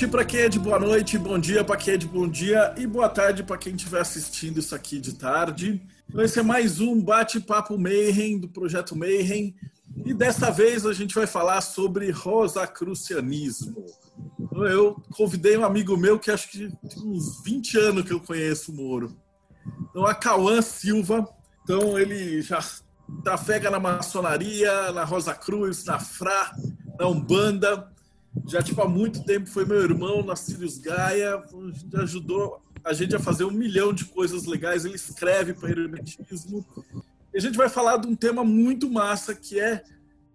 noite 0.00 0.12
para 0.12 0.24
quem 0.24 0.40
é 0.40 0.48
de 0.48 0.58
boa 0.58 0.78
noite, 0.78 1.18
bom 1.18 1.38
dia 1.38 1.62
para 1.62 1.76
quem 1.76 1.92
é 1.92 1.96
de 1.98 2.06
bom 2.06 2.26
dia 2.26 2.74
e 2.78 2.86
boa 2.86 3.06
tarde 3.06 3.42
para 3.42 3.58
quem 3.58 3.74
estiver 3.74 4.00
assistindo 4.00 4.58
isso 4.58 4.74
aqui 4.74 4.98
de 4.98 5.12
tarde. 5.12 5.82
Esse 6.16 6.38
é 6.38 6.42
mais 6.42 6.80
um 6.80 6.98
bate-papo 7.02 7.76
Mayhem 7.76 8.38
do 8.38 8.48
projeto 8.48 8.96
Mayhem 8.96 9.54
e 10.06 10.14
desta 10.14 10.50
vez 10.50 10.86
a 10.86 10.94
gente 10.94 11.14
vai 11.14 11.26
falar 11.26 11.60
sobre 11.60 12.10
rosacrucianismo. 12.10 13.84
Então, 14.38 14.64
eu 14.64 15.02
convidei 15.10 15.58
um 15.58 15.66
amigo 15.66 15.94
meu 15.98 16.18
que 16.18 16.30
acho 16.30 16.50
que 16.50 16.70
tem 16.88 17.02
uns 17.04 17.42
20 17.44 17.78
anos 17.78 18.04
que 18.04 18.12
eu 18.12 18.20
conheço 18.20 18.72
o 18.72 18.74
Moro. 18.74 19.14
Então, 19.90 20.06
a 20.06 20.14
Cauã 20.14 20.62
Silva. 20.62 21.28
Então, 21.62 21.98
ele 21.98 22.40
já 22.40 22.64
trafega 23.22 23.70
na 23.70 23.78
maçonaria, 23.78 24.92
na 24.92 25.04
Rosa 25.04 25.34
Cruz, 25.34 25.84
na 25.84 25.98
Fra, 25.98 26.52
na 26.98 27.06
Umbanda 27.06 27.89
já 28.46 28.62
tipo 28.62 28.80
há 28.80 28.88
muito 28.88 29.24
tempo 29.24 29.48
foi 29.48 29.64
meu 29.64 29.80
irmão 29.80 30.22
na 30.22 30.36
Sirius 30.36 30.78
Gaia, 30.78 31.42
ajudou 31.94 32.62
a 32.84 32.92
gente 32.92 33.14
a 33.14 33.20
fazer 33.20 33.44
um 33.44 33.50
milhão 33.50 33.92
de 33.92 34.04
coisas 34.04 34.46
legais. 34.46 34.84
Ele 34.84 34.94
escreve 34.94 35.52
para 35.52 35.70
hermetismo. 35.70 36.64
E 37.32 37.38
a 37.38 37.40
gente 37.40 37.56
vai 37.56 37.68
falar 37.68 37.98
de 37.98 38.06
um 38.06 38.14
tema 38.14 38.44
muito 38.44 38.90
massa 38.90 39.34
que 39.34 39.58
é 39.58 39.82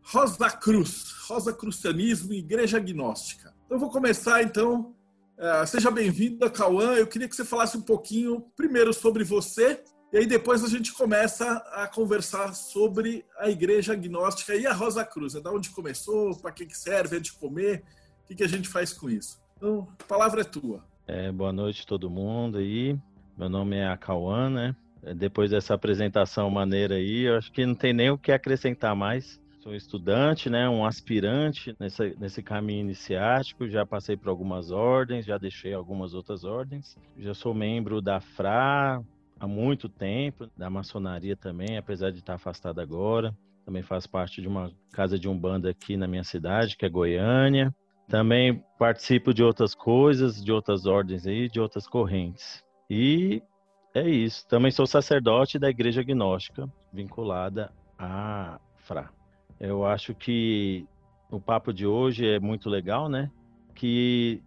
Rosa 0.01 0.49
Cruz, 0.51 1.11
Rosa 1.27 1.51
Crucianismo 1.51 2.33
e 2.33 2.39
Igreja 2.39 2.77
Agnóstica. 2.77 3.53
Então 3.65 3.77
eu 3.77 3.79
vou 3.79 3.89
começar 3.89 4.43
então. 4.43 4.93
Uh, 5.37 5.67
seja 5.67 5.91
bem-vinda, 5.91 6.49
Cauã. 6.49 6.93
Eu 6.93 7.07
queria 7.07 7.27
que 7.27 7.35
você 7.35 7.43
falasse 7.43 7.77
um 7.77 7.81
pouquinho 7.81 8.41
primeiro 8.55 8.93
sobre 8.93 9.23
você 9.23 9.83
e 10.13 10.17
aí 10.17 10.25
depois 10.25 10.63
a 10.63 10.69
gente 10.69 10.93
começa 10.93 11.57
a 11.73 11.87
conversar 11.87 12.53
sobre 12.53 13.25
a 13.37 13.49
igreja 13.49 13.93
agnóstica 13.93 14.55
e 14.55 14.65
a 14.65 14.73
Rosa 14.73 15.03
Cruz. 15.03 15.35
É 15.35 15.41
da 15.41 15.51
onde 15.51 15.69
começou, 15.69 16.35
para 16.37 16.51
que, 16.51 16.67
serve, 16.75 17.17
é 17.17 17.19
de 17.19 17.33
comer, 17.33 17.83
o 18.23 18.27
que, 18.27 18.35
que 18.35 18.43
a 18.43 18.47
gente 18.47 18.67
faz 18.67 18.93
com 18.93 19.09
isso. 19.09 19.41
Então, 19.57 19.87
a 19.99 20.03
palavra 20.03 20.41
é 20.41 20.43
tua. 20.43 20.83
É, 21.07 21.31
boa 21.31 21.51
noite 21.51 21.85
todo 21.85 22.09
mundo 22.09 22.57
aí. 22.57 22.97
Meu 23.37 23.49
nome 23.49 23.75
é 23.75 23.87
Acauã, 23.87 24.49
né? 24.49 24.75
É, 25.03 25.13
depois 25.13 25.51
dessa 25.51 25.73
apresentação 25.73 26.49
maneira 26.49 26.95
aí, 26.95 27.23
eu 27.23 27.37
acho 27.37 27.51
que 27.51 27.65
não 27.65 27.75
tem 27.75 27.93
nem 27.93 28.09
o 28.09 28.17
que 28.17 28.31
acrescentar 28.31 28.95
mais. 28.95 29.39
Sou 29.59 29.75
estudante, 29.75 30.47
né, 30.47 30.69
um 30.69 30.85
aspirante 30.85 31.75
nesse 32.19 32.43
caminho 32.43 32.81
iniciático, 32.81 33.67
já 33.67 33.83
passei 33.83 34.15
por 34.15 34.29
algumas 34.29 34.69
ordens, 34.69 35.25
já 35.25 35.39
deixei 35.39 35.73
algumas 35.73 36.13
outras 36.13 36.43
ordens. 36.43 36.95
Já 37.17 37.33
sou 37.33 37.51
membro 37.51 37.99
da 37.99 38.21
FRA, 38.21 39.03
há 39.39 39.47
muito 39.47 39.89
tempo, 39.89 40.49
da 40.57 40.69
maçonaria 40.69 41.35
também, 41.35 41.77
apesar 41.77 42.11
de 42.11 42.19
estar 42.19 42.35
afastado 42.35 42.79
agora. 42.79 43.35
Também 43.65 43.81
faz 43.81 44.05
parte 44.05 44.41
de 44.41 44.47
uma 44.47 44.71
casa 44.91 45.17
de 45.17 45.27
umbanda 45.27 45.69
aqui 45.69 45.97
na 45.97 46.07
minha 46.07 46.23
cidade, 46.23 46.77
que 46.77 46.85
é 46.85 46.89
Goiânia. 46.89 47.73
Também 48.07 48.63
participo 48.77 49.33
de 49.33 49.43
outras 49.43 49.73
coisas, 49.73 50.43
de 50.43 50.51
outras 50.51 50.85
ordens 50.85 51.25
aí, 51.25 51.49
de 51.49 51.59
outras 51.59 51.87
correntes. 51.87 52.63
E 52.89 53.41
é 53.93 54.07
isso. 54.07 54.47
Também 54.47 54.71
sou 54.71 54.85
sacerdote 54.85 55.57
da 55.57 55.69
Igreja 55.69 56.01
Agnóstica, 56.01 56.69
vinculada 56.93 57.71
à 57.97 58.59
FRA. 58.77 59.09
Eu 59.59 59.85
acho 59.85 60.13
que 60.13 60.85
o 61.31 61.39
papo 61.39 61.73
de 61.73 61.87
hoje 61.87 62.27
é 62.27 62.39
muito 62.39 62.69
legal, 62.69 63.09
né? 63.09 63.31
Que 63.73 64.43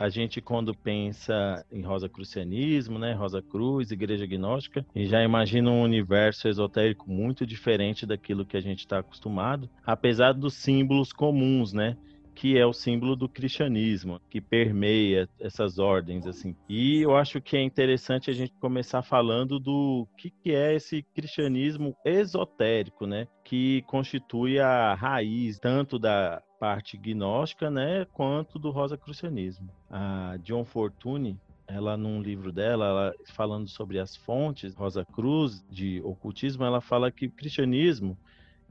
a 0.00 0.08
gente 0.08 0.40
quando 0.40 0.74
pensa 0.74 1.62
em 1.70 1.82
Rosa 1.82 2.08
Crucianismo, 2.08 2.98
né, 2.98 3.12
Rosa 3.12 3.42
Cruz, 3.42 3.90
Igreja 3.90 4.24
Agnóstica, 4.24 4.82
e 4.94 5.06
já 5.06 5.22
imagina 5.22 5.70
um 5.70 5.82
universo 5.82 6.48
esotérico 6.48 7.10
muito 7.10 7.44
diferente 7.44 8.06
daquilo 8.06 8.46
que 8.46 8.56
a 8.56 8.62
gente 8.62 8.78
está 8.78 9.00
acostumado, 9.00 9.68
apesar 9.84 10.32
dos 10.32 10.54
símbolos 10.54 11.12
comuns, 11.12 11.74
né? 11.74 11.98
Que 12.34 12.58
é 12.58 12.64
o 12.64 12.72
símbolo 12.72 13.14
do 13.14 13.28
cristianismo, 13.28 14.20
que 14.30 14.40
permeia 14.40 15.28
essas 15.38 15.78
ordens, 15.78 16.26
assim. 16.26 16.56
E 16.68 17.02
eu 17.02 17.16
acho 17.16 17.40
que 17.40 17.56
é 17.56 17.62
interessante 17.62 18.30
a 18.30 18.32
gente 18.32 18.52
começar 18.60 19.02
falando 19.02 19.58
do 19.58 20.06
que, 20.16 20.30
que 20.30 20.52
é 20.52 20.74
esse 20.74 21.02
cristianismo 21.14 21.96
esotérico, 22.04 23.06
né? 23.06 23.26
Que 23.44 23.82
constitui 23.82 24.58
a 24.58 24.94
raiz 24.94 25.58
tanto 25.58 25.98
da 25.98 26.42
parte 26.58 26.98
gnóstica, 26.98 27.70
né, 27.70 28.06
quanto 28.12 28.58
do 28.58 28.70
rosacrucianismo. 28.70 29.70
A 29.90 30.36
John 30.42 30.62
Fortune, 30.62 31.40
ela 31.66 31.96
num 31.96 32.20
livro 32.20 32.52
dela, 32.52 32.84
ela, 32.84 33.14
falando 33.32 33.66
sobre 33.66 33.98
as 33.98 34.14
fontes 34.14 34.74
Rosa 34.74 35.02
Cruz 35.04 35.64
de 35.70 36.02
ocultismo, 36.04 36.64
ela 36.64 36.82
fala 36.82 37.10
que 37.10 37.26
o 37.26 37.30
cristianismo 37.30 38.16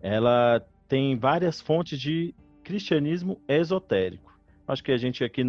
ela 0.02 0.64
tem 0.88 1.18
várias 1.18 1.60
fontes 1.60 2.00
de 2.00 2.34
cristianismo 2.70 3.42
esotérico. 3.48 4.32
Acho 4.68 4.84
que 4.84 4.92
a 4.92 4.98
gente 4.98 5.24
aqui 5.24 5.44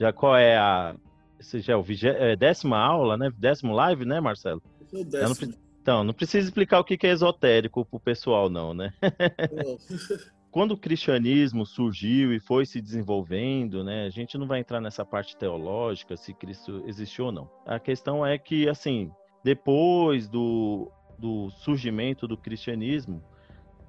já 0.00 0.10
qual 0.10 0.34
é 0.34 0.56
a 0.56 0.96
esse 1.38 1.60
já 1.60 1.74
é 1.74 1.76
o 1.76 1.82
vigé, 1.82 2.32
é, 2.32 2.34
décima 2.34 2.78
aula, 2.78 3.14
né? 3.18 3.30
Décimo 3.36 3.74
live, 3.74 4.06
né, 4.06 4.20
Marcelo? 4.20 4.62
É 4.90 5.04
décimo. 5.04 5.52
Não, 5.52 5.58
então, 5.82 6.02
não 6.02 6.14
precisa 6.14 6.48
explicar 6.48 6.80
o 6.80 6.84
que 6.84 7.06
é 7.06 7.10
esotérico 7.10 7.84
para 7.84 7.96
o 7.98 8.00
pessoal, 8.00 8.48
não, 8.48 8.72
né? 8.72 8.90
quando 10.50 10.70
o 10.72 10.78
cristianismo 10.78 11.66
surgiu 11.66 12.32
e 12.32 12.40
foi 12.40 12.64
se 12.64 12.80
desenvolvendo, 12.80 13.84
né, 13.84 14.06
a 14.06 14.08
gente 14.08 14.38
não 14.38 14.46
vai 14.46 14.60
entrar 14.60 14.80
nessa 14.80 15.04
parte 15.04 15.36
teológica 15.36 16.16
se 16.16 16.32
Cristo 16.32 16.82
existiu 16.86 17.26
ou 17.26 17.32
não. 17.32 17.50
A 17.66 17.78
questão 17.78 18.24
é 18.24 18.38
que, 18.38 18.66
assim, 18.66 19.10
depois 19.44 20.26
do, 20.26 20.90
do 21.18 21.50
surgimento 21.50 22.26
do 22.26 22.38
cristianismo, 22.38 23.22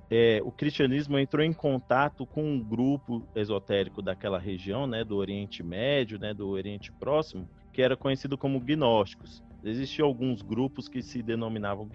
é, 0.09 0.41
o 0.43 0.51
cristianismo 0.51 1.19
entrou 1.19 1.43
em 1.43 1.51
contato 1.51 2.25
com 2.25 2.43
um 2.43 2.59
grupo 2.59 3.27
esotérico 3.35 4.01
daquela 4.01 4.39
região, 4.39 4.87
né, 4.87 5.03
do 5.03 5.17
Oriente 5.17 5.61
Médio, 5.61 6.17
né, 6.17 6.33
do 6.33 6.47
Oriente 6.47 6.91
Próximo, 6.91 7.49
que 7.73 7.81
era 7.81 7.97
conhecido 7.97 8.37
como 8.37 8.59
gnósticos. 8.59 9.43
Existiam 9.63 10.07
alguns 10.07 10.41
grupos 10.41 10.87
que 10.87 11.01
se 11.01 11.21
denominavam 11.21 11.89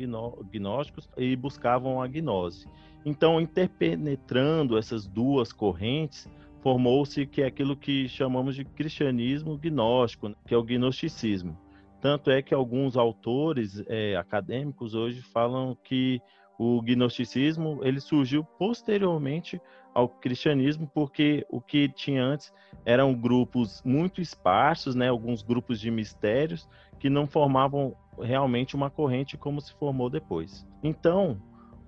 gnósticos 0.51 1.09
e 1.17 1.35
buscavam 1.35 2.03
a 2.03 2.07
gnose. 2.07 2.69
Então, 3.05 3.41
interpenetrando 3.41 4.77
essas 4.77 5.07
duas 5.07 5.53
correntes, 5.53 6.29
formou-se 6.61 7.27
que 7.27 7.41
é 7.43 7.47
aquilo 7.47 7.77
que 7.77 8.09
chamamos 8.09 8.55
de 8.55 8.65
cristianismo 8.65 9.57
gnóstico, 9.57 10.29
né, 10.29 10.35
que 10.47 10.55
é 10.55 10.57
o 10.57 10.63
gnosticismo. 10.63 11.59
Tanto 12.01 12.31
é 12.31 12.43
que 12.43 12.53
alguns 12.53 12.97
autores 12.97 13.83
é, 13.87 14.17
acadêmicos 14.17 14.95
hoje 14.95 15.23
falam 15.23 15.77
que 15.85 16.21
o 16.59 16.81
gnosticismo 16.83 17.81
ele 17.83 18.01
surgiu 18.01 18.45
posteriormente 18.45 19.61
ao 19.95 20.09
cristianismo, 20.09 20.91
porque 20.95 21.47
o 21.51 21.61
que 21.61 21.89
tinha 21.89 22.25
antes 22.25 22.53
eram 22.85 23.15
grupos 23.15 23.83
muito 23.85 24.21
esparsos, 24.21 24.95
né, 24.95 25.09
alguns 25.09 25.43
grupos 25.43 25.81
de 25.81 25.91
mistérios 25.91 26.69
que 26.99 27.11
não 27.11 27.27
formavam 27.27 27.95
realmente 28.21 28.75
uma 28.75 28.91
corrente 28.91 29.37
como 29.37 29.61
se 29.61 29.73
formou 29.75 30.09
depois. 30.09 30.67
Então, 30.83 31.41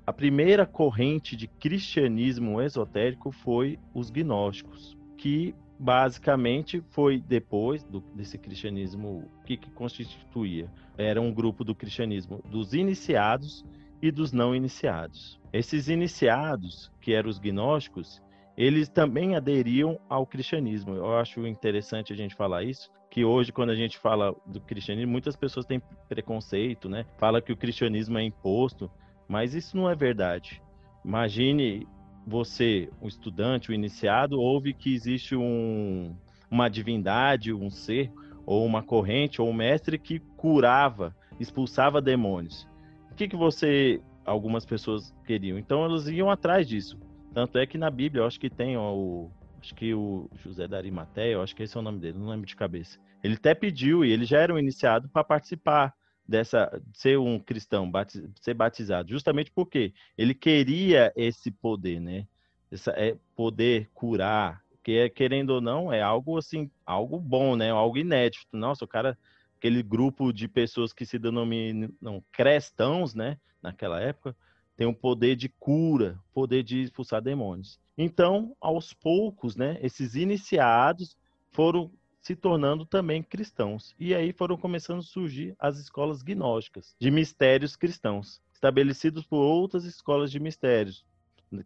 a 0.06 0.12
primeira 0.12 0.66
corrente 0.66 1.34
de 1.34 1.48
cristianismo 1.48 2.60
esotérico 2.60 3.32
foi 3.32 3.78
os 3.94 4.10
gnósticos, 4.10 4.96
que 5.16 5.54
basicamente 5.78 6.82
foi 6.90 7.20
depois 7.20 7.82
do, 7.84 8.00
desse 8.14 8.38
cristianismo 8.38 9.30
que, 9.44 9.56
que 9.56 9.70
constituía. 9.70 10.70
Era 10.96 11.20
um 11.20 11.32
grupo 11.32 11.64
do 11.64 11.74
cristianismo 11.74 12.42
dos 12.50 12.74
iniciados 12.74 13.64
e 14.04 14.10
dos 14.10 14.32
não 14.32 14.54
iniciados. 14.54 15.40
Esses 15.50 15.88
iniciados, 15.88 16.92
que 17.00 17.14
eram 17.14 17.30
os 17.30 17.38
gnósticos, 17.38 18.22
eles 18.54 18.86
também 18.86 19.34
aderiam 19.34 19.98
ao 20.10 20.26
cristianismo. 20.26 20.94
Eu 20.94 21.16
acho 21.16 21.46
interessante 21.46 22.12
a 22.12 22.16
gente 22.16 22.34
falar 22.34 22.64
isso, 22.64 22.90
que 23.10 23.24
hoje 23.24 23.50
quando 23.50 23.70
a 23.70 23.74
gente 23.74 23.96
fala 23.96 24.36
do 24.44 24.60
cristianismo, 24.60 25.10
muitas 25.10 25.36
pessoas 25.36 25.64
têm 25.64 25.80
preconceito, 26.06 26.86
né? 26.86 27.06
Fala 27.16 27.40
que 27.40 27.50
o 27.50 27.56
cristianismo 27.56 28.18
é 28.18 28.22
imposto, 28.22 28.90
mas 29.26 29.54
isso 29.54 29.74
não 29.74 29.88
é 29.88 29.94
verdade. 29.94 30.60
Imagine 31.02 31.88
você, 32.26 32.90
um 33.00 33.08
estudante, 33.08 33.70
um 33.70 33.74
iniciado, 33.74 34.38
ouve 34.38 34.74
que 34.74 34.94
existe 34.94 35.34
um, 35.34 36.14
uma 36.50 36.68
divindade, 36.68 37.54
um 37.54 37.70
ser, 37.70 38.12
ou 38.44 38.66
uma 38.66 38.82
corrente, 38.82 39.40
ou 39.40 39.48
um 39.48 39.54
mestre 39.54 39.98
que 39.98 40.18
curava, 40.36 41.16
expulsava 41.40 42.02
demônios. 42.02 42.68
O 43.14 43.16
que, 43.16 43.28
que 43.28 43.36
você, 43.36 44.00
algumas 44.24 44.66
pessoas 44.66 45.14
queriam? 45.24 45.56
Então 45.56 45.84
elas 45.84 46.08
iam 46.08 46.28
atrás 46.28 46.66
disso. 46.66 46.98
Tanto 47.32 47.56
é 47.58 47.64
que 47.64 47.78
na 47.78 47.88
Bíblia, 47.88 48.22
eu 48.22 48.26
acho 48.26 48.40
que 48.40 48.50
tem 48.50 48.76
ó, 48.76 48.92
o, 48.92 49.30
acho 49.60 49.72
que 49.72 49.94
o 49.94 50.28
José 50.42 50.66
da 50.66 50.76
Arimateia, 50.76 51.34
eu 51.34 51.40
acho 51.40 51.54
que 51.54 51.62
esse 51.62 51.76
é 51.76 51.80
o 51.80 51.82
nome 51.82 52.00
dele, 52.00 52.18
não 52.18 52.28
lembro 52.28 52.44
de 52.44 52.56
cabeça. 52.56 52.98
Ele 53.22 53.34
até 53.34 53.54
pediu 53.54 54.04
e 54.04 54.10
ele 54.10 54.24
já 54.24 54.40
era 54.40 54.52
um 54.52 54.58
iniciado 54.58 55.08
para 55.08 55.22
participar 55.22 55.94
dessa 56.26 56.82
ser 56.92 57.16
um 57.16 57.38
cristão, 57.38 57.88
batiz, 57.88 58.20
ser 58.40 58.54
batizado, 58.54 59.08
justamente 59.10 59.52
porque 59.52 59.94
ele 60.18 60.34
queria 60.34 61.12
esse 61.14 61.52
poder, 61.52 62.00
né? 62.00 62.26
Essa, 62.68 62.90
é 62.96 63.16
poder 63.36 63.88
curar, 63.94 64.60
que 64.82 64.90
é, 64.90 65.08
querendo 65.08 65.50
ou 65.50 65.60
não, 65.60 65.92
é 65.92 66.02
algo 66.02 66.36
assim, 66.36 66.68
algo 66.84 67.20
bom, 67.20 67.54
né? 67.54 67.70
Algo 67.70 67.96
inédito. 67.96 68.48
Nossa, 68.52 68.84
o 68.84 68.88
cara, 68.88 69.16
aquele 69.64 69.82
grupo 69.82 70.30
de 70.30 70.46
pessoas 70.46 70.92
que 70.92 71.06
se 71.06 71.18
denominam 71.18 72.22
cristãos, 72.30 73.14
né? 73.14 73.38
Naquela 73.62 73.98
época, 73.98 74.36
tem 74.76 74.86
um 74.86 74.92
poder 74.92 75.36
de 75.36 75.48
cura, 75.48 76.20
poder 76.34 76.62
de 76.62 76.82
expulsar 76.82 77.22
demônios. 77.22 77.80
Então, 77.96 78.54
aos 78.60 78.92
poucos, 78.92 79.56
né? 79.56 79.78
Esses 79.80 80.16
iniciados 80.16 81.16
foram 81.50 81.90
se 82.20 82.36
tornando 82.36 82.84
também 82.84 83.22
cristãos. 83.22 83.94
E 83.98 84.14
aí 84.14 84.34
foram 84.34 84.58
começando 84.58 84.98
a 84.98 85.02
surgir 85.02 85.54
as 85.58 85.78
escolas 85.78 86.22
gnósticas, 86.22 86.94
de 87.00 87.10
mistérios 87.10 87.74
cristãos, 87.74 88.42
estabelecidos 88.52 89.24
por 89.24 89.38
outras 89.38 89.86
escolas 89.86 90.30
de 90.30 90.38
mistérios 90.38 91.06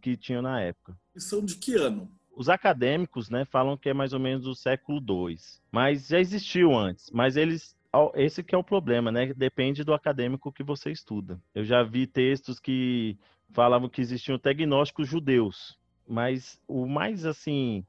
que 0.00 0.16
tinham 0.16 0.42
na 0.42 0.60
época. 0.60 0.96
E 1.16 1.20
são 1.20 1.44
de 1.44 1.56
que 1.56 1.74
ano? 1.74 2.08
Os 2.30 2.48
acadêmicos, 2.48 3.28
né, 3.28 3.44
falam 3.44 3.76
que 3.76 3.88
é 3.88 3.94
mais 3.94 4.12
ou 4.12 4.20
menos 4.20 4.44
do 4.44 4.54
século 4.54 5.00
II, 5.00 5.36
mas 5.72 6.06
já 6.06 6.20
existiu 6.20 6.76
antes. 6.76 7.10
Mas 7.10 7.36
eles, 7.36 7.76
esse 8.14 8.42
que 8.42 8.54
é 8.54 8.58
o 8.58 8.64
problema, 8.64 9.10
né? 9.10 9.32
Depende 9.34 9.84
do 9.84 9.94
acadêmico 9.94 10.52
que 10.52 10.62
você 10.62 10.90
estuda. 10.90 11.40
Eu 11.54 11.64
já 11.64 11.82
vi 11.82 12.06
textos 12.06 12.58
que 12.58 13.18
falavam 13.50 13.88
que 13.88 14.00
existiam 14.00 14.36
até 14.36 14.54
judeus, 15.04 15.78
mas 16.06 16.60
o 16.66 16.86
mais 16.86 17.24
assim 17.24 17.84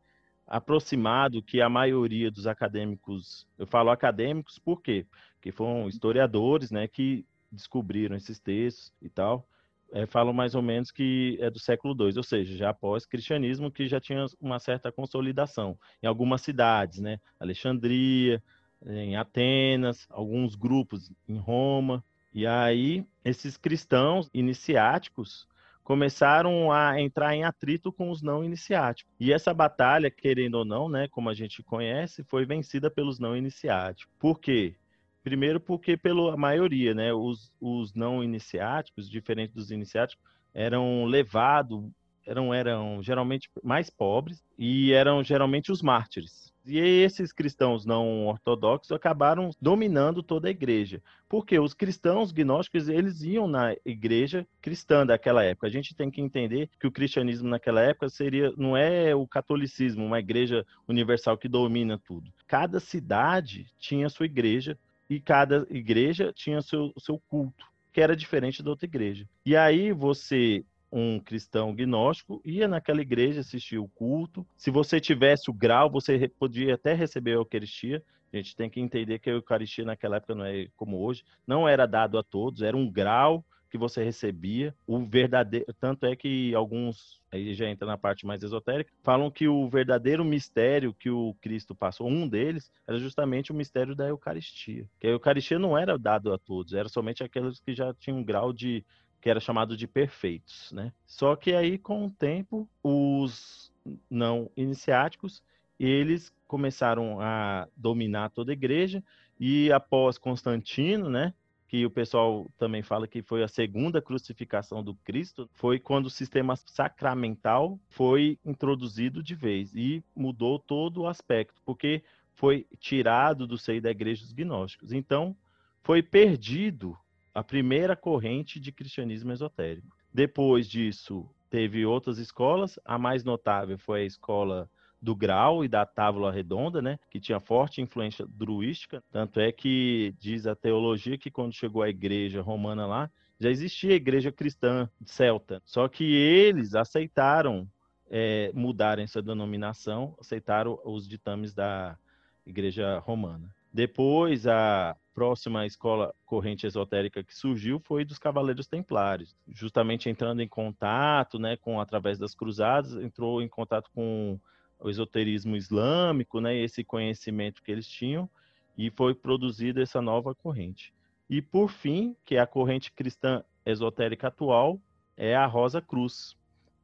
aproximado 0.48 1.44
que 1.44 1.62
a 1.62 1.70
maioria 1.70 2.32
dos 2.32 2.48
acadêmicos, 2.48 3.48
eu 3.58 3.68
falo 3.68 3.92
acadêmicos 3.92 4.58
por 4.58 4.82
quê? 4.82 5.06
Porque 5.36 5.52
foram 5.52 5.88
historiadores, 5.88 6.72
né, 6.72 6.88
que 6.88 7.26
descobriram 7.52 8.16
esses 8.16 8.40
textos 8.40 8.92
e 9.02 9.10
tal, 9.10 9.48
é, 9.92 10.06
falam 10.06 10.34
mais 10.34 10.56
ou 10.56 10.62
menos 10.62 10.92
que 10.92 11.38
é 11.40 11.50
do 11.50 11.60
século 11.60 11.96
II, 12.00 12.18
ou 12.18 12.24
seja, 12.24 12.56
já 12.56 12.70
após 12.70 13.06
cristianismo 13.06 13.72
que 13.72 13.88
já 13.88 14.00
tinha 14.00 14.26
uma 14.40 14.60
certa 14.60 14.92
consolidação 14.92 15.78
em 16.02 16.08
algumas 16.08 16.42
cidades, 16.42 17.00
né, 17.00 17.20
Alexandria, 17.40 18.42
em 18.86 19.16
Atenas, 19.16 20.08
alguns 20.10 20.56
grupos 20.56 21.12
em 21.28 21.38
Roma, 21.38 22.04
e 22.34 22.46
aí 22.46 23.06
esses 23.24 23.58
cristãos 23.58 24.30
iniciáticos 24.34 25.48
começaram 25.84 26.72
a 26.72 27.02
entrar 27.02 27.34
em 27.34 27.44
atrito 27.44 27.92
com 27.92 28.12
os 28.12 28.22
não 28.22 28.44
iniciáticos. 28.44 29.12
E 29.20 29.34
essa 29.34 29.52
batalha, 29.54 30.12
querendo 30.12 30.56
ou 30.56 30.66
não, 30.66 30.88
né, 30.88 31.08
como 31.08 31.30
a 31.30 31.34
gente 31.34 31.64
conhece, 31.64 32.24
foi 32.24 32.46
vencida 32.46 32.92
pelos 32.92 33.18
não 33.18 33.36
iniciáticos. 33.36 34.14
Por 34.20 34.40
quê? 34.40 34.76
Primeiro 35.24 35.60
porque 35.60 35.98
pela 35.98 36.38
maioria, 36.38 36.94
né, 36.94 37.12
os, 37.12 37.52
os 37.60 37.94
não 37.96 38.24
iniciáticos, 38.24 39.10
diferente 39.10 39.54
dos 39.54 39.72
iniciáticos, 39.72 40.24
eram 40.54 41.06
levados, 41.06 41.90
eram, 42.26 42.54
eram 42.54 43.02
geralmente 43.02 43.50
mais 43.64 43.90
pobres 43.90 44.44
e 44.58 44.94
eram 44.94 45.24
geralmente 45.24 45.72
os 45.72 45.82
mártires. 45.82 46.54
E 46.70 46.78
esses 46.78 47.32
cristãos 47.32 47.86
não 47.86 48.28
ortodoxos 48.28 48.92
acabaram 48.92 49.50
dominando 49.62 50.22
toda 50.22 50.48
a 50.48 50.52
igreja. 50.52 51.02
Porque 51.28 51.60
os 51.60 51.74
cristãos 51.74 52.32
gnósticos, 52.32 52.88
eles 52.88 53.22
iam 53.22 53.48
na 53.48 53.76
igreja 53.86 54.48
cristã 54.62 55.06
daquela 55.06 55.44
época. 55.44 55.68
A 55.68 55.72
gente 55.72 55.96
tem 55.96 56.10
que 56.10 56.22
entender 56.22 56.70
que 56.80 56.88
o 56.88 56.92
cristianismo 56.92 57.50
naquela 57.50 57.82
época 57.82 58.10
seria 58.10 58.54
não 58.58 58.76
é 58.76 59.14
o 59.16 59.28
catolicismo, 59.28 60.06
uma 60.06 60.20
igreja 60.20 60.66
universal 60.88 61.38
que 61.38 61.48
domina 61.48 61.98
tudo. 61.98 62.32
Cada 62.48 62.80
cidade 62.80 63.68
tinha 63.80 64.10
sua 64.10 64.26
igreja 64.26 64.78
e 65.10 65.20
cada 65.20 65.66
igreja 65.70 66.32
tinha 66.34 66.62
seu, 66.62 66.94
seu 66.98 67.20
culto, 67.28 67.66
que 67.92 68.00
era 68.00 68.16
diferente 68.16 68.62
da 68.62 68.70
outra 68.70 68.86
igreja. 68.86 69.28
E 69.46 69.56
aí 69.56 69.92
você 69.92 70.64
um 70.92 71.20
cristão 71.20 71.74
gnóstico, 71.74 72.42
ia 72.44 72.68
naquela 72.68 73.02
igreja 73.02 73.42
assistir 73.42 73.78
o 73.78 73.88
culto. 73.88 74.46
Se 74.58 74.72
você 74.72 75.00
tivesse 75.00 75.50
o 75.50 75.54
grau, 75.54 75.90
você 75.90 76.28
podia 76.28 76.76
até 76.76 76.94
receber 76.94 77.32
a 77.32 77.36
Eucaristia. 77.36 78.04
A 78.32 78.38
gente 78.38 78.56
tem 78.56 78.70
que 78.70 78.80
entender 78.80 79.20
que 79.20 79.30
a 79.30 79.34
Eucaristia 79.34 79.86
naquela 79.86 80.18
época 80.18 80.36
não 80.36 80.46
é 80.46 80.68
como 80.76 81.00
hoje, 81.02 81.24
não 81.48 81.68
era 81.68 81.86
dado 81.86 82.18
a 82.18 82.24
todos, 82.24 82.62
era 82.62 82.78
um 82.78 82.90
grau 82.90 83.44
que 83.70 83.78
você 83.78 84.04
recebia. 84.04 84.76
O 84.86 85.00
verdadeiro, 85.06 85.66
tanto 85.80 86.06
é 86.06 86.16
que 86.16 86.54
alguns 86.54 87.20
aí 87.32 87.54
já 87.54 87.70
entra 87.70 87.88
na 87.88 87.98
parte 87.98 88.26
mais 88.26 88.42
esotérica, 88.42 88.92
falam 89.04 89.30
que 89.30 89.48
o 89.48 89.70
verdadeiro 89.70 90.26
mistério 90.26 90.94
que 90.94 91.10
o 91.10 91.36
Cristo 91.40 91.76
passou, 91.76 92.08
um 92.08 92.28
deles, 92.28 92.72
era 92.88 92.98
justamente 92.98 93.52
o 93.52 93.56
mistério 93.56 93.96
da 93.96 94.08
Eucaristia. 94.08 94.88
Que 95.00 95.08
a 95.08 95.12
Eucaristia 95.12 95.60
não 95.60 95.78
era 95.78 95.98
dado 95.98 96.34
a 96.34 96.38
todos, 96.38 96.74
era 96.74 96.90
somente 96.90 97.24
aqueles 97.24 97.60
que 97.60 97.74
já 97.74 97.94
tinham 97.94 98.20
um 98.20 98.24
grau 98.24 98.52
de 98.52 98.84
que 99.22 99.30
era 99.30 99.40
chamado 99.40 99.76
de 99.76 99.88
perfeitos, 99.88 100.72
né? 100.72 100.94
Só 101.06 101.36
que 101.36 101.54
aí 101.54 101.78
com 101.78 102.06
o 102.06 102.12
tempo 102.12 102.70
os 102.84 103.72
não 104.10 104.50
iniciáticos 104.56 105.42
eles 105.80 106.34
começaram 106.46 107.20
a 107.22 107.68
dominar 107.76 108.30
toda 108.30 108.52
a 108.52 108.54
igreja 108.54 109.04
e 109.40 109.72
após 109.72 110.18
Constantino, 110.18 111.10
né, 111.10 111.34
que 111.70 111.86
o 111.86 111.90
pessoal 111.90 112.48
também 112.58 112.82
fala 112.82 113.08
que 113.08 113.22
foi 113.22 113.44
a 113.44 113.48
segunda 113.48 114.02
crucificação 114.02 114.84
do 114.84 114.96
Cristo, 114.96 115.50
foi 115.54 115.80
quando 115.80 116.08
o 116.08 116.10
sistema 116.10 116.56
sacramental 116.56 117.80
foi 117.88 118.38
introduzido 118.44 119.24
de 119.24 119.36
vez 119.36 119.74
e 119.74 120.04
mudou 120.16 120.60
todo 120.60 121.02
o 121.02 121.08
aspecto, 121.08 121.62
porque 121.64 122.04
foi 122.34 122.66
tirado 122.80 123.46
do 123.46 123.58
seio 123.58 123.82
da 123.82 123.92
igreja 123.92 124.24
dos 124.24 124.34
gnósticos. 124.34 124.92
Então, 124.92 125.36
foi 125.84 126.02
perdido 126.02 126.98
a 127.34 127.44
primeira 127.44 127.96
corrente 127.96 128.60
de 128.60 128.72
cristianismo 128.72 129.32
esotérico. 129.32 129.96
Depois 130.14 130.68
disso, 130.68 131.30
teve 131.50 131.86
outras 131.86 132.18
escolas. 132.18 132.80
A 132.84 132.98
mais 132.98 133.24
notável 133.24 133.78
foi 133.78 134.02
a 134.02 134.06
escola 134.06 134.70
do 135.02 135.16
Grau 135.16 135.64
e 135.64 135.68
da 135.68 135.86
Távola 135.86 136.32
Redonda, 136.32 136.82
né, 136.82 137.00
que 137.10 137.20
tinha 137.20 137.40
forte 137.40 137.82
influência 137.82 138.26
druística. 138.28 139.02
Tanto 139.12 139.40
é 139.40 139.52
que 139.52 140.14
diz 140.20 140.46
a 140.46 140.56
teologia 140.56 141.18
que 141.18 141.32
quando 141.32 141.54
chegou 141.54 141.82
a 141.82 141.90
igreja 141.90 142.42
romana 142.42 142.86
lá, 142.86 143.10
já 143.40 143.50
existia 143.50 143.94
a 143.94 143.96
igreja 143.96 144.32
cristã 144.32 144.90
celta. 145.06 145.62
Só 145.64 145.88
que 145.88 146.04
eles 146.04 146.76
aceitaram 146.76 147.68
é, 148.10 148.52
mudarem 148.54 149.06
essa 149.06 149.22
denominação, 149.22 150.16
aceitaram 150.20 150.78
os 150.84 151.08
ditames 151.08 151.54
da 151.54 151.98
igreja 152.46 153.00
romana. 153.00 153.54
Depois, 153.72 154.48
a 154.48 154.96
próxima 155.14 155.66
escola 155.66 156.14
corrente 156.26 156.66
esotérica 156.66 157.24
que 157.24 157.36
surgiu 157.36 157.80
foi 157.80 158.06
dos 158.06 158.18
Cavaleiros 158.18 158.68
Templários, 158.68 159.36
justamente 159.48 160.10
entrando 160.10 160.42
em 160.42 160.48
contato, 160.48 161.38
né, 161.38 161.58
com 161.58 161.80
através 161.80 162.18
das 162.18 162.34
cruzadas, 162.34 162.94
entrou 162.96 163.42
em 163.42 163.48
contato 163.48 163.92
com 163.94 164.40
o 164.80 164.90
esoterismo 164.90 165.56
islâmico, 165.56 166.40
né, 166.40 166.56
esse 166.56 166.84
conhecimento 166.84 167.62
que 167.62 167.72
eles 167.72 167.88
tinham, 167.88 168.30
e 168.78 168.90
foi 168.90 169.14
produzida 169.14 169.82
essa 169.82 170.02
nova 170.02 170.34
corrente. 170.34 170.94
E 171.30 171.42
por 171.42 171.70
fim, 171.70 172.16
que 172.26 172.36
é 172.36 172.40
a 172.40 172.48
corrente 172.48 172.92
cristã 172.92 173.44
esotérica 173.66 174.30
atual, 174.30 174.80
é 175.18 175.36
a 175.36 175.46
Rosa 175.46 175.82
Cruz, 175.82 176.36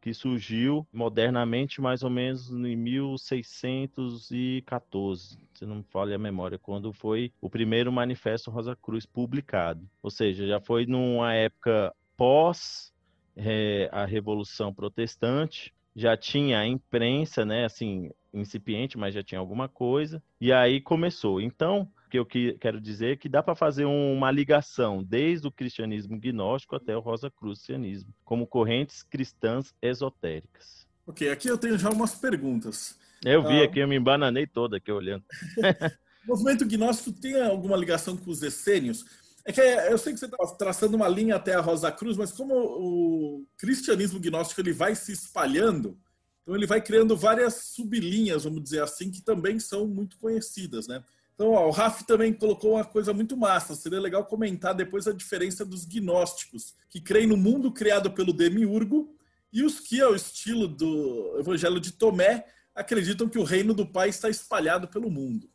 que 0.05 0.13
surgiu 0.13 0.87
modernamente 0.93 1.81
mais 1.81 2.03
ou 2.03 2.11
menos 2.11 2.51
em 2.51 2.75
1614, 2.75 5.39
se 5.55 5.65
não 5.65 5.77
me 5.77 5.83
falha 5.83 6.15
a 6.15 6.19
memória, 6.19 6.59
quando 6.59 6.93
foi 6.93 7.31
o 7.41 7.49
primeiro 7.49 7.91
Manifesto 7.91 8.51
Rosa 8.51 8.75
Cruz 8.75 9.03
publicado. 9.03 9.89
Ou 10.03 10.11
seja, 10.11 10.45
já 10.45 10.59
foi 10.59 10.85
numa 10.85 11.33
época 11.33 11.91
pós 12.15 12.93
é, 13.35 13.89
a 13.91 14.05
Revolução 14.05 14.71
Protestante, 14.71 15.73
já 15.95 16.15
tinha 16.15 16.59
a 16.59 16.67
imprensa, 16.67 17.43
né, 17.43 17.65
assim, 17.65 18.11
incipiente, 18.31 18.99
mas 18.99 19.15
já 19.15 19.23
tinha 19.23 19.39
alguma 19.39 19.67
coisa, 19.67 20.21
e 20.39 20.53
aí 20.53 20.79
começou. 20.79 21.41
Então, 21.41 21.91
que 22.09 22.19
eu 22.19 22.25
quero 22.25 22.79
dizer 22.79 23.13
é 23.13 23.15
que 23.15 23.29
dá 23.29 23.41
para 23.41 23.55
fazer 23.55 23.85
uma 23.85 24.31
ligação 24.31 25.03
desde 25.03 25.47
o 25.47 25.51
cristianismo 25.51 26.19
gnóstico 26.19 26.75
até 26.75 26.95
o 26.95 26.99
Rosacrucianismo, 26.99 28.13
como 28.23 28.47
correntes 28.47 29.03
cristãs 29.03 29.73
esotéricas. 29.81 30.87
Ok, 31.07 31.29
aqui 31.29 31.47
eu 31.47 31.57
tenho 31.57 31.77
já 31.77 31.89
umas 31.89 32.15
perguntas. 32.15 32.97
Eu 33.23 33.43
vi 33.43 33.61
ah, 33.61 33.63
aqui, 33.63 33.79
eu 33.79 33.87
me 33.87 33.95
embananei 33.95 34.47
toda 34.47 34.77
aqui 34.77 34.91
olhando. 34.91 35.23
o 36.25 36.27
movimento 36.27 36.65
gnóstico 36.65 37.11
tem 37.11 37.41
alguma 37.41 37.77
ligação 37.77 38.17
com 38.17 38.29
os 38.29 38.41
essênios? 38.41 39.05
É 39.45 39.51
que 39.51 39.61
eu 39.61 39.97
sei 39.97 40.13
que 40.13 40.19
você 40.19 40.25
está 40.25 40.37
traçando 40.57 40.95
uma 40.95 41.07
linha 41.07 41.35
até 41.35 41.53
a 41.53 41.61
Rosa 41.61 41.91
Cruz, 41.91 42.17
mas 42.17 42.31
como 42.31 42.55
o 42.55 43.45
cristianismo 43.57 44.19
gnóstico 44.19 44.59
ele 44.59 44.73
vai 44.73 44.95
se 44.95 45.11
espalhando, 45.11 45.97
então 46.41 46.55
ele 46.55 46.65
vai 46.65 46.81
criando 46.81 47.15
várias 47.15 47.71
sublinhas, 47.75 48.43
vamos 48.43 48.63
dizer 48.63 48.81
assim, 48.81 49.11
que 49.11 49.21
também 49.21 49.59
são 49.59 49.87
muito 49.87 50.17
conhecidas, 50.17 50.87
né? 50.87 51.03
Então, 51.35 51.51
ó, 51.51 51.67
o 51.67 51.71
Raf 51.71 52.03
também 52.03 52.33
colocou 52.33 52.75
uma 52.75 52.85
coisa 52.85 53.13
muito 53.13 53.35
massa. 53.35 53.75
Seria 53.75 53.99
legal 53.99 54.25
comentar 54.25 54.73
depois 54.73 55.05
a 55.05 55.13
diferença 55.13 55.65
dos 55.65 55.85
gnósticos, 55.85 56.73
que 56.89 57.01
creem 57.01 57.27
no 57.27 57.37
mundo 57.37 57.71
criado 57.71 58.09
pelo 58.11 58.33
demiurgo, 58.33 59.13
e 59.51 59.61
os 59.61 59.79
que, 59.79 60.01
ao 60.01 60.15
estilo 60.15 60.67
do 60.67 61.37
Evangelho 61.37 61.79
de 61.79 61.91
Tomé, 61.91 62.45
acreditam 62.73 63.29
que 63.29 63.37
o 63.37 63.43
reino 63.43 63.73
do 63.73 63.85
Pai 63.85 64.09
está 64.09 64.29
espalhado 64.29 64.87
pelo 64.87 65.11
mundo. 65.11 65.49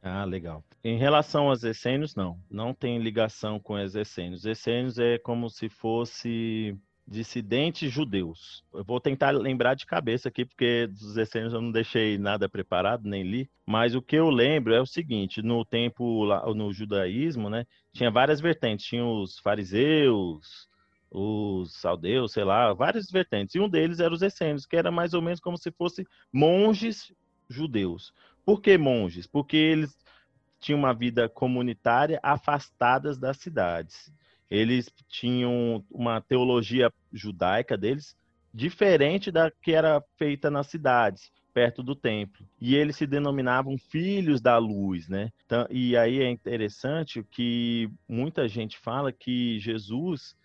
Ah, 0.00 0.24
legal. 0.24 0.64
Em 0.84 0.96
relação 0.96 1.48
aos 1.48 1.64
essênios, 1.64 2.14
não. 2.14 2.40
Não 2.48 2.72
tem 2.72 2.98
ligação 2.98 3.58
com 3.58 3.74
os 3.74 3.96
essênios. 3.96 4.44
Essênios 4.44 4.98
é 4.98 5.18
como 5.18 5.50
se 5.50 5.68
fosse 5.68 6.76
dissidentes 7.06 7.92
judeus. 7.92 8.64
Eu 8.74 8.84
vou 8.84 9.00
tentar 9.00 9.30
lembrar 9.30 9.74
de 9.74 9.86
cabeça 9.86 10.28
aqui, 10.28 10.44
porque 10.44 10.88
dos 10.88 11.16
essênios 11.16 11.52
eu 11.52 11.60
não 11.60 11.70
deixei 11.70 12.18
nada 12.18 12.48
preparado, 12.48 13.08
nem 13.08 13.22
li. 13.22 13.50
Mas 13.64 13.94
o 13.94 14.02
que 14.02 14.16
eu 14.16 14.28
lembro 14.28 14.74
é 14.74 14.80
o 14.80 14.86
seguinte: 14.86 15.40
no 15.40 15.64
tempo, 15.64 16.26
no 16.54 16.72
judaísmo, 16.72 17.48
né, 17.48 17.64
tinha 17.92 18.10
várias 18.10 18.40
vertentes. 18.40 18.86
Tinha 18.86 19.04
os 19.04 19.38
fariseus, 19.38 20.68
os 21.10 21.74
saldeus, 21.74 22.32
sei 22.32 22.44
lá, 22.44 22.72
várias 22.72 23.08
vertentes. 23.08 23.54
E 23.54 23.60
um 23.60 23.68
deles 23.68 24.00
era 24.00 24.12
os 24.12 24.22
essênios, 24.22 24.66
que 24.66 24.76
era 24.76 24.90
mais 24.90 25.14
ou 25.14 25.22
menos 25.22 25.40
como 25.40 25.56
se 25.56 25.70
fossem 25.70 26.04
monges 26.32 27.12
judeus. 27.48 28.12
Por 28.44 28.60
que 28.60 28.76
monges? 28.76 29.26
Porque 29.26 29.56
eles 29.56 29.96
tinham 30.58 30.78
uma 30.78 30.92
vida 30.92 31.28
comunitária 31.28 32.18
afastadas 32.22 33.18
das 33.18 33.36
cidades. 33.36 34.12
Eles 34.50 34.88
tinham 35.08 35.84
uma 35.90 36.20
teologia 36.20 36.92
judaica 37.12 37.76
deles 37.76 38.16
diferente 38.52 39.30
da 39.30 39.50
que 39.50 39.72
era 39.72 40.02
feita 40.16 40.50
nas 40.50 40.68
cidades, 40.68 41.30
perto 41.52 41.82
do 41.82 41.94
templo. 41.94 42.46
E 42.60 42.74
eles 42.74 42.96
se 42.96 43.06
denominavam 43.06 43.76
filhos 43.76 44.40
da 44.40 44.56
luz, 44.56 45.08
né? 45.08 45.30
E 45.70 45.96
aí 45.96 46.22
é 46.22 46.30
interessante 46.30 47.22
que 47.30 47.90
muita 48.08 48.48
gente 48.48 48.78
fala 48.78 49.12
que 49.12 49.58
Jesus 49.58 50.36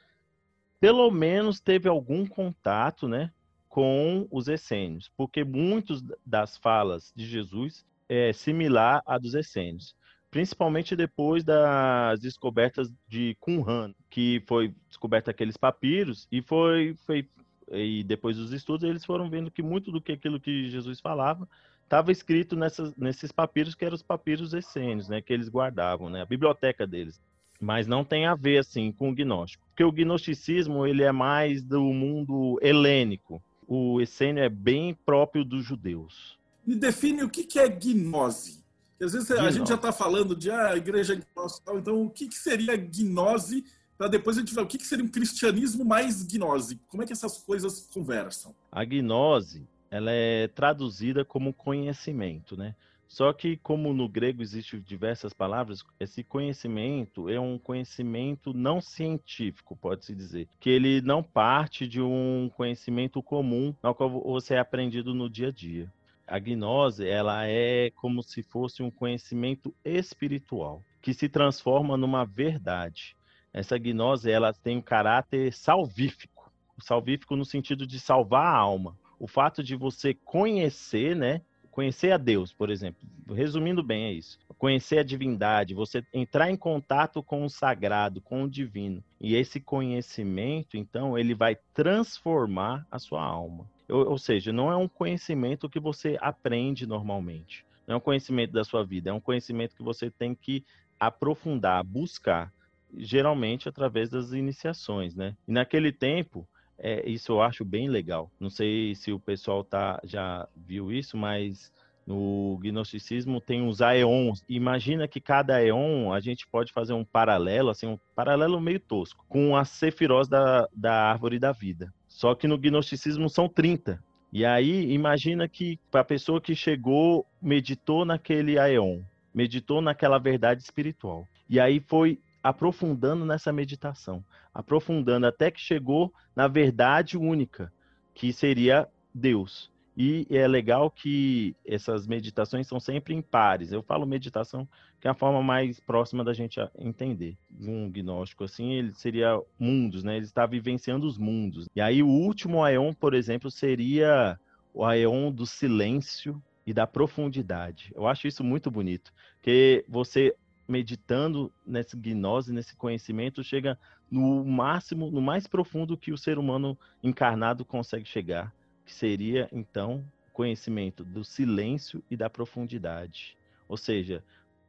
pelo 0.82 1.12
menos 1.12 1.60
teve 1.60 1.88
algum 1.88 2.26
contato, 2.26 3.08
né, 3.08 3.32
com 3.70 4.28
os 4.32 4.48
essênios, 4.48 5.12
porque 5.16 5.44
muitos 5.44 6.04
das 6.26 6.58
falas 6.58 7.14
de 7.16 7.26
Jesus 7.26 7.86
é 8.10 8.34
similar 8.34 9.04
à 9.06 9.18
dos 9.20 9.36
essênios 9.36 9.96
principalmente 10.32 10.96
depois 10.96 11.44
das 11.44 12.20
descobertas 12.22 12.90
de 13.08 13.36
Qumran, 13.40 13.94
que 14.10 14.42
foi 14.48 14.74
descoberta 14.88 15.30
aqueles 15.30 15.58
papiros 15.58 16.26
e 16.32 16.42
foi, 16.42 16.96
foi 17.06 17.28
e 17.70 18.04
depois 18.04 18.38
dos 18.38 18.54
estudos 18.54 18.90
eles 18.90 19.06
foram 19.06 19.30
vendo 19.30 19.52
que 19.52 19.62
muito 19.62 19.92
do 19.92 20.02
que 20.02 20.14
aquilo 20.14 20.40
que 20.40 20.70
Jesus 20.70 21.00
falava 21.02 21.48
estava 21.84 22.12
escrito 22.12 22.56
nessas, 22.56 22.96
nesses 22.96 23.32
papiros 23.32 23.76
que 23.76 23.84
eram 23.84 23.96
os 23.96 24.02
papiros 24.02 24.54
essênios, 24.54 25.10
né, 25.10 25.22
que 25.22 25.34
eles 25.34 25.50
guardavam, 25.50 26.10
né, 26.10 26.22
a 26.22 26.26
biblioteca 26.26 26.88
deles. 26.88 27.20
Mas 27.60 27.86
não 27.86 28.04
tem 28.04 28.26
a 28.26 28.34
ver 28.34 28.60
assim 28.60 28.92
com 28.92 29.10
o 29.10 29.14
gnóstico, 29.14 29.66
porque 29.68 29.84
o 29.84 29.92
gnosticismo 29.92 30.88
ele 30.88 31.04
é 31.04 31.12
mais 31.12 31.62
do 31.62 31.82
mundo 31.82 32.58
helênico. 32.62 33.44
O 33.68 34.02
essênio 34.02 34.44
é 34.44 34.50
bem 34.50 34.98
próprio 35.06 35.46
dos 35.46 35.64
judeus. 35.64 36.40
Me 36.66 36.76
define 36.76 37.24
o 37.24 37.30
que 37.30 37.60
é 37.60 37.70
gnose. 37.70 38.61
Às 39.02 39.14
vezes 39.14 39.32
a 39.32 39.50
gente 39.50 39.68
já 39.68 39.76
está 39.76 39.92
falando 39.92 40.36
de 40.36 40.52
ah, 40.52 40.78
igreja 40.78 41.16
gnóstica, 41.16 41.74
então 41.74 42.04
o 42.04 42.10
que, 42.10 42.28
que 42.28 42.36
seria 42.36 42.78
gnose? 42.78 43.66
Para 43.98 44.08
depois 44.08 44.38
a 44.38 44.42
gente 44.42 44.54
ver 44.54 44.62
o 44.62 44.68
que, 44.68 44.78
que 44.78 44.86
seria 44.86 45.04
um 45.04 45.08
cristianismo 45.08 45.84
mais 45.84 46.24
gnose. 46.24 46.80
Como 46.88 47.02
é 47.02 47.06
que 47.06 47.14
essas 47.14 47.38
coisas 47.40 47.88
conversam? 47.94 48.54
A 48.72 48.84
gnose 48.86 49.68
ela 49.90 50.12
é 50.12 50.48
traduzida 50.48 51.26
como 51.26 51.54
conhecimento, 51.54 52.56
né? 52.56 52.76
Só 53.08 53.34
que, 53.34 53.58
como 53.58 53.94
no 53.94 54.08
grego 54.08 54.42
existem 54.42 54.80
diversas 54.80 55.34
palavras, 55.34 55.84
esse 56.00 56.24
conhecimento 56.24 57.28
é 57.28 57.38
um 57.38 57.60
conhecimento 57.60 58.54
não 58.54 58.80
científico, 58.80 59.76
pode-se 59.76 60.16
dizer. 60.16 60.48
Que 60.62 60.70
ele 60.70 61.02
não 61.02 61.22
parte 61.22 61.86
de 61.86 62.02
um 62.02 62.50
conhecimento 62.56 63.22
comum, 63.22 63.76
ao 63.84 63.94
qual 63.94 64.10
você 64.10 64.54
é 64.54 64.60
aprendido 64.60 65.14
no 65.14 65.30
dia 65.30 65.50
a 65.50 65.52
dia 65.52 65.92
a 66.32 66.40
gnose 66.40 67.06
ela 67.06 67.46
é 67.46 67.92
como 67.92 68.24
se 68.24 68.42
fosse 68.42 68.82
um 68.82 68.90
conhecimento 68.90 69.76
espiritual 69.84 70.82
que 71.02 71.14
se 71.14 71.28
transforma 71.28 71.98
numa 71.98 72.26
verdade. 72.26 73.18
Essa 73.54 73.78
gnose 73.78 74.32
ela 74.32 74.54
tem 74.54 74.78
um 74.78 74.82
caráter 74.82 75.52
salvífico, 75.52 76.50
salvífico 76.80 77.36
no 77.36 77.44
sentido 77.44 77.86
de 77.86 78.00
salvar 78.00 78.46
a 78.46 78.58
alma. 78.58 78.98
O 79.20 79.28
fato 79.28 79.62
de 79.62 79.76
você 79.76 80.14
conhecer, 80.14 81.18
né, 81.18 81.42
conhecer 81.70 82.12
a 82.12 82.18
Deus, 82.18 82.54
por 82.54 82.70
exemplo. 82.70 83.02
Resumindo 83.28 83.84
bem 83.84 84.06
é 84.06 84.14
isso. 84.14 84.40
Conhecer 84.58 85.00
a 85.00 85.04
divindade, 85.04 85.74
você 85.74 86.02
entrar 86.14 86.50
em 86.50 86.56
contato 86.56 87.22
com 87.22 87.44
o 87.44 87.50
sagrado, 87.50 88.22
com 88.22 88.44
o 88.44 88.50
divino. 88.50 89.04
E 89.20 89.36
esse 89.36 89.60
conhecimento, 89.60 90.78
então, 90.78 91.18
ele 91.18 91.36
vai 91.36 91.58
transformar 91.74 92.88
a 92.90 93.00
sua 93.00 93.22
alma. 93.22 93.70
Ou, 93.92 94.18
seja, 94.18 94.54
não 94.54 94.72
é 94.72 94.76
um 94.76 94.88
conhecimento 94.88 95.70
que 95.70 95.80
você 95.80 96.18
aprende 96.22 96.88
normalmente. 96.88 97.66
Não 97.86 97.96
é 97.96 97.98
um 97.98 98.02
conhecimento 98.02 98.54
da 98.54 98.64
sua 98.64 98.86
vida, 98.86 99.10
é 99.10 99.14
um 99.14 99.20
conhecimento 99.20 99.76
que 99.76 99.84
você 99.84 100.10
tem 100.10 100.34
que 100.34 100.64
aprofundar, 101.00 101.84
buscar, 101.84 102.54
geralmente 102.96 103.68
através 103.68 104.10
das 104.10 104.32
iniciações, 104.32 105.16
né? 105.16 105.36
E 105.48 105.52
naquele 105.52 105.92
tempo, 105.92 106.48
é, 106.78 107.08
isso 107.10 107.34
eu 107.34 107.42
acho 107.42 107.66
bem 107.66 107.90
legal. 107.90 108.32
Não 108.40 108.50
sei 108.50 108.96
se 108.96 109.12
o 109.12 109.20
pessoal 109.20 109.64
tá, 109.64 110.00
já 110.04 110.48
viu 110.56 110.92
isso, 110.92 111.18
mas 111.18 111.72
no 112.06 112.58
gnosticismo 112.62 113.40
tem 113.40 113.68
os 113.68 113.82
aeons. 113.82 114.44
Imagina 114.48 115.08
que 115.08 115.22
cada 115.22 115.56
aeon 115.56 116.12
a 116.12 116.20
gente 116.20 116.48
pode 116.48 116.72
fazer 116.72 116.94
um 116.94 117.06
paralelo, 117.06 117.70
assim, 117.70 117.88
um 117.88 118.00
paralelo 118.16 118.60
meio 118.60 118.80
tosco, 118.80 119.26
com 119.28 119.56
a 119.56 119.66
sefirós 119.66 120.28
da, 120.28 120.68
da 120.74 120.94
árvore 120.94 121.40
da 121.40 121.52
vida. 121.52 121.94
Só 122.22 122.36
que 122.36 122.48
no 122.48 122.56
gnosticismo 122.56 123.28
são 123.28 123.50
30. 123.50 124.00
E 124.32 124.46
aí, 124.46 124.94
imagina 124.94 125.50
que 125.50 125.80
a 125.92 126.04
pessoa 126.04 126.40
que 126.40 126.54
chegou, 126.54 127.26
meditou 127.42 128.06
naquele 128.06 128.60
aeon, 128.60 129.02
meditou 129.34 129.82
naquela 129.82 130.20
verdade 130.20 130.62
espiritual. 130.62 131.28
E 131.50 131.60
aí 131.60 131.80
foi 131.80 132.20
aprofundando 132.44 133.26
nessa 133.26 133.52
meditação, 133.52 134.24
aprofundando 134.54 135.26
até 135.26 135.50
que 135.50 135.60
chegou 135.60 136.14
na 136.36 136.48
verdade 136.48 137.18
única, 137.18 137.74
que 138.14 138.32
seria 138.32 138.88
Deus. 139.12 139.72
E 140.04 140.26
é 140.36 140.48
legal 140.48 140.90
que 140.90 141.56
essas 141.64 142.08
meditações 142.08 142.66
são 142.66 142.80
sempre 142.80 143.14
em 143.14 143.22
pares. 143.22 143.72
Eu 143.72 143.84
falo 143.84 144.04
meditação 144.04 144.68
que 145.00 145.08
é 145.08 145.12
a 145.12 145.14
forma 145.14 145.44
mais 145.44 145.80
próxima 145.80 146.24
da 146.24 146.34
gente 146.34 146.60
entender. 146.76 147.38
Um 147.60 147.88
gnóstico 147.88 148.44
assim, 148.44 148.72
ele 148.72 148.94
seria 148.96 149.40
mundos, 149.60 150.04
né? 150.04 150.16
Ele 150.16 150.26
está 150.26 150.48
vivenciando 150.48 151.06
os 151.06 151.20
mundos. 151.20 151.68
E 151.76 151.80
aí 151.80 152.02
o 152.02 152.08
último 152.08 152.64
aeon, 152.64 152.96
por 152.96 153.14
exemplo, 153.14 153.52
seria 153.52 154.40
o 154.74 154.84
aeon 154.84 155.32
do 155.32 155.46
silêncio 155.46 156.42
e 156.66 156.74
da 156.74 156.88
profundidade. 156.88 157.92
Eu 157.94 158.08
acho 158.08 158.28
isso 158.28 158.44
muito 158.44 158.72
bonito, 158.72 159.14
que 159.40 159.86
você 159.88 160.36
meditando 160.68 161.54
nessa 161.64 161.96
gnose, 161.96 162.52
nesse 162.52 162.76
conhecimento, 162.76 163.44
chega 163.44 163.78
no 164.10 164.44
máximo, 164.44 165.12
no 165.12 165.22
mais 165.22 165.46
profundo 165.46 165.96
que 165.96 166.12
o 166.12 166.18
ser 166.18 166.40
humano 166.40 166.76
encarnado 167.04 167.64
consegue 167.64 168.08
chegar 168.08 168.52
que 168.86 168.94
seria 168.94 169.48
então 169.52 170.04
conhecimento 170.34 171.04
do 171.04 171.24
silêncio 171.24 172.04
e 172.10 172.16
da 172.16 172.30
profundidade. 172.30 173.38
Ou 173.68 173.78
seja, 173.78 174.24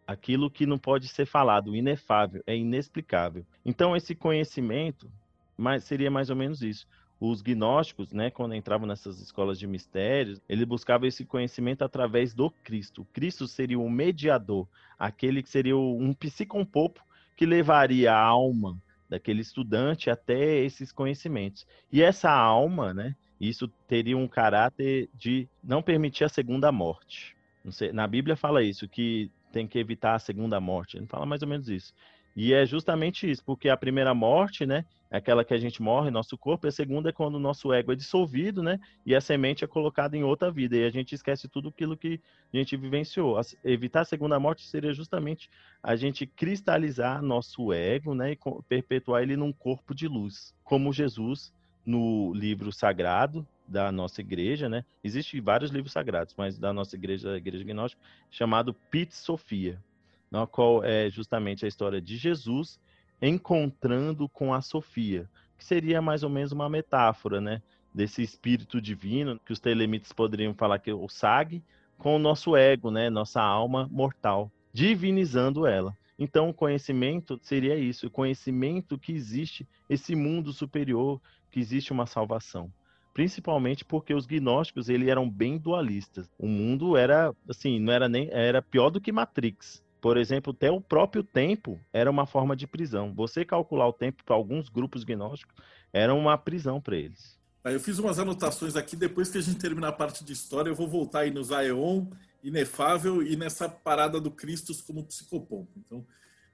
aquilo 0.06 0.50
que 0.50 0.66
não 0.66 0.78
pode 0.78 1.08
ser 1.08 1.26
falado, 1.26 1.74
inefável, 1.74 2.42
é 2.46 2.56
inexplicável. 2.56 3.44
Então 3.64 3.96
esse 3.96 4.14
conhecimento 4.14 5.10
mas 5.56 5.84
seria 5.84 6.10
mais 6.10 6.30
ou 6.30 6.36
menos 6.36 6.62
isso. 6.62 6.86
Os 7.20 7.40
gnósticos, 7.40 8.12
né, 8.12 8.30
quando 8.30 8.54
entravam 8.54 8.86
nessas 8.86 9.20
escolas 9.20 9.58
de 9.58 9.66
mistérios, 9.66 10.40
eles 10.48 10.64
buscavam 10.64 11.06
esse 11.06 11.24
conhecimento 11.24 11.84
através 11.84 12.34
do 12.34 12.50
Cristo. 12.50 13.02
O 13.02 13.04
Cristo 13.06 13.46
seria 13.46 13.78
o 13.78 13.88
mediador, 13.88 14.66
aquele 14.98 15.40
que 15.40 15.48
seria 15.48 15.76
um 15.76 16.12
psicompopo 16.12 17.00
que 17.36 17.46
levaria 17.46 18.12
a 18.12 18.20
alma 18.20 18.76
daquele 19.08 19.40
estudante 19.40 20.10
até 20.10 20.58
esses 20.64 20.90
conhecimentos. 20.90 21.64
E 21.92 22.02
essa 22.02 22.30
alma, 22.30 22.92
né, 22.92 23.14
isso 23.48 23.66
teria 23.88 24.16
um 24.16 24.28
caráter 24.28 25.08
de 25.14 25.48
não 25.62 25.82
permitir 25.82 26.24
a 26.24 26.28
segunda 26.28 26.70
morte. 26.70 27.36
Sei, 27.70 27.92
na 27.92 28.06
Bíblia 28.06 28.36
fala 28.36 28.62
isso, 28.62 28.88
que 28.88 29.30
tem 29.52 29.66
que 29.66 29.78
evitar 29.78 30.14
a 30.14 30.18
segunda 30.18 30.60
morte. 30.60 30.96
Ele 30.96 31.06
fala 31.06 31.26
mais 31.26 31.42
ou 31.42 31.48
menos 31.48 31.68
isso. 31.68 31.92
E 32.34 32.54
é 32.54 32.64
justamente 32.64 33.30
isso, 33.30 33.44
porque 33.44 33.68
a 33.68 33.76
primeira 33.76 34.14
morte, 34.14 34.64
né, 34.64 34.86
é 35.10 35.18
aquela 35.18 35.44
que 35.44 35.52
a 35.52 35.58
gente 35.58 35.82
morre, 35.82 36.10
nosso 36.10 36.38
corpo, 36.38 36.66
e 36.66 36.68
a 36.68 36.72
segunda 36.72 37.10
é 37.10 37.12
quando 37.12 37.34
o 37.34 37.40
nosso 37.40 37.72
ego 37.72 37.92
é 37.92 37.94
dissolvido, 37.94 38.62
né, 38.62 38.80
e 39.04 39.14
a 39.14 39.20
semente 39.20 39.64
é 39.64 39.66
colocada 39.66 40.16
em 40.16 40.22
outra 40.22 40.50
vida, 40.50 40.76
e 40.76 40.84
a 40.84 40.90
gente 40.90 41.14
esquece 41.14 41.46
tudo 41.46 41.68
aquilo 41.68 41.96
que 41.96 42.18
a 42.52 42.56
gente 42.56 42.74
vivenciou. 42.74 43.38
evitar 43.62 44.00
a 44.00 44.04
segunda 44.06 44.40
morte 44.40 44.66
seria 44.66 44.94
justamente 44.94 45.50
a 45.82 45.94
gente 45.94 46.26
cristalizar 46.26 47.20
nosso 47.20 47.70
ego, 47.70 48.14
né, 48.14 48.32
e 48.32 48.38
perpetuar 48.66 49.22
ele 49.22 49.36
num 49.36 49.52
corpo 49.52 49.94
de 49.94 50.08
luz, 50.08 50.54
como 50.64 50.92
Jesus 50.92 51.52
no 51.84 52.32
livro 52.34 52.72
sagrado 52.72 53.46
da 53.66 53.90
nossa 53.90 54.20
igreja, 54.20 54.68
né? 54.68 54.84
Existem 55.02 55.40
vários 55.40 55.70
livros 55.70 55.92
sagrados, 55.92 56.34
mas 56.36 56.58
da 56.58 56.72
nossa 56.72 56.94
igreja, 56.96 57.32
a 57.32 57.36
igreja 57.36 57.64
gnóstica, 57.64 58.02
chamado 58.30 58.74
Pit 58.90 59.14
Sofia, 59.14 59.82
na 60.30 60.46
qual 60.46 60.84
é 60.84 61.10
justamente 61.10 61.64
a 61.64 61.68
história 61.68 62.00
de 62.00 62.16
Jesus 62.16 62.78
encontrando 63.20 64.28
com 64.28 64.52
a 64.52 64.60
Sofia, 64.60 65.28
que 65.56 65.64
seria 65.64 66.02
mais 66.02 66.22
ou 66.22 66.30
menos 66.30 66.52
uma 66.52 66.68
metáfora, 66.68 67.40
né? 67.40 67.62
Desse 67.94 68.22
espírito 68.22 68.80
divino, 68.80 69.38
que 69.44 69.52
os 69.52 69.60
telemites 69.60 70.12
poderiam 70.12 70.54
falar 70.54 70.78
que 70.78 70.90
é 70.90 70.94
o 70.94 71.08
SAG, 71.08 71.62
com 71.98 72.16
o 72.16 72.18
nosso 72.18 72.56
ego, 72.56 72.90
né? 72.90 73.08
Nossa 73.10 73.40
alma 73.40 73.88
mortal. 73.90 74.50
divinizando 74.72 75.66
ela. 75.66 75.96
Então, 76.18 76.48
o 76.48 76.54
conhecimento 76.54 77.38
seria 77.42 77.76
isso, 77.76 78.06
o 78.06 78.10
conhecimento 78.10 78.98
que 78.98 79.12
existe 79.12 79.66
esse 79.88 80.14
mundo 80.14 80.52
superior, 80.52 81.20
que 81.52 81.60
existe 81.60 81.92
uma 81.92 82.06
salvação. 82.06 82.72
Principalmente 83.14 83.84
porque 83.84 84.14
os 84.14 84.26
gnósticos 84.26 84.88
ele 84.88 85.10
eram 85.10 85.28
bem 85.28 85.58
dualistas. 85.58 86.28
O 86.38 86.48
mundo 86.48 86.96
era 86.96 87.32
assim, 87.48 87.78
não 87.78 87.92
era 87.92 88.08
nem 88.08 88.28
era 88.32 88.62
pior 88.62 88.90
do 88.90 89.00
que 89.00 89.12
Matrix. 89.12 89.82
Por 90.00 90.16
exemplo, 90.16 90.52
até 90.52 90.70
o 90.70 90.80
próprio 90.80 91.22
tempo 91.22 91.78
era 91.92 92.10
uma 92.10 92.26
forma 92.26 92.56
de 92.56 92.66
prisão. 92.66 93.14
Você 93.14 93.44
calcular 93.44 93.86
o 93.86 93.92
tempo 93.92 94.24
para 94.24 94.34
alguns 94.34 94.68
grupos 94.68 95.04
gnósticos 95.04 95.54
era 95.92 96.12
uma 96.12 96.36
prisão 96.38 96.80
para 96.80 96.96
eles. 96.96 97.38
Eu 97.64 97.78
fiz 97.78 97.98
umas 98.00 98.18
anotações 98.18 98.74
aqui, 98.74 98.96
depois 98.96 99.30
que 99.30 99.38
a 99.38 99.40
gente 99.40 99.58
terminar 99.58 99.88
a 99.88 99.92
parte 99.92 100.24
de 100.24 100.32
história, 100.32 100.70
eu 100.70 100.74
vou 100.74 100.88
voltar 100.88 101.20
aí 101.20 101.30
no 101.30 101.54
Aeon, 101.54 102.06
Inefável 102.42 103.22
e 103.22 103.36
nessa 103.36 103.68
parada 103.68 104.20
do 104.20 104.32
Cristo 104.32 104.74
como 104.84 105.04
psicopompo. 105.04 105.70
Então, 105.76 106.04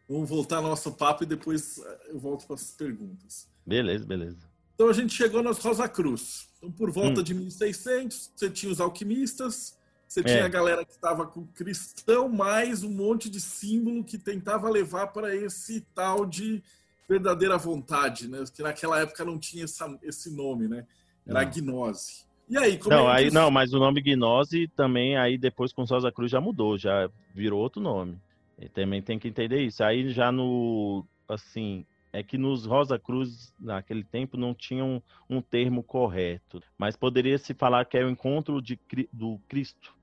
vamos 0.07 0.29
voltar 0.29 0.57
ao 0.57 0.65
nosso 0.65 0.93
papo 0.93 1.23
e 1.23 1.27
depois 1.27 1.79
eh, 1.79 2.11
eu 2.11 2.19
volto 2.19 2.47
para 2.47 2.57
as 2.57 2.73
perguntas. 2.73 3.49
Beleza, 3.65 4.05
beleza. 4.05 4.48
Então 4.79 4.89
a 4.89 4.93
gente 4.93 5.13
chegou 5.13 5.43
nas 5.43 5.59
Rosa 5.59 5.89
Cruz. 5.89 6.49
Então, 6.57 6.71
por 6.71 6.89
volta 6.89 7.19
hum. 7.19 7.25
de 7.25 7.35
1600, 7.35 8.31
você 8.37 8.49
tinha 8.49 8.71
os 8.71 8.81
alquimistas, 8.81 9.77
você 10.07 10.21
é. 10.21 10.23
tinha 10.23 10.45
a 10.45 10.49
galera 10.49 10.85
que 10.85 10.93
estava 10.93 11.27
com 11.27 11.45
cristão, 11.49 12.29
mais 12.29 12.85
um 12.85 12.91
monte 12.91 13.29
de 13.29 13.41
símbolo 13.41 14.05
que 14.05 14.17
tentava 14.17 14.71
levar 14.71 15.09
para 15.09 15.35
esse 15.35 15.81
tal 15.97 16.25
de 16.25 16.63
verdadeira 17.09 17.59
vontade, 17.59 18.29
né? 18.29 18.45
Que 18.55 18.63
naquela 18.63 19.01
época 19.01 19.25
não 19.25 19.37
tinha 19.37 19.65
essa, 19.65 19.99
esse 20.01 20.31
nome, 20.31 20.69
né? 20.69 20.87
Era 21.27 21.43
gnose. 21.43 22.25
E 22.49 22.57
aí, 22.57 22.79
como 22.79 22.95
não, 22.95 23.11
é 23.11 23.17
aí, 23.17 23.31
não, 23.33 23.51
mas 23.51 23.73
o 23.73 23.81
nome 23.81 24.01
gnose 24.01 24.69
também 24.77 25.17
aí 25.17 25.37
depois 25.37 25.73
com 25.73 25.89
Sosa 25.89 26.13
Cruz 26.13 26.31
já 26.31 26.41
mudou, 26.41 26.79
já 26.79 27.11
virou 27.35 27.61
outro 27.61 27.83
nome. 27.83 28.17
E 28.61 28.69
também 28.69 29.03
tem 29.03 29.19
que 29.19 29.27
entender 29.27 29.61
isso. 29.61 29.83
Aí 29.83 30.09
já 30.11 30.31
no 30.31 31.05
assim, 31.29 31.85
é 32.19 32.23
que 32.23 32.37
nos 32.37 32.67
Rosa 32.67 32.99
Cruz 32.99 33.55
naquele 33.59 34.03
tempo 34.03 34.37
não 34.37 34.55
tinha 34.55 34.85
um, 34.85 35.41
termo 35.41 35.83
correto, 35.83 36.63
mas 36.77 36.97
poderia 36.97 37.39
se 37.39 37.55
falar 37.55 37.85
que 37.85 37.97
é 37.97 38.05
o 38.05 38.11
encontro 38.11 38.61
de, 38.61 38.79
do 39.13 39.39
Cristo, 39.49 39.95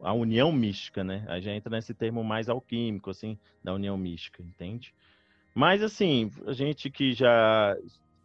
a 0.00 0.12
união 0.12 0.52
mística, 0.52 1.02
né? 1.02 1.24
Aí 1.28 1.42
já 1.42 1.52
entra 1.52 1.70
nesse 1.70 1.92
termo 1.92 2.22
mais 2.22 2.48
alquímico, 2.48 3.10
assim, 3.10 3.38
da 3.62 3.74
união 3.74 3.96
mística, 3.96 4.42
entende? 4.42 4.94
Mas 5.54 5.82
assim, 5.82 6.30
a 6.46 6.52
gente 6.52 6.90
que 6.90 7.12
já 7.12 7.76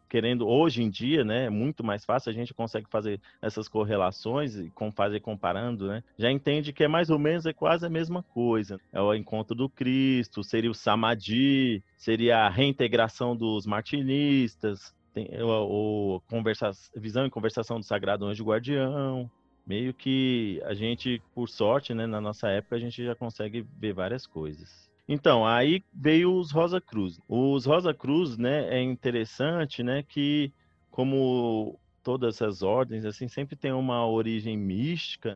querendo 0.10 0.48
hoje 0.48 0.82
em 0.82 0.90
dia, 0.90 1.24
né, 1.24 1.46
é 1.46 1.50
muito 1.50 1.84
mais 1.84 2.04
fácil, 2.04 2.30
a 2.32 2.34
gente 2.34 2.54
consegue 2.54 2.88
fazer 2.90 3.22
essas 3.42 3.68
correlações 3.68 4.56
e 4.56 4.70
com 4.72 4.92
fazer 4.92 5.20
comparando, 5.20 5.88
né? 5.88 6.04
Já 6.18 6.32
entende 6.32 6.74
que 6.74 6.84
é 6.84 6.88
mais 6.88 7.10
ou 7.10 7.20
menos 7.20 7.46
é 7.46 7.54
quase 7.54 7.86
a 7.86 7.90
mesma 7.90 8.24
coisa. 8.24 8.80
É 8.92 9.00
o 9.00 9.14
encontro 9.14 9.56
do 9.56 9.70
Cristo, 9.70 10.44
seria 10.44 10.72
o 10.72 10.76
Samadhi, 10.76 11.84
seria 11.98 12.40
a 12.40 12.50
reintegração 12.50 13.36
dos 13.36 13.66
martinistas, 13.66 14.94
tem 15.14 15.30
o, 15.42 16.16
o 16.16 16.22
conversa, 16.22 16.72
visão 16.96 17.26
e 17.26 17.30
conversação 17.30 17.80
do 17.80 17.86
Sagrado 17.86 18.26
Anjo 18.26 18.44
Guardião. 18.44 19.30
Meio 19.66 19.94
que 19.94 20.60
a 20.66 20.74
gente, 20.74 21.22
por 21.36 21.48
sorte, 21.48 21.94
né, 21.94 22.08
na 22.08 22.20
nossa 22.20 22.48
época, 22.50 22.76
a 22.76 22.80
gente 22.80 23.06
já 23.06 23.14
consegue 23.14 23.64
ver 23.78 23.94
várias 23.94 24.26
coisas. 24.26 24.89
Então, 25.12 25.44
aí 25.44 25.84
veio 25.92 26.36
os 26.36 26.52
Rosa 26.52 26.80
Cruz. 26.80 27.20
Os 27.28 27.66
Rosa 27.66 27.96
Cruz, 27.96 28.38
né, 28.38 28.70
é 28.70 28.80
interessante, 28.80 29.82
né, 29.82 30.04
que 30.04 30.54
como 30.92 31.80
todas 32.04 32.36
essas 32.36 32.62
ordens, 32.62 33.04
assim, 33.06 33.28
sempre 33.28 33.56
tem 33.56 33.72
uma 33.72 34.06
origem 34.06 34.56
mística, 34.56 35.36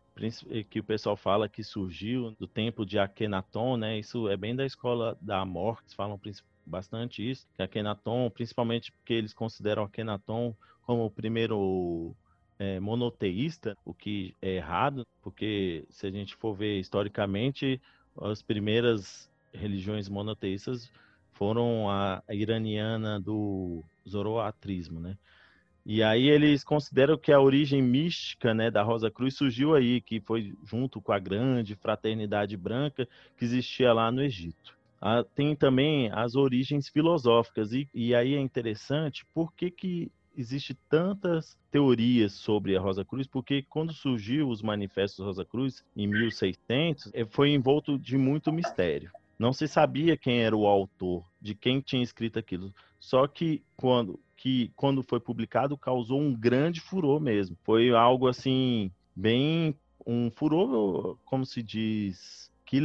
que 0.69 0.79
o 0.79 0.83
pessoal 0.83 1.17
fala 1.17 1.49
que 1.49 1.63
surgiu 1.63 2.35
do 2.39 2.45
tempo 2.45 2.85
de 2.85 2.99
Akhenaton, 2.99 3.75
né, 3.75 3.97
isso 3.97 4.29
é 4.29 4.37
bem 4.37 4.55
da 4.55 4.63
escola 4.63 5.17
da 5.19 5.43
morte, 5.43 5.95
falam 5.95 6.21
bastante 6.63 7.27
isso, 7.27 7.47
que 7.55 7.63
Akhenaton, 7.63 8.29
principalmente 8.29 8.91
porque 8.91 9.13
eles 9.13 9.33
consideram 9.33 9.85
Akhenaton 9.85 10.55
como 10.83 11.03
o 11.03 11.11
primeiro 11.11 12.15
é, 12.59 12.79
monoteísta, 12.79 13.75
o 13.83 13.91
que 13.91 14.35
é 14.39 14.57
errado, 14.57 15.03
porque 15.19 15.83
se 15.89 16.05
a 16.05 16.11
gente 16.11 16.35
for 16.35 16.53
ver 16.53 16.79
historicamente, 16.79 17.81
as 18.21 18.43
primeiras 18.43 19.32
religiões 19.53 20.09
monoteístas 20.09 20.89
foram 21.33 21.89
a, 21.89 22.21
iraniana 22.29 23.19
do 23.19 23.83
zoroatrismo, 24.07 24.99
né? 24.99 25.17
E 25.85 26.01
aí 26.01 26.29
eles 26.29 26.63
consideram 26.63 27.17
que 27.17 27.31
a 27.31 27.41
origem 27.41 27.81
mística, 27.81 28.53
né, 28.53 28.71
da 28.71 28.81
Rosa 28.81 29.11
Cruz 29.11 29.35
surgiu 29.35 29.75
aí, 29.75 29.99
que 29.99 30.21
foi 30.21 30.53
junto 30.63 31.01
com 31.01 31.11
a 31.11 31.19
grande 31.19 31.75
fraternidade 31.75 32.55
branca 32.55 33.05
que 33.37 33.43
existia 33.43 33.91
lá 33.91 34.09
no 34.09 34.21
Egito. 34.21 34.77
Ah, 35.01 35.25
tem 35.35 35.53
também 35.53 36.09
as 36.13 36.35
origens 36.35 36.87
filosóficas 36.87 37.73
e, 37.73 37.89
e 37.93 38.15
aí 38.15 38.35
é 38.35 38.39
interessante 38.39 39.25
por 39.33 39.51
que 39.53 39.69
que 39.69 40.09
existe 40.35 40.73
tantas 40.89 41.57
teorias 41.69 42.33
sobre 42.33 42.77
a 42.77 42.79
Rosa 42.79 43.03
Cruz, 43.03 43.27
porque 43.27 43.63
quando 43.69 43.91
surgiu 43.91 44.47
os 44.47 44.61
manifestos 44.61 45.23
Rosa 45.23 45.43
Cruz 45.43 45.83
em 45.95 46.07
1600, 46.07 47.11
eh, 47.13 47.25
foi 47.25 47.49
envolto 47.49 47.99
de 47.99 48.17
muito 48.17 48.51
mistério. 48.51 49.11
Não 49.37 49.51
se 49.51 49.67
sabia 49.67 50.17
quem 50.17 50.41
era 50.41 50.55
o 50.55 50.67
autor, 50.67 51.25
de 51.41 51.55
quem 51.55 51.81
tinha 51.81 52.03
escrito 52.03 52.39
aquilo. 52.39 52.73
Só 52.99 53.27
que 53.27 53.63
quando, 53.75 54.19
que, 54.37 54.71
quando 54.75 55.03
foi 55.03 55.19
publicado, 55.19 55.77
causou 55.77 56.19
um 56.19 56.33
grande 56.33 56.79
furor 56.79 57.19
mesmo. 57.19 57.57
Foi 57.63 57.91
algo 57.91 58.27
assim, 58.27 58.91
bem. 59.15 59.75
Um 60.05 60.29
furor, 60.31 61.17
como 61.25 61.45
se 61.45 61.63
diz, 61.63 62.51
que 62.65 62.79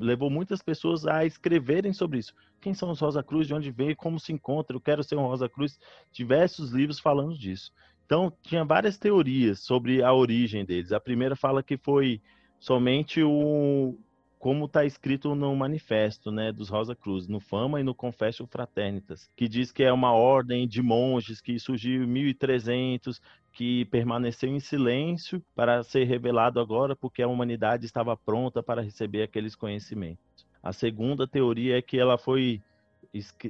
levou 0.00 0.30
muitas 0.30 0.62
pessoas 0.62 1.06
a 1.06 1.24
escreverem 1.24 1.92
sobre 1.92 2.18
isso. 2.18 2.34
Quem 2.60 2.72
são 2.72 2.90
os 2.90 3.00
Rosa 3.00 3.22
Cruz, 3.22 3.46
de 3.46 3.54
onde 3.54 3.70
veio, 3.70 3.96
como 3.96 4.18
se 4.18 4.32
encontra, 4.32 4.76
eu 4.76 4.80
quero 4.80 5.02
ser 5.02 5.16
um 5.16 5.26
Rosa 5.26 5.48
Cruz. 5.48 5.78
Diversos 6.12 6.72
livros 6.72 6.98
falando 6.98 7.36
disso. 7.36 7.72
Então, 8.06 8.32
tinha 8.42 8.64
várias 8.64 8.98
teorias 8.98 9.60
sobre 9.60 10.02
a 10.02 10.12
origem 10.12 10.64
deles. 10.64 10.92
A 10.92 11.00
primeira 11.00 11.34
fala 11.34 11.62
que 11.62 11.76
foi 11.76 12.20
somente 12.58 13.22
o, 13.22 13.98
como 14.44 14.66
está 14.66 14.84
escrito 14.84 15.34
no 15.34 15.56
manifesto 15.56 16.30
né, 16.30 16.52
dos 16.52 16.68
Rosa 16.68 16.94
Cruz, 16.94 17.26
no 17.26 17.40
Fama 17.40 17.80
e 17.80 17.82
no 17.82 17.94
Confessio 17.94 18.46
Fraternitas, 18.46 19.26
que 19.34 19.48
diz 19.48 19.72
que 19.72 19.82
é 19.82 19.90
uma 19.90 20.12
ordem 20.12 20.68
de 20.68 20.82
monges 20.82 21.40
que 21.40 21.58
surgiu 21.58 22.04
em 22.04 22.06
1300, 22.06 23.22
que 23.54 23.86
permaneceu 23.86 24.50
em 24.50 24.60
silêncio 24.60 25.42
para 25.54 25.82
ser 25.82 26.04
revelado 26.04 26.60
agora 26.60 26.94
porque 26.94 27.22
a 27.22 27.26
humanidade 27.26 27.86
estava 27.86 28.14
pronta 28.18 28.62
para 28.62 28.82
receber 28.82 29.22
aqueles 29.22 29.56
conhecimentos. 29.56 30.46
A 30.62 30.74
segunda 30.74 31.26
teoria 31.26 31.78
é 31.78 31.80
que 31.80 31.98
ela 31.98 32.18
foi, 32.18 32.60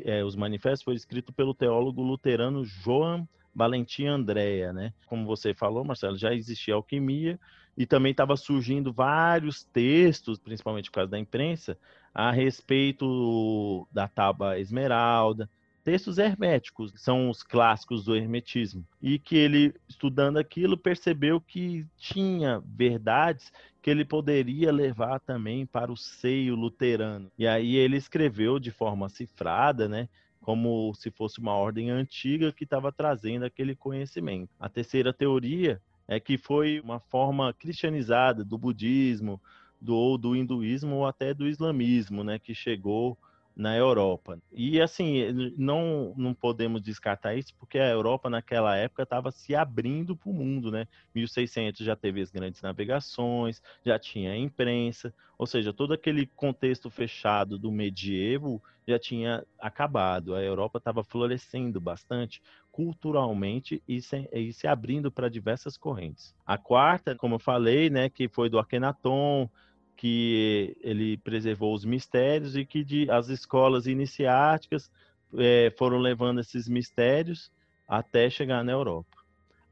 é, 0.04 0.22
os 0.22 0.36
manifestos 0.36 0.84
foram 0.84 0.96
escritos 0.96 1.34
pelo 1.34 1.54
teólogo 1.54 2.02
luterano 2.02 2.64
João 2.64 3.28
Valentim 3.52 4.06
Andréa, 4.06 4.72
né? 4.72 4.92
Como 5.06 5.26
você 5.26 5.54
falou, 5.54 5.84
Marcelo, 5.84 6.16
já 6.16 6.32
existia 6.32 6.74
alquimia, 6.74 7.36
e 7.76 7.86
também 7.86 8.12
estava 8.12 8.36
surgindo 8.36 8.92
vários 8.92 9.64
textos, 9.64 10.38
principalmente 10.38 10.90
por 10.90 10.96
causa 10.96 11.10
da 11.10 11.18
imprensa, 11.18 11.76
a 12.14 12.30
respeito 12.30 13.86
da 13.92 14.06
tábua 14.06 14.58
esmeralda, 14.58 15.50
textos 15.84 16.16
herméticos, 16.16 16.90
que 16.90 17.00
são 17.00 17.28
os 17.28 17.42
clássicos 17.42 18.04
do 18.04 18.16
hermetismo, 18.16 18.86
e 19.02 19.18
que 19.18 19.36
ele, 19.36 19.74
estudando 19.86 20.38
aquilo, 20.38 20.78
percebeu 20.78 21.40
que 21.40 21.86
tinha 21.98 22.62
verdades 22.64 23.52
que 23.82 23.90
ele 23.90 24.04
poderia 24.04 24.72
levar 24.72 25.20
também 25.20 25.66
para 25.66 25.92
o 25.92 25.96
seio 25.96 26.54
luterano. 26.54 27.30
E 27.36 27.46
aí 27.46 27.76
ele 27.76 27.98
escreveu 27.98 28.58
de 28.58 28.70
forma 28.70 29.10
cifrada, 29.10 29.86
né? 29.86 30.08
Como 30.40 30.94
se 30.94 31.10
fosse 31.10 31.38
uma 31.38 31.52
ordem 31.52 31.90
antiga 31.90 32.50
que 32.50 32.64
estava 32.64 32.90
trazendo 32.90 33.44
aquele 33.44 33.76
conhecimento. 33.76 34.48
A 34.58 34.70
terceira 34.70 35.12
teoria 35.12 35.82
é 36.06 36.20
que 36.20 36.36
foi 36.36 36.80
uma 36.80 37.00
forma 37.00 37.52
cristianizada 37.52 38.44
do 38.44 38.58
budismo, 38.58 39.40
do, 39.80 39.94
ou 39.94 40.18
do 40.18 40.36
hinduísmo 40.36 40.96
ou 40.96 41.06
até 41.06 41.34
do 41.34 41.46
islamismo, 41.46 42.22
né, 42.22 42.38
que 42.38 42.54
chegou 42.54 43.18
na 43.56 43.76
Europa. 43.76 44.38
E 44.52 44.80
assim, 44.80 45.52
não, 45.56 46.12
não 46.16 46.34
podemos 46.34 46.82
descartar 46.82 47.34
isso, 47.36 47.54
porque 47.58 47.78
a 47.78 47.88
Europa 47.88 48.28
naquela 48.28 48.76
época 48.76 49.04
estava 49.04 49.30
se 49.30 49.54
abrindo 49.54 50.16
para 50.16 50.30
o 50.30 50.34
mundo, 50.34 50.70
né? 50.70 50.88
1600 51.14 51.84
já 51.86 51.94
teve 51.94 52.20
as 52.20 52.30
grandes 52.30 52.60
navegações, 52.60 53.62
já 53.84 53.98
tinha 53.98 54.32
a 54.32 54.36
imprensa, 54.36 55.14
ou 55.38 55.46
seja, 55.46 55.72
todo 55.72 55.94
aquele 55.94 56.26
contexto 56.26 56.90
fechado 56.90 57.58
do 57.58 57.70
medievo 57.70 58.62
já 58.86 58.98
tinha 58.98 59.44
acabado. 59.58 60.34
A 60.34 60.42
Europa 60.42 60.78
estava 60.78 61.04
florescendo 61.04 61.80
bastante 61.80 62.42
culturalmente 62.72 63.80
e 63.86 64.02
se, 64.02 64.28
e 64.32 64.52
se 64.52 64.66
abrindo 64.66 65.10
para 65.10 65.28
diversas 65.28 65.76
correntes. 65.76 66.34
A 66.44 66.58
quarta, 66.58 67.14
como 67.14 67.36
eu 67.36 67.38
falei, 67.38 67.88
né, 67.88 68.08
que 68.08 68.28
foi 68.28 68.48
do 68.48 68.58
Akhenaton, 68.58 69.48
que 69.96 70.76
ele 70.80 71.16
preservou 71.18 71.74
os 71.74 71.84
mistérios 71.84 72.56
e 72.56 72.64
que 72.64 72.84
de, 72.84 73.10
as 73.10 73.28
escolas 73.28 73.86
iniciáticas 73.86 74.90
é, 75.36 75.72
foram 75.78 75.98
levando 75.98 76.40
esses 76.40 76.68
mistérios 76.68 77.50
até 77.86 78.28
chegar 78.30 78.64
na 78.64 78.72
Europa. 78.72 79.16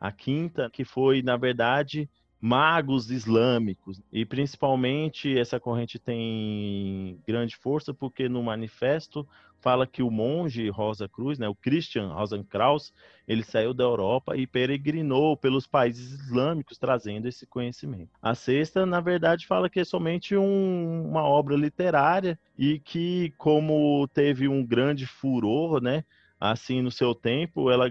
A 0.01 0.11
quinta, 0.11 0.69
que 0.71 0.85
foi, 0.85 1.23
na 1.23 1.37
verdade, 1.37 2.09
magos 2.41 3.11
islâmicos. 3.11 4.03
E 4.13 4.25
principalmente 4.25 5.39
essa 5.39 5.61
corrente 5.61 5.99
tem 5.99 7.21
grande 7.27 7.57
força 7.57 7.95
porque 7.95 8.29
no 8.29 8.43
manifesto 8.43 9.27
fala 9.63 9.87
que 9.87 10.03
o 10.03 10.11
monge 10.11 10.69
Rosa 10.69 11.09
Cruz, 11.09 11.39
né, 11.39 11.49
o 11.49 11.55
Christian 11.55 12.09
Rosenkraus, 12.09 12.93
ele 13.29 13.45
saiu 13.45 13.73
da 13.73 13.85
Europa 13.85 14.37
e 14.37 14.45
peregrinou 14.47 15.37
pelos 15.37 15.67
países 15.67 16.21
islâmicos 16.21 16.77
trazendo 16.77 17.29
esse 17.29 17.47
conhecimento. 17.47 18.11
A 18.21 18.35
sexta, 18.35 18.85
na 18.85 19.01
verdade, 19.01 19.47
fala 19.47 19.71
que 19.71 19.79
é 19.79 19.85
somente 19.85 20.37
um, 20.37 21.09
uma 21.09 21.23
obra 21.23 21.55
literária 21.55 22.39
e 22.59 22.81
que, 22.81 23.33
como 23.39 24.07
teve 24.13 24.49
um 24.49 24.67
grande 24.67 25.07
furor, 25.07 25.81
né, 25.81 26.05
assim 26.41 26.83
no 26.83 26.91
seu 26.91 27.15
tempo, 27.15 27.71
ela 27.71 27.87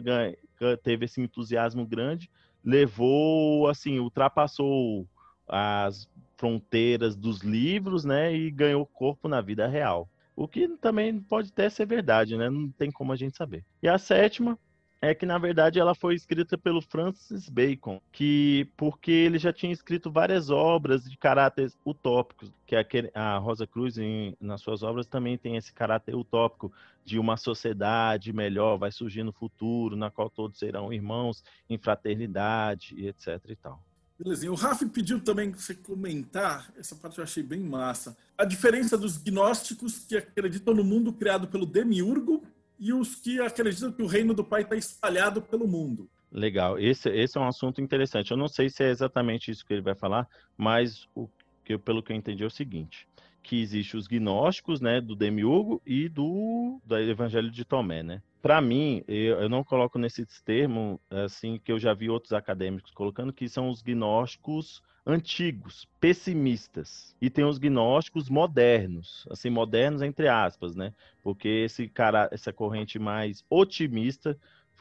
teve 0.84 1.05
esse 1.05 1.21
entusiasmo 1.21 1.86
grande, 1.86 2.29
levou, 2.63 3.69
assim, 3.69 3.97
ultrapassou 3.97 5.07
as 5.47 6.07
fronteiras 6.36 7.15
dos 7.15 7.41
livros, 7.41 8.03
né, 8.03 8.36
e 8.36 8.51
ganhou 8.51 8.86
corpo 8.86 9.29
na 9.29 9.39
vida 9.39 9.67
real. 9.67 10.10
O 10.35 10.47
que 10.47 10.67
também 10.77 11.19
pode 11.19 11.49
até 11.49 11.69
ser 11.69 11.85
verdade, 11.85 12.37
né? 12.37 12.49
Não 12.49 12.69
tem 12.71 12.91
como 12.91 13.11
a 13.11 13.15
gente 13.15 13.37
saber. 13.37 13.65
E 13.81 13.87
a 13.87 13.97
sétima 13.97 14.57
é 15.01 15.15
que 15.15 15.25
na 15.25 15.37
verdade 15.39 15.79
ela 15.79 15.95
foi 15.95 16.13
escrita 16.13 16.57
pelo 16.57 16.81
Francis 16.81 17.49
Bacon, 17.49 17.99
que 18.11 18.69
porque 18.77 19.09
ele 19.09 19.39
já 19.39 19.51
tinha 19.51 19.73
escrito 19.73 20.11
várias 20.11 20.51
obras 20.51 21.03
de 21.09 21.17
caráter 21.17 21.71
utópicos, 21.83 22.53
que 22.67 22.75
a 23.15 23.37
Rosa 23.39 23.65
Cruz 23.65 23.97
em, 23.97 24.37
nas 24.39 24.61
suas 24.61 24.83
obras 24.83 25.07
também 25.07 25.37
tem 25.37 25.57
esse 25.57 25.73
caráter 25.73 26.15
utópico 26.15 26.71
de 27.03 27.17
uma 27.17 27.35
sociedade 27.35 28.31
melhor 28.31 28.77
vai 28.77 28.91
surgir 28.91 29.23
no 29.23 29.33
futuro, 29.33 29.95
na 29.95 30.11
qual 30.11 30.29
todos 30.29 30.59
serão 30.59 30.93
irmãos 30.93 31.43
em 31.67 31.79
fraternidade 31.79 33.07
etc 33.07 33.39
e 33.49 33.55
tal. 33.55 33.81
Belezinha. 34.23 34.51
O 34.51 34.55
Rafa 34.55 34.88
pediu 34.88 35.19
também 35.19 35.51
que 35.51 35.62
você 35.62 35.73
comentar, 35.73 36.71
essa 36.77 36.95
parte 36.95 37.17
eu 37.17 37.23
achei 37.23 37.41
bem 37.41 37.60
massa, 37.60 38.15
a 38.38 38.45
diferença 38.45 38.97
dos 38.97 39.17
gnósticos 39.17 39.99
que 39.99 40.15
acreditam 40.15 40.73
no 40.73 40.84
mundo 40.84 41.12
criado 41.12 41.47
pelo 41.47 41.65
Demiurgo 41.65 42.43
e 42.79 42.93
os 42.93 43.15
que 43.15 43.39
acreditam 43.39 43.91
que 43.91 44.01
o 44.01 44.07
reino 44.07 44.34
do 44.34 44.43
Pai 44.43 44.62
está 44.62 44.75
espalhado 44.75 45.41
pelo 45.41 45.67
mundo. 45.67 46.10
Legal, 46.31 46.79
esse, 46.79 47.10
esse 47.10 47.38
é 47.38 47.41
um 47.41 47.47
assunto 47.47 47.81
interessante. 47.81 48.31
Eu 48.31 48.38
não 48.38 48.47
sei 48.47 48.69
se 48.69 48.84
é 48.84 48.89
exatamente 48.89 49.51
isso 49.51 49.65
que 49.65 49.73
ele 49.73 49.81
vai 49.81 49.95
falar, 49.95 50.27
mas 50.57 51.07
o 51.13 51.27
que, 51.65 51.77
pelo 51.77 52.01
que 52.01 52.13
eu 52.13 52.15
entendi 52.15 52.43
é 52.43 52.47
o 52.47 52.51
seguinte: 52.51 53.07
que 53.43 53.62
existe 53.62 53.97
os 53.97 54.07
gnósticos, 54.07 54.79
né, 54.79 55.01
do 55.01 55.15
Demiurgo 55.15 55.81
e 55.86 56.07
do, 56.07 56.79
do 56.86 56.97
Evangelho 56.97 57.51
de 57.51 57.65
Tomé, 57.65 58.01
né? 58.01 58.21
Para 58.41 58.60
mim, 58.62 59.04
eu, 59.08 59.41
eu, 59.41 59.49
não 59.49 59.63
coloco 59.63 59.99
nesse 59.99 60.25
termo, 60.43 60.99
assim, 61.10 61.60
que 61.60 61.71
eu 61.71 61.80
já 61.80 61.93
vi 61.93 62.10
outros 62.10 62.34
acadêmicos 62.34 62.91
colocando, 62.91 63.32
que 63.32 63.47
são 63.47 63.69
os 63.69 63.82
gnósticos 63.82 64.82
antigos, 65.06 65.88
pessimistas. 65.99 67.15
E 67.21 67.30
tem 67.30 67.45
os 67.45 67.58
gnósticos 67.58 68.30
modernos, 68.30 69.27
assim, 69.30 69.49
modernos 69.49 70.01
entre 70.01 70.27
aspas, 70.27 70.75
né? 70.75 70.93
Porque 71.23 71.47
esse 71.47 71.88
cara, 71.88 72.30
essa 72.32 72.51
corrente 72.51 72.99
mais 72.99 73.43
otimista 73.49 74.38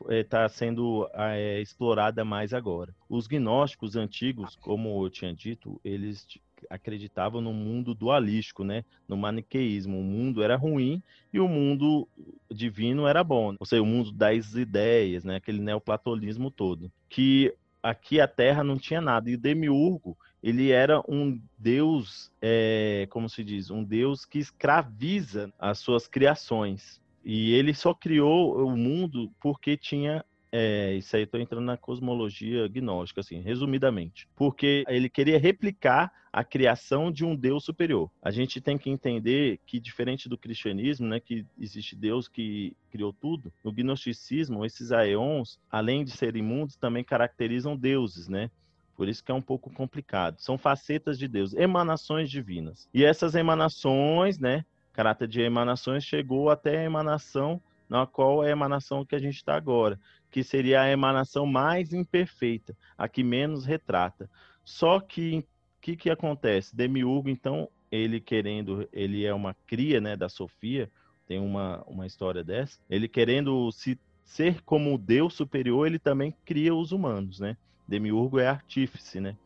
está 0.08 0.44
é, 0.44 0.48
sendo 0.48 1.08
é, 1.12 1.60
explorada 1.60 2.24
mais 2.24 2.54
agora. 2.54 2.94
Os 3.08 3.26
gnósticos 3.26 3.96
antigos, 3.96 4.56
como 4.56 5.04
eu 5.04 5.10
tinha 5.10 5.34
dito, 5.34 5.80
eles 5.84 6.26
acreditavam 6.68 7.40
no 7.40 7.52
mundo 7.52 7.94
dualístico, 7.94 8.64
né? 8.64 8.84
No 9.08 9.16
maniqueísmo. 9.16 9.98
O 9.98 10.02
mundo 10.02 10.42
era 10.42 10.56
ruim 10.56 11.02
e 11.32 11.40
o 11.40 11.48
mundo 11.48 12.08
divino 12.50 13.06
era 13.06 13.22
bom. 13.24 13.54
Ou 13.58 13.66
seja, 13.66 13.82
o 13.82 13.86
mundo 13.86 14.12
das 14.12 14.54
ideias, 14.54 15.24
né? 15.24 15.36
Aquele 15.36 15.60
neoplatonismo 15.60 16.50
todo. 16.50 16.90
Que 17.08 17.54
aqui 17.82 18.20
a 18.20 18.28
Terra 18.28 18.62
não 18.62 18.78
tinha 18.78 19.00
nada. 19.00 19.30
E 19.30 19.36
Demiurgo, 19.36 20.16
ele 20.42 20.70
era 20.70 21.02
um 21.08 21.40
deus, 21.58 22.30
é, 22.40 23.06
como 23.10 23.28
se 23.28 23.44
diz, 23.44 23.70
um 23.70 23.84
deus 23.84 24.24
que 24.24 24.38
escraviza 24.38 25.52
as 25.58 25.78
suas 25.78 26.06
criações. 26.06 27.00
E 27.24 27.52
ele 27.52 27.74
só 27.74 27.92
criou 27.92 28.64
o 28.64 28.76
mundo 28.76 29.30
porque 29.40 29.76
tinha 29.76 30.24
é, 30.52 30.94
isso 30.94 31.14
aí 31.14 31.22
estou 31.22 31.40
entrando 31.40 31.64
na 31.64 31.76
cosmologia 31.76 32.66
gnóstica, 32.68 33.20
assim, 33.20 33.40
resumidamente. 33.40 34.28
Porque 34.34 34.84
ele 34.88 35.08
queria 35.08 35.38
replicar 35.38 36.12
a 36.32 36.44
criação 36.44 37.10
de 37.10 37.24
um 37.24 37.34
Deus 37.34 37.64
superior. 37.64 38.10
A 38.22 38.30
gente 38.30 38.60
tem 38.60 38.78
que 38.78 38.90
entender 38.90 39.60
que, 39.66 39.80
diferente 39.80 40.28
do 40.28 40.38
cristianismo, 40.38 41.06
né, 41.06 41.20
que 41.20 41.44
existe 41.58 41.96
Deus 41.96 42.28
que 42.28 42.76
criou 42.90 43.12
tudo, 43.12 43.52
no 43.64 43.72
gnosticismo, 43.72 44.64
esses 44.64 44.92
aeons, 44.92 45.58
além 45.70 46.04
de 46.04 46.10
serem 46.10 46.42
imundos, 46.42 46.76
também 46.76 47.04
caracterizam 47.04 47.76
deuses, 47.76 48.28
né? 48.28 48.50
Por 48.96 49.08
isso 49.08 49.24
que 49.24 49.32
é 49.32 49.34
um 49.34 49.40
pouco 49.40 49.70
complicado. 49.70 50.38
São 50.40 50.58
facetas 50.58 51.18
de 51.18 51.26
Deus, 51.26 51.54
emanações 51.54 52.30
divinas. 52.30 52.88
E 52.92 53.04
essas 53.04 53.34
emanações, 53.34 54.38
né, 54.38 54.64
caráter 54.92 55.26
de 55.26 55.40
emanações, 55.40 56.04
chegou 56.04 56.50
até 56.50 56.80
a 56.80 56.84
emanação 56.84 57.60
na 57.88 58.06
qual 58.06 58.44
é 58.44 58.48
a 58.48 58.52
emanação 58.52 59.04
que 59.04 59.16
a 59.16 59.18
gente 59.18 59.34
está 59.34 59.56
agora, 59.56 59.98
que 60.30 60.44
seria 60.44 60.82
a 60.82 60.90
emanação 60.90 61.44
mais 61.44 61.92
imperfeita, 61.92 62.76
a 62.96 63.08
que 63.08 63.22
menos 63.22 63.64
retrata. 63.64 64.30
Só 64.64 65.00
que 65.00 65.38
o 65.38 65.44
que, 65.80 65.96
que 65.96 66.10
acontece? 66.10 66.76
Demiurgo, 66.76 67.28
então, 67.28 67.68
ele 67.90 68.20
querendo, 68.20 68.88
ele 68.92 69.24
é 69.24 69.34
uma 69.34 69.54
cria 69.66 70.00
né, 70.00 70.16
da 70.16 70.28
Sofia, 70.28 70.90
tem 71.26 71.38
uma, 71.38 71.82
uma 71.86 72.06
história 72.06 72.44
dessa, 72.44 72.78
ele 72.88 73.08
querendo 73.08 73.70
se 73.72 73.98
ser 74.24 74.62
como 74.62 74.94
o 74.94 74.98
Deus 74.98 75.34
superior, 75.34 75.86
ele 75.86 75.98
também 75.98 76.32
cria 76.44 76.72
os 76.72 76.92
humanos, 76.92 77.40
né? 77.40 77.56
Demiurgo 77.88 78.38
é 78.38 78.46
artífice, 78.46 79.18
né? 79.18 79.36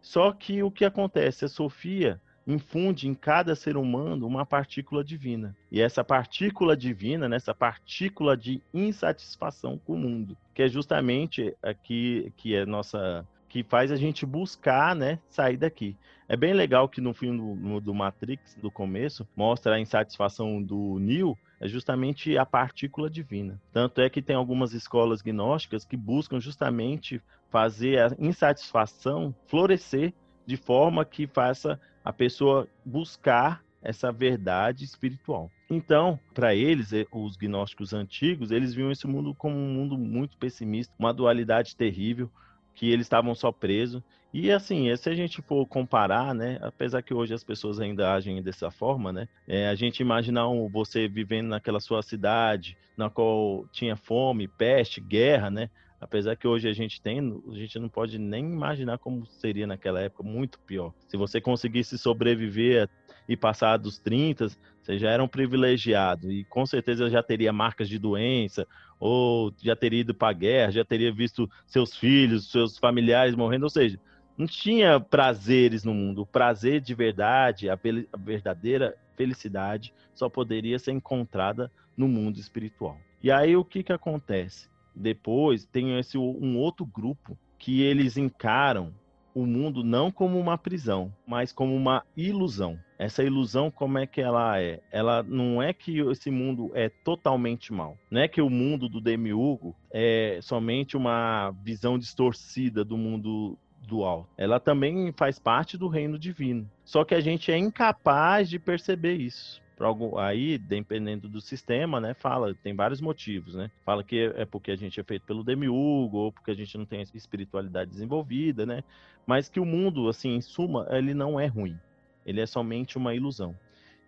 Só 0.00 0.32
que 0.32 0.64
o 0.64 0.70
que 0.70 0.84
acontece? 0.84 1.44
A 1.44 1.48
Sofia, 1.48 2.20
infunde 2.46 3.08
em 3.08 3.14
cada 3.14 3.54
ser 3.54 3.76
humano 3.76 4.26
uma 4.26 4.44
partícula 4.44 5.04
divina. 5.04 5.56
E 5.70 5.80
essa 5.80 6.02
partícula 6.02 6.76
divina, 6.76 7.28
nessa 7.28 7.54
partícula 7.54 8.36
de 8.36 8.62
insatisfação 8.72 9.78
com 9.78 9.94
o 9.94 9.98
mundo, 9.98 10.36
que 10.54 10.62
é 10.62 10.68
justamente 10.68 11.54
aqui 11.62 12.32
que 12.36 12.54
é 12.54 12.66
nossa 12.66 13.26
que 13.48 13.62
faz 13.62 13.92
a 13.92 13.96
gente 13.96 14.24
buscar, 14.24 14.96
né, 14.96 15.18
sair 15.28 15.58
daqui. 15.58 15.94
É 16.26 16.34
bem 16.34 16.54
legal 16.54 16.88
que 16.88 17.02
no 17.02 17.12
filme 17.12 17.36
do, 17.38 17.80
do 17.82 17.94
Matrix, 17.94 18.54
do 18.54 18.70
começo, 18.70 19.28
mostra 19.36 19.74
a 19.74 19.78
insatisfação 19.78 20.62
do 20.62 20.98
Neo, 20.98 21.36
é 21.60 21.68
justamente 21.68 22.38
a 22.38 22.46
partícula 22.46 23.10
divina. 23.10 23.60
Tanto 23.70 24.00
é 24.00 24.08
que 24.08 24.22
tem 24.22 24.34
algumas 24.34 24.72
escolas 24.72 25.20
gnósticas 25.20 25.84
que 25.84 25.98
buscam 25.98 26.40
justamente 26.40 27.20
fazer 27.50 27.98
a 27.98 28.16
insatisfação 28.18 29.34
florescer 29.46 30.14
de 30.46 30.56
forma 30.56 31.04
que 31.04 31.26
faça 31.26 31.78
a 32.04 32.12
pessoa 32.12 32.68
buscar 32.84 33.62
essa 33.82 34.12
verdade 34.12 34.84
espiritual. 34.84 35.50
Então, 35.68 36.18
para 36.32 36.54
eles, 36.54 36.92
eh, 36.92 37.06
os 37.10 37.36
gnósticos 37.36 37.92
antigos, 37.92 38.50
eles 38.50 38.74
viam 38.74 38.92
esse 38.92 39.06
mundo 39.06 39.34
como 39.34 39.56
um 39.56 39.74
mundo 39.74 39.98
muito 39.98 40.36
pessimista, 40.38 40.94
uma 40.98 41.12
dualidade 41.12 41.74
terrível, 41.74 42.30
que 42.74 42.90
eles 42.90 43.06
estavam 43.06 43.34
só 43.34 43.50
presos. 43.50 44.02
E 44.32 44.50
assim, 44.50 44.94
se 44.96 45.10
a 45.10 45.14
gente 45.14 45.42
for 45.42 45.66
comparar, 45.66 46.34
né, 46.34 46.58
apesar 46.62 47.02
que 47.02 47.12
hoje 47.12 47.34
as 47.34 47.44
pessoas 47.44 47.78
ainda 47.78 48.14
agem 48.14 48.42
dessa 48.42 48.70
forma, 48.70 49.12
né, 49.12 49.28
é, 49.46 49.68
a 49.68 49.74
gente 49.74 50.00
imaginar 50.00 50.48
um, 50.48 50.68
você 50.68 51.06
vivendo 51.06 51.48
naquela 51.48 51.80
sua 51.80 52.02
cidade, 52.02 52.76
na 52.96 53.10
qual 53.10 53.66
tinha 53.72 53.94
fome, 53.94 54.48
peste, 54.48 55.00
guerra, 55.00 55.50
né, 55.50 55.68
Apesar 56.02 56.34
que 56.34 56.48
hoje 56.48 56.68
a 56.68 56.72
gente 56.72 57.00
tem, 57.00 57.20
a 57.20 57.54
gente 57.54 57.78
não 57.78 57.88
pode 57.88 58.18
nem 58.18 58.44
imaginar 58.44 58.98
como 58.98 59.24
seria 59.24 59.68
naquela 59.68 60.00
época, 60.00 60.24
muito 60.24 60.58
pior. 60.58 60.92
Se 61.06 61.16
você 61.16 61.40
conseguisse 61.40 61.96
sobreviver 61.96 62.90
e 63.28 63.36
passar 63.36 63.76
dos 63.76 64.00
30, 64.00 64.48
você 64.82 64.98
já 64.98 65.10
era 65.10 65.22
um 65.22 65.28
privilegiado 65.28 66.28
e 66.28 66.44
com 66.46 66.66
certeza 66.66 67.08
já 67.08 67.22
teria 67.22 67.52
marcas 67.52 67.88
de 67.88 68.00
doença, 68.00 68.66
ou 68.98 69.54
já 69.62 69.76
teria 69.76 70.00
ido 70.00 70.12
para 70.12 70.30
a 70.30 70.32
guerra, 70.32 70.72
já 70.72 70.84
teria 70.84 71.12
visto 71.12 71.48
seus 71.68 71.96
filhos, 71.96 72.50
seus 72.50 72.76
familiares 72.76 73.36
morrendo, 73.36 73.62
ou 73.62 73.70
seja, 73.70 73.96
não 74.36 74.48
tinha 74.48 74.98
prazeres 74.98 75.84
no 75.84 75.94
mundo. 75.94 76.22
O 76.22 76.26
prazer 76.26 76.80
de 76.80 76.94
verdade, 76.94 77.70
a, 77.70 77.74
a 77.74 78.16
verdadeira 78.16 78.96
felicidade, 79.16 79.94
só 80.12 80.28
poderia 80.28 80.80
ser 80.80 80.90
encontrada 80.90 81.70
no 81.96 82.08
mundo 82.08 82.40
espiritual. 82.40 82.98
E 83.22 83.30
aí 83.30 83.56
o 83.56 83.64
que 83.64 83.84
que 83.84 83.92
acontece? 83.92 84.71
Depois 84.94 85.64
tem 85.64 85.98
esse 85.98 86.18
um 86.18 86.58
outro 86.58 86.84
grupo 86.84 87.38
que 87.58 87.82
eles 87.82 88.16
encaram 88.16 88.92
o 89.34 89.46
mundo 89.46 89.82
não 89.82 90.10
como 90.10 90.38
uma 90.38 90.58
prisão, 90.58 91.12
mas 91.26 91.52
como 91.52 91.74
uma 91.74 92.04
ilusão. 92.16 92.78
Essa 92.98 93.24
ilusão, 93.24 93.70
como 93.70 93.98
é 93.98 94.06
que 94.06 94.20
ela 94.20 94.60
é? 94.60 94.80
Ela 94.90 95.22
não 95.22 95.62
é 95.62 95.72
que 95.72 95.98
esse 96.00 96.30
mundo 96.30 96.70
é 96.74 96.88
totalmente 96.88 97.72
mal. 97.72 97.96
Não 98.10 98.20
é 98.20 98.28
que 98.28 98.40
o 98.40 98.50
mundo 98.50 98.88
do 98.88 99.00
Demiurgo 99.00 99.74
é 99.90 100.38
somente 100.42 100.96
uma 100.96 101.50
visão 101.62 101.98
distorcida 101.98 102.84
do 102.84 102.96
mundo 102.96 103.58
do 103.88 104.04
alto. 104.04 104.28
Ela 104.36 104.60
também 104.60 105.12
faz 105.12 105.38
parte 105.38 105.76
do 105.76 105.88
reino 105.88 106.18
divino. 106.18 106.70
Só 106.84 107.04
que 107.04 107.14
a 107.14 107.20
gente 107.20 107.50
é 107.50 107.58
incapaz 107.58 108.48
de 108.48 108.58
perceber 108.58 109.14
isso 109.14 109.62
Algum, 109.86 110.18
aí, 110.18 110.58
dependendo 110.58 111.28
do 111.28 111.40
sistema, 111.40 112.00
né, 112.00 112.14
fala, 112.14 112.54
tem 112.54 112.74
vários 112.74 113.00
motivos, 113.00 113.54
né? 113.54 113.70
Fala 113.84 114.04
que 114.04 114.32
é 114.36 114.44
porque 114.44 114.70
a 114.70 114.76
gente 114.76 115.00
é 115.00 115.02
feito 115.02 115.24
pelo 115.26 115.42
demiurgo, 115.42 116.18
ou 116.18 116.32
porque 116.32 116.50
a 116.50 116.54
gente 116.54 116.76
não 116.78 116.84
tem 116.84 117.02
espiritualidade 117.14 117.90
desenvolvida, 117.90 118.64
né? 118.64 118.82
Mas 119.26 119.48
que 119.48 119.60
o 119.60 119.64
mundo, 119.64 120.08
assim, 120.08 120.36
em 120.36 120.40
suma, 120.40 120.86
ele 120.90 121.14
não 121.14 121.38
é 121.38 121.46
ruim. 121.46 121.76
Ele 122.24 122.40
é 122.40 122.46
somente 122.46 122.96
uma 122.96 123.14
ilusão. 123.14 123.56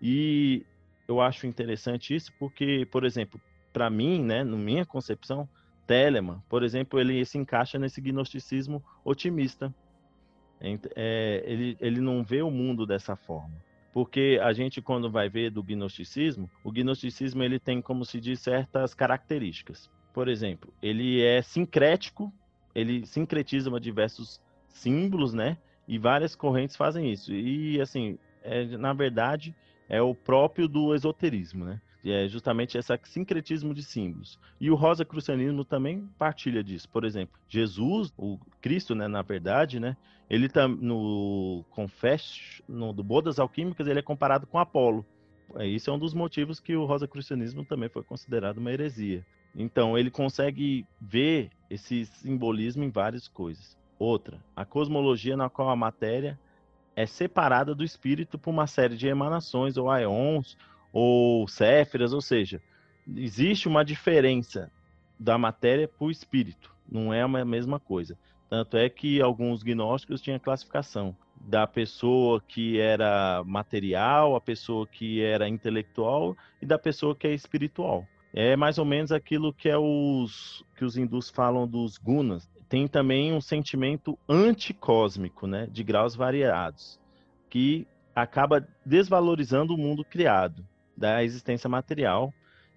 E 0.00 0.64
eu 1.08 1.20
acho 1.20 1.46
interessante 1.46 2.14
isso 2.14 2.32
porque, 2.38 2.86
por 2.90 3.04
exemplo, 3.04 3.40
para 3.72 3.90
mim, 3.90 4.22
né, 4.22 4.44
na 4.44 4.56
minha 4.56 4.86
concepção, 4.86 5.48
Telemann, 5.86 6.40
por 6.48 6.62
exemplo, 6.62 6.98
ele 7.00 7.24
se 7.24 7.36
encaixa 7.36 7.78
nesse 7.78 8.00
gnosticismo 8.00 8.82
otimista. 9.04 9.74
É, 10.60 11.42
ele, 11.46 11.76
ele 11.80 12.00
não 12.00 12.22
vê 12.24 12.40
o 12.40 12.50
mundo 12.50 12.86
dessa 12.86 13.16
forma. 13.16 13.54
Porque 13.94 14.40
a 14.42 14.52
gente, 14.52 14.82
quando 14.82 15.08
vai 15.08 15.28
ver 15.28 15.52
do 15.52 15.62
gnosticismo, 15.62 16.50
o 16.64 16.72
gnosticismo 16.72 17.44
ele 17.44 17.60
tem, 17.60 17.80
como 17.80 18.04
se 18.04 18.20
diz, 18.20 18.40
certas 18.40 18.92
características. 18.92 19.88
Por 20.12 20.26
exemplo, 20.26 20.74
ele 20.82 21.22
é 21.22 21.40
sincrético, 21.40 22.32
ele 22.74 23.06
sincretiza 23.06 23.70
diversos 23.78 24.42
símbolos, 24.68 25.32
né? 25.32 25.56
E 25.86 25.96
várias 25.96 26.34
correntes 26.34 26.74
fazem 26.74 27.12
isso. 27.12 27.32
E, 27.32 27.80
assim, 27.80 28.18
é, 28.42 28.64
na 28.76 28.92
verdade, 28.92 29.54
é 29.88 30.02
o 30.02 30.12
próprio 30.12 30.66
do 30.66 30.92
esoterismo, 30.92 31.64
né? 31.64 31.80
É 32.12 32.28
justamente 32.28 32.76
esse 32.76 32.98
sincretismo 33.04 33.72
de 33.72 33.82
símbolos. 33.82 34.38
E 34.60 34.70
o 34.70 34.74
rosacrucianismo 34.74 35.64
também 35.64 36.08
partilha 36.18 36.62
disso. 36.62 36.88
Por 36.88 37.04
exemplo, 37.04 37.38
Jesus, 37.48 38.12
o 38.16 38.38
Cristo, 38.60 38.94
né, 38.94 39.08
na 39.08 39.22
verdade, 39.22 39.80
né, 39.80 39.96
ele 40.28 40.48
tá 40.48 40.68
no 40.68 41.64
Confess, 41.70 42.62
no 42.68 42.92
do 42.92 43.02
Bodas 43.02 43.38
Alquímicas, 43.38 43.86
ele 43.86 43.98
é 43.98 44.02
comparado 44.02 44.46
com 44.46 44.58
Apolo. 44.58 45.04
É, 45.56 45.66
isso 45.66 45.90
é 45.90 45.92
um 45.92 45.98
dos 45.98 46.14
motivos 46.14 46.60
que 46.60 46.76
o 46.76 46.84
rosacrucianismo 46.84 47.64
também 47.64 47.88
foi 47.88 48.02
considerado 48.02 48.58
uma 48.58 48.72
heresia. 48.72 49.24
Então, 49.54 49.96
ele 49.96 50.10
consegue 50.10 50.86
ver 51.00 51.50
esse 51.70 52.06
simbolismo 52.06 52.82
em 52.82 52.90
várias 52.90 53.28
coisas. 53.28 53.78
Outra, 53.98 54.42
a 54.56 54.64
cosmologia 54.64 55.36
na 55.36 55.48
qual 55.48 55.70
a 55.70 55.76
matéria 55.76 56.38
é 56.96 57.06
separada 57.06 57.74
do 57.74 57.84
espírito 57.84 58.38
por 58.38 58.50
uma 58.50 58.66
série 58.66 58.96
de 58.96 59.06
emanações 59.06 59.76
ou 59.76 59.90
aeons 59.90 60.56
ou 60.94 61.48
céfiras, 61.48 62.12
ou 62.12 62.20
seja, 62.20 62.62
existe 63.16 63.66
uma 63.66 63.84
diferença 63.84 64.70
da 65.18 65.36
matéria 65.36 65.88
para 65.88 66.06
o 66.06 66.10
espírito, 66.10 66.72
não 66.88 67.12
é 67.12 67.22
a 67.22 67.44
mesma 67.44 67.80
coisa. 67.80 68.16
Tanto 68.48 68.76
é 68.76 68.88
que 68.88 69.20
alguns 69.20 69.64
gnósticos 69.64 70.22
tinham 70.22 70.38
classificação 70.38 71.16
da 71.40 71.66
pessoa 71.66 72.40
que 72.40 72.78
era 72.78 73.42
material, 73.44 74.36
a 74.36 74.40
pessoa 74.40 74.86
que 74.86 75.20
era 75.20 75.48
intelectual 75.48 76.36
e 76.62 76.66
da 76.66 76.78
pessoa 76.78 77.16
que 77.16 77.26
é 77.26 77.34
espiritual. 77.34 78.06
É 78.32 78.54
mais 78.54 78.78
ou 78.78 78.84
menos 78.84 79.10
aquilo 79.10 79.52
que 79.52 79.68
é 79.68 79.76
os 79.76 80.64
que 80.76 80.84
os 80.84 80.96
hindus 80.96 81.28
falam 81.28 81.66
dos 81.66 81.98
gunas. 81.98 82.48
Tem 82.68 82.86
também 82.86 83.32
um 83.32 83.40
sentimento 83.40 84.16
anticósmico, 84.28 85.46
né, 85.48 85.66
de 85.70 85.82
graus 85.82 86.14
variados, 86.14 87.00
que 87.50 87.86
acaba 88.14 88.66
desvalorizando 88.86 89.74
o 89.74 89.78
mundo 89.78 90.04
criado 90.04 90.64
da 90.96 91.22
existência 91.22 91.68
material. 91.68 92.32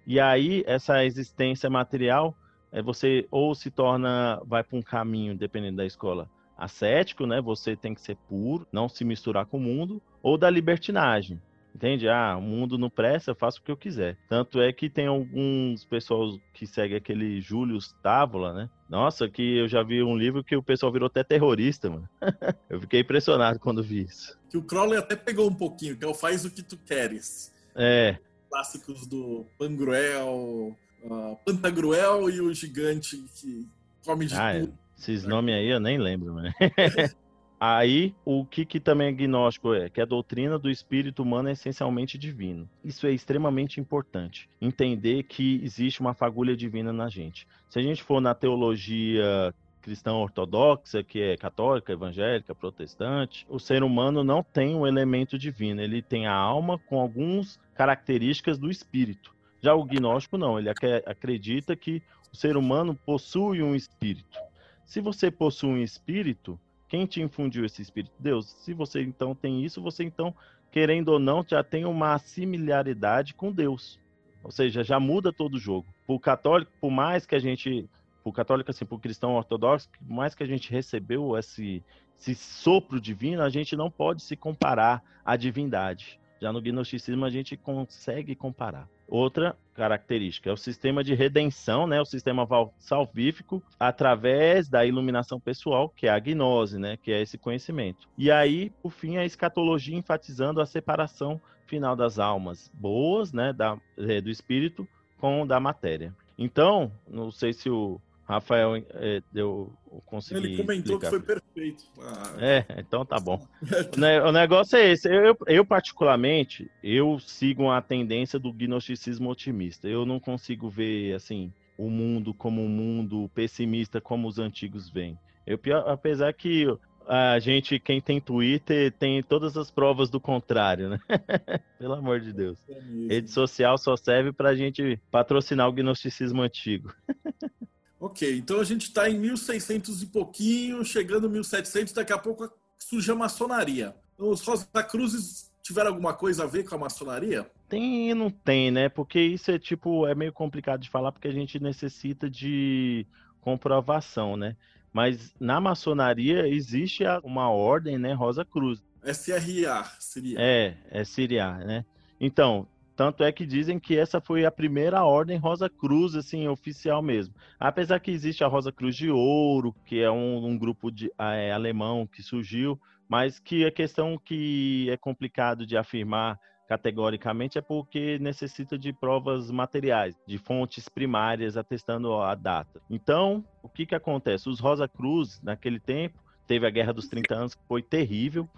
E 0.06 0.18
aí, 0.18 0.64
essa 0.66 1.04
existência 1.04 1.68
material, 1.68 2.34
é, 2.72 2.82
você 2.82 3.26
ou 3.30 3.54
se 3.54 3.70
torna, 3.70 4.40
vai 4.46 4.62
para 4.62 4.78
um 4.78 4.82
caminho, 4.82 5.36
dependendo 5.36 5.76
da 5.76 5.86
escola, 5.86 6.28
ascético, 6.56 7.26
né? 7.26 7.40
Você 7.40 7.76
tem 7.76 7.94
que 7.94 8.00
ser 8.00 8.16
puro, 8.28 8.66
não 8.72 8.88
se 8.88 9.04
misturar 9.04 9.46
com 9.46 9.58
o 9.58 9.60
mundo, 9.60 10.02
ou 10.22 10.36
da 10.36 10.50
libertinagem. 10.50 11.40
Entende? 11.74 12.08
Ah, 12.08 12.36
o 12.36 12.42
mundo 12.42 12.76
não 12.76 12.90
presta, 12.90 13.30
eu 13.30 13.36
faço 13.36 13.60
o 13.60 13.62
que 13.62 13.70
eu 13.70 13.76
quiser. 13.76 14.16
Tanto 14.28 14.60
é 14.60 14.72
que 14.72 14.90
tem 14.90 15.06
alguns 15.06 15.84
pessoal 15.84 16.36
que 16.52 16.66
segue 16.66 16.96
aquele 16.96 17.40
Júlio 17.40 17.78
Távola, 18.02 18.52
né? 18.52 18.70
Nossa, 18.88 19.28
que 19.28 19.58
eu 19.58 19.68
já 19.68 19.82
vi 19.82 20.02
um 20.02 20.16
livro 20.16 20.42
que 20.42 20.56
o 20.56 20.62
pessoal 20.62 20.90
virou 20.90 21.06
até 21.06 21.22
terrorista, 21.22 21.88
mano. 21.88 22.08
eu 22.68 22.80
fiquei 22.80 23.00
impressionado 23.00 23.60
quando 23.60 23.82
vi 23.82 24.02
isso. 24.02 24.36
Que 24.50 24.56
o 24.56 24.62
Crowley 24.62 24.98
até 24.98 25.14
pegou 25.14 25.48
um 25.48 25.54
pouquinho, 25.54 25.96
que 25.96 26.04
é 26.04 26.08
o 26.08 26.14
faz 26.14 26.44
o 26.44 26.50
que 26.50 26.62
tu 26.62 26.76
queres. 26.76 27.54
É. 27.78 28.18
Clássicos 28.50 29.06
do 29.06 29.46
Pangruel, 29.58 30.76
uh, 31.04 31.38
Pantagruel 31.44 32.28
e 32.28 32.40
o 32.40 32.52
gigante 32.52 33.16
que 33.36 33.66
come 34.04 34.26
de 34.26 34.34
ah, 34.34 34.60
tudo. 34.60 34.78
Esses 34.98 35.24
nomes 35.24 35.54
aí 35.54 35.68
eu 35.68 35.78
nem 35.78 35.96
lembro, 35.96 36.34
né? 36.34 36.52
Aí, 37.60 38.14
o 38.24 38.44
que, 38.44 38.64
que 38.64 38.78
também 38.78 39.08
é 39.08 39.12
gnóstico 39.12 39.74
é? 39.74 39.90
Que 39.90 40.00
a 40.00 40.04
doutrina 40.04 40.56
do 40.60 40.70
espírito 40.70 41.24
humano 41.24 41.48
é 41.48 41.52
essencialmente 41.52 42.16
divino. 42.16 42.70
Isso 42.84 43.04
é 43.04 43.10
extremamente 43.10 43.80
importante. 43.80 44.48
Entender 44.60 45.24
que 45.24 45.60
existe 45.64 46.00
uma 46.00 46.14
fagulha 46.14 46.56
divina 46.56 46.92
na 46.92 47.08
gente. 47.08 47.48
Se 47.68 47.80
a 47.80 47.82
gente 47.82 48.00
for 48.00 48.20
na 48.20 48.32
teologia 48.32 49.52
cristã 49.80 50.12
ortodoxa, 50.12 51.02
que 51.02 51.20
é 51.20 51.36
católica, 51.36 51.92
evangélica, 51.92 52.54
protestante, 52.54 53.44
o 53.48 53.58
ser 53.58 53.82
humano 53.82 54.22
não 54.22 54.42
tem 54.42 54.76
um 54.76 54.86
elemento 54.86 55.38
divino, 55.38 55.80
ele 55.80 56.02
tem 56.02 56.26
a 56.26 56.34
alma 56.34 56.78
com 56.78 57.00
algumas 57.00 57.58
características 57.78 58.58
do 58.58 58.68
espírito. 58.68 59.32
Já 59.62 59.72
o 59.72 59.84
gnóstico 59.84 60.36
não, 60.36 60.58
ele 60.58 60.68
acredita 61.06 61.76
que 61.76 62.02
o 62.32 62.36
ser 62.36 62.56
humano 62.56 62.92
possui 63.06 63.62
um 63.62 63.72
espírito. 63.72 64.36
Se 64.84 65.00
você 65.00 65.30
possui 65.30 65.70
um 65.70 65.78
espírito, 65.78 66.58
quem 66.88 67.06
te 67.06 67.22
infundiu 67.22 67.64
esse 67.64 67.80
espírito? 67.80 68.12
Deus. 68.18 68.46
Se 68.46 68.74
você 68.74 69.00
então 69.00 69.32
tem 69.32 69.64
isso, 69.64 69.80
você 69.80 70.02
então, 70.02 70.34
querendo 70.72 71.10
ou 71.10 71.20
não, 71.20 71.44
já 71.46 71.62
tem 71.62 71.84
uma 71.84 72.18
similaridade 72.18 73.32
com 73.32 73.52
Deus. 73.52 74.00
Ou 74.42 74.50
seja, 74.50 74.82
já 74.82 74.98
muda 74.98 75.32
todo 75.32 75.54
o 75.54 75.60
jogo. 75.60 75.86
O 76.04 76.18
católico, 76.18 76.72
por 76.80 76.90
mais 76.90 77.26
que 77.26 77.36
a 77.36 77.38
gente 77.38 77.88
o 78.24 78.32
católico, 78.32 78.70
assim, 78.70 78.84
o 78.90 78.98
cristão 78.98 79.36
ortodoxo, 79.36 79.88
por 79.90 80.10
mais 80.10 80.34
que 80.34 80.42
a 80.42 80.46
gente 80.46 80.70
recebeu 80.70 81.38
esse, 81.38 81.82
esse 82.18 82.34
sopro 82.34 83.00
divino, 83.00 83.42
a 83.42 83.48
gente 83.48 83.76
não 83.76 83.88
pode 83.90 84.22
se 84.22 84.36
comparar 84.36 85.02
à 85.24 85.36
divindade. 85.36 86.18
Já 86.40 86.52
no 86.52 86.60
gnosticismo 86.60 87.24
a 87.24 87.30
gente 87.30 87.56
consegue 87.56 88.34
comparar. 88.34 88.88
Outra 89.08 89.56
característica 89.74 90.50
é 90.50 90.52
o 90.52 90.56
sistema 90.56 91.02
de 91.02 91.14
redenção, 91.14 91.86
né, 91.86 92.00
o 92.00 92.04
sistema 92.04 92.46
salvífico 92.78 93.62
através 93.78 94.68
da 94.68 94.84
iluminação 94.84 95.40
pessoal, 95.40 95.88
que 95.88 96.06
é 96.06 96.10
a 96.10 96.18
gnose, 96.18 96.78
né, 96.78 96.96
que 96.96 97.10
é 97.10 97.22
esse 97.22 97.38
conhecimento. 97.38 98.08
E 98.16 98.30
aí, 98.30 98.70
por 98.82 98.90
fim, 98.90 99.16
a 99.16 99.24
escatologia 99.24 99.96
enfatizando 99.96 100.60
a 100.60 100.66
separação 100.66 101.40
final 101.66 101.96
das 101.96 102.18
almas 102.18 102.70
boas, 102.74 103.32
né, 103.32 103.52
da, 103.52 103.78
é, 103.96 104.20
do 104.20 104.30
espírito 104.30 104.86
com 105.18 105.46
da 105.46 105.58
matéria. 105.58 106.14
Então, 106.36 106.92
não 107.08 107.30
sei 107.30 107.52
se 107.52 107.68
o 107.68 108.00
Rafael 108.28 108.76
é, 108.76 109.22
deu 109.32 109.72
consegui 110.04 110.48
Ele 110.48 110.56
comentou 110.58 110.96
explicar. 110.96 111.18
que 111.18 111.26
foi 111.26 111.40
perfeito. 111.40 111.84
Ah, 111.98 112.34
é, 112.38 112.66
então 112.76 113.04
tá 113.04 113.18
bom. 113.18 113.42
o 114.26 114.32
negócio 114.32 114.76
é 114.76 114.90
esse. 114.92 115.08
Eu, 115.08 115.34
eu, 115.46 115.64
particularmente, 115.64 116.70
eu 116.84 117.18
sigo 117.20 117.70
a 117.70 117.80
tendência 117.80 118.38
do 118.38 118.52
gnosticismo 118.52 119.30
otimista. 119.30 119.88
Eu 119.88 120.04
não 120.04 120.20
consigo 120.20 120.68
ver 120.68 121.14
assim 121.14 121.50
o 121.78 121.88
mundo 121.88 122.34
como 122.34 122.62
um 122.62 122.68
mundo 122.68 123.30
pessimista 123.34 123.98
como 123.98 124.28
os 124.28 124.38
antigos 124.38 124.90
veem. 124.90 125.18
Eu, 125.46 125.58
apesar 125.86 126.30
que 126.34 126.66
a 127.06 127.38
gente, 127.38 127.80
quem 127.80 127.98
tem 127.98 128.20
Twitter, 128.20 128.92
tem 128.92 129.22
todas 129.22 129.56
as 129.56 129.70
provas 129.70 130.10
do 130.10 130.20
contrário, 130.20 130.90
né? 130.90 130.98
Pelo 131.78 131.94
amor 131.94 132.20
de 132.20 132.34
Deus. 132.34 132.58
É 132.68 133.14
Rede 133.14 133.30
social 133.30 133.78
só 133.78 133.96
serve 133.96 134.32
para 134.32 134.50
a 134.50 134.54
gente 134.54 135.00
patrocinar 135.10 135.66
o 135.66 135.72
gnosticismo 135.72 136.42
antigo. 136.42 136.92
Ok, 138.00 138.38
então 138.38 138.60
a 138.60 138.64
gente 138.64 138.82
está 138.82 139.08
em 139.10 139.18
1600 139.18 140.02
e 140.02 140.06
pouquinho, 140.06 140.84
chegando 140.84 141.26
em 141.26 141.30
1700, 141.30 141.92
daqui 141.92 142.12
a 142.12 142.18
pouco 142.18 142.48
surge 142.78 143.10
a 143.10 143.14
maçonaria. 143.14 143.94
Os 144.16 144.40
Rosa 144.42 144.66
Cruzes 144.88 145.50
tiveram 145.62 145.88
alguma 145.88 146.14
coisa 146.14 146.44
a 146.44 146.46
ver 146.46 146.64
com 146.64 146.74
a 146.74 146.78
maçonaria? 146.78 147.50
Tem 147.68 148.10
e 148.10 148.14
não 148.14 148.30
tem, 148.30 148.70
né? 148.70 148.88
Porque 148.88 149.20
isso 149.20 149.50
é 149.50 149.58
tipo, 149.58 150.06
é 150.06 150.14
meio 150.14 150.32
complicado 150.32 150.80
de 150.80 150.88
falar 150.88 151.12
porque 151.12 151.28
a 151.28 151.32
gente 151.32 151.60
necessita 151.60 152.30
de 152.30 153.06
comprovação, 153.40 154.36
né? 154.36 154.56
Mas 154.92 155.34
na 155.38 155.60
maçonaria 155.60 156.48
existe 156.48 157.04
uma 157.22 157.50
ordem, 157.50 157.98
né, 157.98 158.12
Rosa 158.12 158.44
Cruz. 158.44 158.82
SRA 159.04 159.84
seria. 159.98 160.38
É, 160.40 160.76
SRA, 161.04 161.58
né? 161.64 161.84
Então, 162.20 162.66
tanto 162.98 163.22
é 163.22 163.30
que 163.30 163.46
dizem 163.46 163.78
que 163.78 163.96
essa 163.96 164.20
foi 164.20 164.44
a 164.44 164.50
primeira 164.50 165.04
ordem 165.04 165.38
Rosa 165.38 165.70
Cruz, 165.70 166.16
assim, 166.16 166.48
oficial 166.48 167.00
mesmo. 167.00 167.32
Apesar 167.56 168.00
que 168.00 168.10
existe 168.10 168.42
a 168.42 168.48
Rosa 168.48 168.72
Cruz 168.72 168.96
de 168.96 169.08
Ouro, 169.08 169.72
que 169.86 170.02
é 170.02 170.10
um, 170.10 170.44
um 170.44 170.58
grupo 170.58 170.90
de, 170.90 171.08
é, 171.16 171.52
alemão 171.52 172.08
que 172.08 172.24
surgiu, 172.24 172.76
mas 173.08 173.38
que 173.38 173.64
a 173.64 173.70
questão 173.70 174.18
que 174.18 174.90
é 174.90 174.96
complicado 174.96 175.64
de 175.64 175.76
afirmar 175.76 176.40
categoricamente 176.68 177.56
é 177.56 177.60
porque 177.60 178.18
necessita 178.18 178.76
de 178.76 178.92
provas 178.92 179.48
materiais, 179.48 180.16
de 180.26 180.36
fontes 180.36 180.88
primárias 180.88 181.56
atestando 181.56 182.12
a 182.14 182.34
data. 182.34 182.80
Então, 182.90 183.44
o 183.62 183.68
que 183.68 183.86
que 183.86 183.94
acontece? 183.94 184.48
Os 184.48 184.58
Rosa 184.58 184.88
Cruz, 184.88 185.40
naquele 185.40 185.78
tempo, 185.78 186.18
teve 186.48 186.66
a 186.66 186.70
Guerra 186.70 186.94
dos 186.94 187.06
30 187.06 187.32
Anos, 187.32 187.54
que 187.54 187.62
foi 187.68 187.80
terrível, 187.80 188.48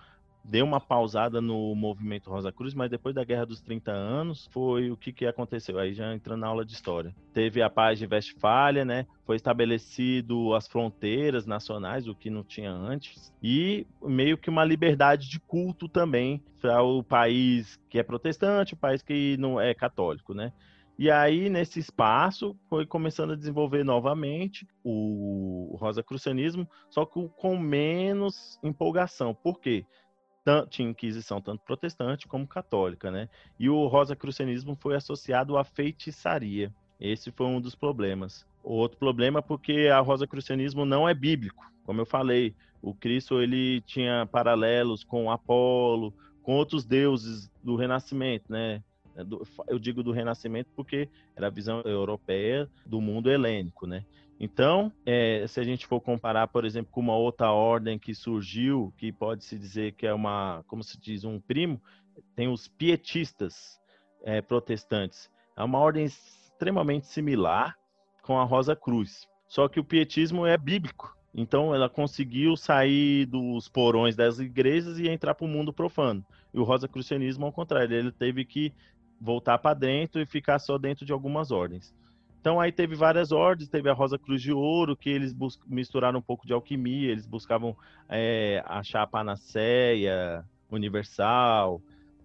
deu 0.45 0.65
uma 0.65 0.81
pausada 0.81 1.41
no 1.41 1.75
movimento 1.75 2.31
Rosa 2.31 2.53
Cruz, 2.53 2.75
mas 2.75 2.91
depois 2.91 3.15
da 3.15 3.25
Guerra 3.25 3.47
dos 3.47 3.61
30 3.61 3.93
Anos 3.93 4.49
foi 4.51 4.91
o 4.91 4.97
que, 4.97 5.13
que 5.13 5.27
aconteceu. 5.27 5.79
Aí 5.79 5.95
já 5.95 6.13
entrando 6.15 6.41
na 6.41 6.49
aula 6.49 6.65
de 6.65 6.73
história. 6.73 7.15
Teve 7.33 7.63
a 7.63 7.71
paz 7.71 7.99
de 7.99 8.07
Westfália, 8.07 8.85
né? 8.85 9.07
Foi 9.25 9.37
estabelecido 9.37 10.55
as 10.55 10.67
fronteiras 10.67 11.47
nacionais, 11.47 12.09
o 12.09 12.15
que 12.15 12.31
não 12.31 12.43
tinha 12.43 12.73
antes, 12.73 13.33
e 13.43 13.87
meio 14.03 14.37
que 14.37 14.51
uma 14.51 14.65
liberdade 14.65 15.29
de 15.29 15.39
culto 15.39 15.89
também 15.89 16.43
para 16.61 16.83
o 16.83 17.03
país 17.03 17.81
que 17.89 17.99
é 17.99 18.03
protestante, 18.03 18.75
o 18.75 18.77
país 18.77 19.03
que 19.03 19.37
não 19.39 19.61
é 19.61 19.75
católico, 19.75 20.35
né? 20.35 20.53
E 21.01 21.11
aí, 21.11 21.49
nesse 21.49 21.81
espaço, 21.81 22.55
foi 22.69 22.85
começando 22.85 23.33
a 23.33 23.35
desenvolver 23.35 23.83
novamente 23.83 24.69
o 24.85 25.75
Rosa 25.81 26.03
Crucianismo, 26.03 26.69
só 26.91 27.07
que 27.07 27.27
com 27.39 27.57
menos 27.57 28.61
empolgação. 28.63 29.35
Por 29.35 29.59
quê? 29.59 29.87
Tinha 30.69 30.89
Inquisição 30.89 31.41
tanto 31.41 31.63
protestante 31.65 32.27
como 32.27 32.47
católica, 32.47 33.11
né? 33.11 33.29
E 33.59 33.69
o 33.69 33.87
Rosacrucianismo 33.87 34.77
foi 34.81 34.97
associado 34.97 35.57
à 35.57 35.65
feitiçaria. 35.65 36.73
Esse 37.01 37.31
foi 37.31 37.47
um 37.47 37.61
dos 37.61 37.75
problemas. 37.75 38.47
O 38.63 38.75
outro 38.75 38.99
problema 38.99 39.39
é 39.39 39.43
porque 39.43 39.89
a 39.93 40.01
Rosacrucianismo 40.01 40.85
não 40.85 41.09
é 41.09 41.15
bíblico. 41.15 41.65
Como 41.85 42.01
eu 42.01 42.07
falei, 42.07 42.55
o 42.83 42.95
Cristo 42.95 43.41
ele 43.41 43.81
tinha 43.83 44.27
paralelos 44.27 45.05
com 45.05 45.31
Apolo, 45.31 46.13
com 46.43 46.55
outros 46.55 46.85
deuses 46.85 47.51
do 47.63 47.77
Renascimento, 47.77 48.51
né? 48.51 48.83
Eu 49.69 49.79
digo 49.79 50.03
do 50.03 50.13
Renascimento 50.13 50.71
porque 50.75 51.09
era 51.37 51.49
a 51.49 51.51
visão 51.51 51.83
europeia 51.85 52.69
do 52.87 53.01
mundo 53.01 53.31
helênico, 53.31 53.87
né? 53.87 54.05
Então, 54.43 54.91
é, 55.05 55.47
se 55.47 55.61
a 55.61 55.63
gente 55.63 55.87
for 55.87 56.01
comparar, 56.01 56.49
por 56.49 56.65
exemplo, 56.65 56.91
com 56.91 57.01
uma 57.01 57.15
outra 57.15 57.53
ordem 57.53 57.99
que 57.99 58.15
surgiu, 58.15 58.91
que 58.97 59.13
pode 59.13 59.45
se 59.45 59.59
dizer 59.59 59.93
que 59.93 60.07
é 60.07 60.15
uma, 60.15 60.65
como 60.67 60.83
se 60.83 60.99
diz, 60.99 61.25
um 61.25 61.39
primo, 61.39 61.79
tem 62.35 62.49
os 62.49 62.67
pietistas 62.67 63.79
é, 64.25 64.41
protestantes. 64.41 65.31
É 65.55 65.63
uma 65.63 65.79
ordem 65.79 66.07
extremamente 66.07 67.07
similar 67.07 67.77
com 68.23 68.39
a 68.39 68.45
Rosa 68.45 68.75
Cruz. 68.75 69.29
Só 69.47 69.69
que 69.69 69.79
o 69.79 69.85
pietismo 69.85 70.47
é 70.47 70.57
bíblico. 70.57 71.15
Então, 71.35 71.75
ela 71.75 71.91
conseguiu 71.91 72.57
sair 72.57 73.27
dos 73.27 73.69
porões 73.69 74.17
das 74.17 74.39
igrejas 74.39 74.99
e 74.99 75.07
entrar 75.07 75.35
para 75.35 75.45
o 75.45 75.49
mundo 75.49 75.71
profano. 75.71 76.25
E 76.55 76.59
o 76.59 76.65
Rosa 76.65 76.89
Crucianismo, 76.89 77.45
ao 77.45 77.53
contrário, 77.53 77.95
ele 77.95 78.11
teve 78.11 78.47
que 78.47 78.73
voltar 79.21 79.59
para 79.59 79.75
dentro 79.75 80.19
e 80.19 80.25
ficar 80.25 80.59
só 80.59 80.79
dentro 80.79 81.05
de 81.05 81.13
algumas 81.13 81.51
ordens. 81.51 81.95
Então 82.41 82.59
aí 82.59 82.73
teve 82.73 82.95
várias 82.95 83.33
ordens, 83.33 83.69
teve 83.69 83.91
a 83.91 83.93
Rosa 83.93 84.19
Cruz 84.19 84.41
de 84.41 84.51
Ouro, 84.51 84.97
que 84.97 85.11
eles 85.11 85.37
misturaram 85.67 86.19
um 86.19 86.23
pouco 86.23 86.47
de 86.47 86.55
alquimia, 86.55 87.11
eles 87.11 87.27
buscavam 87.27 87.77
é, 88.09 88.63
achar 88.67 89.03
a 89.03 89.07
panaceia 89.07 90.43
universal, 90.71 91.83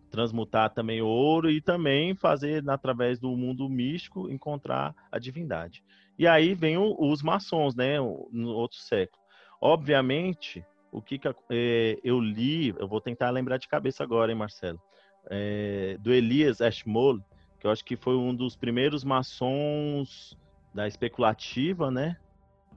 transmutar 0.10 0.70
também 0.74 1.02
ouro 1.02 1.52
e 1.52 1.60
também 1.60 2.16
fazer, 2.16 2.64
através 2.70 3.20
do 3.20 3.36
mundo 3.36 3.68
místico, 3.68 4.30
encontrar 4.32 4.96
a 5.12 5.20
divindade. 5.20 5.84
E 6.18 6.26
aí 6.26 6.54
vem 6.54 6.78
o, 6.78 6.96
os 6.98 7.22
maçons, 7.22 7.76
né, 7.76 8.00
no 8.00 8.50
outro 8.54 8.78
século. 8.78 9.22
Obviamente, 9.60 10.64
o 10.94 11.02
que, 11.02 11.20
que 11.20 11.28
é, 11.50 12.00
eu 12.02 12.22
li, 12.22 12.74
eu 12.80 12.88
vou 12.88 13.02
tentar 13.02 13.32
lembrar 13.32 13.58
de 13.58 13.68
cabeça 13.68 14.02
agora, 14.02 14.32
hein, 14.32 14.38
Marcelo, 14.38 14.82
é, 15.30 15.98
do 16.00 16.14
Elias 16.14 16.62
Ashmole, 16.62 17.22
que 17.66 17.68
eu 17.68 17.72
acho 17.72 17.84
que 17.84 17.96
foi 17.96 18.16
um 18.16 18.34
dos 18.34 18.56
primeiros 18.56 19.04
maçons 19.04 20.38
da 20.72 20.88
especulativa, 20.88 21.90
né? 21.90 22.16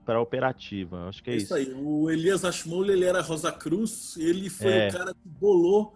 Para 0.03 0.19
operativa. 0.19 1.07
Acho 1.07 1.23
que 1.23 1.29
é 1.29 1.35
isso. 1.35 1.45
Isso 1.45 1.53
aí. 1.53 1.73
O 1.73 2.09
Elias 2.09 2.43
Ashmole, 2.43 2.93
ele 2.93 3.05
era 3.05 3.21
Rosa 3.21 3.51
Cruz, 3.51 4.17
ele 4.17 4.49
foi 4.49 4.71
é. 4.71 4.87
o 4.87 4.91
cara 4.91 5.13
que 5.13 5.29
bolou 5.29 5.95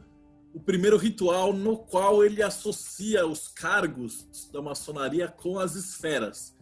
o 0.53 0.59
primeiro 0.59 0.97
ritual 0.97 1.51
no 1.51 1.75
qual 1.75 2.23
ele 2.23 2.43
associa 2.43 3.25
os 3.25 3.47
cargos 3.47 4.51
da 4.51 4.61
maçonaria 4.61 5.27
com 5.27 5.57
as 5.57 5.73
esferas. 5.73 6.55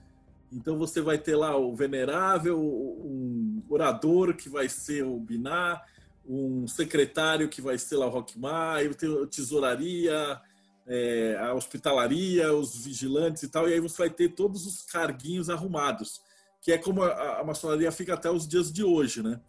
Então 0.49 0.77
você 0.77 1.01
vai 1.01 1.17
ter 1.17 1.35
lá 1.35 1.57
o 1.57 1.75
venerável, 1.75 2.57
um 2.57 3.61
orador 3.69 4.35
que 4.35 4.47
vai 4.47 4.69
ser 4.69 5.03
o 5.03 5.19
Biná, 5.19 5.81
um 6.25 6.65
secretário 6.65 7.49
que 7.49 7.61
vai 7.61 7.77
ser 7.77 7.97
lá 7.97 8.05
o 8.05 8.09
Rockmar, 8.09 8.79
a 8.79 9.27
tesouraria, 9.27 10.39
é, 10.87 11.37
a 11.39 11.53
hospitalaria, 11.53 12.53
os 12.53 12.83
vigilantes 12.83 13.43
e 13.43 13.49
tal, 13.49 13.69
e 13.69 13.73
aí 13.73 13.79
você 13.79 13.97
vai 13.97 14.09
ter 14.09 14.29
todos 14.29 14.65
os 14.65 14.81
carguinhos 14.81 15.49
arrumados, 15.49 16.21
que 16.61 16.71
é 16.71 16.77
como 16.77 17.03
a, 17.03 17.39
a 17.39 17.43
maçonaria 17.43 17.91
fica 17.91 18.13
até 18.13 18.29
os 18.29 18.47
dias 18.47 18.71
de 18.71 18.83
hoje, 18.83 19.23
né? 19.23 19.39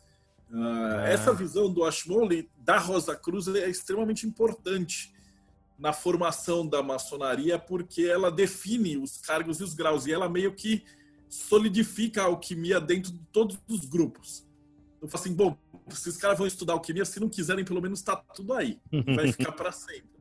Uh, 0.51 1.01
é. 1.01 1.15
Essa 1.15 1.33
visão 1.33 1.73
do 1.73 1.83
Ashmole 1.85 2.51
da 2.59 2.79
Rosa 2.79 3.17
Cruz 3.17 3.49
é 3.49 3.69
extremamente 3.69 4.27
importante 4.27 5.13
na 5.79 5.93
formação 5.93 6.67
da 6.67 6.83
maçonaria, 6.83 7.59
porque 7.59 8.03
ela 8.03 8.31
define 8.31 8.97
os 8.99 9.17
cargos 9.17 9.61
e 9.61 9.65
os 9.65 9.75
graus, 9.75 10.07
e 10.07 10.13
ela 10.13 10.29
meio 10.29 10.55
que 10.55 10.85
solidifica 11.29 12.23
a 12.23 12.27
alquimia 12.27 12.79
dentro 12.79 13.11
de 13.11 13.19
todos 13.33 13.59
os 13.67 13.87
grupos. 13.87 14.47
Então, 14.99 15.09
assim, 15.13 15.35
bom, 15.35 15.57
esses 15.91 16.17
caras 16.17 16.39
vão 16.39 16.47
estudar 16.47 16.75
alquimia, 16.75 17.05
se 17.05 17.19
não 17.19 17.29
quiserem, 17.29 17.65
pelo 17.65 17.81
menos 17.81 17.99
está 17.99 18.15
tudo 18.15 18.53
aí. 18.53 18.79
Vai 19.17 19.33
ficar 19.33 19.53
para 19.53 19.73
sempre. 19.73 20.13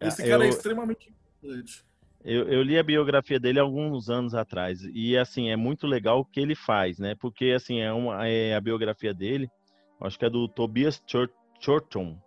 Esse 0.00 0.22
cara 0.22 0.44
é 0.44 0.46
eu, 0.46 0.50
é 0.50 0.54
extremamente 0.54 1.08
importante. 1.08 1.84
Eu, 2.24 2.48
eu, 2.48 2.62
li 2.62 2.76
a 2.76 2.82
biografia 2.82 3.38
dele 3.38 3.60
alguns 3.60 4.10
anos 4.10 4.34
atrás 4.34 4.80
e 4.92 5.16
assim 5.16 5.50
é 5.50 5.56
muito 5.56 5.86
legal 5.86 6.20
o 6.20 6.24
que 6.24 6.40
ele 6.40 6.56
faz, 6.56 6.98
né? 6.98 7.14
Porque 7.14 7.52
assim 7.52 7.80
é 7.80 7.92
uma 7.92 8.26
é 8.26 8.54
a 8.54 8.60
biografia 8.60 9.14
dele, 9.14 9.48
acho 10.00 10.18
que 10.18 10.24
é 10.24 10.30
do 10.30 10.48
Tobias 10.48 11.00
Chorton, 11.60 12.18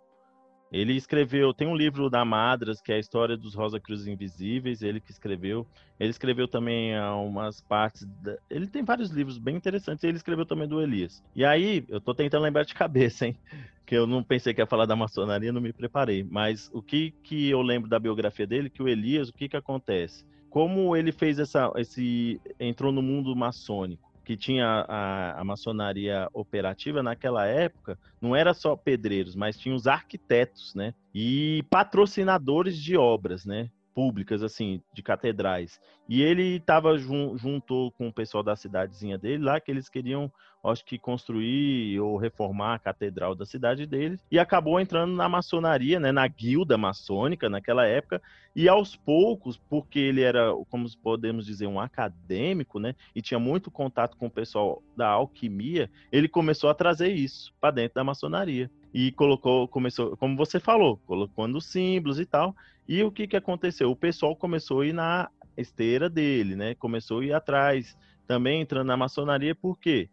ele 0.72 0.94
escreveu, 0.94 1.52
tem 1.52 1.66
um 1.66 1.74
livro 1.74 2.08
da 2.08 2.24
Madras, 2.24 2.80
que 2.80 2.92
é 2.92 2.94
a 2.94 2.98
história 2.98 3.36
dos 3.36 3.54
Rosa 3.54 3.80
Cruz 3.80 4.06
Invisíveis, 4.06 4.82
ele 4.82 5.00
que 5.00 5.10
escreveu. 5.10 5.66
Ele 5.98 6.10
escreveu 6.10 6.46
também 6.46 6.92
umas 7.00 7.60
partes. 7.60 8.06
Da... 8.22 8.36
Ele 8.48 8.68
tem 8.68 8.84
vários 8.84 9.10
livros 9.10 9.36
bem 9.36 9.56
interessantes, 9.56 10.04
ele 10.04 10.16
escreveu 10.16 10.46
também 10.46 10.68
do 10.68 10.80
Elias. 10.80 11.24
E 11.34 11.44
aí, 11.44 11.84
eu 11.88 12.00
tô 12.00 12.14
tentando 12.14 12.44
lembrar 12.44 12.64
de 12.64 12.74
cabeça, 12.74 13.26
hein? 13.26 13.36
Que 13.84 13.96
eu 13.96 14.06
não 14.06 14.22
pensei 14.22 14.54
que 14.54 14.60
ia 14.60 14.66
falar 14.66 14.86
da 14.86 14.94
maçonaria, 14.94 15.52
não 15.52 15.60
me 15.60 15.72
preparei. 15.72 16.22
Mas 16.22 16.70
o 16.72 16.80
que, 16.80 17.10
que 17.24 17.50
eu 17.50 17.60
lembro 17.60 17.90
da 17.90 17.98
biografia 17.98 18.46
dele, 18.46 18.70
que 18.70 18.80
o 18.80 18.86
Elias, 18.86 19.28
o 19.28 19.32
que 19.32 19.48
que 19.48 19.56
acontece? 19.56 20.24
Como 20.48 20.94
ele 20.94 21.10
fez 21.10 21.40
essa. 21.40 21.72
esse 21.74 22.40
entrou 22.60 22.92
no 22.92 23.02
mundo 23.02 23.34
maçônico 23.34 24.09
que 24.30 24.36
tinha 24.36 24.86
a, 24.88 25.40
a, 25.40 25.44
maçonaria 25.44 26.28
operativa 26.32 27.02
naquela 27.02 27.46
época, 27.46 27.98
não 28.20 28.36
era 28.36 28.54
só 28.54 28.76
pedreiros, 28.76 29.34
mas 29.34 29.58
tinha 29.58 29.74
os 29.74 29.88
arquitetos, 29.88 30.72
né? 30.72 30.94
E 31.12 31.64
patrocinadores 31.68 32.78
de 32.78 32.96
obras, 32.96 33.44
né? 33.44 33.68
Públicas, 33.92 34.44
assim, 34.44 34.80
de 34.94 35.02
catedrais. 35.02 35.80
E 36.08 36.22
ele 36.22 36.58
estava 36.58 36.96
jun, 36.96 37.36
junto 37.36 37.92
com 37.98 38.06
o 38.06 38.12
pessoal 38.12 38.44
da 38.44 38.54
cidadezinha 38.54 39.18
dele 39.18 39.42
lá, 39.42 39.60
que 39.60 39.68
eles 39.68 39.88
queriam 39.88 40.32
acho 40.62 40.84
que 40.84 40.98
construir 40.98 41.98
ou 42.00 42.16
reformar 42.16 42.74
a 42.74 42.78
catedral 42.78 43.34
da 43.34 43.46
cidade 43.46 43.86
deles, 43.86 44.20
e 44.30 44.38
acabou 44.38 44.78
entrando 44.80 45.14
na 45.14 45.28
maçonaria, 45.28 45.98
né, 45.98 46.12
na 46.12 46.26
guilda 46.26 46.76
maçônica 46.76 47.48
naquela 47.48 47.86
época, 47.86 48.20
e 48.54 48.68
aos 48.68 48.96
poucos, 48.96 49.56
porque 49.56 49.98
ele 49.98 50.22
era, 50.22 50.52
como 50.68 50.86
podemos 50.98 51.46
dizer, 51.46 51.66
um 51.66 51.80
acadêmico, 51.80 52.78
né, 52.78 52.94
e 53.14 53.22
tinha 53.22 53.38
muito 53.38 53.70
contato 53.70 54.16
com 54.16 54.26
o 54.26 54.30
pessoal 54.30 54.82
da 54.96 55.08
alquimia, 55.08 55.90
ele 56.10 56.28
começou 56.28 56.68
a 56.68 56.74
trazer 56.74 57.08
isso 57.08 57.52
para 57.60 57.70
dentro 57.70 57.94
da 57.94 58.04
maçonaria. 58.04 58.70
E 58.92 59.12
colocou, 59.12 59.68
começou, 59.68 60.16
como 60.16 60.36
você 60.36 60.58
falou, 60.58 60.96
colocando 61.06 61.60
símbolos 61.60 62.18
e 62.18 62.26
tal. 62.26 62.56
E 62.88 63.04
o 63.04 63.12
que 63.12 63.28
que 63.28 63.36
aconteceu? 63.36 63.88
O 63.88 63.94
pessoal 63.94 64.34
começou 64.34 64.80
a 64.80 64.86
ir 64.86 64.92
na 64.92 65.30
esteira 65.56 66.10
dele, 66.10 66.56
né? 66.56 66.74
Começou 66.74 67.20
a 67.20 67.24
ir 67.24 67.32
atrás, 67.32 67.96
também 68.26 68.60
entrando 68.60 68.88
na 68.88 68.96
maçonaria, 68.96 69.54
por 69.54 69.78
quê? 69.78 70.08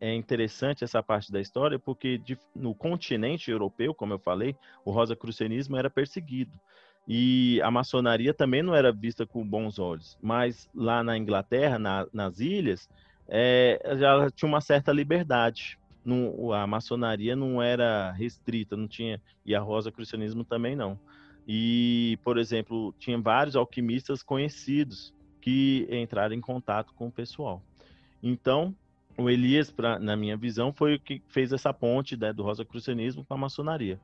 É 0.00 0.14
interessante 0.14 0.82
essa 0.82 1.02
parte 1.02 1.30
da 1.30 1.40
história 1.40 1.78
porque 1.78 2.20
no 2.54 2.74
continente 2.74 3.50
europeu, 3.50 3.94
como 3.94 4.12
eu 4.12 4.18
falei, 4.18 4.56
o 4.84 4.90
rosacrucianismo 4.90 5.76
era 5.76 5.88
perseguido. 5.88 6.52
E 7.06 7.60
a 7.62 7.70
maçonaria 7.70 8.32
também 8.32 8.62
não 8.62 8.74
era 8.74 8.92
vista 8.92 9.26
com 9.26 9.46
bons 9.46 9.78
olhos. 9.78 10.16
Mas 10.20 10.68
lá 10.74 11.02
na 11.02 11.16
Inglaterra, 11.16 11.78
na, 11.78 12.06
nas 12.12 12.38
ilhas, 12.38 12.88
é, 13.28 13.80
já 13.98 14.30
tinha 14.30 14.48
uma 14.48 14.60
certa 14.60 14.92
liberdade. 14.92 15.78
A 16.54 16.66
maçonaria 16.66 17.34
não 17.36 17.62
era 17.62 18.12
restrita, 18.12 18.76
não 18.76 18.86
tinha. 18.86 19.20
E 19.44 19.54
a 19.54 19.60
rosacrucianismo 19.60 20.44
também 20.44 20.76
não. 20.76 20.98
E, 21.46 22.18
por 22.22 22.38
exemplo, 22.38 22.94
tinha 22.98 23.18
vários 23.18 23.56
alquimistas 23.56 24.22
conhecidos 24.22 25.12
que 25.40 25.88
entraram 25.90 26.34
em 26.34 26.40
contato 26.40 26.94
com 26.94 27.08
o 27.08 27.12
pessoal. 27.12 27.60
Então, 28.22 28.74
o 29.16 29.28
Elias, 29.28 29.70
pra, 29.70 29.98
na 29.98 30.16
minha 30.16 30.36
visão, 30.36 30.72
foi 30.72 30.94
o 30.94 31.00
que 31.00 31.22
fez 31.28 31.52
essa 31.52 31.72
ponte 31.72 32.16
né, 32.16 32.32
do 32.32 32.42
Rosacrucianismo 32.42 33.24
com 33.24 33.34
a 33.34 33.38
maçonaria. 33.38 34.00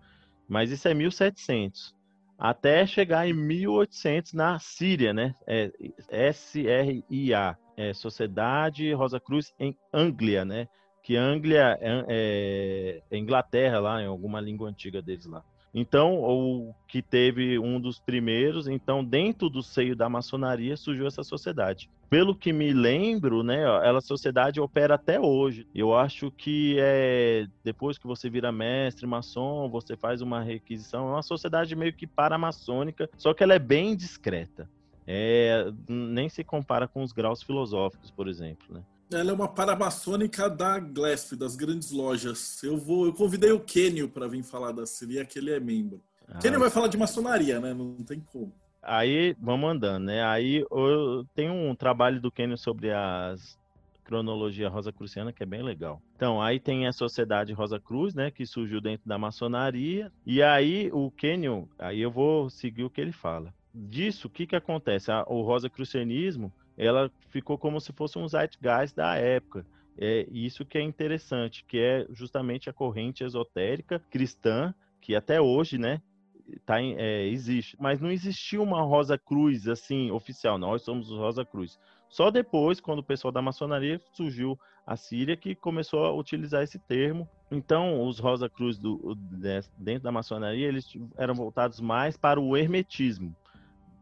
Mas 0.48 0.70
isso 0.70 0.88
é 0.88 0.94
1700. 0.94 1.94
Até 2.38 2.86
chegar 2.86 3.28
em 3.28 3.32
1800 3.32 4.32
na 4.32 4.58
Síria, 4.58 5.12
né? 5.12 5.34
É 5.46 5.72
SRIA, 6.32 7.58
é 7.76 7.92
Sociedade 7.92 8.92
Rosa 8.92 9.18
Cruz 9.18 9.52
em 9.58 9.76
Anglia, 9.92 10.44
né? 10.44 10.68
que 11.08 11.16
Anglia 11.16 11.78
é, 11.80 12.04
é, 12.06 13.02
é 13.10 13.16
Inglaterra 13.16 13.80
lá, 13.80 14.02
em 14.02 14.06
alguma 14.06 14.42
língua 14.42 14.68
antiga 14.68 15.00
deles 15.00 15.24
lá. 15.24 15.42
Então, 15.74 16.20
o 16.22 16.74
que 16.86 17.02
teve 17.02 17.58
um 17.58 17.80
dos 17.80 17.98
primeiros, 17.98 18.66
então 18.66 19.04
dentro 19.04 19.50
do 19.50 19.62
seio 19.62 19.94
da 19.94 20.08
maçonaria 20.08 20.76
surgiu 20.76 21.06
essa 21.06 21.22
sociedade. 21.22 21.90
Pelo 22.08 22.34
que 22.34 22.52
me 22.52 22.72
lembro, 22.72 23.42
né, 23.42 23.62
ela 23.62 24.00
sociedade 24.00 24.60
opera 24.60 24.94
até 24.94 25.20
hoje. 25.20 25.66
Eu 25.74 25.94
acho 25.94 26.30
que 26.30 26.76
é 26.78 27.46
depois 27.62 27.98
que 27.98 28.06
você 28.06 28.30
vira 28.30 28.50
mestre 28.50 29.06
maçom, 29.06 29.68
você 29.68 29.94
faz 29.94 30.22
uma 30.22 30.40
requisição, 30.40 31.08
é 31.08 31.12
uma 31.12 31.22
sociedade 31.22 31.76
meio 31.76 31.92
que 31.92 32.06
paramaçônica, 32.06 33.10
só 33.18 33.34
que 33.34 33.42
ela 33.42 33.54
é 33.54 33.58
bem 33.58 33.94
discreta. 33.94 34.68
É, 35.06 35.70
nem 35.88 36.28
se 36.28 36.44
compara 36.44 36.86
com 36.86 37.02
os 37.02 37.12
graus 37.12 37.42
filosóficos, 37.42 38.10
por 38.10 38.28
exemplo, 38.28 38.66
né? 38.70 38.82
Ela 39.10 39.30
é 39.30 39.32
uma 39.32 39.48
paramaçônica 39.48 40.50
da 40.50 40.78
Glesp, 40.78 41.34
das 41.34 41.56
grandes 41.56 41.90
lojas. 41.90 42.62
Eu 42.62 42.76
vou, 42.76 43.06
eu 43.06 43.12
convidei 43.12 43.52
o 43.52 43.60
Kenio 43.60 44.08
para 44.08 44.28
vir 44.28 44.42
falar 44.42 44.72
da 44.72 44.84
Cilia, 44.84 45.24
que 45.24 45.38
ele 45.38 45.50
é 45.50 45.58
membro. 45.58 46.02
Ah. 46.26 46.38
Kenio 46.38 46.60
vai 46.60 46.70
falar 46.70 46.88
de 46.88 46.98
maçonaria, 46.98 47.58
né? 47.58 47.72
Não 47.72 47.94
tem 47.96 48.20
como. 48.20 48.52
Aí 48.82 49.34
vamos 49.40 49.70
andando, 49.70 50.04
né? 50.04 50.22
Aí 50.24 50.64
eu 50.70 51.26
tenho 51.34 51.52
um 51.52 51.74
trabalho 51.74 52.20
do 52.20 52.30
Kenio 52.30 52.58
sobre 52.58 52.92
as 52.92 53.58
cronologia 54.08 54.70
Rosa 54.70 54.90
Cruciana, 54.90 55.34
que 55.34 55.42
é 55.42 55.46
bem 55.46 55.62
legal. 55.62 56.00
Então, 56.16 56.40
aí 56.40 56.58
tem 56.58 56.86
a 56.86 56.92
Sociedade 56.92 57.52
Rosa 57.52 57.78
Cruz, 57.78 58.14
né, 58.14 58.30
que 58.30 58.46
surgiu 58.46 58.80
dentro 58.80 59.06
da 59.06 59.18
maçonaria, 59.18 60.10
e 60.24 60.42
aí 60.42 60.90
o 60.94 61.10
Kenyon, 61.10 61.66
aí 61.78 62.00
eu 62.00 62.10
vou 62.10 62.48
seguir 62.48 62.84
o 62.84 62.90
que 62.90 63.02
ele 63.02 63.12
fala. 63.12 63.52
Disso, 63.74 64.26
o 64.26 64.30
que 64.30 64.46
que 64.46 64.56
acontece? 64.56 65.10
O 65.26 65.42
Rosa 65.42 65.68
Crucianismo, 65.68 66.50
ela 66.78 67.10
ficou 67.28 67.58
como 67.58 67.80
se 67.80 67.92
fosse 67.92 68.16
um 68.18 68.28
zeitgeist 68.28 68.94
da 68.94 69.16
época. 69.16 69.66
É 69.98 70.28
isso 70.30 70.64
que 70.64 70.78
é 70.78 70.80
interessante, 70.80 71.64
que 71.66 71.76
é 71.76 72.06
justamente 72.10 72.70
a 72.70 72.72
corrente 72.72 73.24
esotérica 73.24 73.98
cristã, 74.08 74.72
que 75.00 75.16
até 75.16 75.40
hoje, 75.40 75.76
né, 75.76 76.00
tá 76.64 76.80
em, 76.80 76.94
é, 76.96 77.26
existe. 77.26 77.76
Mas 77.80 78.00
não 78.00 78.12
existiu 78.12 78.62
uma 78.62 78.80
Rosa 78.80 79.18
Cruz, 79.18 79.66
assim, 79.66 80.12
oficial. 80.12 80.56
Nós 80.56 80.82
somos 80.82 81.10
o 81.10 81.18
Rosa 81.18 81.44
Cruz. 81.44 81.80
Só 82.08 82.30
depois, 82.30 82.80
quando 82.80 83.00
o 83.00 83.04
pessoal 83.04 83.32
da 83.32 83.42
maçonaria 83.42 84.00
surgiu 84.12 84.56
a 84.86 84.96
Síria, 84.96 85.36
que 85.36 85.56
começou 85.56 86.04
a 86.06 86.14
utilizar 86.14 86.62
esse 86.62 86.78
termo. 86.78 87.28
Então, 87.50 88.06
os 88.06 88.20
Rosa 88.20 88.48
Cruz 88.48 88.78
do, 88.78 89.16
dentro 89.76 90.04
da 90.04 90.12
maçonaria, 90.12 90.68
eles 90.68 90.96
eram 91.16 91.34
voltados 91.34 91.80
mais 91.80 92.16
para 92.16 92.40
o 92.40 92.56
hermetismo 92.56 93.34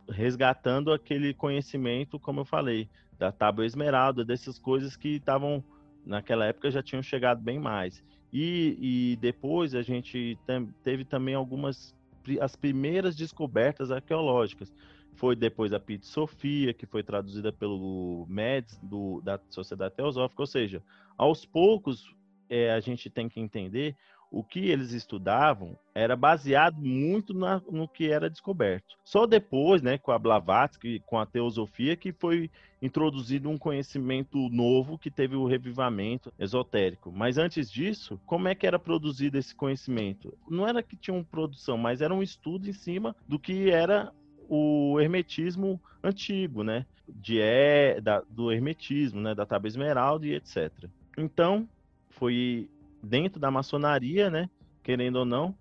resgatando 0.08 0.92
aquele 0.92 1.34
conhecimento, 1.34 2.18
como 2.18 2.40
eu 2.40 2.44
falei, 2.44 2.88
da 3.18 3.32
tábua 3.32 3.66
esmeralda, 3.66 4.24
dessas 4.24 4.58
coisas 4.58 4.96
que 4.96 5.16
estavam 5.16 5.64
naquela 6.04 6.46
época 6.46 6.70
já 6.70 6.82
tinham 6.82 7.02
chegado 7.02 7.42
bem 7.42 7.58
mais. 7.58 8.02
E, 8.32 8.76
e 8.80 9.16
depois 9.16 9.74
a 9.74 9.82
gente 9.82 10.38
teve 10.82 11.04
também 11.04 11.34
algumas 11.34 11.94
as 12.40 12.56
primeiras 12.56 13.14
descobertas 13.14 13.90
arqueológicas. 13.90 14.72
Foi 15.14 15.34
depois 15.36 15.72
a 15.72 15.80
Pit 15.80 16.06
Sofia, 16.06 16.74
que 16.74 16.84
foi 16.84 17.02
traduzida 17.02 17.52
pelo 17.52 18.26
MEDS, 18.28 18.78
do, 18.82 19.20
da 19.22 19.40
Sociedade 19.48 19.94
Teosófica. 19.94 20.42
Ou 20.42 20.46
seja, 20.46 20.82
aos 21.16 21.44
poucos 21.44 22.14
é, 22.50 22.72
a 22.72 22.80
gente 22.80 23.08
tem 23.08 23.28
que 23.28 23.40
entender 23.40 23.96
o 24.36 24.44
que 24.44 24.68
eles 24.68 24.92
estudavam 24.92 25.78
era 25.94 26.14
baseado 26.14 26.78
muito 26.78 27.32
na, 27.32 27.62
no 27.70 27.88
que 27.88 28.10
era 28.10 28.28
descoberto. 28.28 28.94
Só 29.02 29.26
depois, 29.26 29.80
né, 29.80 29.96
com 29.96 30.12
a 30.12 30.18
Blavatsky, 30.18 31.02
com 31.06 31.18
a 31.18 31.24
teosofia, 31.24 31.96
que 31.96 32.12
foi 32.12 32.50
introduzido 32.82 33.48
um 33.48 33.56
conhecimento 33.56 34.36
novo 34.50 34.98
que 34.98 35.10
teve 35.10 35.36
o 35.36 35.46
revivamento 35.46 36.30
esotérico. 36.38 37.10
Mas 37.10 37.38
antes 37.38 37.72
disso, 37.72 38.20
como 38.26 38.46
é 38.46 38.54
que 38.54 38.66
era 38.66 38.78
produzido 38.78 39.38
esse 39.38 39.54
conhecimento? 39.54 40.36
Não 40.46 40.68
era 40.68 40.82
que 40.82 40.96
tinha 40.96 41.14
uma 41.14 41.24
produção, 41.24 41.78
mas 41.78 42.02
era 42.02 42.14
um 42.14 42.22
estudo 42.22 42.68
em 42.68 42.74
cima 42.74 43.16
do 43.26 43.38
que 43.38 43.70
era 43.70 44.12
o 44.50 45.00
hermetismo 45.00 45.80
antigo, 46.04 46.62
né? 46.62 46.84
De 47.08 47.40
é, 47.40 48.02
da, 48.02 48.20
do 48.28 48.52
hermetismo, 48.52 49.18
né? 49.18 49.34
Da 49.34 49.46
tábua 49.46 49.68
esmeralda 49.68 50.26
e 50.26 50.34
etc. 50.34 50.90
Então, 51.16 51.66
foi 52.10 52.68
dentro 53.06 53.40
da 53.40 53.50
maçonaria, 53.50 54.28
né, 54.28 54.50
querendo 54.82 55.16
ou 55.16 55.24
não, 55.24 55.54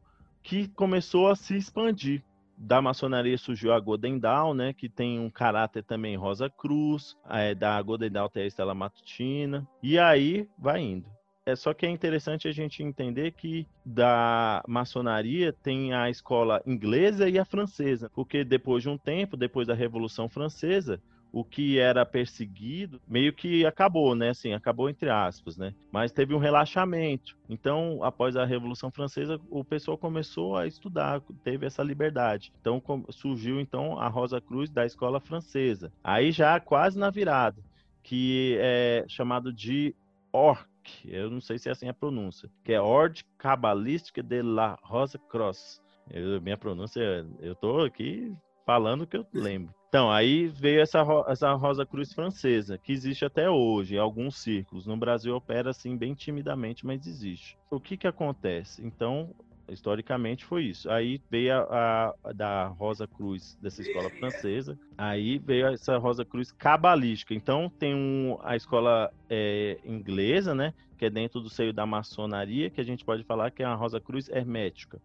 que 0.44 0.68
começou 0.70 1.30
a 1.30 1.36
se 1.36 1.56
expandir. 1.56 2.24
Da 2.58 2.82
maçonaria 2.82 3.38
surgiu 3.38 3.74
a 3.74 3.80
Golden 3.80 4.18
Dawn, 4.18 4.54
né, 4.54 4.74
que 4.74 4.88
tem 4.88 5.20
um 5.20 5.30
caráter 5.30 5.84
também 5.84 6.16
Rosa 6.16 6.50
Cruz, 6.50 7.18
é, 7.30 7.54
da 7.54 7.82
Golden 7.82 8.10
Dawn 8.10 8.30
tem 8.30 8.44
a 8.44 8.48
Estela 8.48 8.74
Matutina, 8.74 9.68
e 9.84 10.00
aí 10.00 10.48
vai 10.58 10.82
indo. 10.82 11.16
É 11.46 11.56
só 11.56 11.74
que 11.76 11.86
é 11.86 11.90
interessante 11.90 12.48
a 12.48 12.52
gente 12.52 12.82
entender 12.82 13.32
que 13.32 13.68
da 13.86 14.64
maçonaria 14.68 15.54
tem 15.54 15.94
a 15.94 16.10
escola 16.10 16.60
inglesa 16.66 17.30
e 17.30 17.38
a 17.38 17.46
francesa, 17.46 18.10
porque 18.16 18.44
depois 18.44 18.82
de 18.82 18.90
um 18.90 18.98
tempo, 18.98 19.38
depois 19.38 19.68
da 19.68 19.76
Revolução 19.76 20.28
Francesa, 20.28 21.00
o 21.36 21.44
que 21.44 21.78
era 21.78 22.06
perseguido 22.06 23.02
meio 23.06 23.34
que 23.34 23.66
acabou, 23.66 24.16
né? 24.16 24.30
Assim, 24.30 24.54
acabou 24.54 24.90
entre 24.90 25.10
aspas, 25.10 25.58
né? 25.58 25.76
Mas 25.92 26.14
teve 26.14 26.34
um 26.34 26.38
relaxamento. 26.38 27.38
Então, 27.50 28.02
após 28.02 28.38
a 28.38 28.46
Revolução 28.46 28.90
Francesa, 28.90 29.38
o 29.50 29.62
pessoal 29.62 29.98
começou 29.98 30.56
a 30.56 30.66
estudar, 30.66 31.22
teve 31.44 31.66
essa 31.66 31.84
liberdade. 31.84 32.54
Então, 32.62 32.82
surgiu 33.10 33.60
então 33.60 34.00
a 34.00 34.08
Rosa 34.08 34.40
Cruz 34.40 34.70
da 34.70 34.86
escola 34.86 35.20
francesa. 35.20 35.92
Aí 36.02 36.32
já 36.32 36.58
quase 36.58 36.98
na 36.98 37.10
virada, 37.10 37.62
que 38.02 38.56
é 38.62 39.04
chamado 39.10 39.52
de 39.52 39.94
Orc, 40.32 40.66
eu 41.04 41.30
não 41.30 41.42
sei 41.42 41.60
se 41.60 41.68
é 41.68 41.74
assim 41.74 41.90
a 41.90 41.94
pronúncia, 41.94 42.50
que 42.64 42.72
é 42.72 42.80
Ordre 42.80 43.26
Cabalística 43.38 44.24
de 44.24 44.42
la 44.42 44.80
Rosa 44.82 45.20
Cross. 45.20 45.84
Eu, 46.10 46.40
minha 46.40 46.56
pronúncia, 46.56 47.28
eu 47.42 47.56
tô 47.56 47.82
aqui 47.82 48.34
falando 48.66 49.08
que 49.08 49.18
eu 49.18 49.26
lembro. 49.34 49.74
Então, 49.88 50.12
aí 50.12 50.48
veio 50.48 50.82
essa, 50.82 51.06
essa 51.28 51.54
Rosa 51.54 51.86
Cruz 51.86 52.12
francesa, 52.12 52.78
que 52.78 52.92
existe 52.92 53.24
até 53.24 53.50
hoje, 53.50 53.96
em 53.96 54.00
alguns 54.00 54.38
círculos. 54.38 54.86
No 54.86 54.98
Brasil 54.98 55.34
opera 55.34 55.70
assim 55.70 55.96
bem 55.96 56.14
timidamente, 56.14 56.86
mas 56.86 57.08
existe. 57.08 57.58
O 57.72 57.80
que 57.80 57.96
que 57.96 58.08
acontece? 58.08 58.86
Então, 58.86 59.30
historicamente 59.70 60.46
foi 60.46 60.66
isso. 60.66 60.90
Aí 60.90 61.22
veio 61.30 61.54
a, 61.56 62.14
a, 62.24 62.34
da 62.34 62.68
Rosa 62.68 63.08
Cruz 63.08 63.58
dessa 63.62 63.82
escola 63.82 64.10
francesa, 64.10 64.78
aí 64.98 65.38
veio 65.38 65.68
essa 65.68 65.98
Rosa 65.98 66.26
Cruz 66.26 66.52
cabalística. 66.52 67.34
Então 67.34 67.72
tem 67.80 67.96
um, 67.96 68.38
a 68.44 68.56
escola 68.56 69.12
é, 69.30 69.78
inglesa, 69.86 70.54
né, 70.54 70.74
que 70.98 71.06
é 71.06 71.10
dentro 71.10 71.40
do 71.40 71.50
seio 71.50 71.74
da 71.74 71.86
maçonaria, 71.86 72.70
que 72.70 72.82
a 72.82 72.86
gente 72.86 73.04
pode 73.04 73.24
falar 73.24 73.52
que 73.52 73.64
é 73.64 73.66
a 73.66 73.76
Rosa 73.76 74.00
Cruz 74.00 74.30
hermética. 74.30 75.00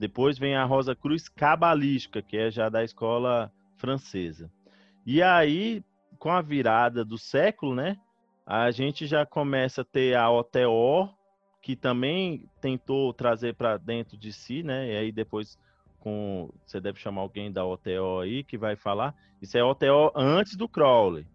Depois 0.00 0.38
vem 0.38 0.56
a 0.56 0.64
Rosa 0.64 0.96
Cruz 0.96 1.28
cabalística, 1.28 2.22
que 2.22 2.34
é 2.34 2.50
já 2.50 2.70
da 2.70 2.82
escola 2.82 3.52
francesa. 3.76 4.50
E 5.04 5.22
aí, 5.22 5.84
com 6.18 6.30
a 6.30 6.40
virada 6.40 7.04
do 7.04 7.18
século, 7.18 7.74
né, 7.74 7.98
a 8.46 8.70
gente 8.70 9.06
já 9.06 9.26
começa 9.26 9.82
a 9.82 9.84
ter 9.84 10.16
a 10.16 10.30
OTO, 10.30 11.14
que 11.60 11.76
também 11.76 12.48
tentou 12.62 13.12
trazer 13.12 13.54
para 13.54 13.76
dentro 13.76 14.16
de 14.16 14.32
si, 14.32 14.62
né, 14.62 14.90
e 14.90 14.96
aí 14.96 15.12
depois 15.12 15.58
com 15.98 16.48
você 16.64 16.80
deve 16.80 16.98
chamar 16.98 17.20
alguém 17.20 17.52
da 17.52 17.62
OTO 17.66 18.20
aí 18.22 18.42
que 18.42 18.56
vai 18.56 18.76
falar. 18.76 19.14
Isso 19.42 19.58
é 19.58 19.62
OTO 19.62 20.12
antes 20.16 20.56
do 20.56 20.66
Crowley, 20.66 21.26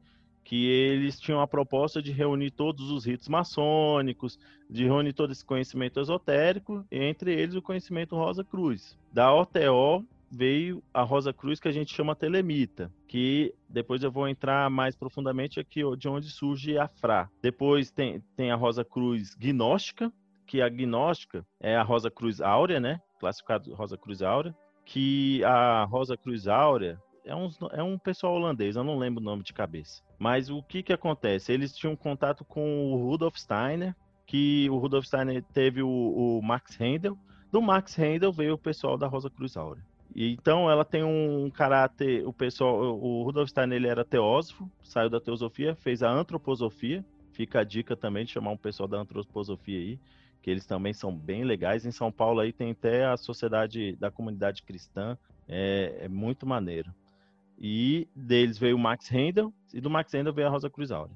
que 0.45 0.69
eles 0.69 1.19
tinham 1.19 1.41
a 1.41 1.47
proposta 1.47 2.01
de 2.01 2.11
reunir 2.11 2.51
todos 2.51 2.91
os 2.91 3.03
ritos 3.03 3.27
maçônicos, 3.27 4.39
de 4.69 4.85
reunir 4.85 5.11
todo 5.11 5.31
esse 5.31 5.43
conhecimento 5.43 5.99
esotérico, 5.99 6.85
entre 6.91 7.33
eles 7.33 7.55
o 7.55 7.61
conhecimento 7.61 8.15
Rosa 8.15 8.43
Cruz. 8.43 8.95
Da 9.11 9.33
OTO 9.33 10.05
veio 10.31 10.83
a 10.93 11.01
Rosa 11.01 11.33
Cruz 11.33 11.59
que 11.59 11.67
a 11.67 11.71
gente 11.71 11.93
chama 11.93 12.15
telemita, 12.15 12.91
que 13.07 13.53
depois 13.67 14.03
eu 14.03 14.11
vou 14.11 14.27
entrar 14.27 14.69
mais 14.69 14.95
profundamente 14.95 15.59
aqui 15.59 15.81
de 15.97 16.07
onde 16.07 16.29
surge 16.29 16.77
a 16.77 16.87
Fra. 16.87 17.29
Depois 17.41 17.89
tem, 17.89 18.21
tem 18.35 18.51
a 18.51 18.55
Rosa 18.55 18.85
Cruz 18.85 19.33
gnóstica, 19.35 20.13
que 20.45 20.61
a 20.61 20.69
gnóstica 20.69 21.43
é 21.59 21.75
a 21.75 21.81
Rosa 21.81 22.11
Cruz 22.11 22.39
áurea, 22.39 22.79
né? 22.79 23.01
Classificado 23.19 23.73
Rosa 23.73 23.97
Cruz 23.97 24.21
áurea, 24.21 24.55
que 24.85 25.43
a 25.43 25.85
Rosa 25.85 26.15
Cruz 26.15 26.47
áurea 26.47 27.01
é 27.25 27.35
um, 27.35 27.49
é 27.71 27.83
um 27.83 27.97
pessoal 27.97 28.35
holandês, 28.35 28.75
eu 28.75 28.83
não 28.83 28.97
lembro 28.97 29.21
o 29.21 29.25
nome 29.25 29.43
de 29.43 29.53
cabeça. 29.53 30.01
Mas 30.17 30.49
o 30.49 30.61
que 30.61 30.83
que 30.83 30.93
acontece? 30.93 31.51
Eles 31.51 31.75
tinham 31.75 31.95
contato 31.95 32.45
com 32.45 32.93
o 32.93 33.09
Rudolf 33.09 33.35
Steiner, 33.35 33.95
que 34.25 34.69
o 34.69 34.77
Rudolf 34.77 35.05
Steiner 35.05 35.43
teve 35.53 35.81
o, 35.81 35.89
o 35.89 36.41
Max 36.41 36.77
Handel. 36.79 37.17
Do 37.51 37.61
Max 37.61 37.95
Handel 37.97 38.31
veio 38.31 38.53
o 38.53 38.57
pessoal 38.57 38.97
da 38.97 39.07
Rosa 39.07 39.29
Cruz 39.29 39.57
Áurea. 39.57 39.83
E, 40.15 40.31
então 40.31 40.69
ela 40.69 40.85
tem 40.85 41.03
um 41.03 41.49
caráter, 41.49 42.25
o 42.25 42.31
pessoal, 42.31 42.97
o 42.97 43.23
Rudolf 43.23 43.49
Steiner 43.49 43.75
ele 43.75 43.87
era 43.87 44.05
teósofo, 44.05 44.69
saiu 44.81 45.09
da 45.09 45.19
teosofia, 45.19 45.75
fez 45.75 46.01
a 46.01 46.09
antroposofia. 46.09 47.03
Fica 47.33 47.59
a 47.59 47.63
dica 47.65 47.97
também 47.97 48.23
de 48.23 48.31
chamar 48.31 48.51
um 48.51 48.57
pessoal 48.57 48.87
da 48.87 48.97
antroposofia 48.97 49.77
aí, 49.77 49.99
que 50.41 50.49
eles 50.49 50.65
também 50.65 50.93
são 50.93 51.13
bem 51.13 51.43
legais. 51.43 51.85
Em 51.85 51.91
São 51.91 52.09
Paulo 52.09 52.39
aí 52.39 52.53
tem 52.53 52.71
até 52.71 53.03
a 53.05 53.17
sociedade 53.17 53.93
da 53.97 54.09
comunidade 54.09 54.63
cristã, 54.63 55.17
é, 55.45 55.97
é 56.03 56.07
muito 56.07 56.47
maneiro. 56.47 56.93
E 57.59 58.07
deles 58.15 58.57
veio 58.57 58.75
o 58.75 58.79
Max 58.79 59.09
Handel, 59.11 59.53
e 59.73 59.79
do 59.79 59.89
Max 59.89 60.13
Handel 60.13 60.33
veio 60.33 60.47
a 60.47 60.51
Rosa 60.51 60.69
Cruz 60.69 60.91
Áurea. 60.91 61.15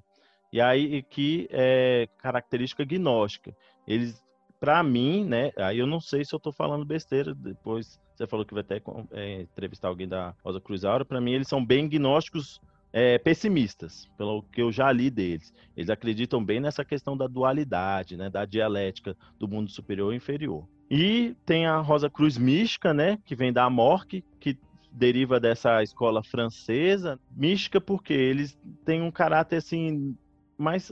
E 0.52 0.60
aí 0.60 1.04
que 1.04 1.48
é 1.52 2.08
característica 2.18 2.84
gnóstica. 2.84 3.56
Eles, 3.88 4.24
para 4.60 4.82
mim, 4.82 5.24
né? 5.24 5.52
Aí 5.58 5.80
eu 5.80 5.86
não 5.86 6.00
sei 6.00 6.26
se 6.26 6.34
eu 6.34 6.38
estou 6.38 6.52
falando 6.52 6.86
besteira. 6.86 7.36
Depois 7.36 8.00
você 8.16 8.28
falou 8.28 8.46
que 8.46 8.54
vai 8.54 8.62
até 8.62 8.82
é, 9.12 9.42
entrevistar 9.42 9.88
alguém 9.88 10.08
da 10.08 10.36
Rosa 10.44 10.60
Cruz 10.60 10.84
Aura. 10.84 11.06
Para 11.06 11.22
mim, 11.22 11.34
eles 11.34 11.48
são 11.48 11.64
bem 11.64 11.88
gnósticos 11.88 12.60
é, 12.92 13.18
pessimistas, 13.18 14.10
pelo 14.18 14.44
que 14.44 14.62
eu 14.62 14.72
já 14.72 14.92
li 14.92 15.10
deles. 15.10 15.54
Eles 15.78 15.90
acreditam 15.90 16.44
bem 16.44 16.60
nessa 16.60 16.84
questão 16.84 17.16
da 17.16 17.28
dualidade, 17.28 18.18
né, 18.18 18.30
da 18.30 18.46
dialética 18.46 19.16
do 19.38 19.48
mundo 19.48 19.70
superior 19.70 20.14
e 20.14 20.18
inferior. 20.18 20.68
E 20.90 21.36
tem 21.46 21.68
a 21.68 21.78
Rosa 21.78 22.10
Cruz 22.10 22.38
Mística, 22.38 22.94
né, 22.94 23.20
que 23.26 23.36
vem 23.36 23.54
da 23.54 23.66
Amorque, 23.66 24.24
que 24.40 24.58
deriva 24.92 25.40
dessa 25.40 25.82
escola 25.84 26.24
francesa, 26.24 27.20
mística 27.32 27.80
porque 27.80 28.14
eles 28.14 28.58
têm 28.86 29.02
um 29.02 29.12
caráter 29.12 29.58
assim 29.58 30.16
mais 30.58 30.92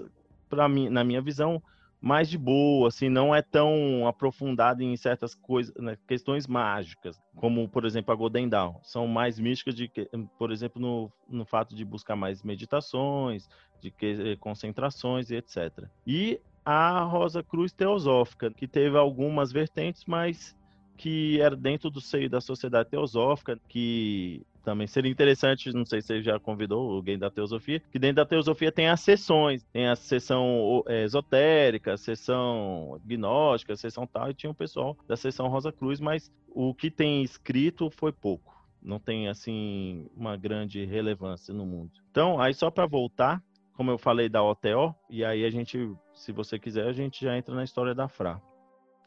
para 0.49 0.67
mim, 0.69 0.89
na 0.89 1.03
minha 1.03 1.21
visão, 1.21 1.61
mais 1.99 2.29
de 2.29 2.37
boa, 2.37 2.87
assim, 2.87 3.09
não 3.09 3.33
é 3.33 3.41
tão 3.41 4.07
aprofundado 4.07 4.83
em 4.83 4.95
certas 4.95 5.33
coisas, 5.33 5.73
né, 5.75 5.97
questões 6.07 6.47
mágicas, 6.47 7.19
como, 7.35 7.67
por 7.67 7.85
exemplo, 7.85 8.13
a 8.13 8.15
Golden 8.15 8.47
Dawn. 8.47 8.75
São 8.83 9.07
mais 9.07 9.39
místicas, 9.39 9.75
de, 9.75 9.91
por 10.37 10.51
exemplo, 10.51 10.81
no, 10.81 11.11
no 11.27 11.45
fato 11.45 11.75
de 11.75 11.83
buscar 11.83 12.15
mais 12.15 12.43
meditações, 12.43 13.49
de 13.81 13.91
que, 13.91 14.05
eh, 14.05 14.35
concentrações 14.37 15.29
e 15.31 15.35
etc. 15.35 15.85
E 16.05 16.39
a 16.63 17.01
Rosa 17.03 17.41
Cruz 17.41 17.71
Teosófica, 17.71 18.51
que 18.51 18.67
teve 18.67 18.97
algumas 18.97 19.51
vertentes, 19.51 20.05
mas 20.05 20.55
que 20.97 21.39
era 21.39 21.55
dentro 21.55 21.89
do 21.89 22.01
seio 22.01 22.29
da 22.29 22.41
sociedade 22.41 22.89
teosófica, 22.89 23.59
que 23.69 24.41
também 24.67 24.85
seria 24.85 25.09
interessante, 25.09 25.71
não 25.71 25.85
sei 25.85 26.01
se 26.01 26.07
você 26.07 26.21
já 26.21 26.37
convidou 26.37 26.91
alguém 26.91 27.17
da 27.17 27.29
teosofia, 27.29 27.81
que 27.89 27.97
dentro 27.97 28.17
da 28.17 28.25
teosofia 28.25 28.69
tem 28.69 28.89
as 28.89 28.99
sessões, 28.99 29.63
tem 29.71 29.87
a 29.87 29.95
sessão 29.95 30.83
é, 30.87 31.05
esotérica, 31.05 31.93
a 31.93 31.97
sessão 31.97 32.99
gnóstica, 33.05 33.71
a 33.71 33.77
sessão 33.77 34.05
tal, 34.05 34.29
e 34.29 34.33
tinha 34.33 34.51
o 34.51 34.55
pessoal 34.55 34.97
da 35.07 35.15
sessão 35.15 35.47
Rosa 35.47 35.71
Cruz, 35.71 36.01
mas 36.01 36.29
o 36.49 36.73
que 36.73 36.91
tem 36.91 37.23
escrito 37.23 37.89
foi 37.89 38.11
pouco. 38.11 38.53
Não 38.81 38.99
tem, 38.99 39.29
assim, 39.29 40.09
uma 40.15 40.35
grande 40.35 40.83
relevância 40.83 41.53
no 41.53 41.65
mundo. 41.65 41.91
Então, 42.11 42.39
aí 42.41 42.53
só 42.53 42.69
para 42.69 42.85
voltar, 42.85 43.41
como 43.73 43.91
eu 43.91 43.97
falei 43.97 44.27
da 44.27 44.43
OTO, 44.43 44.93
e 45.09 45.23
aí 45.23 45.45
a 45.45 45.49
gente, 45.49 45.95
se 46.13 46.33
você 46.33 46.59
quiser, 46.59 46.87
a 46.87 46.93
gente 46.93 47.23
já 47.23 47.37
entra 47.37 47.55
na 47.55 47.63
história 47.63 47.95
da 47.95 48.09
Fra. 48.09 48.41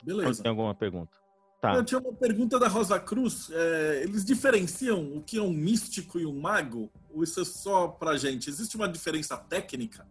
Beleza. 0.02 0.42
Tem 0.42 0.48
alguma 0.48 0.74
pergunta? 0.74 1.19
Tá. 1.60 1.74
Eu 1.74 1.84
tinha 1.84 2.00
uma 2.00 2.12
pergunta 2.12 2.58
da 2.58 2.68
Rosa 2.68 2.98
Cruz. 2.98 3.50
É, 3.52 4.02
eles 4.02 4.24
diferenciam 4.24 5.16
o 5.16 5.20
que 5.20 5.36
é 5.36 5.42
um 5.42 5.52
místico 5.52 6.18
e 6.18 6.24
um 6.24 6.40
mago? 6.40 6.90
Ou 7.12 7.22
isso 7.22 7.40
é 7.40 7.44
só 7.44 7.88
pra 7.88 8.16
gente? 8.16 8.48
Existe 8.48 8.76
uma 8.76 8.88
diferença 8.88 9.36
técnica 9.36 10.06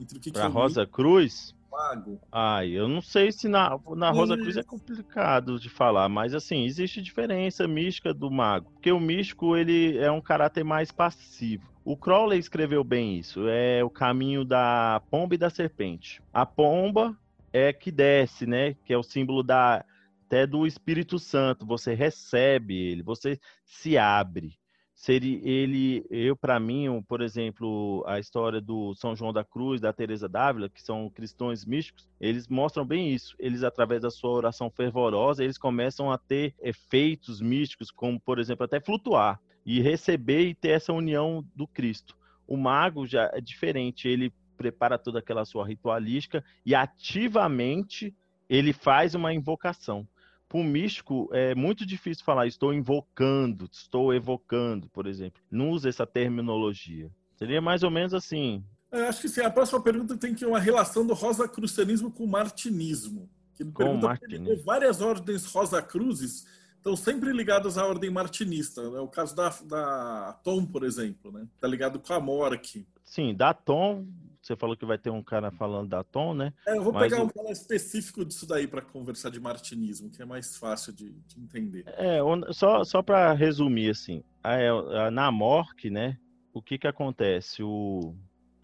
entre 0.00 0.16
o 0.16 0.20
que, 0.20 0.32
pra 0.32 0.40
que 0.40 0.46
é 0.46 0.50
um 0.50 0.52
Rosa 0.52 0.86
Cruz? 0.86 1.54
mago? 1.74 2.20
Ai, 2.30 2.70
eu 2.70 2.88
não 2.88 3.02
sei 3.02 3.32
se 3.32 3.48
na, 3.48 3.78
na 3.96 4.10
Rosa 4.10 4.36
Cruz 4.36 4.56
é 4.56 4.62
complicado 4.62 5.58
de 5.58 5.68
falar, 5.68 6.08
mas 6.08 6.34
assim, 6.34 6.64
existe 6.64 7.02
diferença 7.02 7.66
mística 7.66 8.14
do 8.14 8.30
mago. 8.30 8.70
Porque 8.72 8.92
o 8.92 9.00
místico, 9.00 9.56
ele 9.56 9.98
é 9.98 10.10
um 10.10 10.20
caráter 10.20 10.64
mais 10.64 10.92
passivo. 10.92 11.68
O 11.84 11.96
Crowley 11.96 12.38
escreveu 12.38 12.82
bem 12.82 13.18
isso. 13.18 13.46
É 13.48 13.84
o 13.84 13.90
caminho 13.90 14.44
da 14.44 15.02
pomba 15.10 15.34
e 15.34 15.38
da 15.38 15.50
serpente. 15.50 16.22
A 16.32 16.46
pomba 16.46 17.14
é 17.52 17.72
que 17.72 17.90
desce, 17.90 18.46
né? 18.46 18.74
Que 18.84 18.92
é 18.92 18.98
o 18.98 19.02
símbolo 19.02 19.42
da 19.42 19.84
até 20.26 20.46
do 20.46 20.66
Espírito 20.66 21.18
Santo, 21.18 21.66
você 21.66 21.94
recebe 21.94 22.74
ele, 22.74 23.02
você 23.02 23.38
se 23.64 23.98
abre. 23.98 24.58
Seria 24.94 25.38
ele, 25.42 26.06
eu 26.08 26.34
para 26.34 26.58
mim, 26.58 27.02
por 27.06 27.20
exemplo, 27.20 28.02
a 28.06 28.18
história 28.18 28.60
do 28.60 28.94
São 28.94 29.14
João 29.14 29.32
da 29.32 29.44
Cruz, 29.44 29.80
da 29.80 29.92
Teresa 29.92 30.28
d'Ávila, 30.28 30.70
que 30.70 30.82
são 30.82 31.10
cristãos 31.10 31.64
místicos, 31.66 32.08
eles 32.18 32.48
mostram 32.48 32.86
bem 32.86 33.12
isso. 33.12 33.36
Eles 33.38 33.62
através 33.62 34.00
da 34.02 34.10
sua 34.10 34.30
oração 34.30 34.70
fervorosa, 34.70 35.44
eles 35.44 35.58
começam 35.58 36.10
a 36.10 36.16
ter 36.16 36.54
efeitos 36.62 37.40
místicos, 37.40 37.90
como 37.90 38.18
por 38.18 38.38
exemplo, 38.38 38.64
até 38.64 38.80
flutuar 38.80 39.40
e 39.66 39.80
receber 39.80 40.46
e 40.46 40.54
ter 40.54 40.70
essa 40.70 40.92
união 40.92 41.44
do 41.54 41.66
Cristo. 41.66 42.16
O 42.46 42.56
mago 42.56 43.06
já 43.06 43.30
é 43.34 43.40
diferente, 43.40 44.08
ele 44.08 44.32
prepara 44.56 44.96
toda 44.96 45.18
aquela 45.18 45.44
sua 45.44 45.66
ritualística 45.66 46.42
e 46.64 46.74
ativamente 46.74 48.14
ele 48.48 48.72
faz 48.72 49.14
uma 49.14 49.34
invocação 49.34 50.06
o 50.54 50.62
místico 50.62 51.28
é 51.32 51.52
muito 51.52 51.84
difícil 51.84 52.24
falar 52.24 52.46
estou 52.46 52.72
invocando, 52.72 53.68
estou 53.72 54.14
evocando, 54.14 54.88
por 54.88 55.04
exemplo. 55.04 55.42
Não 55.50 55.70
usa 55.70 55.88
essa 55.88 56.06
terminologia. 56.06 57.10
Seria 57.34 57.60
mais 57.60 57.82
ou 57.82 57.90
menos 57.90 58.14
assim. 58.14 58.64
Eu 58.92 59.08
acho 59.08 59.20
que 59.20 59.28
sim. 59.28 59.40
A 59.40 59.50
próxima 59.50 59.82
pergunta 59.82 60.16
tem 60.16 60.32
que 60.32 60.46
uma 60.46 60.60
relação 60.60 61.04
do 61.04 61.12
rosacrucianismo 61.12 62.08
com 62.08 62.22
o 62.22 62.28
martinismo. 62.28 63.28
Que 63.56 63.64
com 63.64 63.94
o 63.94 64.00
martinismo. 64.00 64.62
Várias 64.62 65.00
ordens 65.00 65.44
rosacruzes 65.46 66.46
estão 66.76 66.94
sempre 66.94 67.32
ligadas 67.32 67.76
à 67.76 67.84
ordem 67.84 68.08
martinista. 68.08 68.80
É 68.80 69.00
o 69.00 69.08
caso 69.08 69.34
da, 69.34 69.48
da 69.64 70.38
Tom, 70.44 70.64
por 70.64 70.84
exemplo, 70.84 71.32
né? 71.32 71.48
Está 71.56 71.66
ligado 71.66 71.98
com 71.98 72.12
a 72.12 72.20
Mork. 72.20 72.86
Sim, 73.02 73.34
da 73.34 73.52
Tom 73.52 74.06
você 74.44 74.54
falou 74.54 74.76
que 74.76 74.84
vai 74.84 74.98
ter 74.98 75.08
um 75.08 75.22
cara 75.22 75.50
falando 75.50 75.88
da 75.88 76.04
Tom, 76.04 76.34
né? 76.34 76.52
É, 76.66 76.76
eu 76.76 76.82
vou 76.82 76.92
Mas 76.92 77.10
pegar 77.10 77.24
um 77.24 77.28
cara 77.28 77.50
específico 77.50 78.24
disso 78.26 78.46
daí 78.46 78.66
para 78.66 78.82
conversar 78.82 79.30
de 79.30 79.40
martinismo, 79.40 80.10
que 80.10 80.20
é 80.20 80.26
mais 80.26 80.56
fácil 80.56 80.92
de, 80.92 81.12
de 81.12 81.40
entender. 81.40 81.84
É, 81.86 82.18
só, 82.52 82.84
só 82.84 83.02
para 83.02 83.32
resumir, 83.32 83.90
assim, 83.90 84.22
a, 84.42 85.06
a, 85.06 85.10
na 85.10 85.32
Mork, 85.32 85.88
né? 85.88 86.18
O 86.52 86.60
que 86.60 86.76
que 86.76 86.86
acontece? 86.86 87.62
O 87.62 88.14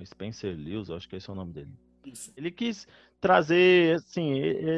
Spencer 0.05 0.55
Lewis, 0.55 0.91
acho 0.91 1.09
que 1.09 1.17
esse 1.17 1.31
é 1.31 1.33
o 1.33 1.37
nome 1.37 1.55
dele. 1.55 1.73
Isso. 2.05 2.31
Ele 2.37 2.51
quis 2.51 2.87
trazer, 3.21 3.97
assim, 3.97 4.35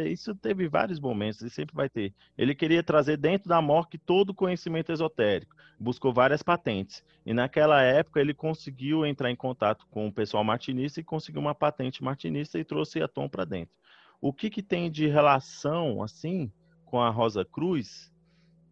isso 0.09 0.35
teve 0.35 0.69
vários 0.69 0.99
momentos, 0.99 1.41
e 1.43 1.49
sempre 1.49 1.75
vai 1.75 1.89
ter. 1.89 2.13
Ele 2.37 2.55
queria 2.55 2.83
trazer 2.83 3.17
dentro 3.17 3.49
da 3.49 3.63
MORC 3.63 3.97
todo 3.99 4.31
o 4.31 4.35
conhecimento 4.35 4.91
esotérico, 4.91 5.55
buscou 5.79 6.13
várias 6.13 6.43
patentes. 6.43 7.05
E 7.25 7.33
naquela 7.33 7.81
época 7.83 8.21
ele 8.21 8.35
conseguiu 8.35 9.07
entrar 9.07 9.31
em 9.31 9.37
contato 9.37 9.87
com 9.91 10.09
o 10.09 10.13
pessoal 10.13 10.43
martinista 10.43 11.01
e 11.01 11.05
conseguiu 11.05 11.41
uma 11.41 11.55
patente 11.55 12.03
martinista 12.03 12.59
e 12.59 12.65
trouxe 12.65 13.01
a 13.01 13.07
Tom 13.07 13.29
para 13.29 13.45
dentro. 13.45 13.75
O 14.21 14.33
que, 14.33 14.51
que 14.51 14.63
tem 14.63 14.91
de 14.91 15.07
relação, 15.07 16.03
assim, 16.03 16.51
com 16.85 17.01
a 17.01 17.11
Rosa 17.11 17.45
Cruz? 17.45 18.13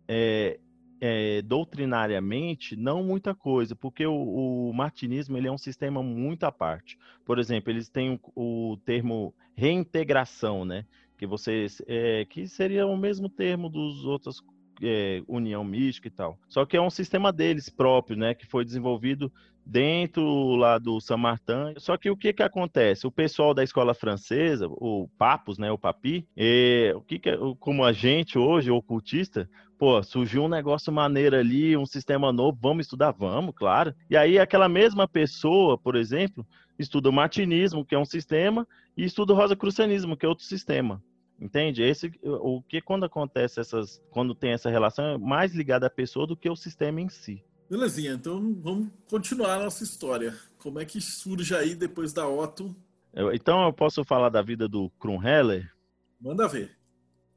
É, 0.08 0.58
é, 1.00 1.40
doutrinariamente, 1.42 2.76
não 2.76 3.02
muita 3.02 3.34
coisa, 3.34 3.74
porque 3.74 4.06
o, 4.06 4.68
o, 4.68 4.72
martinismo 4.74 5.36
ele 5.36 5.48
é 5.48 5.52
um 5.52 5.58
sistema 5.58 6.02
muito 6.02 6.44
à 6.44 6.52
parte. 6.52 6.98
Por 7.24 7.38
exemplo, 7.38 7.70
eles 7.70 7.88
têm 7.88 8.20
o, 8.34 8.72
o 8.72 8.76
termo 8.78 9.34
reintegração, 9.56 10.64
né? 10.64 10.84
Que 11.16 11.26
vocês, 11.26 11.82
é, 11.86 12.26
que 12.26 12.46
seria 12.46 12.86
o 12.86 12.96
mesmo 12.96 13.28
termo 13.28 13.68
dos 13.68 14.04
outros 14.04 14.42
é, 14.82 15.22
união 15.26 15.64
mística 15.64 16.08
e 16.08 16.10
tal. 16.10 16.38
Só 16.48 16.66
que 16.66 16.76
é 16.76 16.80
um 16.80 16.90
sistema 16.90 17.32
deles 17.32 17.68
próprio, 17.68 18.16
né? 18.16 18.34
Que 18.34 18.46
foi 18.46 18.64
desenvolvido 18.64 19.32
dentro 19.64 20.56
lá 20.56 20.78
do 20.78 21.00
São 21.00 21.16
Martin. 21.16 21.74
Só 21.78 21.96
que 21.96 22.10
o 22.10 22.16
que 22.16 22.32
que 22.32 22.42
acontece? 22.42 23.06
O 23.06 23.10
pessoal 23.10 23.54
da 23.54 23.62
escola 23.62 23.94
francesa, 23.94 24.66
o 24.68 25.08
Papos, 25.16 25.58
né? 25.58 25.70
O 25.70 25.78
Papi, 25.78 26.26
é, 26.36 26.92
o 26.94 27.00
que 27.00 27.18
que, 27.18 27.30
como 27.58 27.84
a 27.84 27.92
gente 27.92 28.38
hoje, 28.38 28.70
ocultista, 28.70 29.48
pô, 29.80 30.02
surgiu 30.02 30.44
um 30.44 30.48
negócio 30.48 30.92
maneiro 30.92 31.34
ali, 31.34 31.74
um 31.74 31.86
sistema 31.86 32.30
novo, 32.30 32.58
vamos 32.60 32.84
estudar? 32.84 33.12
Vamos, 33.12 33.54
claro. 33.56 33.94
E 34.10 34.16
aí 34.16 34.38
aquela 34.38 34.68
mesma 34.68 35.08
pessoa, 35.08 35.78
por 35.78 35.96
exemplo, 35.96 36.46
estuda 36.78 37.08
o 37.08 37.12
martinismo, 37.12 37.82
que 37.82 37.94
é 37.94 37.98
um 37.98 38.04
sistema, 38.04 38.68
e 38.94 39.06
estuda 39.06 39.32
o 39.32 39.36
rosacrucianismo, 39.36 40.18
que 40.18 40.26
é 40.26 40.28
outro 40.28 40.44
sistema. 40.44 41.02
Entende? 41.40 41.82
Esse, 41.82 42.12
o 42.22 42.60
que 42.60 42.82
quando 42.82 43.04
acontece 43.04 43.58
essas, 43.58 44.02
quando 44.10 44.34
tem 44.34 44.52
essa 44.52 44.68
relação 44.68 45.02
é 45.06 45.16
mais 45.16 45.54
ligada 45.54 45.86
à 45.86 45.90
pessoa 45.90 46.26
do 46.26 46.36
que 46.36 46.50
o 46.50 46.54
sistema 46.54 47.00
em 47.00 47.08
si. 47.08 47.42
Belezinha, 47.70 48.12
então 48.12 48.54
vamos 48.60 48.90
continuar 49.08 49.54
a 49.54 49.64
nossa 49.64 49.82
história. 49.82 50.34
Como 50.58 50.78
é 50.78 50.84
que 50.84 51.00
surge 51.00 51.54
aí 51.54 51.74
depois 51.74 52.12
da 52.12 52.28
Otto? 52.28 52.76
Eu, 53.14 53.32
então 53.32 53.64
eu 53.64 53.72
posso 53.72 54.04
falar 54.04 54.28
da 54.28 54.42
vida 54.42 54.68
do 54.68 54.90
Krumheller? 55.00 55.72
Manda 56.20 56.46
ver. 56.46 56.76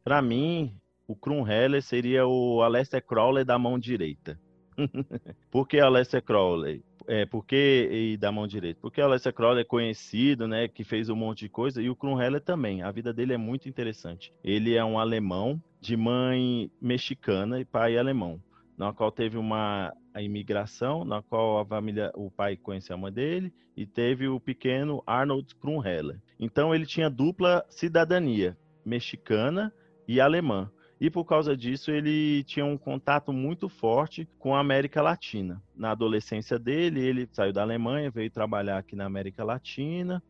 Para 0.04 0.22
mim, 0.22 0.78
o 1.14 1.16
Krumheller 1.16 1.82
seria 1.82 2.26
o 2.26 2.64
Aleister 2.64 3.03
Crowley 3.05 3.45
da 3.45 3.59
mão 3.59 3.78
direita. 3.78 4.39
Por 5.51 5.68
que 5.68 5.80
Aleister 5.80 6.24
Crowley? 6.24 6.84
É, 7.05 7.26
porque 7.26 8.18
da 8.20 8.32
mão 8.32 8.47
direita? 8.47 8.80
Porque 8.82 8.99
o 8.99 9.05
Aleister 9.05 9.34
Crowley 9.34 9.61
é 9.61 9.66
conhecido, 9.66 10.47
né, 10.47 10.68
que 10.68 10.84
fez 10.84 11.09
um 11.09 11.16
monte 11.16 11.41
de 11.41 11.49
coisa, 11.49 11.82
e 11.82 11.89
o 11.89 11.95
Krumheller 11.95 12.41
também. 12.41 12.82
A 12.82 12.89
vida 12.89 13.14
dele 13.14 13.34
é 13.34 13.38
muito 13.38 13.70
interessante. 13.70 14.34
Ele 14.43 14.74
é 14.74 14.84
um 14.84 14.97
alemão 14.97 15.61
de 15.80 15.95
mãe 15.95 16.72
mexicana 16.82 17.59
e 17.59 17.66
pai 17.66 17.97
alemão, 17.97 18.41
na 18.76 18.91
qual 18.91 19.11
teve 19.11 19.38
uma 19.38 19.93
imigração, 20.16 21.05
na 21.05 21.22
qual 21.22 21.59
a 21.59 21.66
família, 21.66 22.11
o 22.16 22.32
pai 22.32 22.57
conheceu 22.57 22.95
a 22.95 22.99
mãe 22.99 23.11
dele 23.11 23.53
e 23.78 23.86
teve 23.86 24.28
o 24.28 24.39
pequeno 24.39 25.03
Arnold 25.05 25.53
Krumheller. 25.55 26.20
Então 26.39 26.74
ele 26.74 26.86
tinha 26.86 27.09
dupla 27.09 27.64
cidadania, 27.70 28.57
mexicana 28.84 29.72
e 30.07 30.20
alemã. 30.20 30.70
E 31.04 31.10
por 31.10 31.26
causa 31.26 31.58
disso 31.58 31.91
ele 31.91 32.45
tinha 32.45 32.64
um 32.64 32.78
contato 32.78 33.34
muito 33.34 33.68
forte 33.68 34.26
com 34.39 34.56
a 34.56 34.62
América 34.62 35.01
Latina. 35.01 35.62
Na 35.76 35.91
adolescência 35.91 36.58
dele, 36.58 37.01
ele 37.01 37.28
saiu 37.30 37.51
da 37.51 37.62
Alemanha, 37.62 38.10
veio 38.10 38.32
trabalhar 38.32 38.78
aqui 38.78 38.95
na 38.95 39.04
América 39.04 39.43
Latina, 39.43 40.24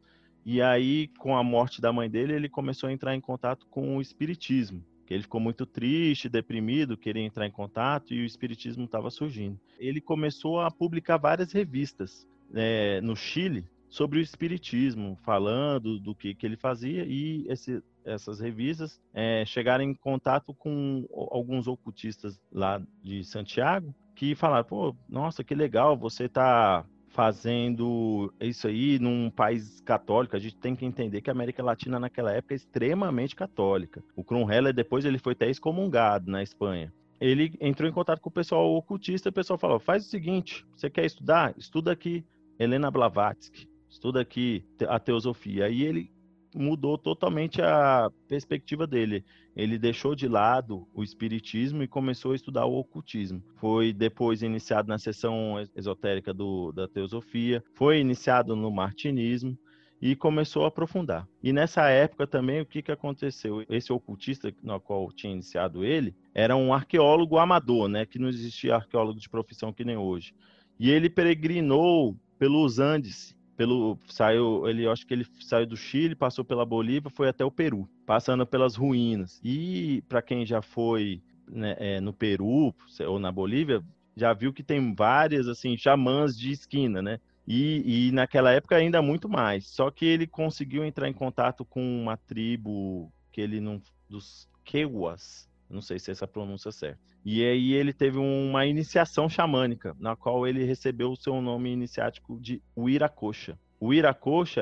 e 0.43 0.63
aí 0.63 1.09
com 1.19 1.38
a 1.38 1.43
morte 1.43 1.80
da 1.80 1.93
mãe 1.93 2.09
dele, 2.09 2.34
ele 2.34 2.49
começou 2.49 2.89
a 2.89 2.91
entrar 2.91 3.13
em 3.13 3.21
contato 3.21 3.67
com 3.67 3.97
o 3.97 4.01
espiritismo. 4.01 4.84
Ele 5.07 5.21
ficou 5.21 5.39
muito 5.39 5.63
triste, 5.63 6.28
deprimido, 6.28 6.97
queria 6.97 7.21
entrar 7.21 7.45
em 7.45 7.51
contato 7.51 8.11
e 8.11 8.24
o 8.24 8.26
espiritismo 8.26 8.86
estava 8.86 9.11
surgindo. 9.11 9.59
Ele 9.78 10.01
começou 10.01 10.59
a 10.59 10.71
publicar 10.71 11.17
várias 11.17 11.51
revistas 11.51 12.28
é, 12.51 12.99
no 12.99 13.15
Chile 13.15 13.63
sobre 13.88 14.17
o 14.17 14.21
espiritismo, 14.24 15.19
falando 15.21 15.99
do 15.99 16.15
que, 16.15 16.34
que 16.34 16.47
ele 16.47 16.57
fazia 16.57 17.05
e 17.05 17.45
esse, 17.47 17.80
essas 18.06 18.39
revistas 18.39 18.99
é, 19.14 19.43
chegaram 19.45 19.84
em 19.84 19.93
contato 19.93 20.54
com 20.54 21.06
alguns 21.32 21.68
ocultistas 21.68 22.39
lá 22.51 22.82
de 23.01 23.24
Santiago 23.24 23.93
que 24.16 24.36
falaram, 24.36 24.66
pô, 24.66 24.95
nossa, 25.10 25.43
que 25.43 25.56
legal, 25.56 25.97
você 25.97 26.30
tá 26.30 26.86
fazendo 27.10 28.34
isso 28.39 28.68
aí 28.68 28.97
num 28.99 29.30
país 29.30 29.82
católico, 29.82 30.36
a 30.36 30.39
gente 30.39 30.56
tem 30.56 30.76
que 30.76 30.86
entender 30.86 31.22
que 31.22 31.30
a 31.30 31.34
América 31.34 31.64
Latina 31.64 31.99
naquela 31.99 32.32
época 32.32 32.54
é 32.54 32.58
extremamente 32.58 33.36
católica. 33.36 34.04
O 34.16 34.24
Kronheller 34.24 34.74
depois 34.74 35.06
ele 35.06 35.20
foi 35.20 35.34
até 35.34 35.49
excomungado 35.49 36.30
na 36.30 36.41
Espanha. 36.41 36.91
Ele 37.22 37.54
entrou 37.62 37.89
em 37.89 37.93
contato 37.93 38.20
com 38.20 38.30
o 38.30 38.34
pessoal 38.34 38.76
ocultista 38.76 39.30
e 39.30 39.32
o 39.32 39.34
pessoal 39.34 39.60
falou: 39.60 39.80
faz 39.80 40.06
o 40.06 40.10
seguinte, 40.10 40.66
você 40.76 40.89
quer 40.89 41.06
estudar? 41.06 41.54
Estuda 41.58 41.91
aqui 41.91 42.26
Helena 42.60 42.89
Blavatsky 42.89 43.68
estuda 43.93 44.20
aqui 44.22 44.66
a 44.88 44.99
teosofia. 44.99 45.66
Aí 45.66 45.84
ele 45.84 46.12
mudou 46.56 46.97
totalmente 46.97 47.62
a 47.62 48.10
perspectiva 48.28 48.88
dele. 48.88 49.24
Ele 49.56 49.78
deixou 49.78 50.16
de 50.16 50.28
lado 50.28 50.88
o 50.93 51.04
espiritismo 51.04 51.84
e 51.84 51.88
começou 51.88 52.32
a 52.32 52.36
estudar 52.36 52.66
o 52.66 52.78
ocultismo. 52.78 53.43
Foi 53.58 53.93
depois 53.93 54.41
iniciado 54.41 54.88
na 54.88 54.97
seção 54.97 55.56
esotérica 55.76 56.34
do, 56.34 56.72
da 56.72 56.88
teosofia, 56.88 57.64
foi 57.74 57.99
iniciado 57.99 58.56
no 58.56 58.72
martinismo 58.72 59.58
e 60.01 60.16
começou 60.16 60.66
a 60.66 60.68
aprofundar. 60.68 61.26
E 61.41 61.54
nessa 61.54 61.89
época 61.89 62.28
também 62.28 62.60
o 62.60 62.66
que, 62.66 62.82
que 62.82 62.91
aconteceu? 62.91 63.64
Esse 63.70 63.93
ocultista 63.93 64.54
no 64.62 64.80
qual 64.80 65.10
tinha 65.14 65.32
iniciado 65.32 65.86
ele 65.86 66.14
era 66.34 66.56
um 66.56 66.74
arqueólogo 66.74 67.38
amador, 67.38 67.88
né? 67.88 68.06
Que 68.06 68.20
não 68.20 68.28
existia 68.28 68.76
arqueólogo 68.76 69.20
de 69.20 69.30
profissão 69.30 69.72
que 69.72 69.86
nem 69.86 69.95
hoje. 69.95 70.34
E 70.80 70.89
ele 70.89 71.10
peregrinou 71.10 72.18
pelos 72.38 72.80
Andes 72.80 73.34
pelo 73.56 73.97
saiu 74.08 74.68
ele 74.68 74.88
acho 74.88 75.06
que 75.06 75.14
ele 75.14 75.26
saiu 75.41 75.66
do 75.66 75.78
Chile 75.78 76.16
passou 76.16 76.43
pela 76.43 76.66
Bolívia 76.66 77.10
foi 77.10 77.30
até 77.30 77.45
o 77.45 77.51
Peru 77.51 77.88
passando 78.06 78.45
pelas 78.45 78.76
ruínas. 78.76 79.39
E 79.43 80.04
para 80.08 80.22
quem 80.22 80.45
já 80.45 80.62
foi 80.62 81.22
né, 81.47 81.76
é, 81.78 82.01
no 82.01 82.14
Peru 82.14 82.74
ou 83.08 83.20
na 83.20 83.32
Bolívia 83.32 83.84
já 84.16 84.34
viu 84.34 84.54
que 84.54 84.64
tem 84.64 84.93
várias 84.93 85.47
assim 85.47 85.78
xamãs 85.78 86.38
de 86.38 86.51
esquina 86.51 87.01
né? 87.01 87.20
E, 87.45 88.08
e 88.08 88.12
naquela 88.14 88.51
época 88.51 88.76
ainda 88.76 89.01
muito 89.01 89.28
mais. 89.28 89.68
Só 89.68 89.91
que 89.91 90.06
ele 90.06 90.26
conseguiu 90.26 90.86
entrar 90.86 91.10
em 91.10 91.14
contato 91.14 91.66
com 91.66 91.82
uma 92.01 92.16
tribo 92.16 93.12
que 93.32 93.41
ele 93.41 93.60
não 93.60 93.82
dos 94.10 94.47
Queuas 94.64 95.49
não 95.74 95.82
sei 95.82 95.99
se 95.99 96.11
é 96.11 96.13
essa 96.13 96.28
pronúncia 96.28 96.71
certa. 96.71 96.99
E 97.26 97.43
aí 97.43 97.74
ele 97.74 97.91
teve 97.91 98.17
uma 98.17 98.65
iniciação 98.65 99.28
xamânica, 99.28 99.95
na 99.99 100.15
qual 100.15 100.47
ele 100.47 100.63
recebeu 100.63 101.11
o 101.11 101.17
seu 101.17 101.41
nome 101.41 101.71
iniciático 101.71 102.39
de 102.39 102.61
Uiracocha. 102.78 103.57
O 103.80 103.91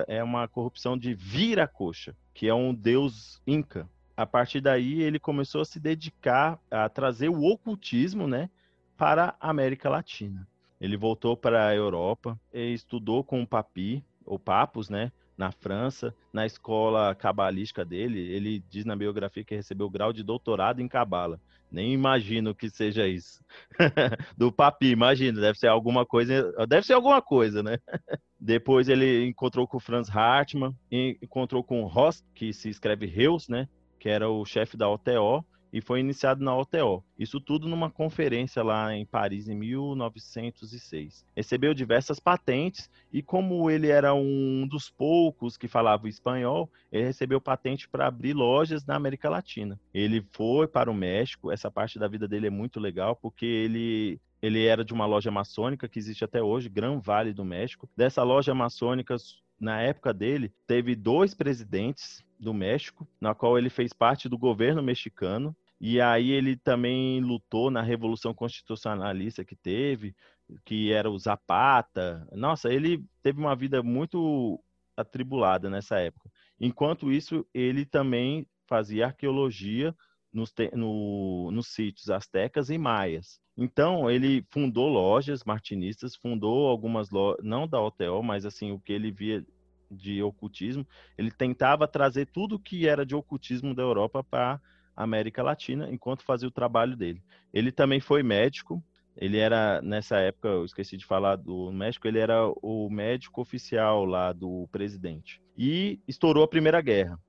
é 0.08 0.24
uma 0.24 0.48
corrupção 0.48 0.98
de 0.98 1.14
Viracocha, 1.14 2.16
que 2.34 2.48
é 2.48 2.54
um 2.56 2.74
deus 2.74 3.40
inca. 3.46 3.88
A 4.18 4.26
partir 4.26 4.62
daí 4.62 5.02
ele 5.02 5.20
começou 5.20 5.62
a 5.62 5.66
se 5.66 5.80
dedicar 5.80 6.60
a 6.72 6.90
trazer 6.90 7.30
o 7.30 7.44
ocultismo, 7.44 8.28
né, 8.28 8.50
para 8.98 9.36
a 9.40 9.50
América 9.50 9.90
Latina. 9.90 10.48
Ele 10.80 10.98
voltou 10.98 11.38
para 11.38 11.68
a 11.68 11.76
Europa, 11.76 12.40
estudou 12.52 13.24
com 13.24 13.44
o 13.44 13.48
Papi, 13.48 14.04
ou 14.26 14.40
Papos, 14.40 14.90
né, 14.90 15.12
na 15.42 15.52
França, 15.52 16.14
na 16.32 16.46
escola 16.46 17.16
cabalística 17.16 17.84
dele. 17.84 18.20
Ele 18.32 18.64
diz 18.70 18.86
na 18.86 18.96
biografia 18.96 19.44
que 19.44 19.56
recebeu 19.56 19.88
o 19.88 19.90
grau 19.90 20.14
de 20.14 20.22
doutorado 20.22 20.80
em 20.80 20.88
cabala. 20.88 21.42
Nem 21.72 21.94
imagino 21.94 22.54
que 22.54 22.70
seja 22.70 23.08
isso. 23.08 23.44
Do 24.38 24.52
papi, 24.52 24.92
imagina, 24.92 25.42
deve 25.42 25.58
ser 25.58 25.68
alguma 25.68 26.06
coisa, 26.06 26.54
deve 26.68 26.86
ser 26.86 26.94
alguma 26.94 27.24
coisa, 27.24 27.64
né? 27.64 27.80
Depois 28.40 28.88
ele 28.88 29.26
encontrou 29.26 29.68
com 29.68 29.78
o 29.78 29.80
Franz 29.80 30.16
Hartmann, 30.16 30.76
encontrou 30.92 31.64
com 31.64 31.82
o 31.82 31.88
Ross, 31.88 32.24
que 32.36 32.54
se 32.54 32.70
escreve 32.70 33.08
Reus, 33.08 33.48
né? 33.50 33.68
Que 34.00 34.10
era 34.10 34.30
o 34.30 34.46
chefe 34.46 34.78
da 34.78 34.88
OTO, 34.88 35.44
e 35.72 35.82
foi 35.82 36.00
iniciado 36.00 36.44
na 36.44 36.56
OTO. 36.56 37.04
Isso 37.18 37.40
tudo 37.40 37.68
numa 37.68 37.90
conferência 37.90 38.64
lá 38.64 38.96
em 38.96 39.06
Paris 39.06 39.48
em 39.48 39.56
1906. 39.56 41.26
Recebeu 41.36 41.74
diversas 41.74 42.20
patentes 42.20 42.90
e 43.12 43.22
como 43.22 43.70
ele 43.70 43.88
era 43.88 44.14
um 44.14 44.68
dos 44.68 44.90
poucos 44.90 45.58
que 45.58 45.68
falava 45.68 46.10
espanhol, 46.10 46.70
ele 46.92 47.06
recebeu 47.06 47.40
patente 47.40 47.88
para 47.88 48.08
abrir 48.08 48.34
lojas 48.34 48.86
na 48.86 48.96
América 48.96 49.30
Latina. 49.30 49.80
Ele 49.94 50.26
foi 50.32 50.68
para 50.68 50.92
o 50.92 50.94
México, 50.94 51.52
essa 51.52 51.72
parte 51.72 51.98
da 51.98 52.08
vida 52.08 52.28
dele 52.28 52.48
é 52.48 52.52
muito 52.52 52.80
legal 52.80 53.16
porque 53.16 53.46
ele 53.46 54.20
ele 54.42 54.66
era 54.66 54.84
de 54.84 54.92
uma 54.92 55.06
loja 55.06 55.30
maçônica 55.30 55.88
que 55.88 56.00
existe 56.00 56.24
até 56.24 56.42
hoje, 56.42 56.68
Gran 56.68 57.00
Vale 57.00 57.32
do 57.32 57.46
México. 57.46 57.88
Dessa 57.96 58.24
loja 58.24 58.56
maçônica, 58.56 59.16
na 59.60 59.80
época 59.82 60.12
dele, 60.12 60.52
teve 60.66 60.96
dois 60.96 61.36
presidentes 61.36 62.24
do 62.40 62.54
México, 62.54 63.08
na 63.20 63.36
qual 63.36 63.58
ele 63.58 63.70
fez 63.70 63.94
parte 63.94 64.28
do 64.28 64.38
governo 64.38 64.82
mexicano. 64.82 65.56
E 65.84 66.00
aí 66.00 66.30
ele 66.30 66.56
também 66.56 67.20
lutou 67.20 67.72
na 67.72 67.82
Revolução 67.82 68.36
Constitucionalista 68.36 69.44
que 69.44 69.56
teve, 69.56 70.16
que 70.64 70.94
era 70.94 71.10
o 71.10 71.18
Zapata. 71.18 72.24
Nossa, 72.34 72.72
ele 72.72 73.04
teve 73.24 73.40
uma 73.40 73.56
vida 73.56 73.82
muito 73.82 74.64
atribulada 74.96 75.72
nessa 75.72 75.98
época. 75.98 76.30
Enquanto 76.60 77.12
isso, 77.12 77.44
ele 77.52 77.84
também 77.84 78.46
fazia 78.68 79.08
arqueologia 79.08 79.96
nos, 80.32 80.54
no, 80.72 81.50
nos 81.50 81.70
sítios 81.70 82.12
astecas 82.12 82.70
e 82.70 82.78
maias. 82.78 83.42
Então, 83.58 84.08
ele 84.08 84.46
fundou 84.52 84.88
lojas 84.88 85.44
martinistas, 85.44 86.16
fundou 86.16 86.68
algumas 86.68 87.10
lojas, 87.10 87.44
não 87.44 87.68
da 87.68 87.82
OTO, 87.82 88.22
mas 88.22 88.46
assim, 88.46 88.72
o 88.72 88.80
que 88.80 88.94
ele 88.94 89.10
via 89.10 89.44
de 89.90 90.22
ocultismo, 90.22 90.88
ele 91.18 91.32
tentava 91.32 91.88
trazer 91.88 92.28
tudo 92.28 92.60
que 92.60 92.88
era 92.88 93.04
de 93.04 93.16
ocultismo 93.16 93.74
da 93.74 93.82
Europa 93.82 94.24
para 94.24 94.62
América 94.96 95.44
Latina, 95.44 95.90
enquanto 95.92 96.24
fazia 96.24 96.48
o 96.48 96.52
trabalho 96.52 96.96
dele. 96.96 97.22
Ele 97.54 97.72
também 97.72 98.00
foi 98.00 98.24
médico, 98.24 98.84
ele 99.16 99.38
era, 99.38 99.82
nessa 99.82 100.18
época, 100.18 100.48
eu 100.48 100.66
esqueci 100.66 100.98
de 100.98 101.06
falar 101.06 101.36
do 101.36 101.72
México, 101.72 102.08
ele 102.08 102.20
era 102.20 102.48
o 102.62 102.90
médico 102.90 103.42
oficial 103.42 104.06
lá 104.06 104.32
do 104.32 104.68
presidente. 104.72 105.42
E 105.58 106.00
estourou 106.08 106.44
a 106.44 106.48
Primeira 106.48 106.82
Guerra. 106.82 107.20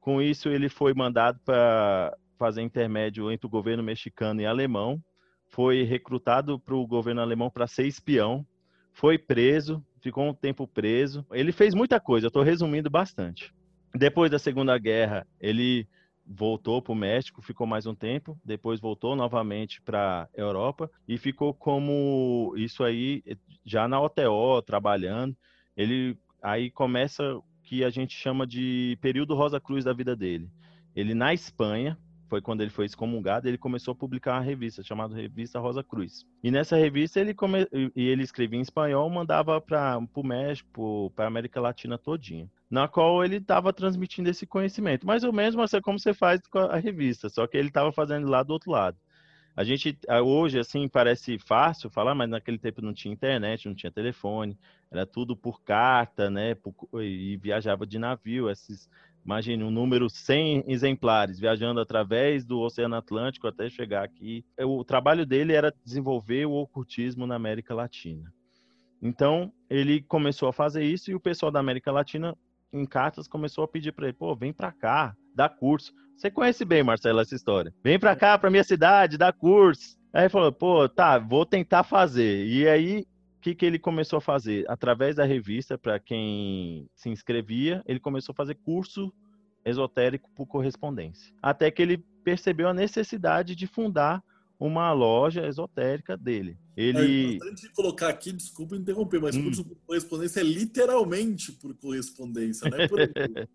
Com 0.00 0.22
isso, 0.22 0.48
ele 0.48 0.68
foi 0.68 0.94
mandado 0.94 1.40
para 1.44 2.16
fazer 2.38 2.62
intermédio 2.62 3.30
entre 3.30 3.46
o 3.46 3.50
governo 3.50 3.82
mexicano 3.82 4.40
e 4.40 4.46
alemão, 4.46 5.02
foi 5.48 5.82
recrutado 5.82 6.58
para 6.58 6.74
o 6.74 6.86
governo 6.86 7.20
alemão 7.20 7.50
para 7.50 7.66
ser 7.66 7.86
espião, 7.86 8.46
foi 8.92 9.18
preso, 9.18 9.84
ficou 10.00 10.24
um 10.24 10.34
tempo 10.34 10.66
preso. 10.66 11.26
Ele 11.32 11.52
fez 11.52 11.74
muita 11.74 11.98
coisa, 12.00 12.26
eu 12.26 12.28
estou 12.28 12.42
resumindo 12.42 12.90
bastante. 12.90 13.52
Depois 13.94 14.30
da 14.30 14.38
Segunda 14.38 14.76
Guerra, 14.78 15.26
ele 15.40 15.88
voltou 16.26 16.80
para 16.80 16.92
o 16.92 16.96
México, 16.96 17.42
ficou 17.42 17.66
mais 17.66 17.86
um 17.86 17.94
tempo, 17.94 18.38
depois 18.44 18.80
voltou 18.80 19.14
novamente 19.14 19.80
para 19.82 20.28
Europa 20.34 20.90
e 21.06 21.18
ficou 21.18 21.52
como 21.52 22.54
isso 22.56 22.82
aí 22.82 23.22
já 23.64 23.86
na 23.86 24.00
OTO 24.00 24.62
trabalhando. 24.62 25.36
Ele 25.76 26.16
aí 26.42 26.70
começa 26.70 27.40
que 27.62 27.84
a 27.84 27.90
gente 27.90 28.16
chama 28.16 28.46
de 28.46 28.98
período 29.00 29.34
Rosa 29.34 29.60
Cruz 29.60 29.84
da 29.84 29.92
vida 29.92 30.14
dele. 30.14 30.50
Ele 30.94 31.14
na 31.14 31.34
Espanha, 31.34 31.98
foi 32.28 32.40
quando 32.40 32.60
ele 32.60 32.70
foi 32.70 32.86
excomungado, 32.86 33.48
ele 33.48 33.58
começou 33.58 33.92
a 33.92 33.96
publicar 33.96 34.34
uma 34.34 34.40
revista 34.40 34.82
chamada 34.82 35.14
Revista 35.14 35.58
Rosa 35.58 35.82
Cruz. 35.82 36.26
E 36.42 36.50
nessa 36.50 36.76
revista 36.76 37.20
ele 37.20 37.34
come... 37.34 37.66
e 37.94 38.08
ele 38.08 38.22
escrevia 38.22 38.58
em 38.58 38.62
espanhol, 38.62 39.08
mandava 39.10 39.60
para 39.60 39.98
o 40.14 40.22
México, 40.22 41.12
para 41.14 41.24
a 41.24 41.28
América 41.28 41.60
Latina 41.60 41.98
todinha 41.98 42.48
na 42.74 42.88
qual 42.88 43.24
ele 43.24 43.36
estava 43.36 43.72
transmitindo 43.72 44.28
esse 44.28 44.44
conhecimento. 44.44 45.06
Mas 45.06 45.22
o 45.22 45.32
mesmo 45.32 45.62
assim, 45.62 45.80
como 45.80 45.96
você 45.96 46.12
faz 46.12 46.40
com 46.48 46.58
a 46.58 46.76
revista, 46.76 47.28
só 47.28 47.46
que 47.46 47.56
ele 47.56 47.68
estava 47.68 47.92
fazendo 47.92 48.28
lá 48.28 48.42
do 48.42 48.52
outro 48.52 48.72
lado. 48.72 48.98
A 49.54 49.62
gente 49.62 49.96
hoje 50.24 50.58
assim 50.58 50.88
parece 50.88 51.38
fácil 51.38 51.88
falar, 51.88 52.16
mas 52.16 52.28
naquele 52.28 52.58
tempo 52.58 52.82
não 52.82 52.92
tinha 52.92 53.14
internet, 53.14 53.68
não 53.68 53.76
tinha 53.76 53.92
telefone, 53.92 54.58
era 54.90 55.06
tudo 55.06 55.36
por 55.36 55.62
carta, 55.62 56.28
né? 56.28 56.56
Por, 56.56 56.74
e 57.00 57.36
viajava 57.36 57.86
de 57.86 57.96
navio. 57.96 58.50
Esses, 58.50 58.90
imagine 59.24 59.62
um 59.62 59.70
número 59.70 60.10
100 60.10 60.64
exemplares 60.66 61.38
viajando 61.38 61.78
através 61.78 62.44
do 62.44 62.58
Oceano 62.58 62.96
Atlântico 62.96 63.46
até 63.46 63.70
chegar 63.70 64.02
aqui. 64.02 64.44
O 64.58 64.82
trabalho 64.82 65.24
dele 65.24 65.52
era 65.52 65.72
desenvolver 65.84 66.44
o 66.46 66.54
ocultismo 66.54 67.24
na 67.24 67.36
América 67.36 67.72
Latina. 67.72 68.32
Então 69.00 69.52
ele 69.70 70.02
começou 70.02 70.48
a 70.48 70.52
fazer 70.52 70.82
isso 70.82 71.12
e 71.12 71.14
o 71.14 71.20
pessoal 71.20 71.52
da 71.52 71.60
América 71.60 71.92
Latina 71.92 72.36
em 72.74 72.84
cartas 72.84 73.28
começou 73.28 73.64
a 73.64 73.68
pedir 73.68 73.92
para 73.92 74.06
ele, 74.06 74.12
pô, 74.12 74.34
vem 74.34 74.52
para 74.52 74.72
cá, 74.72 75.16
dar 75.34 75.48
curso. 75.48 75.92
Você 76.16 76.30
conhece 76.30 76.64
bem, 76.64 76.82
Marcelo, 76.82 77.20
essa 77.20 77.34
história. 77.34 77.72
Vem 77.82 77.98
para 77.98 78.16
cá, 78.16 78.36
para 78.36 78.50
minha 78.50 78.64
cidade, 78.64 79.16
dá 79.16 79.32
curso. 79.32 79.96
Aí 80.12 80.28
falou, 80.28 80.52
pô, 80.52 80.88
tá, 80.88 81.18
vou 81.18 81.46
tentar 81.46 81.84
fazer. 81.84 82.46
E 82.46 82.68
aí, 82.68 83.06
o 83.38 83.40
que, 83.40 83.54
que 83.54 83.64
ele 83.64 83.78
começou 83.78 84.18
a 84.18 84.20
fazer? 84.20 84.64
Através 84.68 85.16
da 85.16 85.24
revista, 85.24 85.78
para 85.78 85.98
quem 85.98 86.88
se 86.94 87.08
inscrevia, 87.08 87.82
ele 87.86 88.00
começou 88.00 88.32
a 88.32 88.36
fazer 88.36 88.54
curso 88.56 89.12
esotérico 89.64 90.30
por 90.34 90.46
correspondência. 90.46 91.32
Até 91.42 91.70
que 91.70 91.82
ele 91.82 92.04
percebeu 92.22 92.68
a 92.68 92.74
necessidade 92.74 93.54
de 93.54 93.66
fundar 93.66 94.22
uma 94.58 94.92
loja 94.92 95.46
esotérica 95.46 96.16
dele. 96.16 96.56
Ele... 96.76 96.98
É 96.98 97.34
importante 97.34 97.68
colocar 97.70 98.08
aqui, 98.08 98.32
desculpa 98.32 98.76
interromper, 98.76 99.20
mas 99.20 99.36
hum. 99.36 99.50
por 99.50 99.76
correspondência 99.86 100.40
é 100.40 100.44
literalmente 100.44 101.52
por 101.52 101.74
correspondência, 101.74 102.68
né? 102.70 102.88
Por 102.88 102.98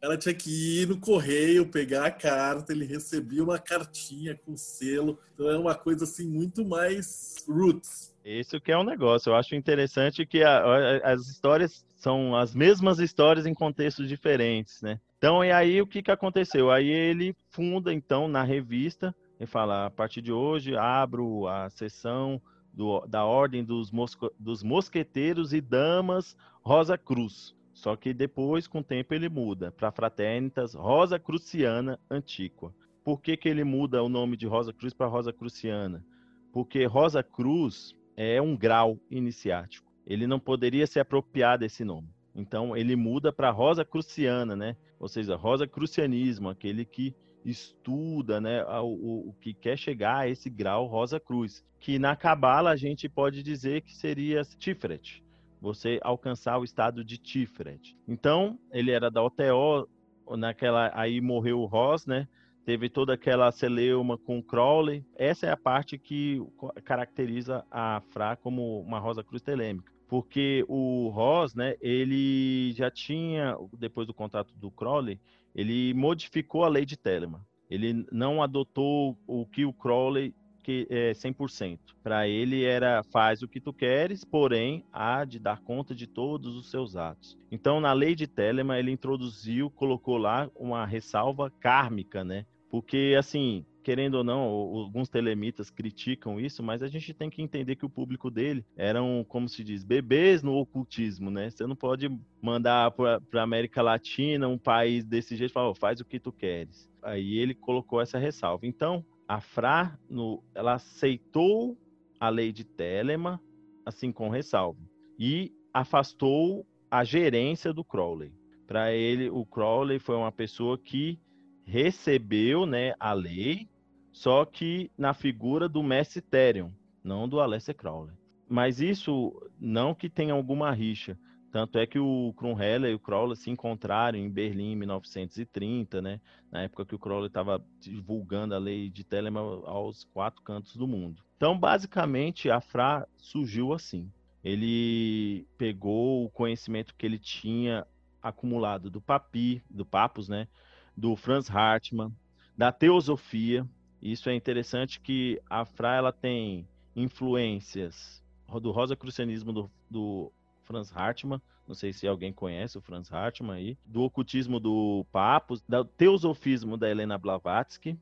ela 0.00 0.16
tinha 0.16 0.34
que 0.34 0.82
ir 0.82 0.88
no 0.88 0.98
correio, 0.98 1.66
pegar 1.66 2.06
a 2.06 2.10
carta, 2.10 2.72
ele 2.72 2.84
recebia 2.84 3.42
uma 3.42 3.58
cartinha 3.58 4.38
com 4.44 4.56
selo. 4.56 5.18
Então 5.34 5.48
é 5.48 5.58
uma 5.58 5.74
coisa 5.74 6.04
assim 6.04 6.28
muito 6.28 6.64
mais 6.64 7.36
roots. 7.48 8.14
Isso 8.24 8.60
que 8.60 8.72
é 8.72 8.78
um 8.78 8.84
negócio. 8.84 9.30
Eu 9.30 9.36
acho 9.36 9.54
interessante 9.54 10.26
que 10.26 10.42
a, 10.42 10.58
a, 10.58 11.12
as 11.12 11.28
histórias 11.28 11.84
são 11.96 12.36
as 12.36 12.54
mesmas 12.54 12.98
histórias 12.98 13.46
em 13.46 13.54
contextos 13.54 14.08
diferentes, 14.08 14.82
né? 14.82 15.00
Então, 15.18 15.44
e 15.44 15.50
aí 15.50 15.80
o 15.80 15.86
que, 15.86 16.02
que 16.02 16.10
aconteceu? 16.10 16.70
Aí 16.70 16.88
ele 16.88 17.34
funda, 17.50 17.92
então, 17.92 18.28
na 18.28 18.42
revista, 18.42 19.14
e 19.38 19.46
fala, 19.46 19.86
a 19.86 19.90
partir 19.90 20.22
de 20.22 20.32
hoje, 20.32 20.76
abro 20.76 21.46
a 21.46 21.68
sessão 21.70 22.40
do, 22.72 23.06
da 23.06 23.24
Ordem 23.24 23.64
dos, 23.64 23.90
Mosco, 23.90 24.30
dos 24.38 24.62
Mosqueteiros 24.62 25.52
e 25.52 25.60
Damas 25.60 26.36
Rosa 26.62 26.96
Cruz. 26.96 27.54
Só 27.72 27.94
que 27.94 28.14
depois, 28.14 28.66
com 28.66 28.78
o 28.78 28.84
tempo, 28.84 29.12
ele 29.12 29.28
muda 29.28 29.70
para 29.70 29.92
Fraternitas 29.92 30.74
Rosa 30.74 31.18
Cruciana 31.18 32.00
Antiqua. 32.10 32.74
Por 33.04 33.20
que, 33.20 33.36
que 33.36 33.48
ele 33.48 33.64
muda 33.64 34.02
o 34.02 34.08
nome 34.08 34.36
de 34.36 34.46
Rosa 34.46 34.72
Cruz 34.72 34.94
para 34.94 35.06
Rosa 35.06 35.32
Cruciana? 35.32 36.04
Porque 36.52 36.86
Rosa 36.86 37.22
Cruz 37.22 37.94
é 38.16 38.40
um 38.40 38.56
grau 38.56 38.98
iniciático. 39.10 39.92
Ele 40.06 40.26
não 40.26 40.40
poderia 40.40 40.86
se 40.86 40.98
apropriar 40.98 41.58
desse 41.58 41.84
nome. 41.84 42.08
Então, 42.34 42.76
ele 42.76 42.96
muda 42.96 43.32
para 43.32 43.50
Rosa 43.50 43.84
Cruciana, 43.84 44.56
né? 44.56 44.76
Ou 44.98 45.08
seja, 45.08 45.36
Rosa 45.36 45.66
Crucianismo, 45.66 46.48
aquele 46.48 46.84
que 46.84 47.14
estuda, 47.46 48.40
né, 48.40 48.64
o, 48.80 49.28
o, 49.28 49.34
que 49.40 49.54
quer 49.54 49.78
chegar 49.78 50.18
a 50.18 50.28
esse 50.28 50.50
grau 50.50 50.86
Rosa 50.86 51.20
Cruz, 51.20 51.64
que 51.78 51.98
na 51.98 52.16
Cabala 52.16 52.70
a 52.70 52.76
gente 52.76 53.08
pode 53.08 53.42
dizer 53.42 53.82
que 53.82 53.94
seria 53.94 54.42
Tiferet, 54.42 55.22
você 55.60 56.00
alcançar 56.02 56.58
o 56.58 56.64
estado 56.64 57.04
de 57.04 57.16
Tiferet. 57.18 57.96
Então, 58.06 58.58
ele 58.72 58.90
era 58.90 59.10
da 59.10 59.22
OTO, 59.22 59.88
naquela 60.36 60.90
aí 60.94 61.20
morreu 61.20 61.60
o 61.60 61.66
Ross, 61.66 62.04
né? 62.04 62.26
Teve 62.64 62.88
toda 62.88 63.14
aquela 63.14 63.52
celeuma 63.52 64.18
com 64.18 64.42
Crowley. 64.42 65.04
Essa 65.14 65.46
é 65.46 65.52
a 65.52 65.56
parte 65.56 65.96
que 65.96 66.44
caracteriza 66.84 67.64
a 67.70 68.02
Fra 68.10 68.34
como 68.34 68.80
uma 68.80 68.98
Rosa 68.98 69.22
Cruz 69.22 69.40
telêmica. 69.40 69.92
Porque 70.08 70.64
o 70.66 71.08
Ross, 71.10 71.54
né, 71.54 71.76
ele 71.80 72.72
já 72.72 72.90
tinha, 72.90 73.56
depois 73.78 74.04
do 74.04 74.12
contato 74.12 74.52
do 74.56 74.68
Crowley, 74.68 75.20
ele 75.56 75.94
modificou 75.94 76.62
a 76.64 76.68
lei 76.68 76.84
de 76.84 76.98
Telemann. 76.98 77.40
Ele 77.70 78.06
não 78.12 78.42
adotou 78.42 79.18
o 79.26 79.46
que 79.46 79.64
o 79.64 79.72
Crowley 79.72 80.34
que 80.62 80.84
é 80.90 81.12
100%. 81.12 81.78
Para 82.02 82.26
ele 82.26 82.64
era 82.64 83.02
faz 83.04 83.40
o 83.40 83.46
que 83.46 83.60
tu 83.60 83.72
queres, 83.72 84.24
porém 84.24 84.84
há 84.92 85.24
de 85.24 85.38
dar 85.38 85.60
conta 85.60 85.94
de 85.94 86.08
todos 86.08 86.56
os 86.56 86.68
seus 86.70 86.96
atos. 86.96 87.38
Então, 87.52 87.80
na 87.80 87.92
lei 87.92 88.16
de 88.16 88.26
Telemann, 88.26 88.76
ele 88.76 88.90
introduziu, 88.90 89.70
colocou 89.70 90.16
lá 90.16 90.50
uma 90.56 90.84
ressalva 90.84 91.50
kármica, 91.60 92.24
né? 92.24 92.44
Porque, 92.68 93.14
assim, 93.16 93.64
querendo 93.86 94.16
ou 94.16 94.24
não, 94.24 94.40
alguns 94.40 95.08
telemitas 95.08 95.70
criticam 95.70 96.40
isso, 96.40 96.60
mas 96.60 96.82
a 96.82 96.88
gente 96.88 97.14
tem 97.14 97.30
que 97.30 97.40
entender 97.40 97.76
que 97.76 97.86
o 97.86 97.88
público 97.88 98.32
dele 98.32 98.66
eram, 98.76 99.24
como 99.28 99.48
se 99.48 99.62
diz, 99.62 99.84
bebês 99.84 100.42
no 100.42 100.54
ocultismo, 100.56 101.30
né? 101.30 101.50
Você 101.50 101.64
não 101.68 101.76
pode 101.76 102.10
mandar 102.42 102.90
para 102.90 103.20
a 103.32 103.42
América 103.42 103.82
Latina 103.82 104.48
um 104.48 104.58
país 104.58 105.04
desse 105.04 105.36
jeito 105.36 105.52
e 105.52 105.54
falar, 105.54 105.70
oh, 105.70 105.74
faz 105.76 106.00
o 106.00 106.04
que 106.04 106.18
tu 106.18 106.32
queres. 106.32 106.90
Aí 107.00 107.38
ele 107.38 107.54
colocou 107.54 108.00
essa 108.00 108.18
ressalva. 108.18 108.66
Então, 108.66 109.04
a 109.28 109.40
Fra, 109.40 109.96
no, 110.10 110.42
ela 110.52 110.74
aceitou 110.74 111.78
a 112.18 112.28
lei 112.28 112.50
de 112.50 112.64
Telemann, 112.64 113.38
assim 113.84 114.10
com 114.10 114.28
ressalva, 114.28 114.80
e 115.16 115.52
afastou 115.72 116.66
a 116.90 117.04
gerência 117.04 117.72
do 117.72 117.84
Crowley. 117.84 118.32
Para 118.66 118.92
ele, 118.92 119.30
o 119.30 119.46
Crowley 119.46 120.00
foi 120.00 120.16
uma 120.16 120.32
pessoa 120.32 120.76
que 120.76 121.20
recebeu 121.64 122.66
né, 122.66 122.94
a 122.98 123.12
lei, 123.12 123.68
só 124.16 124.46
que 124.46 124.90
na 124.96 125.12
figura 125.12 125.68
do 125.68 125.82
Mestre 125.82 126.22
Therion, 126.22 126.70
não 127.04 127.28
do 127.28 127.38
Alessia 127.38 127.74
Crowley. 127.74 128.14
Mas 128.48 128.80
isso 128.80 129.30
não 129.60 129.94
que 129.94 130.08
tenha 130.08 130.32
alguma 130.32 130.72
rixa, 130.72 131.18
tanto 131.52 131.78
é 131.78 131.86
que 131.86 131.98
o 131.98 132.32
Krumheller 132.34 132.90
e 132.90 132.94
o 132.94 132.98
Crowley 132.98 133.36
se 133.36 133.50
encontraram 133.50 134.18
em 134.18 134.30
Berlim 134.30 134.72
em 134.72 134.76
1930, 134.76 136.00
né? 136.00 136.18
Na 136.50 136.62
época 136.62 136.86
que 136.86 136.94
o 136.94 136.98
Crowley 136.98 137.26
estava 137.26 137.62
divulgando 137.78 138.54
a 138.54 138.58
lei 138.58 138.88
de 138.88 139.04
Telemann 139.04 139.62
aos 139.66 140.04
quatro 140.04 140.42
cantos 140.42 140.74
do 140.76 140.88
mundo. 140.88 141.22
Então, 141.36 141.58
basicamente, 141.58 142.48
a 142.48 142.58
Fra 142.58 143.06
surgiu 143.18 143.74
assim. 143.74 144.10
Ele 144.42 145.46
pegou 145.58 146.24
o 146.24 146.30
conhecimento 146.30 146.94
que 146.94 147.04
ele 147.04 147.18
tinha 147.18 147.86
acumulado 148.22 148.88
do 148.88 148.98
Papi, 148.98 149.62
do 149.68 149.84
Papus, 149.84 150.26
né? 150.26 150.48
Do 150.96 151.14
Franz 151.16 151.50
Hartmann, 151.50 152.10
da 152.56 152.72
teosofia. 152.72 153.68
Isso 154.06 154.30
é 154.30 154.34
interessante 154.36 155.00
que 155.00 155.42
a 155.50 155.64
Fra 155.64 155.96
ela 155.96 156.12
tem 156.12 156.64
influências 156.94 158.22
do 158.62 158.70
rosacrucianismo 158.70 159.52
do, 159.52 159.70
do 159.90 160.32
Franz 160.62 160.92
Hartmann, 160.94 161.42
não 161.66 161.74
sei 161.74 161.92
se 161.92 162.06
alguém 162.06 162.32
conhece 162.32 162.78
o 162.78 162.80
Franz 162.80 163.12
Hartmann 163.12 163.56
aí, 163.56 163.78
do 163.84 164.02
ocultismo 164.02 164.60
do 164.60 165.04
Papos, 165.10 165.60
do 165.62 165.84
teosofismo 165.84 166.76
da 166.76 166.88
Helena 166.88 167.18
Blavatsky, 167.18 167.98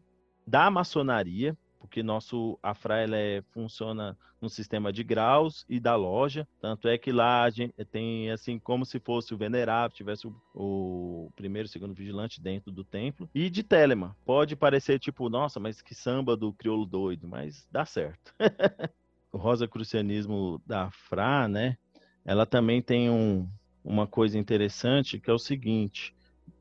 da 0.47 0.71
maçonaria, 0.71 1.57
porque 1.85 2.03
nosso 2.03 2.59
Afra 2.62 3.03
ela 3.03 3.16
é, 3.16 3.43
funciona 3.53 4.16
no 4.41 4.49
sistema 4.49 4.91
de 4.91 5.05
graus 5.05 5.66
e 5.68 5.78
da 5.78 5.95
loja, 5.95 6.49
tanto 6.59 6.89
é 6.89 6.97
que 6.97 7.12
lá 7.12 7.43
a 7.43 7.51
gente 7.51 7.72
tem 7.85 8.30
assim 8.30 8.59
como 8.59 8.87
se 8.87 8.99
fosse 8.99 9.35
o 9.35 9.37
venerável, 9.37 9.95
tivesse 9.95 10.26
o, 10.26 10.35
o 10.55 11.30
primeiro, 11.37 11.68
segundo 11.68 11.93
vigilante 11.93 12.41
dentro 12.41 12.72
do 12.72 12.82
templo, 12.82 13.28
e 13.35 13.51
de 13.51 13.62
Telema. 13.62 14.16
Pode 14.24 14.57
parecer 14.57 14.99
tipo, 14.99 15.28
nossa, 15.28 15.61
mas 15.61 15.82
que 15.82 15.95
samba 15.95 16.35
do 16.35 16.55
crioulo 16.55 16.87
doido, 16.87 17.28
mas 17.28 17.68
dá 17.70 17.85
certo. 17.85 18.35
o 19.30 19.37
rosa 19.37 19.68
crucianismo 19.68 20.62
da 20.66 20.91
Fra, 20.91 21.47
né? 21.47 21.76
ela 22.24 22.47
também 22.47 22.80
tem 22.80 23.11
um, 23.11 23.47
uma 23.85 24.07
coisa 24.07 24.39
interessante 24.39 25.20
que 25.20 25.28
é 25.28 25.32
o 25.32 25.39
seguinte. 25.39 26.14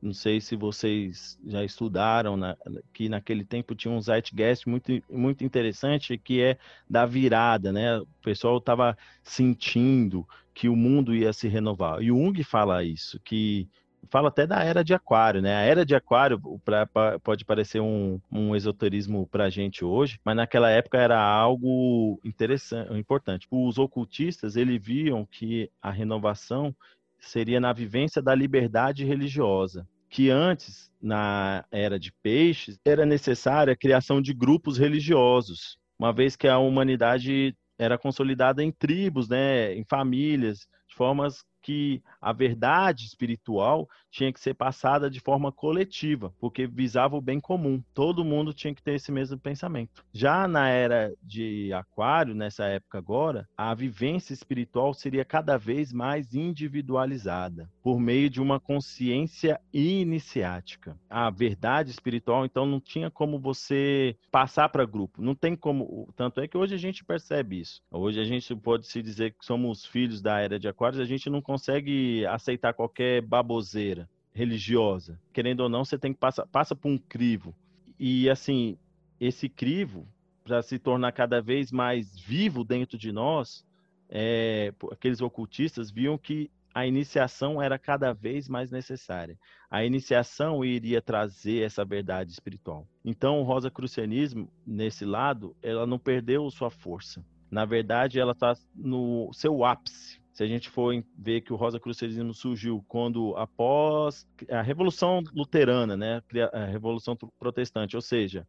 Não 0.04 0.12
sei 0.12 0.38
se 0.38 0.54
vocês 0.54 1.38
já 1.46 1.64
estudaram, 1.64 2.36
na, 2.36 2.54
que 2.92 3.08
naquele 3.08 3.42
tempo 3.42 3.74
tinha 3.74 3.92
um 3.92 4.00
zeitgeist 4.02 4.68
muito, 4.68 5.02
muito 5.10 5.42
interessante, 5.42 6.18
que 6.18 6.42
é 6.42 6.58
da 6.88 7.06
virada, 7.06 7.72
né? 7.72 7.98
O 7.98 8.06
pessoal 8.22 8.58
estava 8.58 8.98
sentindo 9.22 10.28
que 10.52 10.68
o 10.68 10.76
mundo 10.76 11.14
ia 11.14 11.32
se 11.32 11.48
renovar. 11.48 12.02
E 12.02 12.12
o 12.12 12.18
Jung 12.18 12.44
fala 12.44 12.84
isso, 12.84 13.18
que 13.20 13.66
fala 14.10 14.28
até 14.28 14.46
da 14.46 14.62
era 14.62 14.84
de 14.84 14.92
aquário, 14.92 15.40
né? 15.40 15.56
A 15.56 15.60
era 15.60 15.86
de 15.86 15.94
aquário 15.94 16.38
pra, 16.62 16.84
pra, 16.86 17.18
pode 17.18 17.42
parecer 17.42 17.80
um, 17.80 18.20
um 18.30 18.54
esoterismo 18.54 19.26
para 19.26 19.44
a 19.44 19.50
gente 19.50 19.86
hoje, 19.86 20.20
mas 20.22 20.36
naquela 20.36 20.68
época 20.68 20.98
era 20.98 21.18
algo 21.18 22.20
interessante, 22.22 22.92
importante. 22.92 23.46
Os 23.50 23.78
ocultistas, 23.78 24.54
eles 24.54 24.84
viam 24.84 25.24
que 25.24 25.70
a 25.80 25.90
renovação 25.90 26.76
seria 27.18 27.58
na 27.58 27.72
vivência 27.72 28.20
da 28.20 28.34
liberdade 28.34 29.04
religiosa, 29.04 29.88
que 30.14 30.30
antes, 30.30 30.92
na 31.02 31.64
era 31.72 31.98
de 31.98 32.12
peixes, 32.22 32.78
era 32.84 33.04
necessária 33.04 33.72
a 33.72 33.76
criação 33.76 34.22
de 34.22 34.32
grupos 34.32 34.78
religiosos, 34.78 35.76
uma 35.98 36.12
vez 36.12 36.36
que 36.36 36.46
a 36.46 36.56
humanidade 36.56 37.52
era 37.76 37.98
consolidada 37.98 38.62
em 38.62 38.70
tribos, 38.70 39.28
né, 39.28 39.74
em 39.74 39.84
famílias, 39.84 40.68
de 40.86 40.94
formas 40.94 41.44
que 41.60 42.00
a 42.20 42.32
verdade 42.32 43.06
espiritual 43.06 43.88
tinha 44.14 44.32
que 44.32 44.38
ser 44.38 44.54
passada 44.54 45.10
de 45.10 45.18
forma 45.18 45.50
coletiva, 45.50 46.32
porque 46.38 46.68
visava 46.68 47.16
o 47.16 47.20
bem 47.20 47.40
comum. 47.40 47.82
Todo 47.92 48.24
mundo 48.24 48.54
tinha 48.54 48.72
que 48.72 48.82
ter 48.82 48.94
esse 48.94 49.10
mesmo 49.10 49.36
pensamento. 49.36 50.04
Já 50.12 50.46
na 50.46 50.68
era 50.68 51.12
de 51.20 51.72
Aquário, 51.72 52.32
nessa 52.32 52.64
época 52.66 52.96
agora, 52.96 53.48
a 53.56 53.74
vivência 53.74 54.32
espiritual 54.32 54.94
seria 54.94 55.24
cada 55.24 55.58
vez 55.58 55.92
mais 55.92 56.32
individualizada, 56.32 57.68
por 57.82 57.98
meio 57.98 58.30
de 58.30 58.40
uma 58.40 58.60
consciência 58.60 59.60
iniciática. 59.72 60.96
A 61.10 61.28
verdade 61.28 61.90
espiritual, 61.90 62.44
então, 62.44 62.64
não 62.64 62.80
tinha 62.80 63.10
como 63.10 63.40
você 63.40 64.16
passar 64.30 64.68
para 64.68 64.86
grupo. 64.86 65.20
Não 65.20 65.34
tem 65.34 65.56
como. 65.56 66.08
Tanto 66.14 66.40
é 66.40 66.46
que 66.46 66.56
hoje 66.56 66.76
a 66.76 66.78
gente 66.78 67.04
percebe 67.04 67.58
isso. 67.58 67.82
Hoje 67.90 68.20
a 68.20 68.24
gente 68.24 68.54
pode 68.54 68.86
se 68.86 69.02
dizer 69.02 69.32
que 69.32 69.44
somos 69.44 69.84
filhos 69.84 70.22
da 70.22 70.38
era 70.38 70.56
de 70.56 70.68
Aquários, 70.68 71.00
a 71.00 71.04
gente 71.04 71.28
não 71.28 71.42
consegue 71.42 72.24
aceitar 72.26 72.72
qualquer 72.74 73.20
baboseira. 73.20 74.03
Religiosa. 74.34 75.18
Querendo 75.32 75.60
ou 75.60 75.68
não, 75.68 75.84
você 75.84 75.98
tem 75.98 76.12
que 76.12 76.18
passar 76.18 76.46
passa 76.46 76.74
por 76.74 76.90
um 76.90 76.98
crivo. 76.98 77.54
E 77.98 78.28
assim, 78.28 78.76
esse 79.20 79.48
crivo 79.48 80.06
para 80.42 80.60
se 80.62 80.78
tornar 80.78 81.12
cada 81.12 81.40
vez 81.40 81.72
mais 81.72 82.18
vivo 82.18 82.64
dentro 82.64 82.98
de 82.98 83.10
nós, 83.10 83.64
é, 84.10 84.74
aqueles 84.92 85.22
ocultistas 85.22 85.90
viam 85.90 86.18
que 86.18 86.50
a 86.74 86.86
iniciação 86.86 87.62
era 87.62 87.78
cada 87.78 88.12
vez 88.12 88.48
mais 88.48 88.70
necessária. 88.70 89.38
A 89.70 89.84
iniciação 89.84 90.64
iria 90.64 91.00
trazer 91.00 91.64
essa 91.64 91.84
verdade 91.84 92.32
espiritual. 92.32 92.86
Então, 93.04 93.40
o 93.40 93.44
Rosacrucianismo, 93.44 94.50
nesse 94.66 95.04
lado, 95.04 95.56
ela 95.62 95.86
não 95.86 95.98
perdeu 95.98 96.50
sua 96.50 96.70
força. 96.70 97.24
Na 97.48 97.64
verdade, 97.64 98.18
ela 98.18 98.32
está 98.32 98.54
no 98.74 99.30
seu 99.32 99.64
ápice. 99.64 100.20
Se 100.34 100.42
a 100.42 100.46
gente 100.48 100.68
for 100.68 100.92
ver 101.16 101.42
que 101.42 101.52
o 101.52 101.56
Rosacrucianismo 101.56 102.34
surgiu 102.34 102.84
quando 102.88 103.36
após 103.36 104.26
a 104.50 104.60
Revolução 104.60 105.22
Luterana, 105.32 105.96
né, 105.96 106.20
a 106.52 106.64
Revolução 106.64 107.16
Protestante, 107.38 107.94
ou 107.94 108.02
seja, 108.02 108.44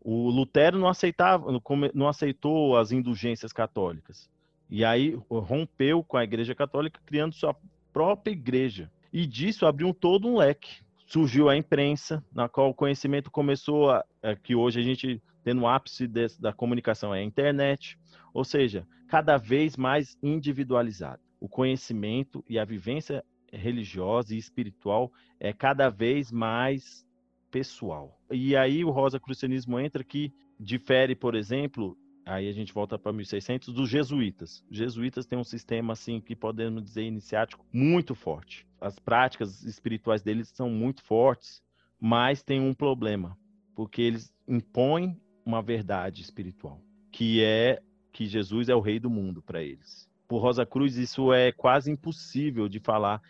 o 0.00 0.30
Lutero 0.30 0.78
não 0.78 0.86
aceitava, 0.86 1.46
não 1.92 2.06
aceitou 2.06 2.76
as 2.76 2.92
indulgências 2.92 3.52
católicas. 3.52 4.30
E 4.70 4.84
aí 4.84 5.18
rompeu 5.28 6.04
com 6.04 6.16
a 6.16 6.22
Igreja 6.22 6.54
Católica, 6.54 7.00
criando 7.04 7.34
sua 7.34 7.56
própria 7.92 8.32
igreja. 8.32 8.88
E 9.12 9.26
disso 9.26 9.66
abriu 9.66 9.92
todo 9.92 10.28
um 10.28 10.36
leque. 10.36 10.82
Surgiu 11.06 11.48
a 11.48 11.56
imprensa, 11.56 12.24
na 12.32 12.48
qual 12.48 12.70
o 12.70 12.74
conhecimento 12.74 13.30
começou 13.30 13.90
a, 13.90 14.04
é, 14.22 14.36
que 14.36 14.54
hoje 14.54 14.78
a 14.78 14.82
gente 14.82 15.20
tem 15.42 15.52
no 15.52 15.66
ápice 15.66 16.06
desse, 16.06 16.40
da 16.40 16.52
comunicação 16.52 17.14
é 17.14 17.20
a 17.20 17.24
internet, 17.24 17.98
ou 18.32 18.44
seja, 18.44 18.86
cada 19.08 19.36
vez 19.36 19.76
mais 19.76 20.16
individualizado. 20.22 21.23
O 21.44 21.48
conhecimento 21.48 22.42
e 22.48 22.58
a 22.58 22.64
vivência 22.64 23.22
religiosa 23.52 24.34
e 24.34 24.38
espiritual 24.38 25.12
é 25.38 25.52
cada 25.52 25.90
vez 25.90 26.32
mais 26.32 27.06
pessoal. 27.50 28.18
E 28.30 28.56
aí 28.56 28.82
o 28.82 28.90
rosa 28.90 29.20
crucianismo 29.20 29.78
entra 29.78 30.02
que 30.02 30.32
difere, 30.58 31.14
por 31.14 31.34
exemplo, 31.34 31.98
aí 32.24 32.48
a 32.48 32.52
gente 32.52 32.72
volta 32.72 32.98
para 32.98 33.12
1600 33.12 33.74
dos 33.74 33.90
jesuítas. 33.90 34.64
Os 34.70 34.78
jesuítas 34.78 35.26
têm 35.26 35.38
um 35.38 35.44
sistema 35.44 35.92
assim 35.92 36.18
que 36.18 36.34
podemos 36.34 36.82
dizer 36.82 37.02
iniciático 37.02 37.66
muito 37.70 38.14
forte. 38.14 38.66
As 38.80 38.98
práticas 38.98 39.64
espirituais 39.64 40.22
deles 40.22 40.48
são 40.48 40.70
muito 40.70 41.02
fortes, 41.02 41.62
mas 42.00 42.42
tem 42.42 42.58
um 42.58 42.72
problema, 42.72 43.36
porque 43.74 44.00
eles 44.00 44.34
impõem 44.48 45.20
uma 45.44 45.60
verdade 45.60 46.22
espiritual, 46.22 46.80
que 47.12 47.44
é 47.44 47.82
que 48.14 48.24
Jesus 48.24 48.70
é 48.70 48.74
o 48.74 48.80
rei 48.80 48.98
do 48.98 49.10
mundo 49.10 49.42
para 49.42 49.62
eles. 49.62 50.08
Por 50.34 50.42
Rosa 50.42 50.66
Cruz 50.66 50.96
isso 50.96 51.32
é 51.32 51.52
quase 51.52 51.92
impossível 51.92 52.68
de 52.68 52.80
falar, 52.80 53.22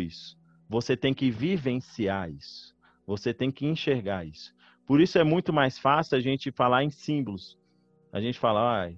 isso. 0.00 0.38
Você 0.70 0.96
tem 0.96 1.12
que 1.12 1.30
vivenciar 1.30 2.30
isso. 2.30 2.74
Você 3.06 3.34
tem 3.34 3.52
que 3.52 3.66
enxergar 3.66 4.24
isso. 4.24 4.54
Por 4.86 4.98
isso 4.98 5.18
é 5.18 5.22
muito 5.22 5.52
mais 5.52 5.78
fácil 5.78 6.16
a 6.16 6.20
gente 6.22 6.50
falar 6.50 6.82
em 6.82 6.88
símbolos 6.88 7.58
a 8.10 8.22
gente 8.22 8.38
fala, 8.38 8.86
ah, 8.86 8.92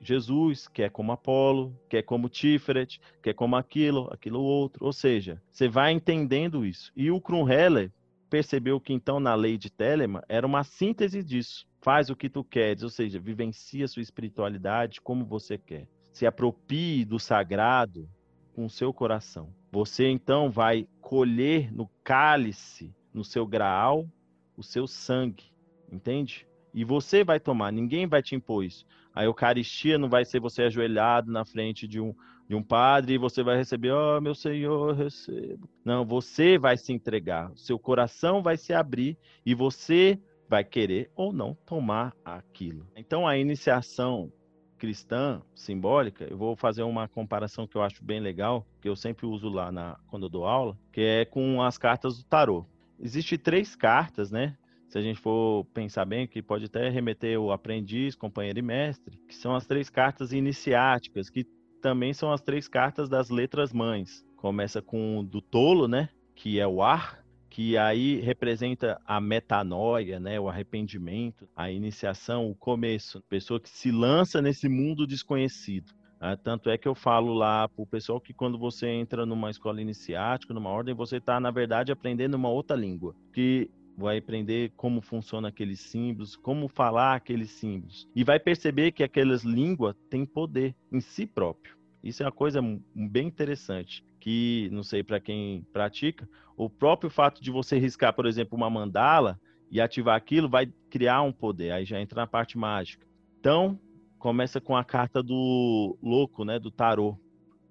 Jesus, 0.00 0.68
que 0.68 0.84
é 0.84 0.88
como 0.88 1.10
Apolo, 1.10 1.76
que 1.88 1.96
é 1.96 2.02
como 2.02 2.28
Tiferet, 2.28 3.00
que 3.20 3.30
é 3.30 3.34
como 3.34 3.56
aquilo, 3.56 4.08
aquilo 4.12 4.40
outro. 4.40 4.86
Ou 4.86 4.92
seja, 4.92 5.42
você 5.50 5.66
vai 5.66 5.90
entendendo 5.90 6.64
isso. 6.64 6.92
E 6.94 7.10
o 7.10 7.20
Krumheller 7.20 7.90
percebeu 8.30 8.80
que 8.80 8.92
então 8.92 9.18
na 9.18 9.34
lei 9.34 9.58
de 9.58 9.68
Telemann 9.68 10.22
era 10.28 10.46
uma 10.46 10.62
síntese 10.62 11.24
disso. 11.24 11.66
Faz 11.80 12.08
o 12.08 12.14
que 12.14 12.30
tu 12.30 12.44
queres, 12.44 12.84
ou 12.84 12.88
seja, 12.88 13.18
vivencia 13.18 13.88
sua 13.88 14.00
espiritualidade 14.00 15.00
como 15.00 15.24
você 15.24 15.58
quer. 15.58 15.88
Se 16.12 16.26
apropie 16.26 17.04
do 17.04 17.18
sagrado 17.18 18.08
com 18.54 18.64
o 18.66 18.70
seu 18.70 18.92
coração. 18.92 19.52
Você 19.72 20.08
então 20.08 20.50
vai 20.50 20.86
colher 21.00 21.72
no 21.72 21.88
cálice, 22.02 22.94
no 23.14 23.24
seu 23.24 23.46
graal, 23.46 24.08
o 24.56 24.62
seu 24.62 24.86
sangue, 24.86 25.52
entende? 25.90 26.46
E 26.74 26.84
você 26.84 27.24
vai 27.24 27.40
tomar, 27.40 27.72
ninguém 27.72 28.06
vai 28.06 28.22
te 28.22 28.34
impor 28.34 28.64
isso. 28.64 28.84
A 29.14 29.24
Eucaristia 29.24 29.98
não 29.98 30.08
vai 30.08 30.24
ser 30.24 30.40
você 30.40 30.62
ajoelhado 30.62 31.32
na 31.32 31.44
frente 31.44 31.86
de 31.86 32.00
um, 32.00 32.14
de 32.48 32.54
um 32.54 32.62
padre 32.62 33.14
e 33.14 33.18
você 33.18 33.42
vai 33.42 33.56
receber, 33.56 33.92
oh 33.92 34.20
meu 34.20 34.34
Senhor, 34.34 34.94
recebo. 34.94 35.68
Não, 35.84 36.04
você 36.04 36.58
vai 36.58 36.76
se 36.76 36.92
entregar, 36.92 37.50
seu 37.56 37.78
coração 37.78 38.42
vai 38.42 38.56
se 38.56 38.72
abrir 38.72 39.18
e 39.44 39.54
você 39.54 40.20
vai 40.48 40.64
querer 40.64 41.10
ou 41.14 41.32
não 41.32 41.54
tomar 41.54 42.14
aquilo. 42.24 42.86
Então 42.96 43.26
a 43.26 43.38
iniciação 43.38 44.32
cristã 44.80 45.42
simbólica, 45.54 46.24
eu 46.24 46.36
vou 46.36 46.56
fazer 46.56 46.82
uma 46.82 47.06
comparação 47.06 47.66
que 47.66 47.76
eu 47.76 47.82
acho 47.82 48.02
bem 48.02 48.18
legal, 48.18 48.66
que 48.80 48.88
eu 48.88 48.96
sempre 48.96 49.26
uso 49.26 49.48
lá 49.48 49.70
na 49.70 49.98
quando 50.08 50.24
eu 50.24 50.30
dou 50.30 50.46
aula, 50.46 50.76
que 50.90 51.02
é 51.02 51.24
com 51.24 51.62
as 51.62 51.76
cartas 51.76 52.16
do 52.16 52.24
tarô. 52.24 52.64
Existem 52.98 53.38
três 53.38 53.76
cartas, 53.76 54.30
né? 54.30 54.56
se 54.90 54.98
a 54.98 55.00
gente 55.00 55.20
for 55.20 55.64
pensar 55.66 56.04
bem, 56.04 56.26
que 56.26 56.42
pode 56.42 56.64
até 56.64 56.88
remeter 56.88 57.40
o 57.40 57.52
aprendiz, 57.52 58.16
companheiro 58.16 58.58
e 58.58 58.62
mestre, 58.62 59.22
que 59.28 59.36
são 59.36 59.54
as 59.54 59.64
três 59.64 59.88
cartas 59.88 60.32
iniciáticas, 60.32 61.30
que 61.30 61.46
também 61.80 62.12
são 62.12 62.32
as 62.32 62.40
três 62.40 62.66
cartas 62.66 63.08
das 63.08 63.30
letras 63.30 63.72
mães. 63.72 64.26
Começa 64.36 64.82
com 64.82 65.24
do 65.24 65.40
tolo, 65.40 65.86
né? 65.86 66.08
Que 66.34 66.58
é 66.58 66.66
o 66.66 66.82
ar, 66.82 67.19
que 67.50 67.76
aí 67.76 68.20
representa 68.20 69.00
a 69.04 69.20
metanoia, 69.20 70.20
né? 70.20 70.38
O 70.38 70.48
arrependimento, 70.48 71.48
a 71.54 71.70
iniciação, 71.70 72.48
o 72.48 72.54
começo. 72.54 73.20
Pessoa 73.28 73.60
que 73.60 73.68
se 73.68 73.90
lança 73.90 74.40
nesse 74.40 74.68
mundo 74.68 75.06
desconhecido. 75.06 75.92
Ah, 76.20 76.36
tanto 76.36 76.70
é 76.70 76.78
que 76.78 76.86
eu 76.86 76.94
falo 76.94 77.34
lá 77.34 77.68
para 77.68 77.82
o 77.82 77.86
pessoal 77.86 78.20
que 78.20 78.32
quando 78.32 78.58
você 78.58 78.86
entra 78.86 79.26
numa 79.26 79.50
escola 79.50 79.80
iniciática, 79.80 80.54
numa 80.54 80.70
ordem, 80.70 80.94
você 80.94 81.16
está, 81.16 81.40
na 81.40 81.50
verdade, 81.50 81.90
aprendendo 81.90 82.34
uma 82.34 82.48
outra 82.48 82.76
língua. 82.76 83.16
Que 83.32 83.68
vai 83.96 84.18
aprender 84.18 84.72
como 84.76 85.00
funciona 85.00 85.48
aqueles 85.48 85.80
símbolos, 85.80 86.36
como 86.36 86.68
falar 86.68 87.16
aqueles 87.16 87.50
símbolos. 87.50 88.08
E 88.14 88.22
vai 88.22 88.38
perceber 88.38 88.92
que 88.92 89.02
aquelas 89.02 89.42
línguas 89.42 89.96
têm 90.08 90.24
poder 90.24 90.74
em 90.92 91.00
si 91.00 91.26
próprio. 91.26 91.76
Isso 92.02 92.22
é 92.22 92.26
uma 92.26 92.32
coisa 92.32 92.62
bem 92.94 93.26
interessante, 93.26 94.02
que 94.20 94.68
não 94.70 94.82
sei 94.82 95.02
para 95.02 95.18
quem 95.18 95.66
pratica, 95.72 96.28
o 96.56 96.68
próprio 96.68 97.10
fato 97.10 97.42
de 97.42 97.50
você 97.50 97.78
riscar, 97.78 98.12
por 98.14 98.26
exemplo, 98.26 98.56
uma 98.56 98.68
mandala 98.68 99.40
e 99.70 99.80
ativar 99.80 100.14
aquilo 100.14 100.48
vai 100.48 100.70
criar 100.90 101.22
um 101.22 101.32
poder, 101.32 101.72
aí 101.72 101.84
já 101.84 102.00
entra 102.00 102.20
na 102.20 102.26
parte 102.26 102.58
mágica. 102.58 103.06
Então, 103.38 103.80
começa 104.18 104.60
com 104.60 104.76
a 104.76 104.84
carta 104.84 105.22
do 105.22 105.96
louco, 106.02 106.44
né, 106.44 106.58
do 106.58 106.70
tarô, 106.70 107.18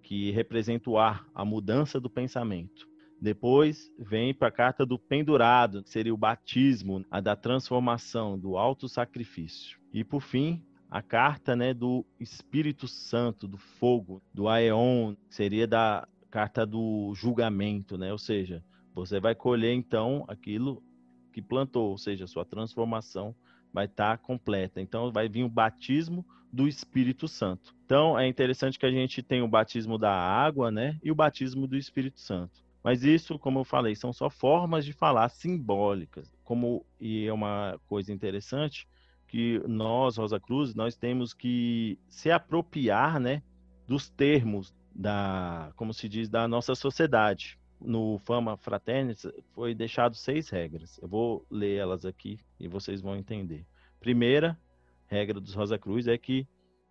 que 0.01 0.31
representa 0.31 0.89
o 0.89 0.97
ar, 0.97 1.27
a 1.35 1.45
mudança 1.45 1.99
do 1.99 2.09
pensamento. 2.09 2.89
Depois 3.21 3.91
vem 3.99 4.33
para 4.33 4.47
a 4.47 4.51
carta 4.51 4.85
do 4.85 4.97
pendurado, 4.97 5.83
que 5.83 5.89
seria 5.89 6.13
o 6.13 6.17
batismo, 6.17 7.05
a 7.11 7.19
da 7.19 7.35
transformação, 7.35 8.39
do 8.39 8.57
alto 8.57 8.87
sacrifício. 8.87 9.77
E 9.93 10.03
por 10.03 10.21
fim, 10.21 10.63
a 10.89 11.01
carta 11.01 11.55
né, 11.55 11.73
do 11.73 12.03
Espírito 12.19 12.87
Santo, 12.87 13.47
do 13.47 13.57
fogo, 13.57 14.21
do 14.33 14.47
Aeon, 14.47 15.15
que 15.27 15.35
seria 15.35 15.67
da 15.67 16.07
carta 16.29 16.65
do 16.65 17.13
julgamento, 17.15 17.97
né? 17.97 18.11
Ou 18.11 18.17
seja, 18.17 18.63
você 18.93 19.19
vai 19.19 19.35
colher 19.35 19.73
então 19.73 20.25
aquilo 20.27 20.83
que 21.31 21.41
plantou, 21.41 21.89
ou 21.89 21.97
seja, 21.97 22.27
sua 22.27 22.45
transformação 22.45 23.35
vai 23.73 23.85
estar 23.85 24.17
tá 24.17 24.23
completa. 24.23 24.81
Então 24.81 25.11
vai 25.11 25.29
vir 25.29 25.43
o 25.43 25.49
batismo 25.49 26.25
do 26.51 26.67
Espírito 26.67 27.27
Santo. 27.27 27.75
Então 27.85 28.17
é 28.17 28.27
interessante 28.27 28.79
que 28.79 28.85
a 28.85 28.91
gente 28.91 29.21
tem 29.21 29.41
o 29.41 29.47
batismo 29.47 29.97
da 29.97 30.11
água, 30.11 30.71
né, 30.71 30.97
e 31.03 31.11
o 31.11 31.15
batismo 31.15 31.67
do 31.67 31.77
Espírito 31.77 32.19
Santo. 32.19 32.63
Mas 32.83 33.03
isso, 33.03 33.37
como 33.37 33.59
eu 33.59 33.63
falei, 33.63 33.95
são 33.95 34.13
só 34.13 34.29
formas 34.29 34.85
de 34.85 34.93
falar 34.93 35.29
simbólicas. 35.29 36.31
Como 36.43 36.85
e 36.99 37.27
é 37.27 37.33
uma 37.33 37.79
coisa 37.87 38.11
interessante 38.11 38.87
que 39.27 39.61
nós, 39.67 40.17
Rosa 40.17 40.39
Cruz, 40.39 40.73
nós 40.73 40.95
temos 40.95 41.33
que 41.33 41.99
se 42.07 42.31
apropriar, 42.31 43.19
né, 43.19 43.43
dos 43.87 44.09
termos 44.09 44.73
da, 44.99 45.71
como 45.77 45.93
se 45.93 46.09
diz, 46.09 46.27
da 46.27 46.45
nossa 46.45 46.75
sociedade. 46.75 47.57
No 47.79 48.19
Fama 48.25 48.57
Fraternis 48.57 49.25
foi 49.55 49.73
deixado 49.73 50.13
seis 50.13 50.49
regras. 50.49 50.99
Eu 51.01 51.07
vou 51.07 51.45
ler 51.49 51.77
elas 51.77 52.03
aqui 52.03 52.37
e 52.59 52.67
vocês 52.67 52.99
vão 52.99 53.15
entender. 53.15 53.65
Primeira 54.01 54.59
regra 55.07 55.39
dos 55.39 55.53
Rosa 55.53 55.79
Cruz 55.79 56.05
é 56.05 56.17
que 56.17 56.45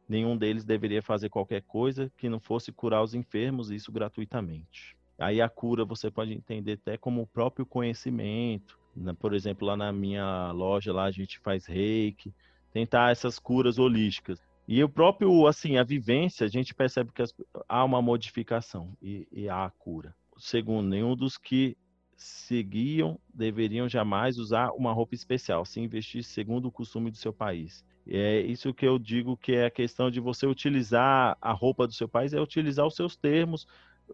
nenhum 0.08 0.38
deles 0.38 0.64
deveria 0.64 1.02
fazer 1.02 1.28
qualquer 1.28 1.60
coisa 1.60 2.10
que 2.16 2.30
não 2.30 2.40
fosse 2.40 2.72
curar 2.72 3.02
os 3.02 3.12
enfermos, 3.12 3.70
isso 3.70 3.92
gratuitamente. 3.92 4.96
Aí 5.18 5.42
a 5.42 5.48
cura 5.48 5.84
você 5.84 6.10
pode 6.10 6.32
entender 6.32 6.78
até 6.80 6.96
como 6.96 7.20
o 7.20 7.26
próprio 7.26 7.66
conhecimento. 7.66 8.78
Né? 8.96 9.14
Por 9.20 9.34
exemplo, 9.34 9.68
lá 9.68 9.76
na 9.76 9.92
minha 9.92 10.50
loja 10.52 10.94
lá 10.94 11.04
a 11.04 11.10
gente 11.10 11.38
faz 11.40 11.66
reiki, 11.66 12.32
tentar 12.72 13.12
essas 13.12 13.38
curas 13.38 13.78
holísticas. 13.78 14.40
E 14.68 14.84
o 14.84 14.88
próprio, 14.88 15.46
assim, 15.46 15.78
a 15.78 15.82
vivência, 15.82 16.44
a 16.44 16.48
gente 16.48 16.74
percebe 16.74 17.10
que 17.10 17.22
as, 17.22 17.34
há 17.66 17.82
uma 17.82 18.02
modificação 18.02 18.92
e, 19.00 19.26
e 19.32 19.48
há 19.48 19.64
a 19.64 19.70
cura. 19.70 20.14
Segundo, 20.36 20.86
nenhum 20.86 21.16
dos 21.16 21.38
que 21.38 21.74
seguiam 22.14 23.18
deveriam 23.32 23.88
jamais 23.88 24.36
usar 24.36 24.70
uma 24.72 24.92
roupa 24.92 25.14
especial, 25.14 25.64
se 25.64 25.80
investir 25.80 26.22
segundo 26.22 26.68
o 26.68 26.72
costume 26.72 27.10
do 27.10 27.16
seu 27.16 27.32
país. 27.32 27.82
É 28.06 28.40
isso 28.40 28.74
que 28.74 28.86
eu 28.86 28.98
digo 28.98 29.38
que 29.38 29.52
é 29.52 29.66
a 29.66 29.70
questão 29.70 30.10
de 30.10 30.20
você 30.20 30.46
utilizar 30.46 31.38
a 31.40 31.52
roupa 31.52 31.86
do 31.86 31.94
seu 31.94 32.08
país, 32.08 32.34
é 32.34 32.40
utilizar 32.40 32.86
os 32.86 32.94
seus 32.94 33.16
termos, 33.16 33.66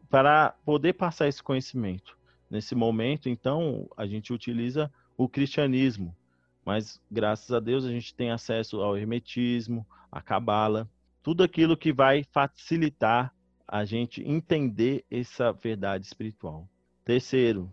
para 0.08 0.54
poder 0.64 0.92
passar 0.92 1.26
esse 1.26 1.42
conhecimento. 1.42 2.16
Nesse 2.48 2.74
momento, 2.74 3.28
então, 3.28 3.88
a 3.96 4.06
gente 4.06 4.32
utiliza 4.32 4.92
o 5.16 5.28
cristianismo, 5.28 6.14
mas 6.64 7.00
graças 7.10 7.50
a 7.50 7.60
Deus 7.60 7.84
a 7.84 7.90
gente 7.90 8.14
tem 8.14 8.30
acesso 8.30 8.80
ao 8.80 8.96
hermetismo, 8.96 9.86
à 10.14 10.22
cabala, 10.22 10.88
tudo 11.24 11.42
aquilo 11.42 11.76
que 11.76 11.92
vai 11.92 12.22
facilitar 12.32 13.34
a 13.66 13.84
gente 13.84 14.22
entender 14.22 15.04
essa 15.10 15.50
verdade 15.50 16.06
espiritual. 16.06 16.68
Terceiro, 17.04 17.72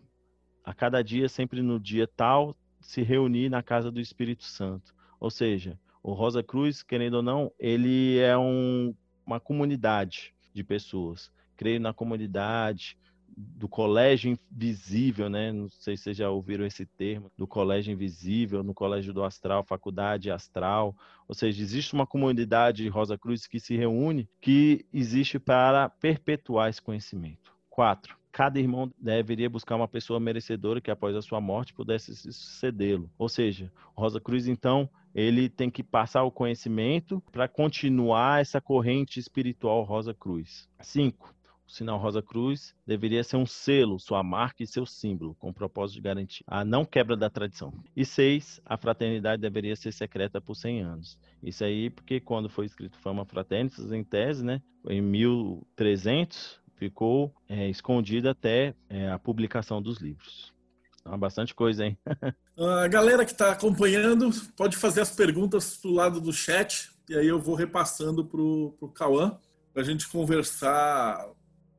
a 0.64 0.74
cada 0.74 1.04
dia, 1.04 1.30
sempre 1.30 1.62
no 1.62 1.80
dia 1.80 2.08
tal, 2.08 2.58
se 2.80 3.04
reunir 3.04 3.48
na 3.48 3.62
casa 3.62 3.92
do 3.92 4.02
Espírito 4.02 4.44
Santo. 4.44 4.92
Ou 5.20 5.30
seja, 5.30 5.80
o 6.02 6.14
Rosa 6.14 6.42
Cruz, 6.42 6.82
querendo 6.82 7.16
ou 7.16 7.22
não, 7.22 7.52
ele 7.60 8.18
é 8.18 8.36
um, 8.36 8.96
uma 9.24 9.40
comunidade 9.40 10.34
de 10.52 10.64
pessoas. 10.64 11.32
Creio 11.56 11.80
na 11.80 11.94
comunidade, 11.94 12.98
do 13.36 13.68
colégio 13.68 14.38
invisível, 14.52 15.30
né? 15.30 15.52
Não 15.52 15.70
sei 15.70 15.96
se 15.96 16.04
vocês 16.04 16.18
já 16.18 16.30
ouviram 16.30 16.66
esse 16.66 16.86
termo, 16.86 17.32
do 17.38 17.48
colégio 17.48 17.94
invisível, 17.94 18.64
no 18.64 18.74
colégio 18.74 19.14
do 19.14 19.24
astral, 19.24 19.64
faculdade 19.64 20.30
astral. 20.30 20.96
Ou 21.28 21.36
seja, 21.36 21.62
existe 21.62 21.94
uma 21.94 22.06
comunidade 22.06 22.84
de 22.84 22.90
Rosa 22.90 23.18
Cruz 23.18 23.48
que 23.48 23.60
se 23.60 23.76
reúne, 23.76 24.30
que 24.40 24.86
existe 24.94 25.40
para 25.40 25.90
perpetuar 25.90 26.70
esse 26.70 26.82
conhecimento. 26.82 27.54
Quatro, 27.70 28.18
cada 28.32 28.60
irmão 28.60 28.92
deveria 29.00 29.50
buscar 29.50 29.76
uma 29.76 29.88
pessoa 29.88 30.20
merecedora 30.20 30.82
que 30.82 30.92
após 30.92 31.16
a 31.16 31.22
sua 31.22 31.42
morte 31.42 31.74
pudesse 31.74 32.16
sucedê-lo. 32.16 33.10
Ou 33.18 33.30
seja, 33.30 33.72
Rosa 33.96 34.20
Cruz 34.20 34.48
então, 34.48 34.90
ele 35.14 35.50
tem 35.50 35.70
que 35.70 35.84
passar 35.84 36.24
o 36.24 36.32
conhecimento 36.32 37.22
para 37.32 37.48
continuar 37.48 38.42
essa 38.42 38.62
corrente 38.62 39.20
espiritual 39.20 39.84
Rosa 39.84 40.14
Cruz. 40.14 40.70
Cinco, 40.80 41.34
sinal 41.72 41.98
Rosa 41.98 42.22
Cruz 42.22 42.76
deveria 42.86 43.24
ser 43.24 43.38
um 43.38 43.46
selo, 43.46 44.00
sua 44.00 44.22
marca 44.22 44.62
e 44.62 44.68
seu 44.68 44.86
símbolo, 44.86 45.36
com 45.36 45.50
o 45.50 45.54
propósito 45.54 45.96
de 45.96 46.02
garantir 46.02 46.44
a 46.46 46.66
não 46.66 46.84
quebra 46.84 47.16
da 47.16 47.30
tradição. 47.30 47.74
E 47.96 48.06
seis, 48.06 48.60
a 48.66 48.78
fraternidade 48.78 49.42
deveria 49.42 49.76
ser 49.76 49.92
secreta 49.94 50.42
por 50.42 50.56
100 50.56 50.82
anos. 50.82 51.18
Isso 51.42 51.64
aí 51.64 51.90
porque 51.90 52.20
quando 52.20 52.50
foi 52.50 52.66
escrito 52.66 52.98
Fama 52.98 53.26
Fraternitas, 53.26 53.92
em 53.92 54.04
tese, 54.04 54.44
né, 54.44 54.62
em 54.88 55.02
1300, 55.02 56.60
ficou 56.76 57.34
é, 57.48 57.70
escondida 57.70 58.32
até 58.32 58.76
é, 58.90 59.10
a 59.10 59.18
publicação 59.18 59.82
dos 59.82 60.00
livros. 60.00 60.54
Então, 61.00 61.18
bastante 61.18 61.56
coisa, 61.56 61.86
hein? 61.86 61.98
a 62.58 62.88
galera 62.88 63.26
que 63.26 63.32
está 63.32 63.52
acompanhando 63.52 64.30
pode 64.56 64.76
fazer 64.76 65.02
as 65.02 65.12
perguntas 65.16 65.80
do 65.82 65.92
lado 65.92 66.20
do 66.20 66.34
chat, 66.34 66.92
e 67.10 67.16
aí 67.16 67.28
eu 67.28 67.40
vou 67.40 67.56
repassando 67.56 68.26
para 68.26 68.42
o 68.42 68.92
Cauã, 68.94 69.38
para 69.74 69.82
a 69.82 69.86
gente 69.86 70.08
conversar 70.08 71.28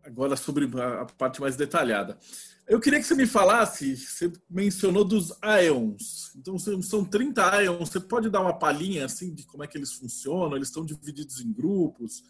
agora 0.05 0.37
sobre 0.37 0.69
a 0.81 1.07
parte 1.17 1.41
mais 1.41 1.57
detalhada. 1.57 2.19
Eu 2.67 2.81
queria 2.81 3.01
que 3.01 3.07
você 3.07 3.15
me 3.15 3.27
falasse, 3.27 3.97
você 3.97 4.33
mencionou 4.49 5.05
dos 5.05 5.37
Aeons. 5.43 6.35
Então, 6.37 6.57
são 6.59 7.05
30 7.05 7.57
Aeons. 7.57 7.89
Você 7.91 8.01
pode 8.01 8.31
dar 8.31 8.41
uma 8.41 8.59
palhinha 8.59 9.05
assim 9.05 9.35
de 9.35 9.45
como 9.45 9.65
é 9.65 9.67
que 9.67 9.77
eles 9.77 9.93
funcionam? 9.93 10.57
Eles 10.57 10.69
estão 10.69 10.85
divididos 10.85 11.41
em 11.41 11.53
grupos? 11.53 12.21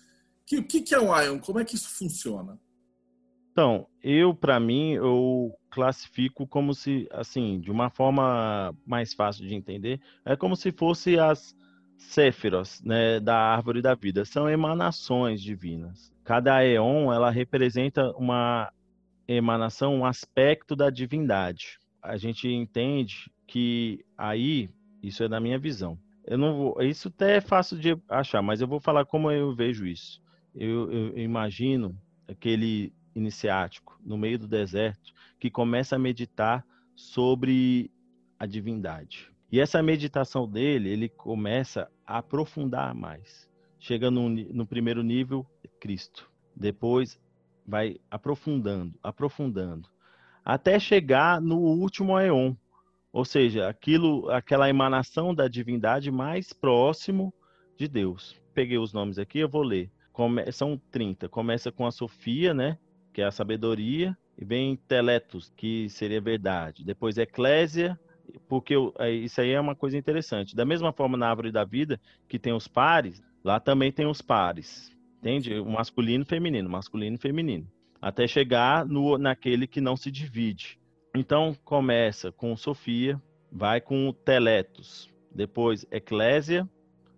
O 0.51 0.63
que, 0.65 0.81
que 0.81 0.95
é 0.95 1.01
um 1.01 1.13
Aeon? 1.13 1.39
Como 1.39 1.61
é 1.61 1.65
que 1.65 1.77
isso 1.77 1.91
funciona? 1.91 2.59
Então, 3.53 3.87
eu, 4.03 4.35
para 4.35 4.59
mim, 4.59 4.93
eu 4.93 5.55
classifico 5.71 6.47
como 6.47 6.75
se, 6.75 7.07
assim, 7.13 7.61
de 7.61 7.71
uma 7.71 7.91
forma 7.91 8.75
mais 8.87 9.13
fácil 9.13 9.47
de 9.47 9.55
entender, 9.55 10.01
é 10.25 10.35
como 10.35 10.57
se 10.57 10.73
fosse 10.73 11.19
as 11.19 11.55
Séfiros, 12.09 12.83
né, 12.83 13.21
da 13.21 13.37
árvore 13.37 13.81
da 13.81 13.95
vida. 13.95 14.25
São 14.25 14.49
emanações 14.49 15.41
divinas 15.41 16.13
cada 16.25 16.63
éon 16.65 17.13
ela 17.13 17.31
representa 17.31 18.11
uma 18.13 18.73
emanação, 19.27 19.97
um 19.97 20.07
aspecto 20.07 20.77
da 20.77 20.91
divindade. 20.91 21.79
A 22.03 22.17
gente 22.17 22.49
entende 22.49 23.31
que 23.47 24.05
aí, 24.17 24.71
isso 25.03 25.23
é 25.23 25.29
da 25.29 25.41
minha 25.41 25.59
visão. 25.59 25.99
Eu 26.25 26.39
não 26.39 26.57
vou, 26.57 26.83
isso 26.83 27.09
até 27.09 27.37
é 27.37 27.41
fácil 27.41 27.79
de 27.79 27.97
achar, 28.09 28.43
mas 28.43 28.61
eu 28.61 28.69
vou 28.69 28.81
falar 28.81 29.05
como 29.05 29.31
eu 29.31 29.55
vejo 29.55 29.87
isso. 29.87 30.23
Eu, 30.55 30.91
eu 30.91 31.19
imagino 31.19 31.97
aquele 32.29 32.93
iniciático 33.15 33.99
no 34.05 34.17
meio 34.17 34.39
do 34.39 34.49
deserto 34.49 35.13
que 35.39 35.51
começa 35.51 35.97
a 35.97 35.99
meditar 35.99 36.65
sobre 36.95 37.91
a 38.39 38.47
divindade. 38.47 39.32
E 39.53 39.61
essa 39.61 39.83
meditação 39.83 40.49
dele, 40.49 40.89
ele 40.89 41.11
começa 41.11 41.87
a 42.07 42.19
aprofundar 42.19 42.95
mais. 42.95 43.47
Chega 43.79 44.11
no, 44.11 44.31
no 44.31 44.67
primeiro 44.67 45.03
nível, 45.03 45.47
Cristo. 45.79 46.31
Depois 46.57 47.21
vai 47.67 47.99
aprofundando, 48.11 48.99
aprofundando, 49.03 49.89
até 50.43 50.79
chegar 50.79 51.39
no 51.41 51.59
último 51.59 52.17
Aeon, 52.17 52.55
ou 53.13 53.27
seja, 53.27 53.69
aquilo, 53.69 54.31
aquela 54.31 54.71
emanação 54.71 55.35
da 55.35 55.47
divindade 55.49 56.11
mais 56.11 56.55
próximo 56.55 57.33
de 57.77 57.87
Deus. 57.87 58.41
Peguei 58.55 58.79
os 58.79 58.95
nomes 58.95 59.19
aqui, 59.19 59.39
eu 59.39 59.49
vou 59.51 59.63
ler. 59.63 59.91
Come, 60.13 60.51
são 60.51 60.81
30. 60.91 61.29
Começa 61.29 61.71
com 61.71 61.87
a 61.87 61.91
Sofia, 61.93 62.55
né? 62.55 62.79
Que 63.13 63.21
é 63.21 63.27
a 63.27 63.31
sabedoria. 63.31 64.17
E 64.39 64.45
vem 64.47 64.77
Teletos, 64.77 65.53
que 65.55 65.91
seria 65.91 66.21
verdade. 66.23 66.85
Depois 66.85 67.19
Eclésia, 67.19 67.99
porque 68.49 68.75
isso 69.23 69.41
aí 69.41 69.51
é 69.51 69.61
uma 69.61 69.75
coisa 69.75 69.97
interessante. 69.97 70.55
Da 70.57 70.65
mesma 70.65 70.93
forma 70.93 71.17
na 71.17 71.29
árvore 71.29 71.53
da 71.53 71.65
vida, 71.65 72.01
que 72.29 72.39
tem 72.39 72.53
os 72.53 72.69
pares, 72.69 73.23
lá 73.43 73.59
também 73.61 73.91
tem 73.93 74.07
os 74.07 74.23
pares. 74.23 74.91
Entende? 75.19 75.59
O 75.59 75.67
masculino 75.67 76.25
e 76.25 76.27
feminino, 76.27 76.69
masculino 76.69 77.17
e 77.17 77.19
feminino. 77.19 77.67
Até 78.01 78.27
chegar 78.27 78.85
no, 78.85 79.17
naquele 79.17 79.67
que 79.67 79.81
não 79.81 79.97
se 79.97 80.11
divide. 80.11 80.79
Então, 81.15 81.57
começa 81.65 82.33
com 82.33 82.57
Sofia, 82.57 83.21
vai 83.51 83.81
com 83.81 84.13
Teletos, 84.13 85.09
depois 85.31 85.87
Eclésia, 85.91 86.69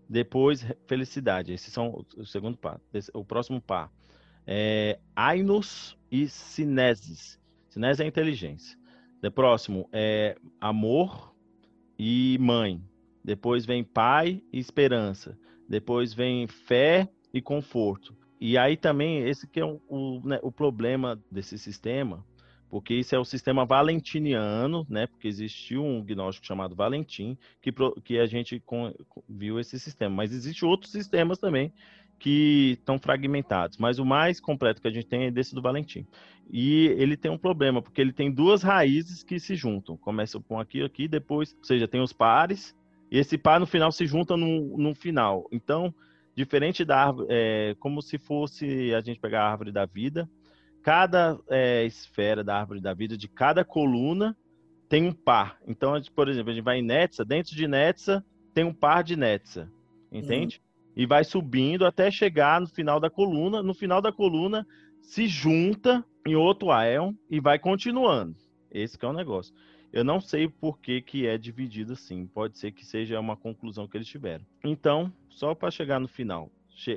depois 0.08 0.66
Felicidade. 0.86 1.52
Esses 1.52 1.72
são 1.72 2.04
o 2.16 2.26
segundo 2.26 2.58
par. 2.58 2.80
O 3.14 3.24
próximo 3.24 3.60
par 3.60 3.90
é 4.46 4.98
Ainos 5.16 5.96
e 6.10 6.28
Sineses. 6.28 7.40
Sineses 7.70 8.00
é 8.00 8.06
inteligência. 8.06 8.78
O 9.28 9.32
próximo 9.32 9.88
é 9.92 10.36
Amor 10.60 11.34
e 11.98 12.36
Mãe. 12.40 12.80
Depois 13.24 13.64
vem 13.64 13.82
Pai 13.82 14.42
e 14.52 14.58
Esperança. 14.58 15.38
Depois 15.68 16.12
vem 16.12 16.46
Fé 16.46 17.08
e 17.32 17.40
conforto. 17.40 18.14
E 18.40 18.58
aí 18.58 18.76
também, 18.76 19.26
esse 19.26 19.48
que 19.48 19.60
é 19.60 19.64
o, 19.64 19.80
o, 19.88 20.20
né, 20.24 20.38
o 20.42 20.52
problema 20.52 21.18
desse 21.30 21.58
sistema, 21.58 22.24
porque 22.68 22.92
isso 22.92 23.14
é 23.14 23.18
o 23.18 23.24
sistema 23.24 23.64
valentiniano, 23.64 24.84
né? 24.90 25.06
Porque 25.06 25.28
existiu 25.28 25.84
um 25.84 26.04
gnóstico 26.04 26.46
chamado 26.46 26.74
Valentim, 26.74 27.38
que, 27.62 27.72
que 28.02 28.18
a 28.18 28.26
gente 28.26 28.62
viu 29.28 29.60
esse 29.60 29.78
sistema. 29.78 30.14
Mas 30.14 30.32
existem 30.32 30.68
outros 30.68 30.90
sistemas 30.90 31.38
também 31.38 31.72
que 32.24 32.78
estão 32.78 32.98
fragmentados. 32.98 33.76
Mas 33.76 33.98
o 33.98 34.04
mais 34.04 34.40
completo 34.40 34.80
que 34.80 34.88
a 34.88 34.90
gente 34.90 35.06
tem 35.06 35.24
é 35.24 35.30
desse 35.30 35.54
do 35.54 35.60
Valentim. 35.60 36.06
E 36.50 36.86
ele 36.96 37.18
tem 37.18 37.30
um 37.30 37.36
problema, 37.36 37.82
porque 37.82 38.00
ele 38.00 38.14
tem 38.14 38.32
duas 38.32 38.62
raízes 38.62 39.22
que 39.22 39.38
se 39.38 39.54
juntam. 39.54 39.94
Começa 39.94 40.40
com 40.40 40.58
aqui, 40.58 40.82
aqui, 40.82 41.06
depois, 41.06 41.54
ou 41.58 41.64
seja, 41.64 41.86
tem 41.86 42.00
os 42.00 42.14
pares, 42.14 42.74
e 43.10 43.18
esse 43.18 43.36
par 43.36 43.60
no 43.60 43.66
final 43.66 43.92
se 43.92 44.06
junta 44.06 44.38
no, 44.38 44.78
no 44.78 44.94
final. 44.94 45.46
Então, 45.52 45.94
diferente 46.34 46.82
da 46.82 47.04
árvore, 47.04 47.26
é, 47.28 47.76
como 47.78 48.00
se 48.00 48.16
fosse 48.16 48.94
a 48.94 49.02
gente 49.02 49.20
pegar 49.20 49.42
a 49.42 49.50
árvore 49.50 49.70
da 49.70 49.84
vida, 49.84 50.26
cada 50.82 51.38
é, 51.50 51.84
esfera 51.84 52.42
da 52.42 52.58
árvore 52.58 52.80
da 52.80 52.94
vida, 52.94 53.18
de 53.18 53.28
cada 53.28 53.66
coluna, 53.66 54.34
tem 54.88 55.06
um 55.06 55.12
par. 55.12 55.58
Então, 55.68 55.92
por 56.14 56.30
exemplo, 56.30 56.52
a 56.52 56.54
gente 56.54 56.64
vai 56.64 56.78
em 56.78 56.82
Netsa, 56.82 57.22
dentro 57.22 57.54
de 57.54 57.68
Netsa 57.68 58.24
tem 58.54 58.64
um 58.64 58.72
par 58.72 59.04
de 59.04 59.14
Netsa, 59.14 59.70
entende? 60.10 60.56
Uhum. 60.56 60.73
E 60.96 61.06
vai 61.06 61.24
subindo 61.24 61.84
até 61.84 62.10
chegar 62.10 62.60
no 62.60 62.68
final 62.68 63.00
da 63.00 63.10
coluna. 63.10 63.62
No 63.62 63.74
final 63.74 64.00
da 64.00 64.12
coluna 64.12 64.66
se 65.00 65.26
junta 65.26 66.04
em 66.26 66.34
outro 66.34 66.70
Aeon 66.70 67.14
e 67.30 67.40
vai 67.40 67.58
continuando. 67.58 68.36
Esse 68.70 68.98
é 69.00 69.08
o 69.08 69.12
negócio. 69.12 69.54
Eu 69.92 70.02
não 70.02 70.20
sei 70.20 70.48
por 70.48 70.78
que, 70.80 71.00
que 71.00 71.26
é 71.26 71.38
dividido 71.38 71.92
assim. 71.92 72.26
Pode 72.26 72.58
ser 72.58 72.72
que 72.72 72.84
seja 72.84 73.20
uma 73.20 73.36
conclusão 73.36 73.86
que 73.86 73.96
eles 73.96 74.08
tiveram. 74.08 74.44
Então, 74.64 75.12
só 75.28 75.54
para 75.54 75.70
chegar 75.70 76.00
no 76.00 76.08
final, 76.08 76.50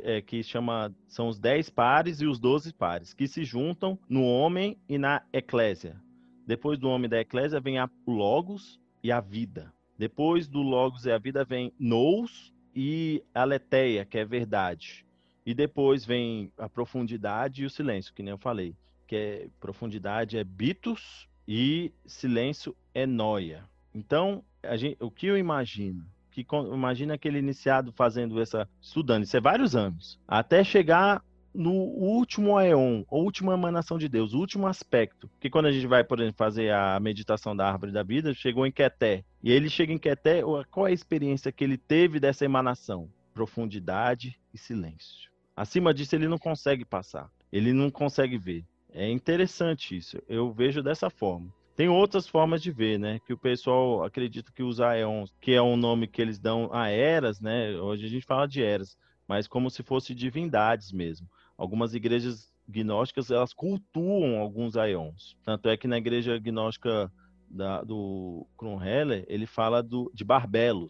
é, 0.03 0.21
que 0.21 0.41
chama 0.41 0.91
são 1.07 1.27
os 1.27 1.37
10 1.37 1.69
pares 1.69 2.21
e 2.21 2.25
os 2.25 2.39
12 2.39 2.73
pares, 2.73 3.13
que 3.13 3.27
se 3.27 3.43
juntam 3.43 3.99
no 4.09 4.23
homem 4.23 4.77
e 4.89 4.97
na 4.97 5.23
eclésia. 5.31 6.01
Depois 6.45 6.79
do 6.79 6.89
homem 6.89 7.09
da 7.09 7.19
eclésia 7.19 7.59
vem 7.59 7.77
a 7.77 7.89
logos 8.07 8.79
e 9.03 9.11
a 9.11 9.21
vida. 9.21 9.71
Depois 9.97 10.47
do 10.47 10.61
logos 10.61 11.05
e 11.05 11.11
a 11.11 11.17
vida 11.17 11.43
vem 11.43 11.71
nous 11.79 12.53
e 12.79 13.23
a 13.33 13.43
leteia, 13.43 14.05
que 14.05 14.19
é 14.19 14.23
verdade. 14.23 15.03
E 15.43 15.55
depois 15.55 16.05
vem 16.05 16.51
a 16.59 16.69
profundidade 16.69 17.63
e 17.63 17.65
o 17.65 17.71
silêncio, 17.71 18.13
que 18.13 18.21
nem 18.21 18.29
eu 18.29 18.37
falei, 18.37 18.75
que 19.07 19.15
é 19.15 19.47
profundidade 19.59 20.37
é 20.37 20.43
bitos 20.43 21.27
e 21.47 21.91
silêncio 22.05 22.77
é 22.93 23.07
noia. 23.07 23.63
Então, 23.95 24.43
gente, 24.75 24.95
o 24.99 25.09
que 25.09 25.25
eu 25.25 25.35
imagino? 25.35 26.05
Que 26.29 26.45
imagina 26.71 27.15
aquele 27.15 27.39
iniciado 27.39 27.91
fazendo 27.93 28.39
essa 28.39 28.69
estudando, 28.79 29.23
isso 29.23 29.35
é 29.35 29.41
vários 29.41 29.75
anos, 29.75 30.19
até 30.27 30.63
chegar 30.63 31.23
no 31.57 31.71
último 31.71 32.55
aeon, 32.55 33.03
a 33.09 33.15
última 33.15 33.55
emanação 33.55 33.97
de 33.97 34.07
Deus, 34.07 34.31
o 34.33 34.37
último 34.37 34.67
aspecto. 34.67 35.27
Que 35.39 35.49
quando 35.49 35.65
a 35.65 35.71
gente 35.71 35.87
vai, 35.87 36.03
por 36.03 36.19
exemplo, 36.19 36.37
fazer 36.37 36.71
a 36.71 36.99
meditação 36.99 37.55
da 37.55 37.67
árvore 37.67 37.91
da 37.91 38.03
vida, 38.03 38.31
chegou 38.31 38.67
em 38.67 38.71
Keté. 38.71 39.25
E 39.41 39.51
ele 39.51 39.67
chega 39.67 39.91
em 39.91 39.97
Keté, 39.97 40.43
qual 40.69 40.85
é 40.85 40.91
a 40.91 40.93
experiência 40.93 41.51
que 41.51 41.63
ele 41.63 41.75
teve 41.75 42.19
dessa 42.19 42.45
emanação? 42.45 43.09
Profundidade 43.33 44.39
e 44.53 44.57
silêncio. 44.57 45.31
Acima 45.55 45.95
disso, 45.95 46.15
ele 46.15 46.27
não 46.27 46.37
consegue 46.37 46.85
passar. 46.85 47.27
Ele 47.51 47.73
não 47.73 47.89
consegue 47.89 48.37
ver. 48.37 48.63
É 48.93 49.09
interessante 49.09 49.97
isso. 49.97 50.21
Eu 50.29 50.53
vejo 50.53 50.83
dessa 50.83 51.09
forma. 51.09 51.51
Tem 51.75 51.89
outras 51.89 52.27
formas 52.27 52.61
de 52.61 52.71
ver, 52.71 52.99
né? 52.99 53.19
Que 53.25 53.33
o 53.33 53.37
pessoal 53.37 54.03
acredita 54.03 54.51
que 54.51 54.61
os 54.61 54.79
aeons, 54.79 55.33
que 55.41 55.53
é 55.53 55.61
um 55.61 55.75
nome 55.75 56.07
que 56.07 56.21
eles 56.21 56.37
dão 56.37 56.69
a 56.71 56.89
eras, 56.89 57.41
né? 57.41 57.71
Hoje 57.79 58.05
a 58.05 58.09
gente 58.09 58.25
fala 58.27 58.47
de 58.47 58.61
eras, 58.61 58.95
mas 59.27 59.47
como 59.47 59.71
se 59.71 59.81
fosse 59.81 60.13
divindades 60.13 60.91
mesmo. 60.91 61.27
Algumas 61.57 61.93
igrejas 61.93 62.53
gnósticas, 62.67 63.31
elas 63.31 63.53
cultuam 63.53 64.37
alguns 64.39 64.75
aeons. 64.75 65.35
Tanto 65.43 65.69
é 65.69 65.77
que 65.77 65.87
na 65.87 65.97
igreja 65.97 66.37
gnóstica 66.37 67.11
da, 67.49 67.81
do 67.81 68.45
Kronheller, 68.57 69.25
ele 69.27 69.45
fala 69.45 69.81
do, 69.81 70.11
de 70.13 70.23
Barbelo, 70.23 70.87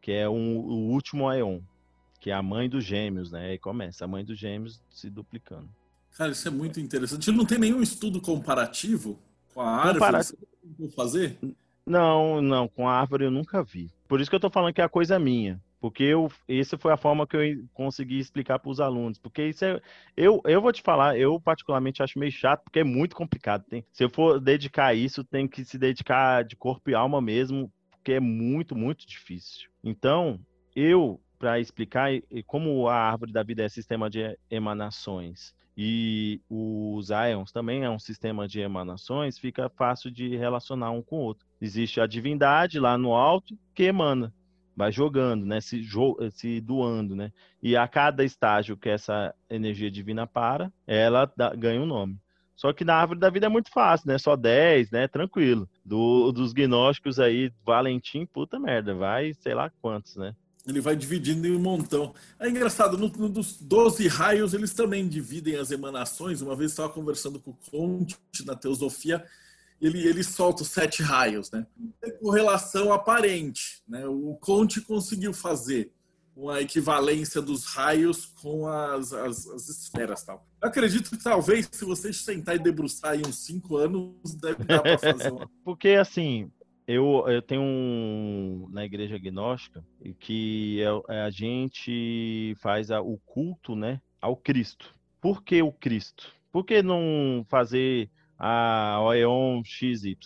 que 0.00 0.10
é 0.10 0.28
um, 0.28 0.58
o 0.58 0.90
último 0.90 1.28
aeon, 1.28 1.60
que 2.20 2.30
é 2.30 2.34
a 2.34 2.42
mãe 2.42 2.68
dos 2.68 2.84
gêmeos, 2.84 3.30
né? 3.30 3.54
E 3.54 3.58
começa 3.58 4.04
a 4.04 4.08
mãe 4.08 4.24
dos 4.24 4.38
gêmeos 4.38 4.82
se 4.90 5.10
duplicando. 5.10 5.68
Cara, 6.16 6.32
isso 6.32 6.46
é 6.46 6.50
muito 6.50 6.80
interessante. 6.80 7.30
Não 7.30 7.44
tem 7.44 7.58
nenhum 7.58 7.82
estudo 7.82 8.20
comparativo 8.20 9.18
com 9.54 9.60
a 9.60 9.70
árvore? 9.70 9.94
Compara... 9.94 10.20
fazer? 10.94 11.38
Não, 11.86 12.40
não, 12.40 12.68
com 12.68 12.88
a 12.88 12.94
árvore 12.94 13.24
eu 13.24 13.30
nunca 13.30 13.62
vi. 13.62 13.90
Por 14.06 14.20
isso 14.20 14.30
que 14.30 14.36
eu 14.36 14.40
tô 14.40 14.50
falando 14.50 14.74
que 14.74 14.80
é 14.80 14.84
a 14.84 14.88
coisa 14.88 15.18
minha. 15.18 15.60
Porque 15.82 16.04
eu, 16.04 16.30
essa 16.48 16.78
foi 16.78 16.92
a 16.92 16.96
forma 16.96 17.26
que 17.26 17.36
eu 17.36 17.64
consegui 17.74 18.16
explicar 18.20 18.60
para 18.60 18.70
os 18.70 18.78
alunos. 18.78 19.18
Porque 19.18 19.48
isso 19.48 19.64
é. 19.64 19.80
Eu, 20.16 20.40
eu 20.44 20.62
vou 20.62 20.72
te 20.72 20.80
falar, 20.80 21.18
eu 21.18 21.40
particularmente 21.40 22.00
acho 22.04 22.20
meio 22.20 22.30
chato, 22.30 22.62
porque 22.62 22.78
é 22.78 22.84
muito 22.84 23.16
complicado. 23.16 23.64
Tem, 23.68 23.84
se 23.92 24.04
eu 24.04 24.08
for 24.08 24.40
dedicar 24.40 24.86
a 24.86 24.94
isso, 24.94 25.24
tem 25.24 25.48
que 25.48 25.64
se 25.64 25.76
dedicar 25.76 26.44
de 26.44 26.54
corpo 26.54 26.88
e 26.88 26.94
alma 26.94 27.20
mesmo, 27.20 27.68
porque 27.90 28.12
é 28.12 28.20
muito, 28.20 28.76
muito 28.76 29.04
difícil. 29.04 29.68
Então, 29.82 30.38
eu, 30.76 31.20
para 31.36 31.58
explicar 31.58 32.10
como 32.46 32.86
a 32.86 32.94
árvore 32.94 33.32
da 33.32 33.42
vida 33.42 33.64
é 33.64 33.68
sistema 33.68 34.08
de 34.08 34.38
emanações 34.48 35.52
e 35.76 36.40
os 36.48 37.08
ions 37.08 37.50
também 37.50 37.82
é 37.82 37.90
um 37.90 37.98
sistema 37.98 38.46
de 38.46 38.60
emanações, 38.60 39.36
fica 39.36 39.68
fácil 39.68 40.12
de 40.12 40.36
relacionar 40.36 40.92
um 40.92 41.02
com 41.02 41.16
o 41.16 41.22
outro. 41.22 41.44
Existe 41.60 42.00
a 42.00 42.06
divindade 42.06 42.78
lá 42.78 42.96
no 42.96 43.14
alto 43.14 43.58
que 43.74 43.82
emana, 43.82 44.32
vai 44.76 44.90
jogando, 44.90 45.44
né, 45.44 45.60
se, 45.60 45.82
jo 45.82 46.16
se 46.30 46.60
doando, 46.60 47.14
né? 47.14 47.32
E 47.62 47.76
a 47.76 47.86
cada 47.86 48.24
estágio 48.24 48.76
que 48.76 48.88
essa 48.88 49.34
energia 49.48 49.90
divina 49.90 50.26
para, 50.26 50.72
ela 50.86 51.30
dá, 51.36 51.54
ganha 51.54 51.80
um 51.80 51.86
nome. 51.86 52.18
Só 52.54 52.72
que 52.72 52.84
na 52.84 52.94
árvore 52.94 53.18
da 53.18 53.30
vida 53.30 53.46
é 53.46 53.48
muito 53.48 53.70
fácil, 53.70 54.08
né? 54.08 54.18
Só 54.18 54.36
10, 54.36 54.90
né? 54.90 55.08
Tranquilo. 55.08 55.68
Do, 55.84 56.30
dos 56.32 56.52
gnósticos 56.52 57.18
aí, 57.18 57.52
Valentim, 57.64 58.24
puta 58.24 58.58
merda, 58.58 58.94
vai 58.94 59.34
sei 59.34 59.54
lá 59.54 59.70
quantos, 59.80 60.16
né? 60.16 60.34
Ele 60.66 60.80
vai 60.80 60.94
dividindo 60.94 61.46
em 61.46 61.56
um 61.56 61.58
montão. 61.58 62.14
É 62.38 62.48
engraçado, 62.48 62.96
no, 62.96 63.08
no 63.08 63.28
dos 63.28 63.60
12 63.60 64.06
raios, 64.06 64.54
eles 64.54 64.72
também 64.72 65.08
dividem 65.08 65.56
as 65.56 65.72
emanações. 65.72 66.40
Uma 66.40 66.54
vez 66.54 66.70
estava 66.70 66.88
conversando 66.88 67.40
com 67.40 67.50
o 67.50 67.58
Conte 67.70 68.16
na 68.46 68.54
Teosofia, 68.54 69.24
ele, 69.82 70.06
ele 70.06 70.22
solta 70.22 70.62
os 70.62 70.68
sete 70.68 71.02
raios, 71.02 71.50
né? 71.50 71.66
Tem 72.00 72.16
correlação 72.18 72.92
aparente, 72.92 73.82
né? 73.86 74.06
O 74.06 74.36
Conte 74.40 74.80
conseguiu 74.80 75.34
fazer 75.34 75.92
uma 76.36 76.60
equivalência 76.62 77.42
dos 77.42 77.64
raios 77.64 78.24
com 78.24 78.66
as, 78.66 79.12
as, 79.12 79.46
as 79.48 79.68
esferas 79.68 80.22
tal. 80.22 80.46
Eu 80.62 80.68
acredito 80.68 81.10
que 81.10 81.22
talvez, 81.22 81.68
se 81.70 81.84
vocês 81.84 82.16
sentar 82.16 82.54
e 82.54 82.60
debruçar 82.60 83.16
em 83.16 83.26
uns 83.26 83.44
cinco 83.44 83.76
anos, 83.76 84.34
deve 84.40 84.64
dar 84.64 84.80
para 84.80 84.96
fazer 84.96 85.30
uma... 85.30 85.50
Porque, 85.64 85.88
assim, 85.90 86.50
eu, 86.86 87.24
eu 87.26 87.42
tenho 87.42 87.60
um, 87.60 88.68
na 88.70 88.84
igreja 88.84 89.16
agnóstica 89.16 89.84
que 90.20 90.80
é, 90.80 91.16
é, 91.16 91.22
a 91.22 91.30
gente 91.30 92.54
faz 92.60 92.90
a, 92.90 93.00
o 93.00 93.18
culto 93.26 93.74
né, 93.74 94.00
ao 94.20 94.36
Cristo. 94.36 94.94
Por 95.20 95.42
que 95.42 95.60
o 95.60 95.72
Cristo? 95.72 96.32
Por 96.50 96.64
que 96.64 96.82
não 96.82 97.44
fazer 97.48 98.10
a 98.44 99.00
Oeon 99.00 99.62
XY? 99.64 100.16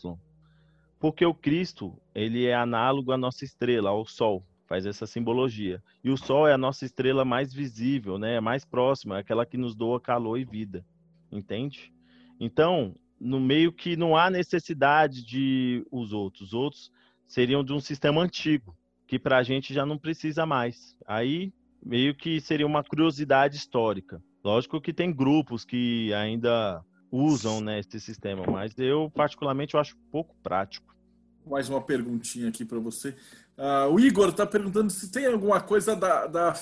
Porque 0.98 1.26
o 1.26 1.34
Cristo 1.34 2.00
ele 2.14 2.46
é 2.46 2.54
análogo 2.54 3.12
à 3.12 3.18
nossa 3.18 3.44
estrela, 3.44 3.90
ao 3.90 4.06
Sol, 4.06 4.42
faz 4.66 4.86
essa 4.86 5.06
simbologia. 5.06 5.82
E 6.02 6.08
o 6.08 6.16
Sol 6.16 6.48
é 6.48 6.54
a 6.54 6.58
nossa 6.58 6.86
estrela 6.86 7.26
mais 7.26 7.52
visível, 7.52 8.18
né? 8.18 8.40
mais 8.40 8.64
próxima, 8.64 9.18
aquela 9.18 9.44
que 9.44 9.58
nos 9.58 9.74
doa 9.74 10.00
calor 10.00 10.38
e 10.38 10.46
vida. 10.46 10.82
Entende? 11.30 11.92
Então, 12.40 12.94
no 13.20 13.38
meio 13.38 13.70
que 13.70 13.96
não 13.96 14.16
há 14.16 14.30
necessidade 14.30 15.22
de 15.22 15.86
os 15.92 16.14
outros. 16.14 16.48
Os 16.48 16.54
outros 16.54 16.90
seriam 17.26 17.62
de 17.62 17.74
um 17.74 17.80
sistema 17.80 18.22
antigo, 18.22 18.74
que 19.06 19.18
para 19.18 19.36
a 19.36 19.42
gente 19.42 19.74
já 19.74 19.84
não 19.84 19.98
precisa 19.98 20.46
mais. 20.46 20.96
Aí, 21.06 21.52
meio 21.84 22.14
que 22.14 22.40
seria 22.40 22.66
uma 22.66 22.82
curiosidade 22.82 23.56
histórica. 23.56 24.22
Lógico 24.42 24.80
que 24.80 24.92
tem 24.92 25.12
grupos 25.12 25.64
que 25.66 26.14
ainda 26.14 26.82
usam 27.10 27.60
né, 27.60 27.80
esse 27.80 28.00
sistema, 28.00 28.44
mas 28.46 28.72
eu, 28.78 29.10
particularmente, 29.14 29.74
eu 29.74 29.80
acho 29.80 29.96
pouco 30.10 30.34
prático. 30.42 30.94
Mais 31.46 31.68
uma 31.68 31.80
perguntinha 31.80 32.48
aqui 32.48 32.64
para 32.64 32.78
você. 32.78 33.10
Uh, 33.56 33.92
o 33.92 34.00
Igor 34.00 34.28
está 34.30 34.44
perguntando 34.44 34.90
se 34.90 35.10
tem 35.10 35.26
alguma 35.26 35.60
coisa 35.60 35.94
da, 35.94 36.26
da 36.26 36.54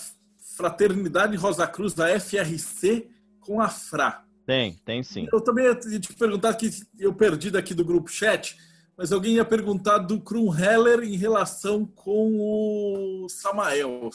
Fraternidade 0.57 1.37
Rosa 1.37 1.67
Cruz, 1.67 1.95
da 1.95 2.09
FRC, 2.21 3.09
com 3.41 3.61
a 3.61 3.69
FRA. 3.69 4.25
Tem, 4.47 4.75
tem 4.85 5.03
sim. 5.03 5.27
Eu 5.33 5.41
também 5.41 5.65
ia 5.65 5.75
te 5.75 6.13
perguntar 6.15 6.55
que 6.55 6.71
eu 6.99 7.15
perdi 7.15 7.51
daqui 7.51 7.73
do 7.75 7.85
grupo 7.85 8.11
chat, 8.11 8.57
mas 8.97 9.11
alguém 9.11 9.37
ia 9.37 9.45
perguntar 9.45 9.99
do 9.99 10.23
Heller 10.53 11.01
em 11.03 11.17
relação 11.17 11.87
com 11.87 13.25
o 13.25 13.29
Samael. 13.29 14.11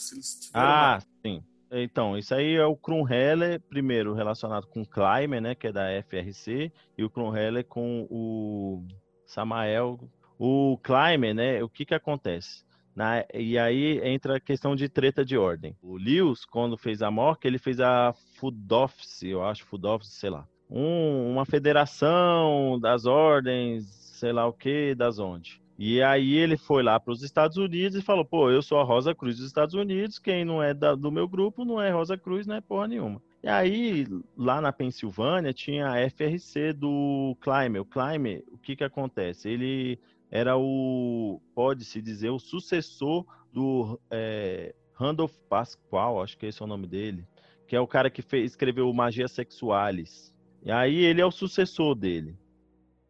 ah, 0.53 0.99
uma... 0.99 0.99
sim. 1.25 1.43
Então, 1.71 2.17
isso 2.17 2.33
aí 2.33 2.55
é 2.55 2.65
o 2.65 2.77
Heller 3.07 3.61
primeiro 3.61 4.13
relacionado 4.13 4.65
com 4.67 4.81
o 4.81 4.87
Climber, 4.87 5.41
né, 5.41 5.53
que 5.53 5.67
é 5.67 5.71
da 5.71 5.87
FRC, 6.01 6.71
e 6.97 7.03
o 7.03 7.35
Heller 7.35 7.65
com 7.65 8.07
o 8.09 8.83
Samael. 9.25 9.99
O 10.37 10.79
Climber, 10.81 11.35
né, 11.35 11.63
o 11.63 11.69
que 11.69 11.85
que 11.85 11.93
acontece? 11.93 12.65
Na, 12.95 13.23
e 13.33 13.57
aí 13.57 13.99
entra 14.03 14.37
a 14.37 14.39
questão 14.39 14.75
de 14.75 14.89
treta 14.89 15.23
de 15.23 15.37
ordem. 15.37 15.75
O 15.81 15.95
Lewis, 15.95 16.43
quando 16.43 16.75
fez 16.75 17.01
a 17.01 17.11
MORC, 17.11 17.45
ele 17.45 17.59
fez 17.59 17.79
a 17.79 18.13
Food 18.37 18.73
Office, 18.73 19.23
eu 19.23 19.43
acho, 19.43 19.65
Food 19.65 19.85
Office, 19.85 20.09
sei 20.09 20.29
lá. 20.29 20.47
Um, 20.69 21.31
uma 21.31 21.45
federação 21.45 22.79
das 22.79 23.05
ordens, 23.05 23.85
sei 24.19 24.33
lá 24.33 24.47
o 24.47 24.53
que, 24.53 24.95
das 24.95 25.19
onde. 25.19 25.61
E 25.81 26.03
aí 26.03 26.35
ele 26.35 26.57
foi 26.57 26.83
lá 26.83 26.99
para 26.99 27.13
os 27.13 27.23
Estados 27.23 27.55
Unidos 27.55 27.97
e 27.97 28.01
falou: 28.01 28.25
pô, 28.25 28.51
eu 28.51 28.61
sou 28.61 28.79
a 28.79 28.83
Rosa 28.83 29.15
Cruz 29.15 29.37
dos 29.37 29.45
Estados 29.45 29.73
Unidos, 29.73 30.19
quem 30.19 30.43
não 30.43 30.61
é 30.61 30.73
da, 30.73 30.93
do 30.93 31.09
meu 31.09 31.25
grupo 31.25 31.63
não 31.63 31.81
é 31.81 31.89
Rosa 31.89 32.17
Cruz, 32.17 32.45
não 32.45 32.55
é 32.55 32.59
porra 32.59 32.89
nenhuma. 32.89 33.21
E 33.41 33.47
aí, 33.47 34.05
lá 34.35 34.59
na 34.59 34.73
Pensilvânia, 34.73 35.53
tinha 35.53 35.87
a 35.87 36.09
FRC 36.09 36.73
do 36.73 37.33
Climber. 37.39 37.81
O 37.81 37.85
Climber, 37.85 38.43
o 38.51 38.57
que 38.57 38.75
que 38.75 38.83
acontece? 38.83 39.47
Ele 39.47 39.97
era 40.29 40.57
o, 40.57 41.41
pode-se 41.55 42.01
dizer, 42.01 42.29
o 42.29 42.39
sucessor 42.39 43.25
do 43.53 43.97
é, 44.11 44.75
Randolph 44.93 45.37
Pasquale, 45.47 46.21
acho 46.21 46.37
que 46.37 46.47
esse 46.47 46.61
é 46.61 46.65
o 46.65 46.67
nome 46.67 46.87
dele, 46.87 47.25
que 47.65 47.75
é 47.77 47.79
o 47.79 47.87
cara 47.87 48.09
que 48.09 48.21
fez, 48.21 48.51
escreveu 48.51 48.91
Magia 48.91 49.29
Sexualis. 49.29 50.35
E 50.61 50.69
aí 50.69 51.05
ele 51.05 51.21
é 51.21 51.25
o 51.25 51.31
sucessor 51.31 51.95
dele. 51.95 52.37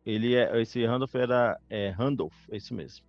Ele 0.10 0.34
é, 0.34 0.60
esse 0.60 0.84
Randolph 0.84 1.14
era 1.14 1.60
é, 1.70 1.90
Randolph, 1.90 2.34
é 2.50 2.58
isso 2.58 2.74
mesmo, 2.74 3.06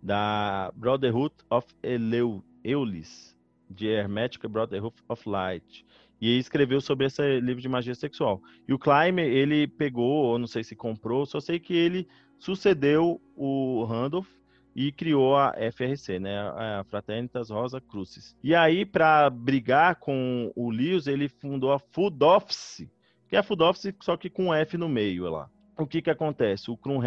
da 0.00 0.70
Brotherhood 0.76 1.34
of 1.50 1.66
Eleu, 1.82 2.44
Eulis, 2.62 3.36
de 3.68 3.88
Hermetic 3.88 4.46
Brotherhood 4.46 4.94
of 5.08 5.28
Light. 5.28 5.84
E 6.20 6.38
escreveu 6.38 6.80
sobre 6.80 7.06
esse 7.06 7.40
livro 7.40 7.60
de 7.60 7.68
magia 7.68 7.94
sexual. 7.94 8.40
E 8.68 8.72
o 8.72 8.78
Climber, 8.78 9.26
ele 9.26 9.66
pegou, 9.66 10.26
ou 10.26 10.38
não 10.38 10.46
sei 10.46 10.62
se 10.62 10.76
comprou, 10.76 11.26
só 11.26 11.40
sei 11.40 11.58
que 11.58 11.74
ele 11.74 12.06
sucedeu 12.38 13.20
o 13.34 13.84
Randolph 13.84 14.28
e 14.76 14.92
criou 14.92 15.36
a 15.36 15.54
FRC, 15.72 16.20
né, 16.20 16.38
a 16.38 16.84
Fraternitas 16.88 17.50
Rosa 17.50 17.80
Crucis. 17.80 18.36
E 18.44 18.54
aí, 18.54 18.86
para 18.86 19.28
brigar 19.28 19.96
com 19.96 20.52
o 20.54 20.70
Lewis, 20.70 21.08
ele 21.08 21.28
fundou 21.28 21.72
a 21.72 21.80
Food 21.80 22.22
Office, 22.22 22.88
que 23.28 23.34
é 23.34 23.40
a 23.40 23.42
Food 23.42 23.64
Office 23.64 23.92
só 24.00 24.16
que 24.16 24.30
com 24.30 24.54
F 24.54 24.78
no 24.78 24.88
meio 24.88 25.28
lá. 25.28 25.50
O 25.76 25.86
que 25.86 26.00
que 26.00 26.10
acontece? 26.10 26.70
O 26.70 26.76
Krum 26.76 27.00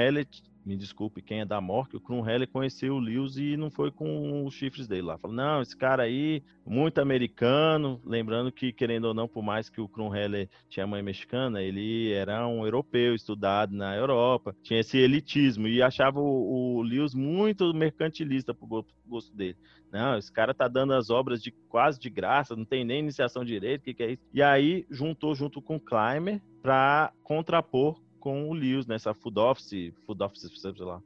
me 0.67 0.75
desculpe 0.75 1.21
quem 1.21 1.39
é 1.39 1.45
da 1.45 1.61
Mork, 1.61 1.95
o 1.95 2.01
Krumheller 2.01 2.49
conheceu 2.49 2.95
o 2.95 2.99
Lewis 2.99 3.37
e 3.37 3.55
não 3.55 3.71
foi 3.71 3.89
com 3.89 4.45
os 4.45 4.53
chifres 4.53 4.85
dele 4.85 5.03
lá. 5.03 5.17
Falou, 5.17 5.35
não, 5.35 5.61
esse 5.61 5.75
cara 5.75 6.03
aí, 6.03 6.43
muito 6.65 6.99
americano, 6.99 8.01
lembrando 8.05 8.51
que, 8.51 8.73
querendo 8.73 9.05
ou 9.05 9.13
não, 9.13 9.29
por 9.29 9.41
mais 9.41 9.69
que 9.69 9.79
o 9.79 9.87
Krumheller 9.87 10.49
tinha 10.67 10.85
mãe 10.85 11.01
mexicana, 11.01 11.61
ele 11.63 12.11
era 12.11 12.45
um 12.45 12.65
europeu, 12.65 13.15
estudado 13.15 13.73
na 13.73 13.95
Europa, 13.95 14.53
tinha 14.61 14.81
esse 14.81 14.97
elitismo 14.97 15.69
e 15.69 15.81
achava 15.81 16.19
o, 16.19 16.75
o 16.75 16.81
Lewis 16.81 17.13
muito 17.13 17.73
mercantilista 17.73 18.53
pro 18.53 18.85
gosto 19.05 19.33
dele. 19.33 19.55
Não, 19.89 20.17
esse 20.17 20.29
cara 20.29 20.53
tá 20.53 20.67
dando 20.67 20.91
as 20.93 21.09
obras 21.09 21.41
de 21.41 21.49
quase 21.69 21.97
de 21.97 22.09
graça, 22.09 22.57
não 22.57 22.65
tem 22.65 22.83
nem 22.83 22.99
iniciação 22.99 23.45
direito, 23.45 23.79
o 23.79 23.83
que, 23.85 23.93
que 23.93 24.03
é 24.03 24.11
isso? 24.11 24.23
E 24.33 24.43
aí 24.43 24.85
juntou 24.91 25.33
junto 25.33 25.61
com 25.61 25.77
o 25.77 25.79
Clymer 25.79 26.41
para 26.61 27.13
contrapor 27.23 28.05
com 28.27 28.49
o 28.49 28.53
Lewis 28.53 28.85
nessa 28.85 29.13
food 29.13 29.39
office, 29.39 29.93
food 30.05 30.21
office, 30.21 30.51
sei 30.53 30.73
lá, 30.79 31.01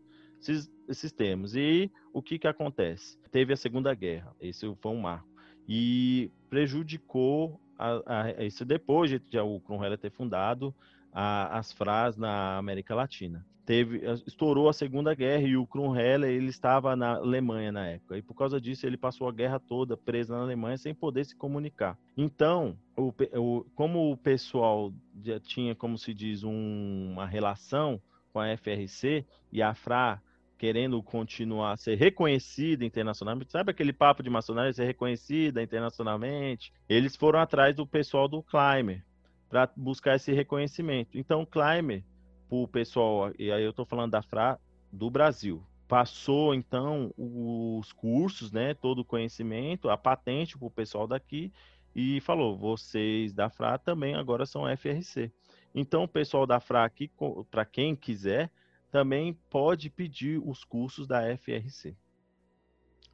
esses, 0.90 1.12
termos. 1.12 1.56
E 1.56 1.92
o 2.12 2.20
que 2.20 2.40
que 2.40 2.48
acontece? 2.48 3.16
Teve 3.30 3.54
a 3.54 3.56
Segunda 3.56 3.94
Guerra, 3.94 4.36
esse 4.42 4.66
foi 4.82 4.92
um 4.92 5.02
marco, 5.02 5.30
e 5.70 6.32
prejudicou 6.50 7.62
a, 7.78 8.24
a, 8.24 8.44
isso 8.44 8.66
depois 8.66 9.12
de 9.12 9.22
já 9.30 9.44
o 9.44 9.60
Cromwell 9.60 9.96
ter 10.00 10.10
fundado 10.10 10.74
a, 11.14 11.60
as 11.60 11.72
FRAs 11.72 12.18
na 12.18 12.58
América 12.58 12.96
Latina. 12.96 13.46
Teve, 13.72 14.02
estourou 14.28 14.68
a 14.68 14.74
Segunda 14.74 15.16
Guerra 15.16 15.44
e 15.44 15.56
o 15.56 15.66
Krumheller 15.66 16.30
ele 16.30 16.50
estava 16.50 16.94
na 16.94 17.16
Alemanha 17.16 17.72
na 17.72 17.88
época 17.88 18.18
e 18.18 18.22
por 18.22 18.34
causa 18.34 18.60
disso 18.60 18.86
ele 18.86 18.98
passou 18.98 19.30
a 19.30 19.32
guerra 19.32 19.62
toda 19.62 19.96
preso 19.96 20.34
na 20.34 20.42
Alemanha 20.42 20.78
sem 20.78 20.94
poder 20.94 21.24
se 21.24 21.34
comunicar. 21.34 21.98
Então, 22.18 22.78
o, 22.98 23.14
o, 23.40 23.64
como 23.74 24.12
o 24.12 24.18
pessoal 24.18 24.92
já 25.24 25.40
tinha, 25.40 25.74
como 25.74 25.98
se 25.98 26.14
diz, 26.14 26.44
um, 26.44 27.14
uma 27.14 27.26
relação 27.26 28.02
com 28.34 28.42
a 28.42 28.58
FRC 28.58 29.26
e 29.54 29.62
a 29.62 29.74
FRA 29.74 30.22
querendo 30.58 31.02
continuar 31.02 31.72
a 31.72 31.78
ser 31.78 31.96
reconhecida 31.96 32.84
internacionalmente, 32.84 33.54
sabe 33.54 33.72
aquele 33.72 33.94
papo 33.94 34.22
de 34.22 34.30
maçonaria 34.30 34.74
ser 34.74 34.84
reconhecida 34.84 35.64
internacionalmente? 35.64 36.74
Eles 36.90 37.16
foram 37.16 37.40
atrás 37.40 37.74
do 37.74 37.88
pessoal 37.88 38.28
do 38.28 38.44
Climber 38.44 39.02
para 39.48 39.72
buscar 39.78 40.18
esse 40.18 40.34
reconhecimento. 40.34 41.18
Então, 41.18 41.46
Climber, 41.46 42.04
o 42.52 42.68
pessoal, 42.68 43.32
e 43.40 43.52
aí 43.52 43.64
eu 43.64 43.70
estou 43.70 43.86
falando 43.86 44.12
da 44.12 44.22
FRA 44.22 44.60
do 44.92 45.10
Brasil, 45.10 45.64
passou 45.88 46.54
então 46.54 47.14
os 47.18 47.92
cursos, 47.94 48.52
né, 48.52 48.74
todo 48.74 49.00
o 49.00 49.06
conhecimento, 49.06 49.90
a 49.90 49.98
patente 49.98 50.58
para 50.58 50.68
o 50.68 50.72
pessoal 50.72 51.08
daqui 51.08 51.52
e 51.96 52.20
falou: 52.22 52.58
vocês 52.58 53.34
da 53.34 53.50
FRA 53.50 53.78
também 53.78 54.16
agora 54.16 54.46
são 54.46 54.66
FRC. 54.78 55.32
Então, 55.74 56.04
o 56.04 56.08
pessoal 56.08 56.46
da 56.46 56.60
FRA 56.60 56.84
aqui, 56.84 57.10
para 57.50 57.66
quem 57.66 57.96
quiser, 57.96 58.52
também 58.92 59.34
pode 59.50 59.90
pedir 59.90 60.42
os 60.44 60.64
cursos 60.64 61.08
da 61.08 61.22
FRC. 61.38 61.96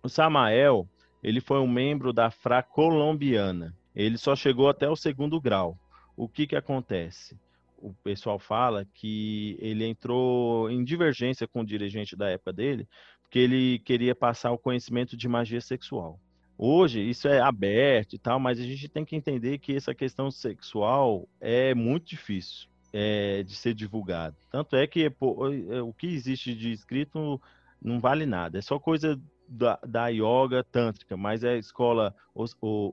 O 0.02 0.10
Samael, 0.10 0.88
ele 1.22 1.40
foi 1.40 1.60
um 1.60 1.68
membro 1.68 2.12
da 2.12 2.32
FRA 2.32 2.64
colombiana. 2.64 3.76
Ele 3.96 4.18
só 4.18 4.36
chegou 4.36 4.70
até 4.70 4.90
o 4.90 4.96
segundo 4.96 5.40
grau. 5.40 5.78
O 6.16 6.28
que 6.28 6.48
que 6.48 6.56
acontece? 6.56 7.40
O 7.78 7.94
pessoal 8.04 8.40
fala 8.40 8.86
que 8.94 9.58
ele 9.60 9.86
entrou 9.86 10.70
em 10.70 10.84
divergência 10.84 11.48
com 11.48 11.62
o 11.62 11.66
dirigente 11.66 12.16
da 12.16 12.30
época 12.30 12.52
dele, 12.52 12.88
porque 13.22 13.40
ele 13.40 13.80
queria 13.80 14.16
passar 14.16 14.52
o 14.52 14.58
conhecimento 14.58 15.16
de 15.16 15.28
magia 15.28 15.62
sexual. 15.62 16.20
Hoje 16.58 17.00
isso 17.08 17.28
é 17.28 17.40
aberto 17.40 18.14
e 18.14 18.18
tal, 18.18 18.40
mas 18.40 18.60
a 18.60 18.64
gente 18.64 18.90
tem 18.90 19.06
que 19.06 19.16
entender 19.16 19.60
que 19.60 19.76
essa 19.76 19.94
questão 19.94 20.32
sexual 20.32 21.28
é 21.40 21.76
muito 21.76 22.08
difícil 22.08 22.68
é, 22.92 23.44
de 23.44 23.54
ser 23.54 23.76
divulgado. 23.76 24.36
Tanto 24.50 24.76
é 24.76 24.88
que 24.88 25.08
pô, 25.10 25.48
o 25.84 25.94
que 25.94 26.08
existe 26.08 26.56
de 26.56 26.72
escrito 26.72 27.40
não 27.80 28.00
vale 28.00 28.26
nada, 28.26 28.58
é 28.58 28.62
só 28.62 28.80
coisa 28.80 29.22
da, 29.48 29.80
da 29.86 30.08
yoga 30.08 30.64
tântrica, 30.64 31.16
mas 31.16 31.44
a 31.44 31.56
escola 31.56 32.16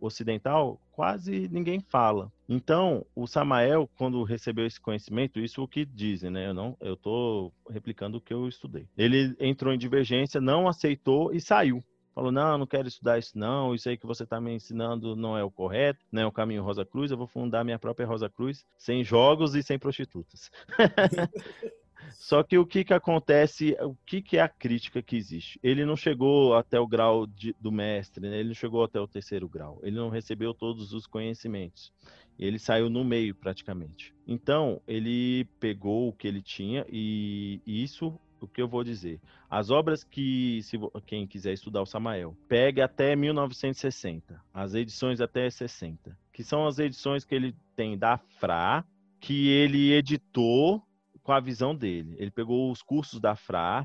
ocidental 0.00 0.80
quase 0.92 1.48
ninguém 1.50 1.80
fala. 1.80 2.32
Então, 2.48 3.04
o 3.14 3.26
Samael, 3.26 3.88
quando 3.96 4.22
recebeu 4.22 4.66
esse 4.66 4.80
conhecimento, 4.80 5.40
isso 5.40 5.60
é 5.60 5.64
o 5.64 5.68
que 5.68 5.84
dizem, 5.84 6.30
né? 6.30 6.48
Eu 6.48 6.54
não, 6.54 6.76
eu 6.80 6.96
tô 6.96 7.52
replicando 7.68 8.18
o 8.18 8.20
que 8.20 8.32
eu 8.32 8.48
estudei. 8.48 8.86
Ele 8.96 9.34
entrou 9.40 9.72
em 9.72 9.78
divergência, 9.78 10.40
não 10.40 10.68
aceitou 10.68 11.32
e 11.32 11.40
saiu 11.40 11.82
falou: 12.14 12.30
não, 12.30 12.56
não 12.56 12.66
quero 12.66 12.86
estudar 12.86 13.18
isso, 13.18 13.36
não. 13.36 13.74
Isso 13.74 13.88
aí 13.88 13.96
que 13.96 14.06
você 14.06 14.22
está 14.22 14.40
me 14.40 14.54
ensinando 14.54 15.16
não 15.16 15.36
é 15.36 15.42
o 15.42 15.50
correto, 15.50 16.00
não 16.12 16.22
é 16.22 16.26
o 16.26 16.32
caminho 16.32 16.62
Rosa 16.62 16.84
Cruz. 16.84 17.10
Eu 17.10 17.16
vou 17.16 17.26
fundar 17.26 17.64
minha 17.64 17.78
própria 17.78 18.06
Rosa 18.06 18.30
Cruz 18.30 18.64
sem 18.78 19.02
jogos 19.02 19.54
e 19.54 19.62
sem 19.62 19.78
prostitutas. 19.78 20.50
Só 22.12 22.42
que 22.42 22.56
o 22.58 22.66
que, 22.66 22.84
que 22.84 22.94
acontece, 22.94 23.76
o 23.80 23.96
que, 24.06 24.22
que 24.22 24.38
é 24.38 24.40
a 24.40 24.48
crítica 24.48 25.02
que 25.02 25.16
existe? 25.16 25.58
Ele 25.62 25.84
não 25.84 25.96
chegou 25.96 26.54
até 26.54 26.78
o 26.78 26.86
grau 26.86 27.26
de, 27.26 27.54
do 27.60 27.70
mestre, 27.70 28.28
né? 28.28 28.38
ele 28.38 28.48
não 28.48 28.54
chegou 28.54 28.82
até 28.82 29.00
o 29.00 29.08
terceiro 29.08 29.48
grau, 29.48 29.78
ele 29.82 29.96
não 29.96 30.08
recebeu 30.08 30.54
todos 30.54 30.92
os 30.92 31.06
conhecimentos. 31.06 31.92
Ele 32.38 32.58
saiu 32.58 32.90
no 32.90 33.04
meio 33.04 33.34
praticamente. 33.34 34.12
Então, 34.26 34.80
ele 34.88 35.44
pegou 35.60 36.08
o 36.08 36.12
que 36.12 36.26
ele 36.26 36.42
tinha 36.42 36.84
e 36.90 37.60
isso 37.64 38.18
o 38.44 38.48
que 38.48 38.62
eu 38.62 38.68
vou 38.68 38.84
dizer? 38.84 39.20
As 39.50 39.70
obras 39.70 40.04
que, 40.04 40.60
se 40.62 40.78
quem 41.06 41.26
quiser 41.26 41.52
estudar 41.52 41.82
o 41.82 41.86
Samael, 41.86 42.36
pegue 42.48 42.80
até 42.80 43.16
1960, 43.16 44.40
as 44.52 44.74
edições 44.74 45.20
até 45.20 45.48
60, 45.48 46.16
que 46.32 46.44
são 46.44 46.66
as 46.66 46.78
edições 46.78 47.24
que 47.24 47.34
ele 47.34 47.54
tem 47.74 47.98
da 47.98 48.18
Fra, 48.18 48.84
que 49.18 49.48
ele 49.48 49.92
editou 49.92 50.82
com 51.24 51.32
a 51.32 51.40
visão 51.40 51.74
dele. 51.74 52.14
Ele 52.18 52.30
pegou 52.30 52.70
os 52.70 52.82
cursos 52.82 53.18
da 53.18 53.34
Fra, 53.34 53.84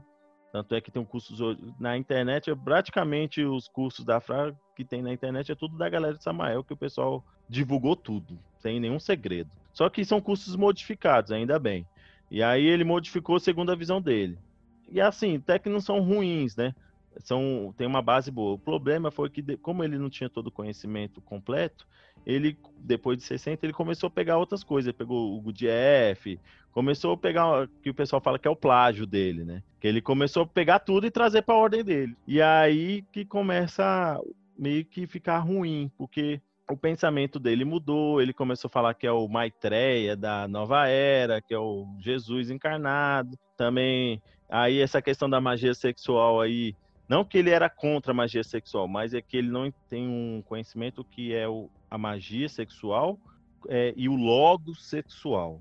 tanto 0.52 0.76
é 0.76 0.82
que 0.82 0.91
tem 0.91 1.02
um 1.02 1.06
curso 1.06 1.34
na 1.80 1.98
internet, 1.98 2.52
é 2.52 2.56
praticamente 2.56 3.44
os 3.44 3.68
cursos 3.68 4.06
da 4.06 4.20
Fra 4.20 4.56
que 4.76 4.84
tem 4.84 5.02
na 5.02 5.11
internet 5.11 5.52
é 5.52 5.56
tudo 5.56 5.78
da 5.78 5.90
galera 5.90 6.16
de 6.16 6.24
Samael, 6.24 6.64
que 6.64 6.74
o 6.74 6.78
pessoal 6.78 7.24
divulgou 7.48 7.95
tudo, 7.95 8.38
sem 8.60 8.80
nenhum 8.80 8.99
segredo. 8.99 9.49
Só 9.74 9.90
que 9.90 10.03
são 10.06 10.22
cursos 10.22 10.56
modificados, 10.56 11.32
ainda 11.32 11.57
bem. 11.57 11.88
E 12.30 12.44
aí 12.44 12.66
ele 12.66 12.84
modificou 12.84 13.40
segundo 13.40 13.72
a 13.72 13.76
visão 13.76 14.02
dele. 14.02 14.38
E 14.91 14.99
assim, 14.99 15.38
até 15.38 15.57
que 15.57 15.70
não 15.70 15.80
são 15.80 16.02
ruins, 16.02 16.56
né? 16.56 16.76
São, 17.19 17.73
tem 17.77 17.88
uma 17.88 18.02
base 18.02 18.31
boa. 18.31 18.53
O 18.53 18.60
problema 18.60 19.11
foi 19.11 19.30
que, 19.30 19.57
como 19.57 19.84
ele 19.84 19.98
não 19.98 20.10
tinha 20.10 20.30
todo 20.30 20.48
o 20.48 20.52
conhecimento 20.52 21.22
completo, 21.22 21.88
ele, 22.26 22.57
depois 22.77 23.18
de 23.18 23.23
60, 23.23 23.65
ele 23.65 23.73
começou 23.73 24.07
a 24.07 24.11
pegar 24.11 24.38
outras 24.38 24.64
coisas. 24.64 24.88
Ele 24.88 24.98
pegou 24.98 25.38
o 25.38 25.52
GDF, 25.52 26.40
começou 26.72 27.14
a 27.14 27.18
pegar 27.18 27.64
o 27.64 27.68
que 27.68 27.90
o 27.90 27.94
pessoal 27.94 28.22
fala 28.22 28.40
que 28.40 28.48
é 28.48 28.52
o 28.52 28.56
plágio 28.56 29.06
dele, 29.06 29.44
né? 29.44 29.64
Que 29.80 29.88
ele 29.88 30.02
começou 30.02 30.44
a 30.44 30.48
pegar 30.48 30.80
tudo 30.80 31.07
e 31.07 31.11
trazer 31.11 31.41
para 31.41 31.56
a 31.56 31.60
ordem 31.60 31.84
dele. 31.84 32.15
E 32.27 32.41
aí 32.41 33.03
que 33.11 33.26
começa 33.26 34.19
meio 34.57 34.86
que 34.86 35.07
ficar 35.07 35.40
ruim, 35.40 35.91
porque 35.98 36.41
o 36.69 36.77
pensamento 36.77 37.40
dele 37.40 37.65
mudou, 37.65 38.22
ele 38.22 38.34
começou 38.34 38.68
a 38.68 38.72
falar 38.72 38.94
que 38.94 39.07
é 39.07 39.11
o 39.11 39.27
Maitreya 39.27 40.15
da 40.15 40.48
nova 40.48 40.88
era, 40.88 41.41
que 41.41 41.53
é 41.53 41.57
o 41.57 41.88
Jesus 41.99 42.49
encarnado. 42.52 43.40
Também 43.57 44.22
Aí 44.49 44.81
essa 44.81 44.99
questão 44.99 45.30
da 45.30 45.40
magia 45.40 45.76
sexual 45.76 46.41
aí, 46.41 46.76
não 47.10 47.26
que 47.26 47.40
ele 47.40 47.49
era 47.49 47.68
contra 47.68 48.11
a 48.11 48.15
magia 48.15 48.44
sexual, 48.44 48.88
mas 48.88 49.15
é 49.15 49.22
que 49.22 49.36
ele 49.36 49.49
não 49.49 49.73
tem 49.90 50.07
um 50.07 50.44
conhecimento 50.44 51.03
que 51.03 51.34
é 51.34 51.48
o, 51.48 51.68
a 51.90 51.98
magia 51.98 52.48
sexual 52.48 53.19
é, 53.68 53.91
e 53.98 54.07
o 54.07 54.15
logo 54.15 54.76
sexual. 54.76 55.60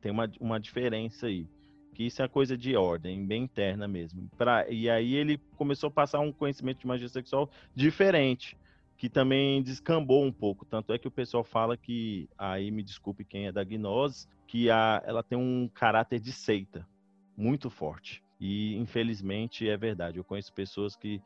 Tem 0.00 0.10
uma, 0.10 0.30
uma 0.40 0.58
diferença 0.58 1.26
aí. 1.26 1.46
Que 1.92 2.04
isso 2.04 2.22
é 2.22 2.28
coisa 2.28 2.56
de 2.56 2.74
ordem, 2.76 3.26
bem 3.26 3.42
interna 3.42 3.86
mesmo. 3.86 4.30
Pra, 4.38 4.66
e 4.70 4.88
aí 4.88 5.14
ele 5.14 5.38
começou 5.56 5.88
a 5.88 5.90
passar 5.90 6.20
um 6.20 6.32
conhecimento 6.32 6.80
de 6.80 6.86
magia 6.86 7.08
sexual 7.08 7.50
diferente, 7.74 8.56
que 8.96 9.08
também 9.10 9.62
descambou 9.62 10.24
um 10.24 10.32
pouco. 10.32 10.64
Tanto 10.64 10.94
é 10.94 10.98
que 10.98 11.08
o 11.08 11.10
pessoal 11.10 11.44
fala 11.44 11.76
que, 11.76 12.26
aí 12.38 12.70
me 12.70 12.82
desculpe 12.82 13.24
quem 13.24 13.46
é 13.46 13.52
da 13.52 13.64
gnose, 13.64 14.26
que 14.46 14.70
a, 14.70 15.02
ela 15.06 15.22
tem 15.22 15.38
um 15.38 15.68
caráter 15.72 16.20
de 16.20 16.32
seita 16.32 16.86
muito 17.36 17.68
forte. 17.68 18.22
E 18.40 18.76
infelizmente 18.76 19.68
é 19.68 19.76
verdade. 19.76 20.18
Eu 20.18 20.24
conheço 20.24 20.52
pessoas 20.52 20.96
que 20.96 21.22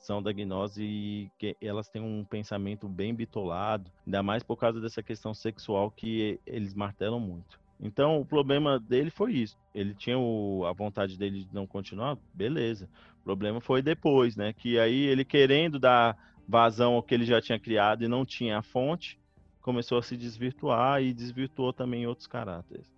são 0.00 0.22
da 0.22 0.32
gnose 0.32 0.82
e 0.82 1.30
que 1.38 1.56
elas 1.60 1.88
têm 1.88 2.00
um 2.00 2.24
pensamento 2.24 2.88
bem 2.88 3.14
bitolado, 3.14 3.90
ainda 4.06 4.22
mais 4.22 4.42
por 4.42 4.56
causa 4.56 4.80
dessa 4.80 5.02
questão 5.02 5.34
sexual 5.34 5.90
que 5.90 6.38
eles 6.46 6.74
martelam 6.74 7.18
muito. 7.18 7.58
Então, 7.80 8.20
o 8.20 8.24
problema 8.24 8.78
dele 8.78 9.10
foi 9.10 9.34
isso. 9.34 9.58
Ele 9.74 9.94
tinha 9.94 10.18
o, 10.18 10.64
a 10.64 10.72
vontade 10.72 11.18
dele 11.18 11.44
de 11.44 11.54
não 11.54 11.66
continuar, 11.66 12.16
beleza. 12.32 12.88
O 13.20 13.24
problema 13.24 13.60
foi 13.60 13.82
depois, 13.82 14.36
né? 14.36 14.52
Que 14.52 14.78
aí 14.78 15.06
ele 15.06 15.24
querendo 15.24 15.78
dar 15.78 16.16
vazão 16.48 16.94
ao 16.94 17.02
que 17.02 17.12
ele 17.12 17.26
já 17.26 17.40
tinha 17.40 17.58
criado 17.58 18.04
e 18.04 18.08
não 18.08 18.24
tinha 18.24 18.58
a 18.58 18.62
fonte, 18.62 19.18
começou 19.60 19.98
a 19.98 20.02
se 20.02 20.16
desvirtuar 20.16 21.02
e 21.02 21.12
desvirtuou 21.12 21.72
também 21.72 22.06
outros 22.06 22.26
caráteres. 22.26 22.95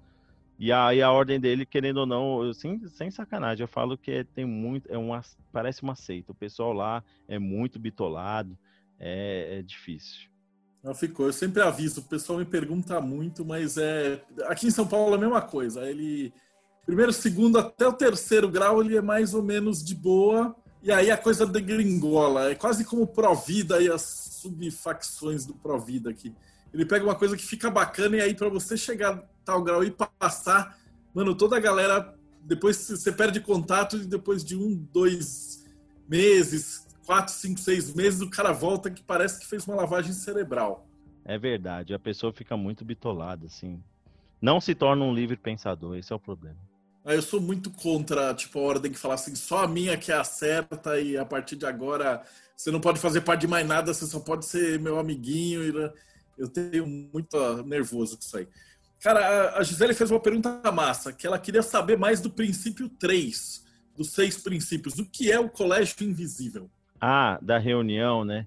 E 0.58 0.72
aí 0.72 1.00
a 1.00 1.12
ordem 1.12 1.38
dele, 1.38 1.64
querendo 1.64 1.98
ou 1.98 2.06
não, 2.06 2.52
sem, 2.52 2.84
sem 2.88 3.10
sacanagem, 3.10 3.62
eu 3.62 3.68
falo 3.68 3.96
que 3.96 4.10
é, 4.10 4.24
tem 4.24 4.44
muito, 4.44 4.90
é 4.92 4.98
uma, 4.98 5.22
parece 5.52 5.82
uma 5.82 5.94
seita. 5.94 6.32
O 6.32 6.34
pessoal 6.34 6.72
lá 6.72 7.04
é 7.28 7.38
muito 7.38 7.78
bitolado, 7.78 8.58
é, 8.98 9.58
é 9.58 9.62
difícil. 9.62 10.28
Ficou. 10.94 11.26
Eu 11.26 11.32
sempre 11.32 11.62
aviso, 11.62 12.00
o 12.00 12.04
pessoal 12.04 12.38
me 12.38 12.44
pergunta 12.44 13.00
muito, 13.00 13.44
mas 13.44 13.76
é 13.76 14.22
aqui 14.46 14.66
em 14.66 14.70
São 14.70 14.86
Paulo 14.86 15.14
é 15.14 15.16
a 15.16 15.20
mesma 15.20 15.42
coisa. 15.42 15.88
Ele 15.88 16.32
primeiro, 16.86 17.12
segundo 17.12 17.58
até 17.58 17.86
o 17.86 17.92
terceiro 17.92 18.48
grau 18.48 18.80
ele 18.80 18.96
é 18.96 19.02
mais 19.02 19.34
ou 19.34 19.42
menos 19.42 19.84
de 19.84 19.94
boa. 19.94 20.56
E 20.82 20.90
aí 20.90 21.10
a 21.10 21.16
coisa 21.16 21.46
degringola. 21.46 22.50
É 22.50 22.54
quase 22.54 22.84
como 22.84 23.02
o 23.02 23.06
Provida 23.06 23.82
e 23.82 23.90
as 23.90 24.02
subfacções 24.02 25.44
do 25.44 25.52
Provida 25.52 26.10
aqui. 26.10 26.32
Ele 26.72 26.86
pega 26.86 27.04
uma 27.04 27.14
coisa 27.14 27.36
que 27.36 27.44
fica 27.44 27.70
bacana 27.70 28.16
e 28.16 28.20
aí 28.20 28.34
para 28.34 28.48
você 28.48 28.76
chegar 28.76 29.22
tal 29.48 29.62
grau 29.62 29.82
e 29.82 29.90
passar, 29.90 30.78
mano, 31.14 31.34
toda 31.34 31.56
a 31.56 31.60
galera 31.60 32.14
depois 32.42 32.76
você 32.76 33.10
perde 33.10 33.40
contato 33.40 33.96
e 33.96 34.04
depois 34.04 34.44
de 34.44 34.54
um, 34.54 34.74
dois 34.92 35.64
meses, 36.06 36.86
quatro, 37.06 37.32
cinco, 37.32 37.58
seis 37.58 37.94
meses, 37.94 38.20
o 38.20 38.28
cara 38.28 38.52
volta 38.52 38.90
que 38.90 39.02
parece 39.02 39.40
que 39.40 39.46
fez 39.46 39.66
uma 39.66 39.74
lavagem 39.74 40.12
cerebral. 40.12 40.86
É 41.24 41.38
verdade, 41.38 41.94
a 41.94 41.98
pessoa 41.98 42.30
fica 42.30 42.58
muito 42.58 42.84
bitolada, 42.84 43.46
assim. 43.46 43.82
Não 44.40 44.60
se 44.60 44.74
torna 44.74 45.02
um 45.02 45.14
livre 45.14 45.36
pensador, 45.36 45.96
esse 45.96 46.12
é 46.12 46.16
o 46.16 46.20
problema. 46.20 46.58
Eu 47.06 47.22
sou 47.22 47.40
muito 47.40 47.70
contra, 47.70 48.34
tipo, 48.34 48.58
a 48.58 48.62
ordem 48.62 48.92
que 48.92 48.98
fala 48.98 49.14
assim, 49.14 49.34
só 49.34 49.64
a 49.64 49.68
minha 49.68 49.96
que 49.96 50.12
é 50.12 50.16
a 50.16 50.24
certa 50.24 51.00
e 51.00 51.16
a 51.16 51.24
partir 51.24 51.56
de 51.56 51.64
agora 51.64 52.22
você 52.54 52.70
não 52.70 52.80
pode 52.80 53.00
fazer 53.00 53.22
parte 53.22 53.42
de 53.42 53.46
mais 53.46 53.66
nada, 53.66 53.94
você 53.94 54.04
só 54.04 54.20
pode 54.20 54.44
ser 54.44 54.78
meu 54.78 54.98
amiguinho. 54.98 55.90
Eu 56.36 56.48
tenho 56.48 56.86
muito 56.86 57.62
nervoso 57.64 58.16
com 58.16 58.22
isso 58.22 58.36
aí. 58.36 58.48
Cara, 59.00 59.56
a 59.56 59.62
Gisele 59.62 59.94
fez 59.94 60.10
uma 60.10 60.18
pergunta 60.18 60.60
massa, 60.72 61.12
que 61.12 61.26
ela 61.26 61.38
queria 61.38 61.62
saber 61.62 61.96
mais 61.96 62.20
do 62.20 62.30
princípio 62.30 62.88
3, 62.88 63.64
dos 63.96 64.10
seis 64.10 64.42
princípios. 64.42 64.98
O 64.98 65.06
que 65.06 65.30
é 65.30 65.38
o 65.38 65.48
colégio 65.48 65.94
invisível? 66.02 66.68
Ah, 67.00 67.38
da 67.40 67.58
reunião, 67.58 68.24
né? 68.24 68.46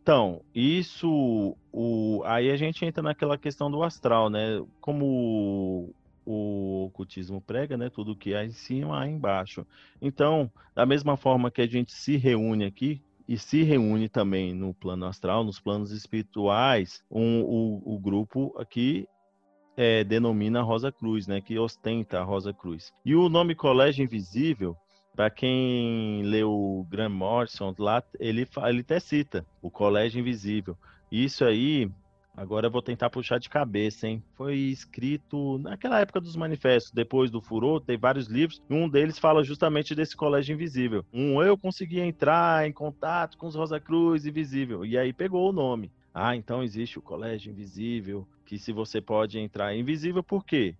Então, 0.00 0.40
isso, 0.54 1.56
o, 1.72 2.22
aí 2.24 2.50
a 2.50 2.56
gente 2.56 2.84
entra 2.84 3.02
naquela 3.02 3.36
questão 3.36 3.70
do 3.70 3.82
astral, 3.82 4.30
né? 4.30 4.64
Como 4.80 5.92
o, 6.24 6.84
ocultismo 6.86 7.40
prega, 7.40 7.76
né? 7.76 7.90
Tudo 7.90 8.16
que 8.16 8.34
há 8.34 8.44
em 8.44 8.52
cima, 8.52 9.02
há 9.02 9.08
embaixo. 9.08 9.66
Então, 10.00 10.50
da 10.74 10.86
mesma 10.86 11.16
forma 11.16 11.50
que 11.50 11.60
a 11.60 11.66
gente 11.66 11.92
se 11.92 12.16
reúne 12.16 12.64
aqui, 12.64 13.02
e 13.28 13.36
se 13.36 13.62
reúne 13.62 14.08
também 14.08 14.54
no 14.54 14.72
plano 14.72 15.04
astral, 15.04 15.44
nos 15.44 15.60
planos 15.60 15.90
espirituais, 15.90 17.04
um, 17.10 17.42
o, 17.42 17.94
o 17.96 17.98
grupo 17.98 18.54
aqui 18.58 19.06
é, 19.78 20.02
denomina 20.02 20.60
Rosa 20.60 20.90
Cruz, 20.90 21.28
né, 21.28 21.40
que 21.40 21.56
ostenta 21.56 22.18
a 22.18 22.24
Rosa 22.24 22.52
Cruz. 22.52 22.92
E 23.04 23.14
o 23.14 23.28
nome 23.28 23.54
Colégio 23.54 24.02
Invisível, 24.02 24.76
para 25.14 25.30
quem 25.30 26.20
leu 26.24 26.84
Graham 26.90 27.10
Morrison, 27.10 27.72
lá 27.78 28.02
ele, 28.18 28.44
ele 28.66 28.80
até 28.80 28.98
cita 28.98 29.46
o 29.62 29.70
Colégio 29.70 30.18
Invisível. 30.18 30.76
Isso 31.12 31.44
aí, 31.44 31.88
agora 32.36 32.66
eu 32.66 32.72
vou 32.72 32.82
tentar 32.82 33.08
puxar 33.08 33.38
de 33.38 33.48
cabeça, 33.48 34.08
hein? 34.08 34.20
Foi 34.34 34.56
escrito 34.56 35.58
naquela 35.58 36.00
época 36.00 36.20
dos 36.20 36.34
manifestos, 36.34 36.90
depois 36.90 37.30
do 37.30 37.40
furor, 37.40 37.80
tem 37.80 37.96
vários 37.96 38.26
livros, 38.26 38.60
e 38.68 38.74
um 38.74 38.88
deles 38.88 39.16
fala 39.16 39.44
justamente 39.44 39.94
desse 39.94 40.16
Colégio 40.16 40.54
Invisível. 40.54 41.04
Um, 41.14 41.40
eu 41.40 41.56
consegui 41.56 42.00
entrar 42.00 42.66
em 42.66 42.72
contato 42.72 43.38
com 43.38 43.46
os 43.46 43.54
Rosa 43.54 43.78
Cruz 43.78 44.26
Invisível, 44.26 44.84
e 44.84 44.98
aí 44.98 45.12
pegou 45.12 45.48
o 45.48 45.52
nome. 45.52 45.92
Ah, 46.12 46.34
então 46.34 46.62
existe 46.62 46.98
o 46.98 47.02
Colégio 47.02 47.52
Invisível, 47.52 48.26
que 48.46 48.58
se 48.58 48.72
você 48.72 49.00
pode 49.00 49.38
entrar 49.38 49.74
invisível, 49.74 50.22
por 50.22 50.44
quê? 50.44 50.74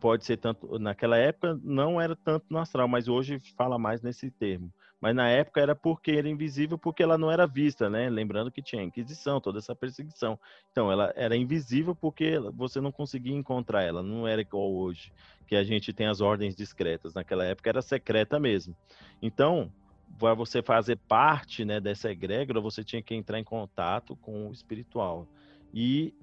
Pode 0.00 0.24
ser 0.24 0.36
tanto, 0.36 0.78
naquela 0.78 1.16
época 1.16 1.58
não 1.62 2.00
era 2.00 2.14
tanto 2.16 2.46
no 2.50 2.58
astral, 2.58 2.86
mas 2.86 3.08
hoje 3.08 3.38
fala 3.56 3.78
mais 3.78 4.02
nesse 4.02 4.30
termo. 4.30 4.72
Mas 5.00 5.14
na 5.14 5.28
época 5.28 5.60
era 5.60 5.74
porque 5.74 6.12
era 6.12 6.28
invisível, 6.28 6.78
porque 6.78 7.02
ela 7.02 7.18
não 7.18 7.30
era 7.30 7.46
vista, 7.46 7.90
né? 7.90 8.08
Lembrando 8.08 8.50
que 8.50 8.62
tinha 8.62 8.82
Inquisição, 8.82 9.40
toda 9.40 9.58
essa 9.58 9.74
perseguição. 9.74 10.38
Então, 10.70 10.90
ela 10.90 11.12
era 11.16 11.36
invisível 11.36 11.94
porque 11.94 12.38
você 12.54 12.80
não 12.80 12.90
conseguia 12.90 13.34
encontrar 13.34 13.82
ela, 13.82 14.02
não 14.02 14.26
era 14.26 14.40
igual 14.40 14.72
hoje, 14.72 15.12
que 15.46 15.54
a 15.54 15.62
gente 15.62 15.92
tem 15.92 16.06
as 16.06 16.20
ordens 16.20 16.56
discretas. 16.56 17.14
Naquela 17.14 17.44
época 17.44 17.68
era 17.68 17.82
secreta 17.82 18.40
mesmo. 18.40 18.74
Então, 19.20 19.70
para 20.18 20.34
você 20.34 20.62
fazer 20.62 20.96
parte 21.08 21.64
né, 21.64 21.80
dessa 21.80 22.10
egrégora, 22.10 22.60
você 22.60 22.82
tinha 22.82 23.02
que 23.02 23.14
entrar 23.14 23.38
em 23.38 23.44
contato 23.44 24.16
com 24.16 24.48
o 24.48 24.52
espiritual. 24.52 25.26
E 25.74 26.14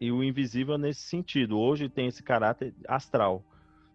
e 0.00 0.12
o 0.12 0.22
invisível 0.22 0.78
nesse 0.78 1.02
sentido. 1.02 1.58
Hoje 1.58 1.88
tem 1.88 2.06
esse 2.06 2.22
caráter 2.22 2.74
astral, 2.86 3.44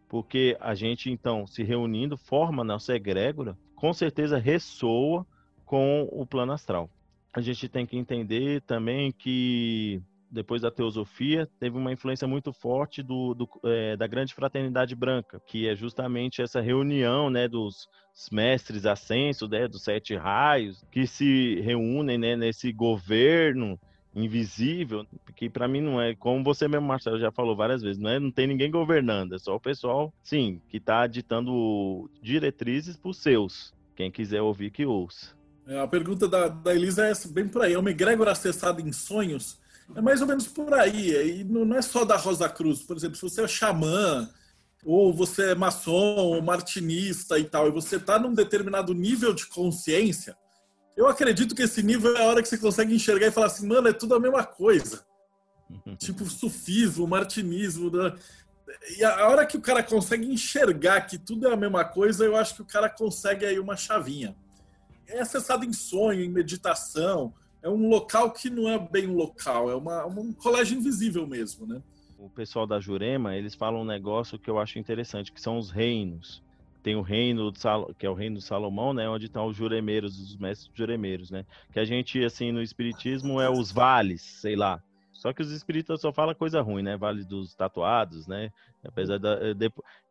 porque 0.09 0.57
a 0.59 0.75
gente 0.75 1.09
então 1.09 1.47
se 1.47 1.63
reunindo 1.63 2.17
forma 2.17 2.63
nossa 2.63 2.93
egrégora, 2.93 3.57
com 3.75 3.93
certeza 3.93 4.37
ressoa 4.37 5.25
com 5.65 6.07
o 6.11 6.25
plano 6.25 6.51
astral. 6.51 6.89
A 7.33 7.41
gente 7.41 7.67
tem 7.67 7.85
que 7.85 7.97
entender 7.97 8.61
também 8.61 9.11
que 9.11 10.01
depois 10.33 10.61
da 10.61 10.71
teosofia, 10.71 11.47
teve 11.59 11.77
uma 11.77 11.93
influência 11.93 12.27
muito 12.27 12.51
forte 12.51 13.03
do, 13.03 13.33
do 13.33 13.47
é, 13.63 13.95
da 13.95 14.07
grande 14.07 14.33
fraternidade 14.33 14.95
branca, 14.95 15.41
que 15.45 15.67
é 15.67 15.75
justamente 15.75 16.41
essa 16.41 16.59
reunião 16.59 17.29
né, 17.29 17.47
dos 17.47 17.87
mestres 18.31 18.85
ascensos, 18.85 19.49
né, 19.49 19.67
dos 19.67 19.83
sete 19.83 20.15
raios, 20.15 20.83
que 20.91 21.05
se 21.05 21.59
reúnem 21.61 22.17
né, 22.17 22.35
nesse 22.35 22.71
governo 22.71 23.79
invisível, 24.15 25.05
que 25.35 25.49
para 25.49 25.67
mim 25.67 25.81
não 25.81 26.01
é, 26.01 26.13
como 26.15 26.43
você 26.43 26.67
mesmo, 26.67 26.87
Marcelo, 26.87 27.19
já 27.19 27.31
falou 27.31 27.55
várias 27.55 27.81
vezes, 27.81 27.97
não 27.97 28.09
é, 28.09 28.19
não 28.19 28.31
tem 28.31 28.45
ninguém 28.45 28.69
governando, 28.69 29.33
é 29.33 29.39
só 29.39 29.55
o 29.55 29.59
pessoal, 29.59 30.13
sim, 30.23 30.61
que 30.69 30.77
está 30.77 31.07
ditando 31.07 32.09
diretrizes 32.21 32.95
para 32.97 33.09
os 33.09 33.17
seus. 33.17 33.73
Quem 33.95 34.11
quiser 34.11 34.41
ouvir, 34.41 34.71
que 34.71 34.85
ouça. 34.85 35.35
É, 35.67 35.79
a 35.79 35.87
pergunta 35.87 36.27
da, 36.27 36.47
da 36.47 36.73
Elisa 36.73 37.05
é 37.05 37.13
bem 37.29 37.47
por 37.47 37.61
aí. 37.61 37.73
É 37.73 37.79
uma 37.79 37.91
egrégora 37.91 38.31
acessada 38.31 38.81
em 38.81 38.91
sonhos? 38.91 39.61
É 39.95 40.01
mais 40.01 40.21
ou 40.21 40.27
menos 40.27 40.47
por 40.47 40.73
aí. 40.73 41.39
E 41.39 41.43
não 41.43 41.75
é 41.75 41.81
só 41.81 42.05
da 42.05 42.15
Rosa 42.15 42.49
Cruz. 42.49 42.81
Por 42.81 42.95
exemplo, 42.95 43.15
se 43.15 43.21
você 43.21 43.43
é 43.43 43.47
xamã, 43.47 44.29
ou 44.85 45.13
você 45.13 45.51
é 45.51 45.55
maçom, 45.55 46.15
ou 46.15 46.41
martinista 46.41 47.37
e 47.39 47.45
tal, 47.45 47.67
e 47.67 47.71
você 47.71 47.97
está 47.97 48.19
num 48.19 48.33
determinado 48.33 48.93
nível 48.93 49.33
de 49.33 49.45
consciência, 49.47 50.37
eu 50.95 51.07
acredito 51.07 51.55
que 51.55 51.63
esse 51.63 51.81
nível 51.81 52.15
é 52.15 52.21
a 52.21 52.25
hora 52.25 52.41
que 52.41 52.47
você 52.47 52.57
consegue 52.57 52.93
enxergar 52.93 53.27
e 53.27 53.31
falar 53.31 53.47
assim, 53.47 53.67
mano, 53.67 53.87
é 53.87 53.93
tudo 53.93 54.15
a 54.15 54.19
mesma 54.19 54.43
coisa. 54.43 55.05
tipo 55.97 56.25
sufismo, 56.25 57.07
martinismo. 57.07 57.89
Né? 57.89 58.13
E 58.97 59.03
a 59.03 59.27
hora 59.27 59.45
que 59.45 59.57
o 59.57 59.61
cara 59.61 59.81
consegue 59.81 60.31
enxergar 60.31 61.01
que 61.01 61.17
tudo 61.17 61.47
é 61.47 61.53
a 61.53 61.57
mesma 61.57 61.83
coisa, 61.83 62.25
eu 62.25 62.35
acho 62.35 62.55
que 62.55 62.61
o 62.61 62.65
cara 62.65 62.89
consegue 62.89 63.45
aí 63.45 63.59
uma 63.59 63.75
chavinha. 63.75 64.35
É 65.07 65.19
acessado 65.19 65.65
em 65.65 65.73
sonho, 65.73 66.23
em 66.23 66.29
meditação. 66.29 67.33
É 67.63 67.69
um 67.69 67.87
local 67.89 68.31
que 68.31 68.49
não 68.49 68.69
é 68.69 68.77
bem 68.77 69.07
local, 69.07 69.71
é 69.71 69.75
uma, 69.75 70.05
um 70.05 70.33
colégio 70.33 70.77
invisível 70.77 71.25
mesmo, 71.25 71.65
né? 71.65 71.81
O 72.19 72.29
pessoal 72.29 72.67
da 72.67 72.79
Jurema, 72.79 73.35
eles 73.35 73.55
falam 73.55 73.81
um 73.81 73.85
negócio 73.85 74.37
que 74.37 74.49
eu 74.49 74.59
acho 74.59 74.77
interessante, 74.77 75.31
que 75.31 75.41
são 75.41 75.57
os 75.57 75.71
reinos 75.71 76.43
tem 76.83 76.97
o 76.97 77.01
reino 77.01 77.49
do 77.49 77.57
Sal, 77.57 77.93
que 77.97 78.05
é 78.05 78.09
o 78.09 78.13
reino 78.13 78.35
do 78.35 78.41
Salomão, 78.41 78.93
né, 78.93 79.07
onde 79.07 79.27
estão 79.27 79.47
os 79.47 79.55
juremeiros, 79.55 80.19
os 80.19 80.35
mestres 80.35 80.69
juremeiros, 80.75 81.31
né? 81.31 81.45
Que 81.71 81.79
a 81.79 81.85
gente 81.85 82.23
assim 82.23 82.51
no 82.51 82.61
espiritismo 82.61 83.39
é 83.39 83.49
os 83.49 83.71
vales, 83.71 84.21
sei 84.21 84.57
lá. 84.57 84.83
Só 85.23 85.31
que 85.31 85.41
os 85.41 85.51
espíritas 85.51 86.01
só 86.01 86.11
falam 86.11 86.35
coisa 86.35 86.59
ruim, 86.59 86.83
né? 86.83 86.97
Vale 86.97 87.23
dos 87.23 87.55
tatuados, 87.55 88.27
né? 88.27 88.51
Apesar 88.83 89.17
da. 89.17 89.39
Eh, 89.41 89.55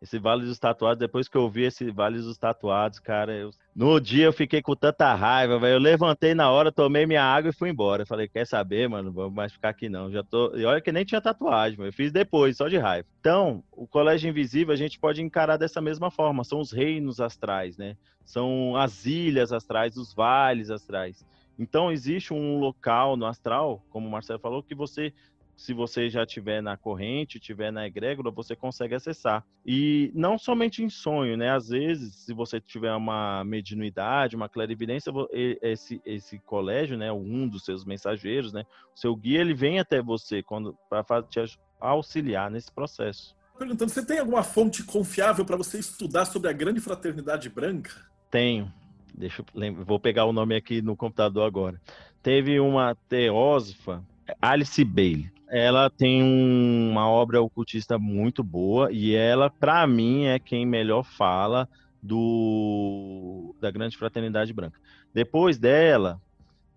esse 0.00 0.18
Vale 0.18 0.46
dos 0.46 0.58
Tatuados, 0.58 0.98
depois 0.98 1.28
que 1.28 1.36
eu 1.36 1.50
vi 1.50 1.64
esse 1.64 1.90
Vale 1.90 2.16
dos 2.16 2.38
Tatuados, 2.38 2.98
cara, 2.98 3.30
eu, 3.34 3.50
no 3.76 4.00
dia 4.00 4.24
eu 4.24 4.32
fiquei 4.32 4.62
com 4.62 4.74
tanta 4.74 5.12
raiva, 5.14 5.58
velho. 5.58 5.74
Eu 5.74 5.78
levantei 5.78 6.34
na 6.34 6.50
hora, 6.50 6.72
tomei 6.72 7.04
minha 7.04 7.22
água 7.22 7.50
e 7.50 7.52
fui 7.52 7.68
embora. 7.68 8.04
Eu 8.04 8.06
falei, 8.06 8.26
quer 8.26 8.46
saber, 8.46 8.88
mano? 8.88 9.12
Vou 9.12 9.30
mais 9.30 9.52
ficar 9.52 9.68
aqui 9.68 9.86
não. 9.86 10.10
Já 10.10 10.22
tô. 10.22 10.56
E 10.56 10.64
olha 10.64 10.80
que 10.80 10.90
nem 10.90 11.04
tinha 11.04 11.20
tatuagem, 11.20 11.76
mano. 11.76 11.90
Eu 11.90 11.92
fiz 11.92 12.10
depois, 12.10 12.56
só 12.56 12.66
de 12.66 12.78
raiva. 12.78 13.06
Então, 13.20 13.62
o 13.70 13.86
Colégio 13.86 14.30
Invisível 14.30 14.72
a 14.72 14.78
gente 14.78 14.98
pode 14.98 15.20
encarar 15.20 15.58
dessa 15.58 15.82
mesma 15.82 16.10
forma. 16.10 16.42
São 16.42 16.58
os 16.58 16.72
reinos 16.72 17.20
astrais, 17.20 17.76
né? 17.76 17.98
São 18.24 18.74
as 18.78 19.04
ilhas 19.04 19.52
astrais, 19.52 19.98
os 19.98 20.14
vales 20.14 20.70
astrais. 20.70 21.22
Então, 21.58 21.92
existe 21.92 22.32
um 22.32 22.58
local 22.58 23.16
no 23.16 23.26
astral, 23.26 23.84
como 23.90 24.08
o 24.08 24.10
Marcelo 24.10 24.40
falou, 24.40 24.62
que 24.62 24.74
você 24.74 25.12
se 25.56 25.72
você 25.72 26.10
já 26.10 26.26
tiver 26.26 26.60
na 26.60 26.76
corrente, 26.76 27.38
tiver 27.38 27.70
na 27.70 27.86
egrégora, 27.86 28.32
você 28.32 28.56
consegue 28.56 28.96
acessar. 28.96 29.44
E 29.64 30.10
não 30.12 30.36
somente 30.36 30.82
em 30.82 30.90
sonho, 30.90 31.36
né? 31.36 31.50
Às 31.50 31.68
vezes, 31.68 32.16
se 32.16 32.34
você 32.34 32.60
tiver 32.60 32.92
uma 32.94 33.44
mediunidade, 33.44 34.34
uma 34.34 34.48
clarividência, 34.48 35.12
esse, 35.30 36.00
esse 36.04 36.38
colégio, 36.40 36.96
né, 36.96 37.12
um 37.12 37.46
dos 37.46 37.64
seus 37.64 37.84
mensageiros, 37.84 38.52
né, 38.52 38.64
o 38.94 38.98
seu 38.98 39.14
guia, 39.14 39.40
ele 39.40 39.54
vem 39.54 39.78
até 39.78 40.02
você 40.02 40.42
quando 40.42 40.76
para 40.88 41.22
te 41.22 41.38
auxiliar 41.80 42.50
nesse 42.50 42.72
processo. 42.72 43.36
Perguntando, 43.56 43.92
você 43.92 44.04
tem 44.04 44.18
alguma 44.18 44.42
fonte 44.42 44.82
confiável 44.82 45.44
para 45.44 45.56
você 45.56 45.78
estudar 45.78 46.24
sobre 46.24 46.50
a 46.50 46.52
grande 46.52 46.80
fraternidade 46.80 47.48
branca? 47.48 47.92
Tenho. 48.30 48.72
Deixa 49.14 49.44
eu 49.54 49.84
vou 49.84 50.00
pegar 50.00 50.24
o 50.24 50.32
nome 50.32 50.54
aqui 50.54 50.82
no 50.82 50.96
computador 50.96 51.46
agora. 51.46 51.80
Teve 52.22 52.58
uma 52.60 52.94
teósofa, 53.08 54.02
Alice 54.40 54.84
Bailey 54.84 55.30
ela 55.52 55.90
tem 55.90 56.22
um, 56.22 56.90
uma 56.90 57.06
obra 57.06 57.42
ocultista 57.42 57.98
muito 57.98 58.42
boa 58.42 58.90
e 58.90 59.14
ela, 59.14 59.50
para 59.50 59.86
mim, 59.86 60.24
é 60.24 60.38
quem 60.38 60.64
melhor 60.64 61.04
fala 61.04 61.68
do 62.02 63.54
da 63.60 63.70
Grande 63.70 63.98
Fraternidade 63.98 64.50
Branca. 64.50 64.80
Depois 65.12 65.58
dela, 65.58 66.18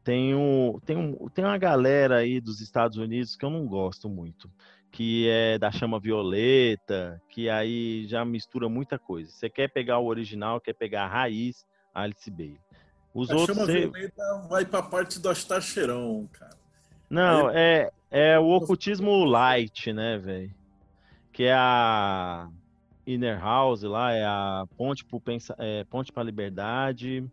tem, 0.03 0.35
um, 0.35 0.77
tem, 0.85 0.97
um, 0.97 1.29
tem 1.29 1.45
uma 1.45 1.57
galera 1.57 2.17
aí 2.17 2.41
dos 2.41 2.59
Estados 2.59 2.97
Unidos 2.97 3.37
que 3.37 3.45
eu 3.45 3.49
não 3.49 3.65
gosto 3.65 4.09
muito, 4.09 4.51
que 4.91 5.25
é 5.29 5.57
da 5.57 5.71
chama 5.71 5.97
violeta, 5.97 7.21
que 7.29 7.49
aí 7.49 8.05
já 8.07 8.25
mistura 8.25 8.67
muita 8.67 8.99
coisa. 8.99 9.31
Você 9.31 9.49
quer 9.49 9.69
pegar 9.69 9.99
o 9.99 10.07
original, 10.07 10.59
quer 10.59 10.73
pegar 10.73 11.05
a 11.05 11.09
raiz, 11.09 11.65
Alice 11.95 12.29
Bailey. 12.29 12.59
Os 13.13 13.31
a 13.31 13.35
outros 13.35 13.55
chama 13.55 13.65
você... 13.65 13.87
violeta 13.87 14.47
vai 14.49 14.65
para 14.65 14.79
a 14.79 14.83
parte 14.83 15.19
do 15.19 15.29
Astacheron, 15.29 16.27
cara. 16.33 16.55
Não, 17.09 17.49
é, 17.49 17.89
é 18.11 18.37
o 18.37 18.49
ocultismo 18.49 19.23
light, 19.23 19.93
né, 19.93 20.17
velho? 20.17 20.53
Que 21.31 21.45
é 21.45 21.53
a 21.53 22.49
Inner 23.07 23.39
House 23.39 23.83
lá, 23.83 24.11
é 24.11 24.25
a 24.25 24.65
Ponte 24.75 25.05
para 25.05 25.19
é, 25.59 25.83
Ponte 25.85 26.11
Liberdade. 26.17 27.23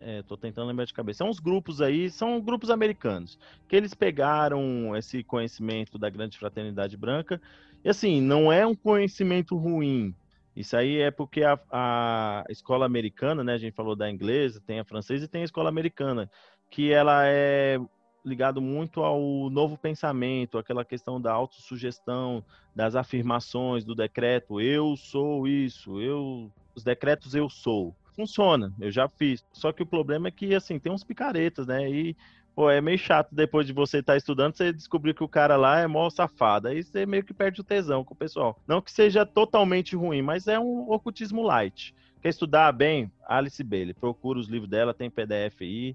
É, 0.00 0.22
tô 0.22 0.36
tentando 0.36 0.68
lembrar 0.68 0.84
de 0.84 0.94
cabeça. 0.94 1.18
São 1.18 1.28
uns 1.28 1.40
grupos 1.40 1.80
aí, 1.80 2.10
são 2.10 2.40
grupos 2.40 2.70
americanos, 2.70 3.38
que 3.66 3.74
eles 3.74 3.94
pegaram 3.94 4.96
esse 4.96 5.22
conhecimento 5.24 5.98
da 5.98 6.08
grande 6.08 6.38
fraternidade 6.38 6.96
branca, 6.96 7.40
e 7.84 7.88
assim, 7.88 8.20
não 8.20 8.52
é 8.52 8.66
um 8.66 8.74
conhecimento 8.74 9.56
ruim. 9.56 10.14
Isso 10.56 10.76
aí 10.76 10.98
é 10.98 11.10
porque 11.10 11.42
a, 11.44 11.58
a 11.70 12.44
escola 12.48 12.86
americana, 12.86 13.44
né? 13.44 13.52
A 13.52 13.58
gente 13.58 13.74
falou 13.74 13.94
da 13.94 14.10
inglesa, 14.10 14.62
tem 14.66 14.80
a 14.80 14.84
francesa 14.84 15.26
e 15.26 15.28
tem 15.28 15.42
a 15.42 15.44
escola 15.44 15.68
americana, 15.68 16.30
que 16.70 16.90
ela 16.90 17.26
é 17.26 17.78
ligado 18.24 18.60
muito 18.60 19.02
ao 19.02 19.50
novo 19.50 19.76
pensamento, 19.76 20.58
aquela 20.58 20.84
questão 20.84 21.20
da 21.20 21.32
autossugestão, 21.32 22.42
das 22.74 22.96
afirmações, 22.96 23.84
do 23.84 23.94
decreto, 23.94 24.60
eu 24.60 24.96
sou 24.96 25.46
isso, 25.46 26.00
eu 26.00 26.50
os 26.74 26.82
decretos 26.82 27.34
eu 27.34 27.48
sou 27.48 27.94
funciona, 28.16 28.72
eu 28.80 28.90
já 28.90 29.06
fiz. 29.08 29.44
Só 29.52 29.70
que 29.70 29.82
o 29.82 29.86
problema 29.86 30.28
é 30.28 30.30
que, 30.30 30.54
assim, 30.54 30.78
tem 30.78 30.90
uns 30.90 31.04
picaretas, 31.04 31.66
né? 31.66 31.88
E, 31.88 32.16
pô, 32.56 32.70
é 32.70 32.80
meio 32.80 32.98
chato 32.98 33.34
depois 33.34 33.66
de 33.66 33.72
você 33.74 33.98
estar 33.98 34.14
tá 34.14 34.16
estudando, 34.16 34.56
você 34.56 34.72
descobrir 34.72 35.12
que 35.12 35.22
o 35.22 35.28
cara 35.28 35.56
lá 35.56 35.78
é 35.78 35.86
mó 35.86 36.08
safado. 36.08 36.68
Aí 36.68 36.82
você 36.82 37.04
meio 37.04 37.22
que 37.22 37.34
perde 37.34 37.60
o 37.60 37.64
tesão 37.64 38.02
com 38.02 38.14
o 38.14 38.16
pessoal. 38.16 38.58
Não 38.66 38.80
que 38.80 38.90
seja 38.90 39.26
totalmente 39.26 39.94
ruim, 39.94 40.22
mas 40.22 40.48
é 40.48 40.58
um 40.58 40.90
ocultismo 40.90 41.42
light. 41.42 41.94
Quer 42.22 42.30
estudar 42.30 42.72
bem? 42.72 43.12
Alice 43.28 43.62
Bailey. 43.62 43.92
Procura 43.92 44.38
os 44.38 44.48
livros 44.48 44.70
dela, 44.70 44.94
tem 44.94 45.10
PDF 45.10 45.60
aí, 45.60 45.94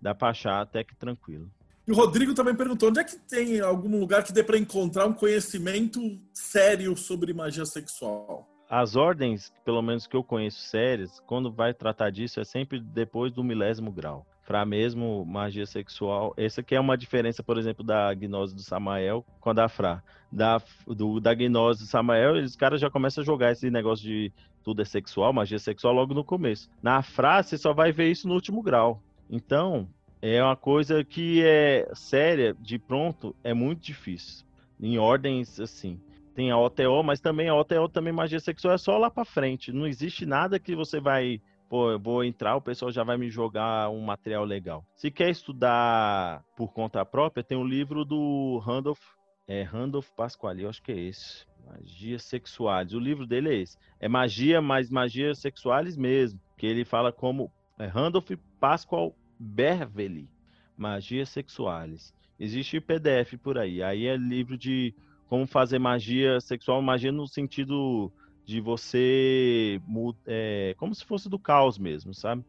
dá 0.00 0.14
pra 0.14 0.30
achar 0.30 0.62
até 0.62 0.82
que 0.82 0.96
tranquilo. 0.96 1.50
E 1.86 1.92
o 1.92 1.94
Rodrigo 1.94 2.32
também 2.32 2.54
perguntou: 2.54 2.88
onde 2.88 3.00
é 3.00 3.04
que 3.04 3.18
tem 3.18 3.60
algum 3.60 4.00
lugar 4.00 4.24
que 4.24 4.32
dê 4.32 4.42
para 4.42 4.58
encontrar 4.58 5.06
um 5.06 5.12
conhecimento 5.12 6.00
sério 6.32 6.96
sobre 6.96 7.34
magia 7.34 7.66
sexual? 7.66 8.48
as 8.70 8.94
ordens, 8.94 9.52
pelo 9.64 9.82
menos 9.82 10.06
que 10.06 10.14
eu 10.14 10.22
conheço 10.22 10.60
sérias, 10.60 11.18
quando 11.26 11.50
vai 11.50 11.74
tratar 11.74 12.08
disso 12.10 12.38
é 12.38 12.44
sempre 12.44 12.78
depois 12.78 13.32
do 13.32 13.42
milésimo 13.42 13.90
grau. 13.90 14.24
Para 14.50 14.66
mesmo 14.66 15.24
magia 15.24 15.64
sexual, 15.64 16.34
essa 16.36 16.60
que 16.60 16.74
é 16.74 16.80
uma 16.80 16.98
diferença, 16.98 17.40
por 17.40 17.56
exemplo, 17.56 17.84
da 17.84 18.12
gnose 18.12 18.52
do 18.52 18.60
Samael 18.60 19.24
com 19.38 19.50
a 19.50 19.52
da 19.52 19.68
Fra. 19.68 20.02
Da, 20.32 20.60
do, 20.88 21.20
da 21.20 21.32
gnose 21.32 21.84
do 21.84 21.86
Samael, 21.86 22.34
os 22.42 22.56
caras 22.56 22.80
já 22.80 22.90
começam 22.90 23.22
a 23.22 23.24
jogar 23.24 23.52
esse 23.52 23.70
negócio 23.70 24.04
de 24.04 24.32
tudo 24.64 24.82
é 24.82 24.84
sexual, 24.84 25.32
magia 25.32 25.60
sexual 25.60 25.94
logo 25.94 26.14
no 26.14 26.24
começo. 26.24 26.68
Na 26.82 27.00
Fra, 27.00 27.44
você 27.44 27.56
só 27.56 27.72
vai 27.72 27.92
ver 27.92 28.10
isso 28.10 28.26
no 28.26 28.34
último 28.34 28.60
grau. 28.60 29.00
Então, 29.30 29.88
é 30.20 30.42
uma 30.42 30.56
coisa 30.56 31.04
que 31.04 31.44
é 31.44 31.88
séria, 31.94 32.52
de 32.58 32.76
pronto, 32.76 33.36
é 33.44 33.54
muito 33.54 33.82
difícil. 33.82 34.44
Em 34.80 34.98
ordens 34.98 35.60
assim 35.60 36.00
tem 36.34 36.50
a 36.50 36.58
OTO, 36.58 37.02
mas 37.04 37.20
também 37.20 37.48
a 37.48 37.54
OTO 37.54 37.88
também 37.88 38.12
magia 38.12 38.40
sexual 38.40 38.74
é 38.74 38.78
só 38.78 38.96
lá 38.96 39.10
para 39.10 39.24
frente. 39.24 39.72
Não 39.72 39.86
existe 39.86 40.24
nada 40.24 40.58
que 40.58 40.74
você 40.74 40.98
vai, 40.98 41.40
pô, 41.70 41.92
eu 41.92 42.00
vou 42.00 42.24
entrar, 42.24 42.56
o 42.56 42.60
pessoal 42.60 42.90
já 42.90 43.04
vai 43.04 43.16
me 43.16 43.30
jogar 43.30 43.88
um 43.90 44.00
material 44.00 44.44
legal. 44.44 44.84
Se 44.96 45.08
quer 45.08 45.30
estudar 45.30 46.44
por 46.56 46.72
conta 46.72 47.04
própria, 47.04 47.44
tem 47.44 47.56
um 47.56 47.64
livro 47.64 48.04
do 48.04 48.58
Randolph, 48.58 49.00
é 49.46 49.62
Randolph 49.62 50.08
Pasquale, 50.16 50.64
eu 50.64 50.68
acho 50.68 50.82
que 50.82 50.90
é 50.90 50.98
esse. 50.98 51.48
Magia 51.64 52.18
Sexuales. 52.18 52.92
O 52.92 52.98
livro 52.98 53.24
dele 53.24 53.50
é 53.50 53.54
esse. 53.60 53.78
É 54.00 54.08
magia, 54.08 54.60
mas 54.60 54.90
magia 54.90 55.32
sexuales 55.34 55.96
mesmo. 55.96 56.40
Que 56.56 56.66
ele 56.66 56.84
fala 56.84 57.12
como 57.12 57.52
é 57.78 57.86
Randolph 57.86 58.30
Pasquale 58.58 59.12
Berveli. 59.38 60.28
Magia 60.76 61.24
Sexuales. 61.24 62.12
Existe 62.38 62.80
PDF 62.80 63.36
por 63.40 63.56
aí. 63.56 63.82
Aí 63.82 64.06
é 64.06 64.16
livro 64.16 64.58
de 64.58 64.92
como 65.28 65.46
fazer 65.46 65.78
magia 65.78 66.40
sexual, 66.40 66.82
magia 66.82 67.12
no 67.12 67.28
sentido 67.28 68.10
de 68.44 68.60
você, 68.60 69.80
é, 70.26 70.74
como 70.78 70.94
se 70.94 71.04
fosse 71.04 71.28
do 71.28 71.38
caos 71.38 71.78
mesmo, 71.78 72.14
sabe? 72.14 72.44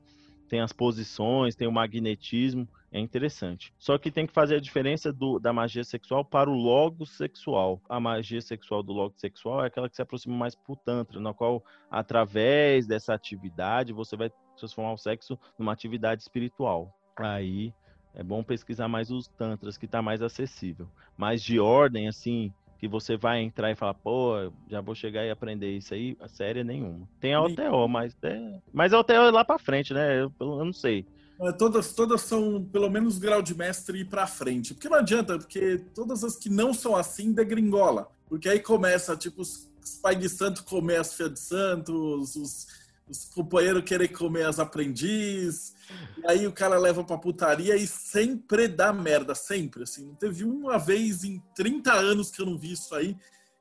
Tem 0.50 0.60
as 0.60 0.74
posições, 0.74 1.56
tem 1.56 1.68
o 1.68 1.72
magnetismo, 1.72 2.68
é 2.92 3.00
interessante. 3.00 3.74
Só 3.80 3.98
que 3.98 4.12
tem 4.12 4.28
que 4.28 4.34
fazer 4.34 4.56
a 4.56 4.60
diferença 4.60 5.14
do, 5.14 5.40
da 5.40 5.54
magia 5.54 5.84
sexual 5.84 6.26
para 6.26 6.50
o 6.50 6.54
logo 6.54 7.06
sexual. 7.06 7.82
A 7.88 8.00
magia 8.00 8.42
sexual 8.42 8.84
do 8.84 8.92
logo 8.92 9.14
sexual 9.18 9.64
é 9.64 9.68
aquela 9.68 9.90
que 9.90 9.96
se 9.96 10.02
aproxima 10.02 10.36
mais 10.36 10.54
pro 10.54 10.76
tantra, 10.76 11.20
na 11.20 11.34
qual 11.34 11.64
através 11.90 12.86
dessa 12.86 13.14
atividade 13.14 13.94
você 13.94 14.18
vai 14.18 14.30
transformar 14.58 14.92
o 14.92 14.98
sexo 14.98 15.40
numa 15.58 15.72
atividade 15.72 16.22
espiritual. 16.22 16.94
Aí 17.16 17.74
é 18.14 18.22
bom 18.22 18.44
pesquisar 18.44 18.90
mais 18.90 19.10
os 19.10 19.28
tantras 19.28 19.78
que 19.78 19.86
está 19.86 20.02
mais 20.02 20.22
acessível. 20.22 20.90
Mas 21.18 21.42
de 21.42 21.60
ordem 21.60 22.10
assim, 22.10 22.54
que 22.82 22.88
você 22.88 23.16
vai 23.16 23.44
entrar 23.44 23.70
e 23.70 23.76
falar, 23.76 23.94
pô, 23.94 24.52
já 24.68 24.82
vou 24.82 24.96
chegar 24.96 25.24
e 25.24 25.30
aprender 25.30 25.78
isso 25.78 25.94
aí, 25.94 26.18
a 26.20 26.28
série 26.28 26.62
é 26.62 26.64
nenhuma. 26.64 27.08
Tem 27.20 27.36
a 27.36 27.42
OTO, 27.44 27.88
mas 27.88 28.18
é, 28.24 28.60
mas 28.74 28.92
a 28.92 29.00
OTO 29.00 29.14
é 29.14 29.30
lá 29.30 29.46
para 29.46 29.60
frente, 29.60 29.94
né? 29.94 30.24
Eu, 30.24 30.34
eu 30.40 30.66
não 30.66 30.74
sei. 30.74 31.06
É, 31.40 31.52
todas, 31.52 31.94
todas 31.94 32.22
são 32.22 32.64
pelo 32.64 32.90
menos 32.90 33.20
grau 33.20 33.40
de 33.40 33.56
mestre 33.56 34.04
para 34.04 34.26
frente. 34.26 34.74
Porque 34.74 34.90
não 34.90 34.98
adianta, 34.98 35.38
porque 35.38 35.78
todas 35.94 36.24
as 36.24 36.36
que 36.36 36.50
não 36.50 36.74
são 36.74 36.96
assim 36.96 37.32
degringola. 37.32 38.10
Porque 38.28 38.50
aí 38.50 38.60
começa, 38.60 39.16
tipo, 39.16 39.44
os, 39.44 39.70
os 39.80 40.00
pai 40.00 40.16
de 40.16 40.28
santo 40.28 40.64
comer 40.64 41.02
as 41.02 41.14
filhas 41.14 41.34
de 41.34 41.40
santos, 41.40 42.36
os, 42.36 42.68
os 43.12 43.26
companheiros 43.26 43.84
querem 43.84 44.08
comer 44.08 44.46
as 44.46 44.58
aprendiz, 44.58 45.76
e 46.18 46.26
aí 46.26 46.48
o 46.48 46.52
cara 46.52 46.80
leva 46.80 47.04
pra 47.04 47.18
putaria 47.18 47.76
e 47.76 47.86
sempre 47.86 48.68
dá 48.68 48.94
merda, 48.94 49.36
sempre, 49.36 49.84
assim. 49.84 50.08
Não 50.08 50.16
teve 50.16 50.46
uma 50.46 50.78
vez 50.78 51.24
em 51.24 51.40
30 51.56 51.94
anos 51.94 52.32
que 52.32 52.42
eu 52.42 52.46
não 52.46 52.58
vi 52.58 52.72
isso 52.72 52.96
aí 52.96 53.18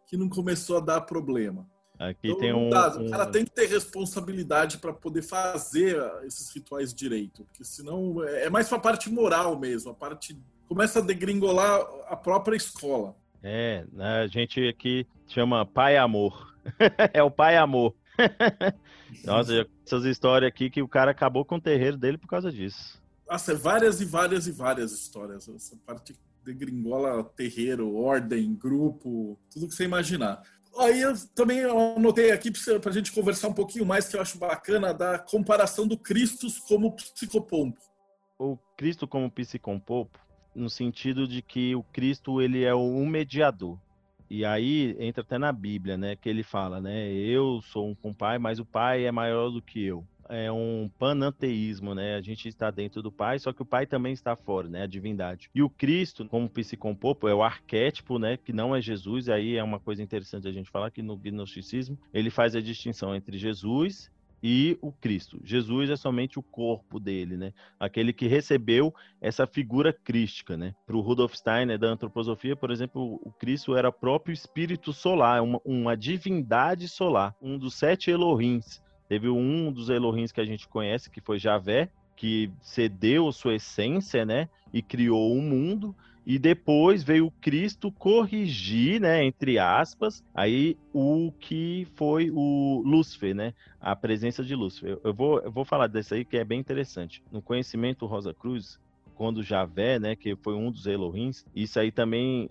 que 0.07 0.17
não 0.17 0.29
começou 0.29 0.77
a 0.77 0.81
dar 0.81 1.01
problema. 1.03 1.69
Aqui 1.99 2.29
então, 2.29 2.39
tem 2.39 2.55
um, 2.55 2.71
dá, 2.71 2.97
O 2.99 3.11
cara 3.11 3.27
tem 3.27 3.45
que 3.45 3.51
ter 3.51 3.67
responsabilidade 3.67 4.79
para 4.79 4.93
poder 4.93 5.23
fazer 5.23 6.01
esses 6.25 6.51
rituais 6.55 6.95
direito, 6.95 7.45
porque 7.45 7.63
senão 7.63 8.25
é, 8.25 8.45
é 8.45 8.51
mais 8.51 8.69
pra 8.69 8.79
parte 8.79 9.11
moral 9.11 9.59
mesmo, 9.59 9.91
a 9.91 9.95
parte 9.95 10.37
começa 10.67 11.01
a 11.01 11.03
degringolar 11.03 11.81
a 12.07 12.17
própria 12.17 12.57
escola. 12.57 13.15
É, 13.43 13.85
né, 13.93 14.23
a 14.23 14.27
gente 14.27 14.67
aqui 14.67 15.07
chama 15.27 15.67
pai 15.67 15.97
amor. 15.97 16.55
é 17.13 17.23
o 17.23 17.31
pai 17.31 17.57
amor. 17.57 17.95
Nossa, 19.25 19.67
essas 19.87 20.05
histórias 20.05 20.49
aqui 20.49 20.71
que 20.71 20.83
o 20.83 20.89
cara 20.89 21.11
acabou 21.11 21.45
com 21.45 21.57
o 21.57 21.61
terreiro 21.61 21.97
dele 21.97 22.19
por 22.19 22.29
causa 22.29 22.51
disso. 22.51 23.01
Nossa, 23.29 23.53
é 23.53 23.55
várias 23.55 24.01
e 24.01 24.05
várias 24.05 24.47
e 24.47 24.53
várias 24.53 24.93
histórias. 24.93 25.49
Essa 25.49 25.77
parte 25.87 26.15
de 26.45 26.55
gringola, 26.55 27.23
terreiro, 27.37 27.95
ordem, 27.95 28.55
grupo, 28.55 29.39
tudo 29.53 29.69
que 29.69 29.75
você 29.75 29.85
imaginar. 29.85 30.43
Aí 30.79 31.01
eu 31.01 31.13
também 31.35 31.65
anotei 31.65 32.31
aqui 32.31 32.51
para 32.81 32.91
a 32.91 32.95
gente 32.95 33.13
conversar 33.13 33.49
um 33.49 33.53
pouquinho 33.53 33.85
mais, 33.85 34.09
que 34.09 34.17
eu 34.17 34.21
acho 34.21 34.39
bacana, 34.39 34.95
da 34.95 35.19
comparação 35.19 35.87
do 35.87 35.99
Cristo 35.99 36.47
como 36.67 36.95
psicopompo. 36.95 37.81
O 38.39 38.57
Cristo 38.77 39.07
como 39.07 39.31
psicopompo, 39.31 40.19
no 40.55 40.71
sentido 40.71 41.27
de 41.27 41.43
que 41.43 41.75
o 41.75 41.83
Cristo 41.83 42.41
ele 42.41 42.65
é 42.65 42.75
um 42.75 43.07
mediador. 43.07 43.79
E 44.31 44.45
aí 44.45 44.97
entra 45.01 45.23
até 45.23 45.37
na 45.39 45.51
Bíblia, 45.51 45.97
né? 45.97 46.15
Que 46.15 46.29
ele 46.29 46.45
fala, 46.45 46.81
né? 46.81 47.13
Eu 47.13 47.61
sou 47.63 47.89
um 47.89 47.95
com 47.97 48.15
pai, 48.15 48.39
mas 48.39 48.61
o 48.61 48.65
pai 48.65 49.05
é 49.05 49.11
maior 49.11 49.51
do 49.51 49.61
que 49.61 49.83
eu. 49.85 50.07
É 50.29 50.53
um 50.53 50.89
pananteísmo, 50.97 51.93
né? 51.93 52.15
A 52.15 52.23
gente 52.23 52.47
está 52.47 52.71
dentro 52.71 53.03
do 53.03 53.11
pai, 53.11 53.41
só 53.41 53.53
que 53.53 53.63
o 53.63 53.67
pai 53.67 53.85
também 53.85 54.13
está 54.13 54.37
fora, 54.37 54.69
né? 54.69 54.85
A 54.85 54.87
divindade. 54.87 55.51
E 55.53 55.61
o 55.61 55.69
Cristo, 55.69 56.25
como 56.27 56.49
psicompopo, 56.49 57.27
é 57.27 57.35
o 57.35 57.43
arquétipo, 57.43 58.21
né? 58.21 58.37
Que 58.37 58.53
não 58.53 58.77
é 58.77 58.81
Jesus. 58.81 59.29
Aí 59.29 59.57
é 59.57 59.65
uma 59.65 59.81
coisa 59.81 60.01
interessante 60.01 60.47
a 60.47 60.53
gente 60.53 60.71
falar 60.71 60.93
que 60.93 61.03
no 61.03 61.17
gnosticismo 61.17 61.99
ele 62.15 62.31
faz 62.31 62.55
a 62.55 62.61
distinção 62.61 63.17
entre 63.17 63.37
Jesus 63.37 64.09
e 64.43 64.79
o 64.81 64.91
Cristo. 64.91 65.41
Jesus 65.45 65.91
é 65.91 65.97
somente 65.97 66.39
o 66.39 66.43
corpo 66.43 66.99
dele, 66.99 67.37
né? 67.37 67.53
Aquele 67.79 68.13
que 68.13 68.27
recebeu 68.27 68.95
essa 69.21 69.47
figura 69.47 69.93
crística, 69.93 70.57
né? 70.57 70.75
Para 70.87 70.97
o 70.97 71.01
Rudolf 71.01 71.35
Steiner 71.35 71.79
da 71.79 71.89
antroposofia, 71.89 72.57
por 72.57 72.71
exemplo, 72.71 73.21
o 73.23 73.31
Cristo 73.33 73.77
era 73.77 73.93
próprio 73.93 74.33
espírito 74.33 74.93
solar, 74.93 75.43
uma, 75.43 75.61
uma 75.65 75.97
divindade 75.97 76.89
solar, 76.89 77.35
um 77.41 77.59
dos 77.59 77.75
sete 77.75 78.11
Elohims. 78.11 78.83
Teve 79.09 79.29
um 79.29 79.73
dos 79.73 79.91
Elohims 79.91 80.33
que 80.33 80.41
a 80.41 80.47
gente 80.47 80.69
conhece, 80.69 81.11
que 81.11 81.21
foi 81.21 81.39
Javé, 81.39 81.91
que 82.17 82.51
cedeu 82.61 83.31
sua 83.33 83.55
essência, 83.55 84.25
né? 84.25 84.49
E 84.73 84.81
criou 84.81 85.33
o 85.33 85.39
um 85.39 85.43
mundo 85.43 85.97
e 86.31 86.39
depois 86.39 87.03
veio 87.03 87.29
Cristo 87.41 87.91
corrigir, 87.91 89.01
né, 89.01 89.25
entre 89.25 89.59
aspas, 89.59 90.23
aí 90.33 90.77
o 90.95 91.33
que 91.41 91.89
foi 91.97 92.31
o 92.31 92.85
Lúcifer, 92.87 93.35
né, 93.35 93.53
a 93.81 93.97
presença 93.97 94.45
de 94.45 94.55
Lúcifer. 94.55 94.97
Eu 95.03 95.13
vou, 95.13 95.41
eu 95.41 95.51
vou 95.51 95.65
falar 95.65 95.89
desse 95.89 96.15
aí 96.15 96.25
que 96.25 96.37
é 96.37 96.45
bem 96.45 96.61
interessante. 96.61 97.21
No 97.33 97.43
conhecimento 97.43 98.07
Rosa 98.07 98.33
Cruz, 98.33 98.79
quando 99.17 99.43
Javé, 99.43 99.99
né, 99.99 100.15
que 100.15 100.37
foi 100.37 100.55
um 100.55 100.71
dos 100.71 100.87
Elohims, 100.87 101.45
isso 101.53 101.81
aí 101.81 101.91
também, 101.91 102.49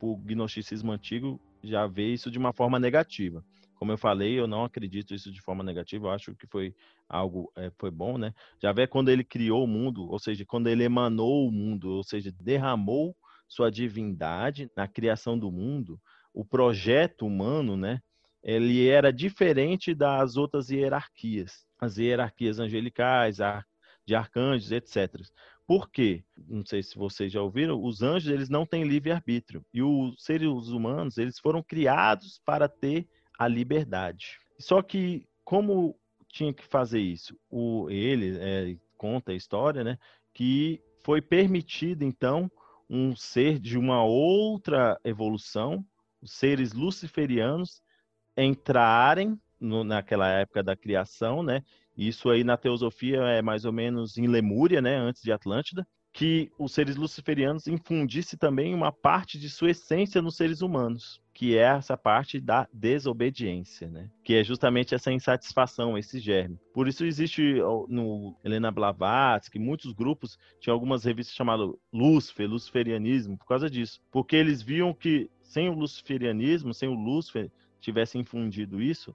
o 0.00 0.16
gnosticismo 0.16 0.90
antigo 0.90 1.40
já 1.62 1.86
vê 1.86 2.12
isso 2.12 2.28
de 2.28 2.38
uma 2.38 2.52
forma 2.52 2.80
negativa. 2.80 3.44
Como 3.82 3.90
eu 3.90 3.98
falei, 3.98 4.38
eu 4.38 4.46
não 4.46 4.62
acredito 4.62 5.12
isso 5.12 5.32
de 5.32 5.40
forma 5.40 5.64
negativa, 5.64 6.06
eu 6.06 6.12
acho 6.12 6.36
que 6.36 6.46
foi 6.46 6.72
algo, 7.08 7.50
é, 7.56 7.68
foi 7.76 7.90
bom, 7.90 8.16
né? 8.16 8.32
Javé, 8.62 8.86
quando 8.86 9.08
ele 9.08 9.24
criou 9.24 9.64
o 9.64 9.66
mundo, 9.66 10.08
ou 10.08 10.20
seja, 10.20 10.44
quando 10.46 10.68
ele 10.68 10.84
emanou 10.84 11.48
o 11.48 11.50
mundo, 11.50 11.90
ou 11.90 12.04
seja, 12.04 12.32
derramou 12.40 13.12
sua 13.48 13.72
divindade 13.72 14.70
na 14.76 14.86
criação 14.86 15.36
do 15.36 15.50
mundo, 15.50 16.00
o 16.32 16.44
projeto 16.44 17.26
humano, 17.26 17.76
né? 17.76 18.00
Ele 18.40 18.86
era 18.86 19.12
diferente 19.12 19.96
das 19.96 20.36
outras 20.36 20.70
hierarquias, 20.70 21.66
as 21.80 21.98
hierarquias 21.98 22.60
angelicais, 22.60 23.38
de 24.06 24.14
arcanjos, 24.14 24.70
etc. 24.70 25.26
Por 25.66 25.90
quê? 25.90 26.22
Não 26.36 26.64
sei 26.64 26.84
se 26.84 26.96
vocês 26.96 27.32
já 27.32 27.42
ouviram, 27.42 27.82
os 27.82 28.00
anjos 28.00 28.32
eles 28.32 28.48
não 28.48 28.64
têm 28.64 28.84
livre-arbítrio. 28.84 29.66
E 29.74 29.82
os 29.82 30.22
seres 30.22 30.68
humanos, 30.68 31.18
eles 31.18 31.40
foram 31.40 31.64
criados 31.64 32.40
para 32.44 32.68
ter 32.68 33.08
a 33.42 33.48
liberdade. 33.48 34.38
Só 34.58 34.82
que, 34.82 35.26
como 35.44 35.98
tinha 36.28 36.52
que 36.52 36.64
fazer 36.64 37.00
isso? 37.00 37.36
O, 37.50 37.90
ele 37.90 38.38
é, 38.38 38.76
conta 38.96 39.32
a 39.32 39.34
história, 39.34 39.82
né? 39.84 39.98
Que 40.32 40.80
foi 41.04 41.20
permitido, 41.20 42.02
então, 42.02 42.50
um 42.88 43.16
ser 43.16 43.58
de 43.58 43.78
uma 43.78 44.04
outra 44.04 44.98
evolução, 45.04 45.84
os 46.20 46.32
seres 46.32 46.72
luciferianos, 46.72 47.82
entrarem 48.36 49.38
no, 49.58 49.84
naquela 49.84 50.28
época 50.28 50.62
da 50.62 50.76
criação, 50.76 51.42
né? 51.42 51.62
Isso 51.96 52.30
aí 52.30 52.42
na 52.42 52.56
teosofia 52.56 53.20
é 53.22 53.42
mais 53.42 53.64
ou 53.64 53.72
menos 53.72 54.16
em 54.16 54.26
Lemúria, 54.26 54.80
né, 54.80 54.96
antes 54.96 55.22
de 55.22 55.30
Atlântida, 55.30 55.86
que 56.12 56.50
os 56.58 56.72
seres 56.72 56.96
luciferianos 56.96 57.66
infundissem 57.66 58.38
também 58.38 58.74
uma 58.74 58.92
parte 58.92 59.38
de 59.38 59.48
sua 59.48 59.70
essência 59.70 60.22
nos 60.22 60.36
seres 60.36 60.60
humanos, 60.62 61.21
que 61.42 61.58
é 61.58 61.62
essa 61.62 61.96
parte 61.96 62.38
da 62.38 62.68
desobediência, 62.72 63.88
né? 63.88 64.08
Que 64.22 64.34
é 64.34 64.44
justamente 64.44 64.94
essa 64.94 65.10
insatisfação, 65.10 65.98
esse 65.98 66.20
germe. 66.20 66.56
Por 66.72 66.86
isso 66.86 67.04
existe 67.04 67.56
no 67.88 68.36
Helena 68.44 68.70
Blavatsky, 68.70 69.58
muitos 69.58 69.92
grupos 69.92 70.38
tinham 70.60 70.72
algumas 70.72 71.02
revistas 71.02 71.34
chamadas 71.34 71.68
Lúcifer, 71.92 72.48
Luciferianismo, 72.48 73.36
por 73.36 73.44
causa 73.44 73.68
disso, 73.68 74.00
porque 74.08 74.36
eles 74.36 74.62
viam 74.62 74.94
que 74.94 75.28
sem 75.42 75.68
o 75.68 75.74
luciferianismo, 75.74 76.72
sem 76.72 76.88
o 76.88 76.94
Lúcifer 76.94 77.50
tivesse 77.80 78.16
infundido 78.16 78.80
isso, 78.80 79.12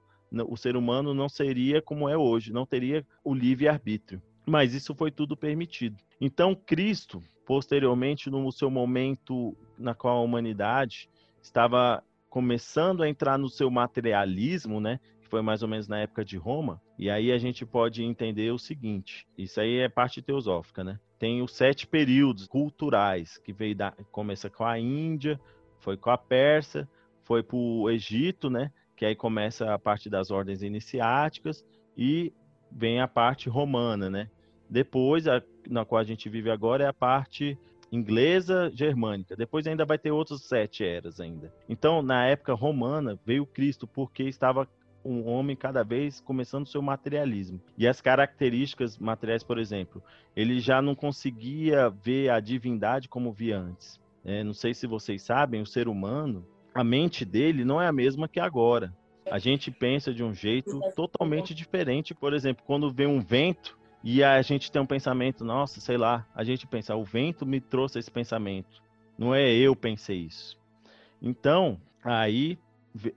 o 0.49 0.58
ser 0.58 0.76
humano 0.76 1.14
não 1.14 1.30
seria 1.30 1.82
como 1.82 2.10
é 2.10 2.18
hoje, 2.18 2.52
não 2.52 2.66
teria 2.66 3.08
o 3.24 3.34
livre-arbítrio. 3.34 4.22
Mas 4.45 4.74
isso 4.74 4.94
foi 4.94 5.12
tudo 5.12 5.38
permitido. 5.38 5.95
Então, 6.20 6.54
Cristo, 6.54 7.24
posteriormente, 7.45 8.30
no 8.30 8.52
seu 8.52 8.70
momento 8.70 9.56
na 9.80 9.95
qual 9.95 10.18
a 10.18 10.22
humanidade 10.22 11.10
estava 11.41 12.04
começando 12.30 13.04
a 13.04 13.10
entrar 13.10 13.38
no 13.38 13.49
seu 13.49 13.70
materialismo, 13.70 14.80
né? 14.80 14.99
Que 15.22 15.28
foi 15.28 15.41
mais 15.41 15.62
ou 15.62 15.68
menos 15.68 15.88
na 15.88 15.99
época 15.99 16.24
de 16.24 16.38
Roma. 16.38 16.82
E 16.98 17.10
aí 17.10 17.32
a 17.32 17.38
gente 17.38 17.66
pode 17.66 18.04
entender 18.04 18.52
o 18.52 18.60
seguinte: 18.60 19.28
isso 19.38 19.60
aí 19.60 19.78
é 19.78 19.90
parte 19.90 20.22
teosófica, 20.22 20.84
né? 20.84 20.99
Tem 21.20 21.41
os 21.41 21.56
sete 21.56 21.88
períodos 21.88 22.48
culturais 22.48 23.38
que 23.38 23.52
veio 23.52 23.76
da 23.76 23.91
começa 24.12 24.49
com 24.49 24.64
a 24.64 24.80
Índia, 24.80 25.40
foi 25.80 25.98
com 25.98 26.10
a 26.10 26.18
Pérsia, 26.18 26.88
foi 27.24 27.41
para 27.41 27.58
o 27.58 27.90
Egito, 27.90 28.49
né? 28.49 28.72
que 28.98 29.06
aí 29.06 29.16
começa 29.16 29.72
a 29.74 29.80
parte 29.80 30.10
das 30.10 30.32
ordens 30.32 30.64
iniciáticas 30.64 31.64
e 31.95 32.34
vem 32.70 32.99
a 32.99 33.08
parte 33.08 33.48
romana, 33.48 34.10
né? 34.10 34.30
Depois, 34.68 35.28
a, 35.28 35.41
na 35.70 35.86
qual 35.86 36.02
a 36.02 36.04
gente 36.04 36.28
vive 36.28 36.49
agora, 36.49 36.84
é 36.84 36.88
a 36.88 36.94
parte 36.94 37.58
inglesa 37.91 38.72
germânica. 38.73 39.35
Depois 39.35 39.65
ainda 39.68 39.85
vai 39.85 39.97
ter 39.97 40.11
outras 40.11 40.41
sete 40.41 40.84
eras 40.84 41.19
ainda. 41.19 41.53
Então, 41.68 42.01
na 42.01 42.26
época 42.26 42.53
romana, 42.53 43.19
veio 43.26 43.45
Cristo 43.45 43.88
porque 43.88 44.23
estava 44.23 44.68
um 45.03 45.26
homem 45.27 45.55
cada 45.55 45.84
vez 45.84 46.19
começando 46.19 46.65
o 46.65 46.69
seu 46.69 46.81
materialismo. 46.81 47.61
E 47.77 47.88
as 47.88 48.01
características 48.01 48.97
materiais, 48.97 49.43
por 49.43 49.57
exemplo, 49.57 50.03
ele 50.35 50.59
já 50.59 50.81
não 50.81 50.93
conseguia 50.93 51.89
ver 51.89 52.30
a 52.30 52.39
divindade 52.39 53.07
como 53.07 53.31
via 53.31 53.57
antes. 53.57 53.99
É, 54.26 54.43
não 54.43 54.53
sei 54.53 54.73
se 54.73 54.85
vocês 54.85 55.22
sabem, 55.22 55.61
o 55.61 55.65
ser 55.65 55.88
humano, 55.88 56.45
a 56.76 56.84
mente 56.84 57.23
dele 57.23 57.64
não 57.64 57.81
é 57.81 57.88
a 57.88 57.93
mesma 57.93 58.27
que 58.27 58.39
agora. 58.39 58.93
A 59.31 59.39
gente 59.39 59.72
pensa 59.72 60.14
de 60.14 60.23
um 60.23 60.34
jeito 60.34 60.80
totalmente 60.95 61.53
diferente. 61.53 62.14
Por 62.14 62.34
exemplo, 62.34 62.64
quando 62.65 62.91
vem 62.91 63.07
um 63.07 63.22
vento 63.22 63.77
e 64.10 64.24
a 64.24 64.42
gente 64.42 64.72
tem 64.72 64.82
um 64.82 64.86
pensamento, 64.86 65.44
nossa, 65.44 65.82
sei 65.82 65.98
lá, 65.98 66.26
a 66.34 66.42
gente 66.42 66.66
pensa, 66.66 66.96
o 66.96 67.04
vento 67.04 67.46
me 67.46 67.60
trouxe 67.60 68.00
esse 68.00 68.10
pensamento. 68.10 68.82
Não 69.18 69.36
é 69.36 69.54
eu 69.54 69.76
pensei 69.76 70.20
isso. 70.20 70.58
Então, 71.22 71.78
aí, 72.02 72.58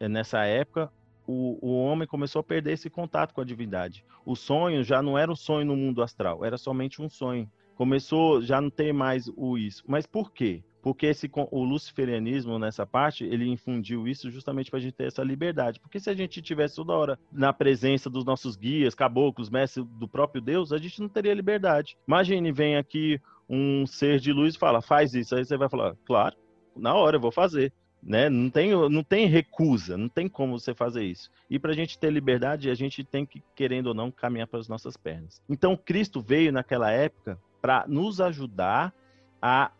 nessa 0.00 0.44
época, 0.44 0.90
o, 1.28 1.56
o 1.62 1.80
homem 1.80 2.08
começou 2.08 2.40
a 2.40 2.42
perder 2.42 2.72
esse 2.72 2.90
contato 2.90 3.32
com 3.32 3.40
a 3.40 3.44
divindade. 3.44 4.04
O 4.26 4.34
sonho 4.34 4.82
já 4.82 5.00
não 5.00 5.16
era 5.16 5.30
um 5.30 5.36
sonho 5.36 5.64
no 5.64 5.76
mundo 5.76 6.02
astral, 6.02 6.44
era 6.44 6.58
somente 6.58 7.00
um 7.00 7.08
sonho. 7.08 7.48
Começou 7.76 8.42
já 8.42 8.60
não 8.60 8.68
ter 8.68 8.92
mais 8.92 9.30
o 9.36 9.56
isso. 9.56 9.84
Mas 9.86 10.06
por 10.08 10.32
quê? 10.32 10.60
Porque 10.82 11.06
esse, 11.06 11.30
o 11.50 11.64
luciferianismo 11.64 12.58
nessa 12.58 12.86
parte, 12.86 13.24
ele 13.24 13.46
infundiu 13.46 14.08
isso 14.08 14.30
justamente 14.30 14.70
para 14.70 14.78
a 14.78 14.82
gente 14.82 14.94
ter 14.94 15.06
essa 15.06 15.22
liberdade. 15.22 15.78
Porque 15.80 16.00
se 16.00 16.08
a 16.08 16.14
gente 16.14 16.40
tivesse 16.40 16.76
toda 16.76 16.92
hora 16.92 17.18
na 17.30 17.52
presença 17.52 18.08
dos 18.08 18.24
nossos 18.24 18.56
guias, 18.56 18.94
caboclos, 18.94 19.50
mestres 19.50 19.84
do 19.84 20.08
próprio 20.08 20.40
Deus, 20.40 20.72
a 20.72 20.78
gente 20.78 21.00
não 21.00 21.08
teria 21.08 21.34
liberdade. 21.34 21.96
Imagine, 22.06 22.52
vem 22.52 22.76
aqui 22.76 23.20
um 23.48 23.86
ser 23.86 24.18
de 24.18 24.32
luz 24.32 24.54
e 24.54 24.58
fala, 24.58 24.80
faz 24.80 25.14
isso. 25.14 25.34
Aí 25.34 25.44
você 25.44 25.56
vai 25.56 25.68
falar, 25.68 25.96
claro, 26.06 26.36
na 26.76 26.94
hora 26.94 27.16
eu 27.16 27.20
vou 27.20 27.32
fazer. 27.32 27.72
Né? 28.02 28.30
Não, 28.30 28.48
tem, 28.48 28.70
não 28.70 29.02
tem 29.02 29.26
recusa, 29.26 29.98
não 29.98 30.08
tem 30.08 30.26
como 30.26 30.58
você 30.58 30.74
fazer 30.74 31.04
isso. 31.04 31.30
E 31.50 31.58
para 31.58 31.72
a 31.72 31.74
gente 31.74 31.98
ter 31.98 32.10
liberdade, 32.10 32.70
a 32.70 32.74
gente 32.74 33.04
tem 33.04 33.26
que, 33.26 33.42
querendo 33.54 33.88
ou 33.88 33.94
não, 33.94 34.10
caminhar 34.10 34.46
para 34.46 34.58
as 34.58 34.68
nossas 34.68 34.96
pernas. 34.96 35.42
Então, 35.46 35.76
Cristo 35.76 36.22
veio 36.22 36.50
naquela 36.50 36.90
época 36.90 37.38
para 37.60 37.84
nos 37.86 38.18
ajudar 38.18 38.94
a 39.42 39.70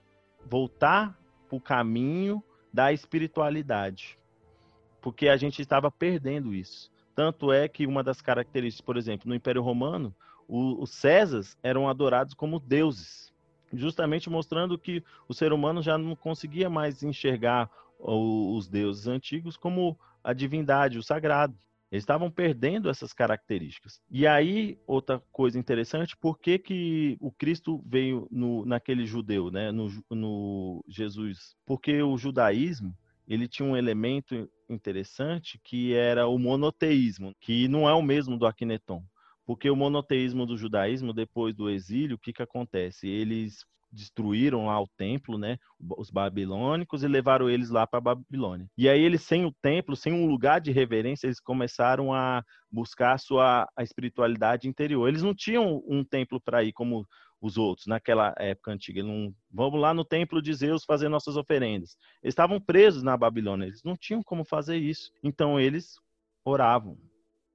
voltar 0.47 1.19
para 1.49 1.57
o 1.57 1.61
caminho 1.61 2.43
da 2.73 2.93
espiritualidade, 2.93 4.19
porque 5.01 5.29
a 5.29 5.37
gente 5.37 5.61
estava 5.61 5.91
perdendo 5.91 6.55
isso. 6.55 6.91
Tanto 7.15 7.53
é 7.53 7.69
que 7.69 7.87
uma 7.87 8.03
das 8.03 8.21
características, 8.23 8.85
por 8.85 8.97
exemplo, 8.97 9.29
no 9.29 9.35
Império 9.35 9.63
Romano, 9.63 10.15
os 10.49 10.91
Césares 10.91 11.57
eram 11.63 11.89
adorados 11.89 12.35
como 12.35 12.59
deuses, 12.59 13.33
justamente 13.73 14.29
mostrando 14.29 14.79
que 14.79 15.05
o 15.29 15.35
ser 15.35 15.53
humano 15.53 15.83
já 15.83 15.97
não 15.97 16.17
conseguia 16.17 16.69
mais 16.69 17.03
enxergar 17.03 17.71
os 17.99 18.69
deuses 18.69 19.07
antigos 19.07 19.57
como 19.57 19.99
a 20.25 20.33
divindade, 20.33 20.99
o 20.99 21.03
sagrado. 21.03 21.55
Eles 21.91 22.03
estavam 22.03 22.31
perdendo 22.31 22.89
essas 22.89 23.13
características. 23.13 24.01
E 24.09 24.27
aí, 24.27 24.79
outra 24.87 25.21
coisa 25.33 25.59
interessante, 25.59 26.17
por 26.17 26.39
que, 26.39 26.59
que 26.59 27.17
o 27.21 27.33
Cristo 27.33 27.83
veio 27.85 28.29
no, 28.31 28.65
naquele 28.65 29.05
judeu, 29.05 29.51
né? 29.51 29.73
no, 29.73 29.89
no 30.09 30.85
Jesus? 30.89 31.57
Porque 31.67 32.01
o 32.01 32.17
judaísmo, 32.17 32.95
ele 33.27 33.49
tinha 33.49 33.69
um 33.69 33.77
elemento 33.77 34.49
interessante 34.69 35.61
que 35.65 35.93
era 35.93 36.29
o 36.29 36.39
monoteísmo, 36.39 37.35
que 37.41 37.67
não 37.67 37.89
é 37.89 37.93
o 37.93 38.03
mesmo 38.03 38.39
do 38.39 38.47
Aquineton. 38.47 39.03
Porque 39.45 39.69
o 39.69 39.75
monoteísmo 39.75 40.47
do 40.47 40.57
judaísmo, 40.57 41.13
depois 41.13 41.57
do 41.57 41.69
exílio, 41.69 42.15
o 42.15 42.19
que, 42.19 42.33
que 42.33 42.43
acontece? 42.43 43.09
Eles 43.09 43.67
destruíram 43.93 44.67
lá 44.67 44.81
o 44.81 44.89
templo, 44.97 45.37
né, 45.37 45.59
os 45.97 46.11
babilônicos 46.11 47.03
e 47.03 47.09
levaram 47.09 47.51
eles 47.51 47.71
lá 47.71 47.87
para 47.87 48.01
Babilônia. 48.01 48.69
E 48.77 48.89
aí 48.89 49.03
eles 49.03 49.23
sem 49.23 49.45
o 49.45 49.53
templo, 49.61 49.97
sem 49.97 50.13
um 50.13 50.27
lugar 50.27 50.61
de 50.61 50.71
reverência, 50.71 51.27
eles 51.27 51.41
começaram 51.41 52.13
a 52.15 52.45
buscar 52.71 53.15
a 53.15 53.19
sua 53.19 53.69
a 53.77 53.83
espiritualidade 53.83 54.69
interior. 54.69 55.09
Eles 55.09 55.23
não 55.23 55.35
tinham 55.35 55.83
um 55.87 56.05
templo 56.05 56.41
para 56.41 56.63
ir 56.63 56.73
como 56.73 57.07
os 57.41 57.57
outros 57.57 57.87
naquela 57.87 58.35
época 58.39 58.71
antiga. 58.71 59.03
Não, 59.03 59.35
vamos 59.51 59.81
lá 59.81 59.95
no 59.95 60.05
templo 60.05 60.43
de 60.43 60.53
Zeus 60.53 60.85
fazer 60.85 61.09
nossas 61.09 61.37
oferendas. 61.37 61.97
Eles 62.23 62.33
estavam 62.33 62.61
presos 62.61 63.03
na 63.03 63.17
Babilônia, 63.17 63.67
eles 63.67 63.83
não 63.83 63.97
tinham 63.97 64.23
como 64.23 64.45
fazer 64.45 64.77
isso. 64.77 65.11
Então 65.23 65.59
eles 65.59 65.97
oravam 66.45 66.99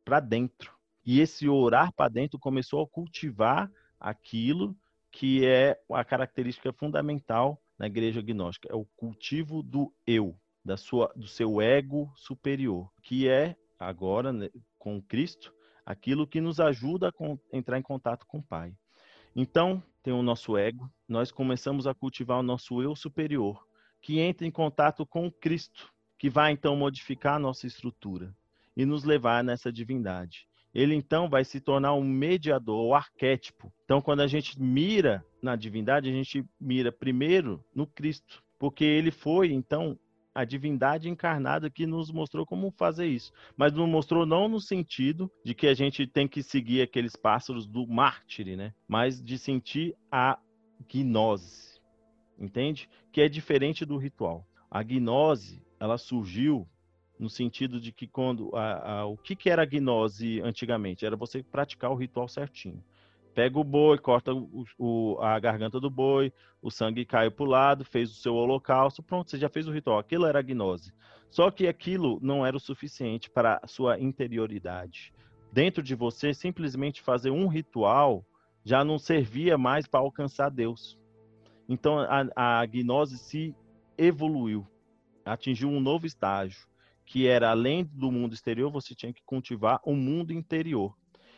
para 0.04 0.20
dentro. 0.20 0.74
E 1.06 1.20
esse 1.22 1.48
orar 1.48 1.94
para 1.94 2.10
dentro 2.10 2.40
começou 2.40 2.82
a 2.82 2.88
cultivar 2.88 3.72
aquilo 4.00 4.76
que 5.16 5.46
é 5.46 5.80
a 5.94 6.04
característica 6.04 6.74
fundamental 6.74 7.58
na 7.80 7.88
igreja 7.88 8.22
gnóstica, 8.22 8.68
é 8.70 8.76
o 8.76 8.84
cultivo 8.98 9.64
do 9.64 9.94
eu, 10.06 10.38
da 10.64 10.76
sua, 10.76 11.10
do 11.16 11.26
seu 11.26 11.62
ego 11.62 12.12
superior, 12.18 12.92
que 13.02 13.30
é 13.30 13.56
agora 13.80 14.34
né, 14.34 14.50
com 14.78 15.02
Cristo 15.02 15.54
aquilo 15.86 16.28
que 16.28 16.42
nos 16.42 16.60
ajuda 16.60 17.10
a 17.10 17.56
entrar 17.56 17.80
em 17.80 17.82
contato 17.82 18.26
com 18.28 18.40
o 18.40 18.44
Pai. 18.44 18.76
Então, 19.34 19.82
tem 20.04 20.14
o 20.14 20.22
nosso 20.22 20.58
ego, 20.58 20.92
nós 21.08 21.32
começamos 21.32 21.88
a 21.88 21.94
cultivar 21.94 22.40
o 22.40 22.44
nosso 22.44 22.82
eu 22.82 22.94
superior, 22.94 23.66
que 24.02 24.20
entra 24.20 24.46
em 24.46 24.52
contato 24.52 25.06
com 25.06 25.32
Cristo, 25.32 25.94
que 26.20 26.30
vai 26.30 26.52
então 26.52 26.76
modificar 26.76 27.36
a 27.36 27.40
nossa 27.40 27.66
estrutura 27.66 28.36
e 28.76 28.86
nos 28.86 29.06
levar 29.06 29.46
nessa 29.46 29.72
divindade. 29.72 30.46
Ele 30.76 30.94
então 30.94 31.30
vai 31.30 31.46
se 31.46 31.62
tornar 31.62 31.94
um 31.94 32.04
mediador, 32.04 32.86
o 32.86 32.94
arquétipo. 32.94 33.72
Então, 33.86 34.02
quando 34.02 34.20
a 34.20 34.28
gente 34.28 34.62
mira 34.62 35.26
na 35.42 35.56
divindade, 35.56 36.10
a 36.10 36.12
gente 36.12 36.46
mira 36.60 36.92
primeiro 36.92 37.64
no 37.74 37.88
Cristo, 37.88 38.44
porque 38.60 38.84
ele 38.84 39.10
foi, 39.10 39.54
então, 39.54 39.98
a 40.34 40.44
divindade 40.44 41.10
encarnada 41.10 41.70
que 41.70 41.88
nos 41.88 42.12
mostrou 42.12 42.46
como 42.46 42.70
fazer 42.72 43.08
isso. 43.08 43.32
Mas 43.56 43.72
nos 43.72 43.88
mostrou 43.88 44.26
não 44.26 44.50
no 44.50 44.60
sentido 44.60 45.32
de 45.46 45.54
que 45.56 45.66
a 45.66 45.74
gente 45.74 46.06
tem 46.06 46.28
que 46.28 46.44
seguir 46.44 46.82
aqueles 46.82 47.16
pássaros 47.16 47.66
do 47.66 47.88
mártir, 47.88 48.58
né? 48.58 48.74
Mas 48.86 49.24
de 49.24 49.38
sentir 49.38 49.96
a 50.12 50.38
gnose, 50.92 51.80
entende? 52.38 52.90
Que 53.14 53.22
é 53.22 53.30
diferente 53.30 53.86
do 53.86 53.96
ritual. 53.96 54.46
A 54.70 54.84
gnose, 54.84 55.64
ela 55.80 55.98
surgiu 55.98 56.68
no 57.18 57.30
sentido 57.30 57.80
de 57.80 57.92
que 57.92 58.08
quando 58.08 58.54
a, 58.56 58.92
a, 58.92 59.06
o 59.06 59.18
que, 59.18 59.36
que 59.36 59.50
era 59.50 59.64
a 59.64 59.66
gnose 59.66 60.42
antigamente? 60.42 61.06
Era 61.06 61.16
você 61.16 61.42
praticar 61.42 61.92
o 61.92 61.96
ritual 61.96 62.28
certinho. 62.28 62.84
Pega 63.34 63.60
o 63.60 63.64
boi 63.64 63.98
corta 63.98 64.34
o, 64.34 64.66
o, 64.78 65.18
a 65.22 65.38
garganta 65.40 65.80
do 65.80 65.90
boi 65.90 66.32
o 66.62 66.72
sangue 66.72 67.06
cai 67.06 67.30
para 67.30 67.44
o 67.44 67.48
lado 67.48 67.84
fez 67.84 68.10
o 68.10 68.16
seu 68.16 68.34
holocausto 68.34 69.04
pronto 69.04 69.30
você 69.30 69.38
já 69.38 69.50
fez 69.50 69.68
o 69.68 69.72
ritual. 69.72 70.00
Aquilo 70.00 70.26
era 70.26 70.40
a 70.40 70.42
gnose. 70.42 70.94
Só 71.30 71.52
que 71.52 71.68
aquilo 71.68 72.18
não 72.22 72.46
era 72.46 72.56
o 72.56 72.62
suficiente 72.62 73.30
para 73.30 73.60
a 73.62 73.68
sua 73.68 74.00
interioridade. 74.00 75.14
Dentro 75.52 75.84
de 75.84 75.96
você 75.96 76.34
simplesmente 76.34 77.02
fazer 77.02 77.30
um 77.30 77.48
ritual 77.48 78.26
já 78.64 78.84
não 78.84 78.98
servia 78.98 79.58
mais 79.58 79.88
para 79.88 80.00
alcançar 80.00 80.50
Deus. 80.50 80.98
Então 81.68 82.00
a, 82.00 82.62
a 82.62 82.66
gnose 82.66 83.18
se 83.18 83.56
evoluiu 83.98 84.66
atingiu 85.26 85.70
um 85.70 85.80
novo 85.80 86.06
estágio 86.06 86.68
que 87.06 87.28
era 87.28 87.52
além 87.52 87.84
do 87.84 88.12
mundo 88.12 88.34
exterior, 88.34 88.72
você 88.72 88.96
tinha 88.96 89.14
que 89.14 89.24
cultivar 89.24 89.80
o 89.84 89.94
mundo 89.96 90.34
interior. 90.34 90.96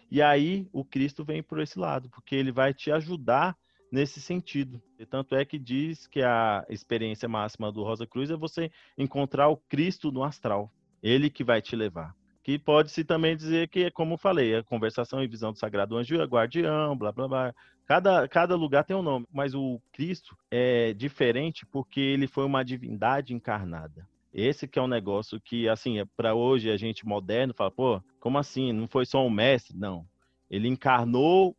E 0.09 0.21
aí 0.21 0.67
o 0.71 0.85
Cristo 0.85 1.25
vem 1.25 1.43
por 1.43 1.59
esse 1.59 1.77
lado, 1.77 2.09
porque 2.09 2.35
ele 2.35 2.51
vai 2.51 2.73
te 2.73 2.91
ajudar 2.91 3.57
nesse 3.91 4.21
sentido. 4.21 4.81
E 4.97 5.05
tanto 5.05 5.35
é 5.35 5.43
que 5.45 5.59
diz 5.59 6.07
que 6.07 6.21
a 6.21 6.65
experiência 6.69 7.27
máxima 7.27 7.71
do 7.71 7.83
Rosa 7.83 8.07
Cruz 8.07 8.29
é 8.29 8.35
você 8.35 8.71
encontrar 8.97 9.49
o 9.49 9.57
Cristo 9.57 10.11
no 10.11 10.23
astral. 10.23 10.71
Ele 11.03 11.29
que 11.29 11.43
vai 11.43 11.61
te 11.61 11.75
levar. 11.75 12.15
Que 12.43 12.57
pode-se 12.57 13.03
também 13.03 13.35
dizer 13.35 13.67
que, 13.67 13.91
como 13.91 14.17
falei, 14.17 14.55
a 14.55 14.63
conversação 14.63 15.21
e 15.21 15.27
visão 15.27 15.51
do 15.51 15.59
Sagrado 15.59 15.97
Anjo 15.97 16.15
guardião, 16.23 16.97
blá 16.97 17.11
blá 17.11 17.27
blá. 17.27 17.55
Cada, 17.85 18.27
cada 18.27 18.55
lugar 18.55 18.83
tem 18.83 18.95
um 18.95 19.01
nome, 19.01 19.25
mas 19.31 19.53
o 19.53 19.81
Cristo 19.91 20.37
é 20.49 20.93
diferente 20.93 21.65
porque 21.65 21.99
ele 21.99 22.27
foi 22.27 22.45
uma 22.45 22.63
divindade 22.63 23.33
encarnada. 23.33 24.07
Esse 24.33 24.67
que 24.67 24.77
é 24.77 24.81
um 24.81 24.87
negócio 24.87 25.39
que, 25.39 25.67
assim, 25.67 25.99
é 25.99 26.05
para 26.05 26.35
hoje 26.35 26.69
a 26.69 26.77
gente 26.77 27.05
moderno 27.05 27.53
fala, 27.53 27.71
pô, 27.71 28.01
como 28.19 28.37
assim? 28.37 28.71
Não 28.71 28.87
foi 28.87 29.05
só 29.05 29.25
um 29.25 29.29
mestre? 29.29 29.77
Não. 29.77 30.05
Ele 30.49 30.67
encarnou 30.67 31.55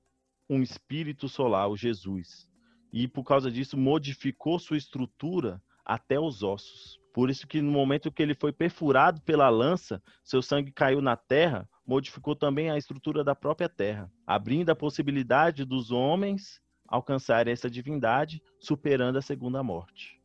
um 0.49 0.63
espírito 0.63 1.29
solar, 1.29 1.69
o 1.69 1.77
Jesus. 1.77 2.49
E 2.93 3.07
por 3.07 3.25
causa 3.25 3.51
disso 3.51 3.77
modificou 3.77 4.59
sua 4.59 4.77
estrutura 4.77 5.61
até 5.85 6.19
os 6.19 6.43
ossos. 6.43 6.99
Por 7.13 7.31
isso 7.31 7.47
que 7.47 7.61
no 7.61 7.73
momento 7.73 8.13
que 8.13 8.23
ele 8.23 8.35
foi 8.35 8.53
perfurado 8.53 9.21
pela 9.23 9.49
lança, 9.49 10.03
seu 10.23 10.41
sangue 10.41 10.71
caiu 10.71 11.01
na 11.01 11.17
terra, 11.17 11.69
modificou 11.87 12.37
também 12.37 12.71
a 12.71 12.79
estrutura 12.79 13.25
da 13.25 13.35
própria 13.35 13.69
terra, 13.69 14.11
abrindo 14.27 14.71
a 14.71 14.77
possibilidade 14.77 15.65
dos 15.65 15.91
homens 15.91 16.61
alcançarem 16.87 17.53
essa 17.53 17.69
divindade, 17.69 18.43
superando 18.59 19.17
a 19.19 19.23
segunda 19.23 19.63
morte. 19.63 20.18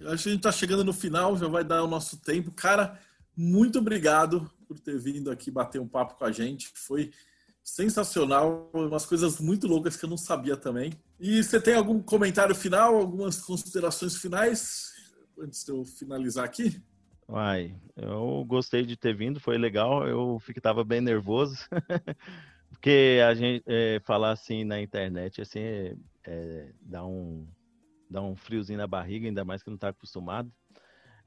Acho 0.00 0.22
que 0.22 0.28
a 0.28 0.32
gente 0.32 0.36
está 0.36 0.52
chegando 0.52 0.84
no 0.84 0.92
final, 0.92 1.36
já 1.36 1.48
vai 1.48 1.64
dar 1.64 1.82
o 1.82 1.88
nosso 1.88 2.18
tempo. 2.18 2.52
Cara, 2.52 2.98
muito 3.36 3.78
obrigado 3.78 4.50
por 4.66 4.78
ter 4.78 4.98
vindo 4.98 5.30
aqui 5.30 5.50
bater 5.50 5.80
um 5.80 5.88
papo 5.88 6.14
com 6.14 6.24
a 6.24 6.32
gente. 6.32 6.70
Foi 6.74 7.10
sensacional, 7.64 8.70
umas 8.72 9.04
coisas 9.04 9.40
muito 9.40 9.66
loucas 9.66 9.96
que 9.96 10.04
eu 10.04 10.08
não 10.08 10.16
sabia 10.16 10.56
também. 10.56 10.92
E 11.20 11.42
você 11.42 11.60
tem 11.60 11.74
algum 11.74 12.00
comentário 12.00 12.54
final, 12.54 12.96
algumas 12.96 13.40
considerações 13.40 14.16
finais 14.16 14.92
antes 15.38 15.64
de 15.64 15.70
eu 15.70 15.84
finalizar 15.84 16.44
aqui? 16.44 16.80
Uai, 17.28 17.74
eu 17.94 18.44
gostei 18.46 18.84
de 18.84 18.96
ter 18.96 19.14
vindo, 19.14 19.38
foi 19.38 19.58
legal. 19.58 20.06
Eu 20.06 20.40
estava 20.48 20.82
bem 20.82 21.00
nervoso, 21.00 21.58
porque 22.70 23.20
a 23.26 23.34
gente 23.34 23.62
é, 23.66 24.00
falar 24.04 24.32
assim 24.32 24.64
na 24.64 24.80
internet 24.80 25.42
assim 25.42 25.60
é, 25.60 25.96
é, 26.24 26.72
dá 26.80 27.04
um 27.04 27.46
dá 28.10 28.22
um 28.22 28.36
friozinho 28.36 28.78
na 28.78 28.86
barriga, 28.86 29.26
ainda 29.26 29.44
mais 29.44 29.62
que 29.62 29.70
não 29.70 29.76
está 29.76 29.88
acostumado, 29.88 30.50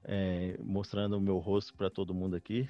é, 0.04 0.58
mostrando 0.64 1.18
o 1.18 1.22
meu 1.22 1.38
rosto 1.38 1.74
para 1.74 1.90
todo 1.90 2.14
mundo 2.14 2.36
aqui. 2.36 2.68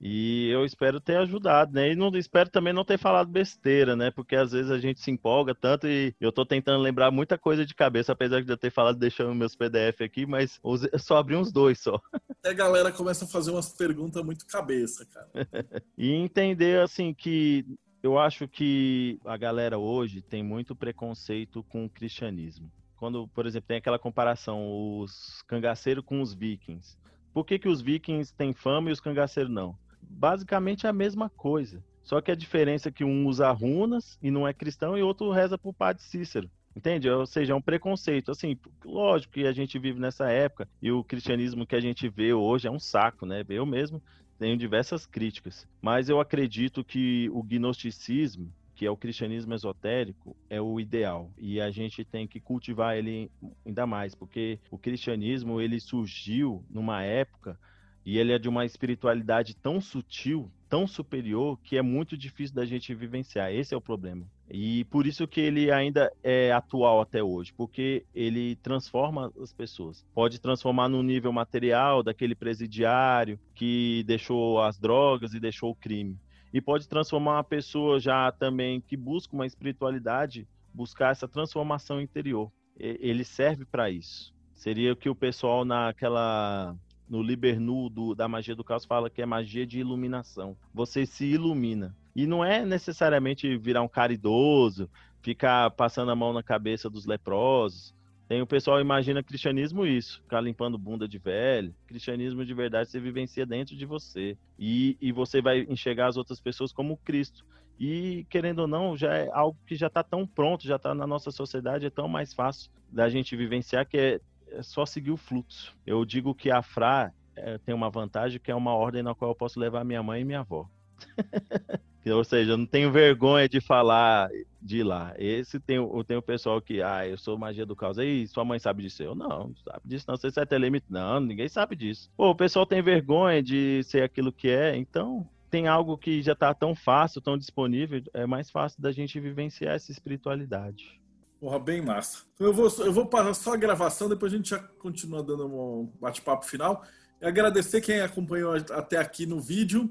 E 0.00 0.48
eu 0.50 0.64
espero 0.64 1.00
ter 1.00 1.16
ajudado, 1.16 1.72
né? 1.72 1.90
E 1.90 1.96
não 1.96 2.08
espero 2.16 2.48
também 2.48 2.72
não 2.72 2.84
ter 2.84 2.98
falado 2.98 3.28
besteira, 3.28 3.96
né? 3.96 4.12
Porque 4.12 4.36
às 4.36 4.52
vezes 4.52 4.70
a 4.70 4.78
gente 4.78 5.00
se 5.00 5.10
empolga 5.10 5.56
tanto 5.56 5.88
e 5.88 6.14
eu 6.20 6.30
tô 6.30 6.46
tentando 6.46 6.80
lembrar 6.80 7.10
muita 7.10 7.36
coisa 7.36 7.66
de 7.66 7.74
cabeça, 7.74 8.12
apesar 8.12 8.42
de 8.42 8.50
eu 8.50 8.56
ter 8.56 8.70
falado 8.70 8.96
deixando 8.96 9.34
meus 9.34 9.56
PDF 9.56 10.02
aqui, 10.02 10.24
mas 10.24 10.60
eu 10.62 10.98
só 11.00 11.16
abri 11.16 11.34
uns 11.34 11.50
dois 11.50 11.80
só. 11.80 12.00
Até 12.30 12.50
a 12.50 12.54
galera 12.54 12.92
começa 12.92 13.24
a 13.24 13.28
fazer 13.28 13.50
umas 13.50 13.70
perguntas 13.70 14.24
muito 14.24 14.46
cabeça, 14.46 15.04
cara. 15.04 15.28
e 15.98 16.12
entender 16.12 16.80
assim 16.80 17.12
que 17.12 17.66
eu 18.00 18.16
acho 18.16 18.46
que 18.46 19.18
a 19.24 19.36
galera 19.36 19.78
hoje 19.78 20.22
tem 20.22 20.44
muito 20.44 20.76
preconceito 20.76 21.64
com 21.64 21.84
o 21.84 21.90
cristianismo 21.90 22.70
quando, 22.98 23.28
por 23.28 23.46
exemplo, 23.46 23.68
tem 23.68 23.76
aquela 23.78 23.98
comparação, 23.98 25.00
os 25.00 25.42
cangaceiros 25.46 26.04
com 26.04 26.20
os 26.20 26.34
vikings. 26.34 26.96
Por 27.32 27.44
que, 27.44 27.58
que 27.58 27.68
os 27.68 27.80
vikings 27.80 28.34
têm 28.34 28.52
fama 28.52 28.90
e 28.90 28.92
os 28.92 29.00
cangaceiros 29.00 29.50
não? 29.50 29.78
Basicamente 30.02 30.86
é 30.86 30.88
a 30.88 30.92
mesma 30.92 31.30
coisa. 31.30 31.82
Só 32.02 32.20
que 32.20 32.30
a 32.30 32.34
diferença 32.34 32.88
é 32.88 32.92
que 32.92 33.04
um 33.04 33.26
usa 33.26 33.50
runas 33.50 34.18
e 34.22 34.30
não 34.30 34.48
é 34.48 34.52
cristão 34.52 34.98
e 34.98 35.02
outro 35.02 35.30
reza 35.30 35.56
pro 35.56 35.72
padre 35.72 36.02
Cícero. 36.02 36.50
Entende? 36.74 37.08
Ou 37.08 37.26
seja, 37.26 37.52
é 37.52 37.56
um 37.56 37.62
preconceito. 37.62 38.30
Assim, 38.30 38.56
lógico 38.84 39.34
que 39.34 39.46
a 39.46 39.52
gente 39.52 39.78
vive 39.78 40.00
nessa 40.00 40.30
época 40.30 40.68
e 40.80 40.90
o 40.90 41.04
cristianismo 41.04 41.66
que 41.66 41.76
a 41.76 41.80
gente 41.80 42.08
vê 42.08 42.32
hoje 42.32 42.66
é 42.66 42.70
um 42.70 42.78
saco, 42.78 43.26
né? 43.26 43.44
Eu 43.48 43.66
mesmo 43.66 44.02
tenho 44.38 44.56
diversas 44.56 45.06
críticas. 45.06 45.66
Mas 45.82 46.08
eu 46.08 46.20
acredito 46.20 46.84
que 46.84 47.28
o 47.32 47.42
gnosticismo 47.42 48.52
que 48.78 48.86
é 48.86 48.90
o 48.90 48.96
cristianismo 48.96 49.52
esotérico, 49.54 50.36
é 50.48 50.60
o 50.60 50.78
ideal. 50.78 51.32
E 51.36 51.60
a 51.60 51.68
gente 51.68 52.04
tem 52.04 52.28
que 52.28 52.38
cultivar 52.38 52.96
ele 52.96 53.28
ainda 53.66 53.84
mais, 53.88 54.14
porque 54.14 54.60
o 54.70 54.78
cristianismo 54.78 55.60
ele 55.60 55.80
surgiu 55.80 56.64
numa 56.70 57.02
época 57.02 57.58
e 58.06 58.18
ele 58.18 58.32
é 58.32 58.38
de 58.38 58.48
uma 58.48 58.64
espiritualidade 58.64 59.56
tão 59.56 59.80
sutil, 59.80 60.48
tão 60.68 60.86
superior, 60.86 61.58
que 61.64 61.76
é 61.76 61.82
muito 61.82 62.16
difícil 62.16 62.54
da 62.54 62.64
gente 62.64 62.94
vivenciar. 62.94 63.52
Esse 63.52 63.74
é 63.74 63.76
o 63.76 63.80
problema. 63.80 64.24
E 64.48 64.84
por 64.84 65.08
isso 65.08 65.26
que 65.26 65.40
ele 65.40 65.72
ainda 65.72 66.08
é 66.22 66.52
atual 66.52 67.00
até 67.00 67.20
hoje, 67.20 67.52
porque 67.52 68.06
ele 68.14 68.54
transforma 68.62 69.32
as 69.42 69.52
pessoas. 69.52 70.06
Pode 70.14 70.40
transformar 70.40 70.88
no 70.88 71.02
nível 71.02 71.32
material 71.32 72.00
daquele 72.04 72.36
presidiário 72.36 73.40
que 73.56 74.04
deixou 74.06 74.60
as 74.62 74.78
drogas 74.78 75.34
e 75.34 75.40
deixou 75.40 75.72
o 75.72 75.74
crime 75.74 76.16
e 76.52 76.60
pode 76.60 76.88
transformar 76.88 77.36
uma 77.36 77.44
pessoa 77.44 78.00
já 78.00 78.30
também 78.32 78.80
que 78.80 78.96
busca 78.96 79.34
uma 79.34 79.46
espiritualidade, 79.46 80.46
buscar 80.72 81.12
essa 81.12 81.28
transformação 81.28 82.00
interior. 82.00 82.50
Ele 82.78 83.24
serve 83.24 83.64
para 83.64 83.90
isso. 83.90 84.34
Seria 84.54 84.92
o 84.92 84.96
que 84.96 85.08
o 85.08 85.14
pessoal 85.14 85.64
naquela 85.64 86.76
no 87.08 87.22
Libernu 87.22 87.88
do, 87.88 88.14
da 88.14 88.28
magia 88.28 88.54
do 88.54 88.62
caos 88.62 88.84
fala 88.84 89.08
que 89.08 89.22
é 89.22 89.26
magia 89.26 89.66
de 89.66 89.80
iluminação. 89.80 90.56
Você 90.74 91.06
se 91.06 91.24
ilumina. 91.24 91.96
E 92.14 92.26
não 92.26 92.44
é 92.44 92.64
necessariamente 92.64 93.56
virar 93.56 93.82
um 93.82 93.88
caridoso, 93.88 94.90
ficar 95.22 95.70
passando 95.70 96.10
a 96.10 96.16
mão 96.16 96.32
na 96.32 96.42
cabeça 96.42 96.90
dos 96.90 97.06
leprosos, 97.06 97.94
tem 98.28 98.42
o 98.42 98.46
pessoal 98.46 98.78
imagina 98.78 99.22
cristianismo 99.22 99.86
isso, 99.86 100.20
ficar 100.20 100.42
limpando 100.42 100.76
bunda 100.76 101.08
de 101.08 101.18
velho. 101.18 101.74
Cristianismo 101.86 102.44
de 102.44 102.52
verdade 102.52 102.90
você 102.90 103.00
vivencia 103.00 103.46
dentro 103.46 103.74
de 103.74 103.86
você. 103.86 104.36
E, 104.58 104.98
e 105.00 105.10
você 105.10 105.40
vai 105.40 105.60
enxergar 105.60 106.08
as 106.08 106.18
outras 106.18 106.38
pessoas 106.38 106.70
como 106.70 106.98
Cristo. 106.98 107.46
E, 107.80 108.26
querendo 108.28 108.60
ou 108.60 108.66
não, 108.66 108.94
já 108.96 109.14
é 109.14 109.30
algo 109.32 109.58
que 109.64 109.74
já 109.76 109.86
está 109.86 110.02
tão 110.02 110.26
pronto, 110.26 110.66
já 110.66 110.76
está 110.76 110.94
na 110.94 111.06
nossa 111.06 111.30
sociedade, 111.30 111.86
é 111.86 111.90
tão 111.90 112.06
mais 112.06 112.34
fácil 112.34 112.70
da 112.90 113.08
gente 113.08 113.34
vivenciar 113.34 113.86
que 113.86 113.96
é, 113.96 114.20
é 114.48 114.62
só 114.62 114.84
seguir 114.84 115.10
o 115.10 115.16
fluxo. 115.16 115.74
Eu 115.86 116.04
digo 116.04 116.34
que 116.34 116.50
a 116.50 116.60
Fra 116.60 117.10
é, 117.34 117.56
tem 117.56 117.74
uma 117.74 117.88
vantagem 117.88 118.38
que 118.38 118.50
é 118.50 118.54
uma 118.54 118.74
ordem 118.74 119.02
na 119.02 119.14
qual 119.14 119.30
eu 119.30 119.34
posso 119.34 119.58
levar 119.58 119.84
minha 119.84 120.02
mãe 120.02 120.20
e 120.20 120.24
minha 120.24 120.40
avó. 120.40 120.68
Ou 122.06 122.24
seja, 122.24 122.52
eu 122.52 122.56
não 122.56 122.66
tenho 122.66 122.90
vergonha 122.90 123.48
de 123.48 123.60
falar 123.60 124.30
de 124.60 124.82
lá. 124.82 125.14
Esse 125.18 125.60
tem, 125.60 125.78
tem 126.06 126.16
o 126.16 126.22
pessoal 126.22 126.60
que, 126.60 126.80
ah, 126.82 127.06
eu 127.06 127.18
sou 127.18 127.36
magia 127.36 127.66
do 127.66 127.76
caos. 127.76 127.98
Aí, 127.98 128.26
sua 128.26 128.44
mãe 128.44 128.58
sabe 128.58 128.82
disso? 128.82 129.02
Eu 129.02 129.14
não, 129.14 129.54
sabe 129.64 129.82
disso, 129.84 130.06
não. 130.08 130.16
Você 130.16 130.40
é 130.40 130.46
telemite? 130.46 130.86
Não, 130.88 131.20
ninguém 131.20 131.48
sabe 131.48 131.76
disso. 131.76 132.10
Pô, 132.16 132.30
o 132.30 132.36
pessoal 132.36 132.64
tem 132.64 132.80
vergonha 132.80 133.42
de 133.42 133.82
ser 133.84 134.02
aquilo 134.02 134.32
que 134.32 134.48
é, 134.48 134.76
então 134.76 135.28
tem 135.50 135.66
algo 135.66 135.96
que 135.96 136.22
já 136.22 136.32
está 136.32 136.52
tão 136.52 136.74
fácil, 136.74 137.20
tão 137.20 137.36
disponível, 137.36 138.02
é 138.12 138.26
mais 138.26 138.50
fácil 138.50 138.80
da 138.80 138.92
gente 138.92 139.18
vivenciar 139.18 139.74
essa 139.74 139.90
espiritualidade. 139.90 141.00
Porra, 141.40 141.58
bem 141.58 141.80
massa. 141.80 142.24
Então 142.34 142.48
eu 142.48 142.52
vou, 142.52 142.68
eu 142.78 142.92
vou 142.92 143.06
passar 143.06 143.34
só 143.34 143.54
a 143.54 143.56
gravação, 143.56 144.08
depois 144.08 144.32
a 144.32 144.36
gente 144.36 144.50
já 144.50 144.58
continua 144.58 145.22
dando 145.22 145.46
um 145.46 145.90
bate-papo 146.00 146.44
final. 146.44 146.82
E 147.20 147.26
agradecer 147.26 147.80
quem 147.80 148.00
acompanhou 148.00 148.54
até 148.54 148.96
aqui 148.96 149.24
no 149.24 149.40
vídeo. 149.40 149.90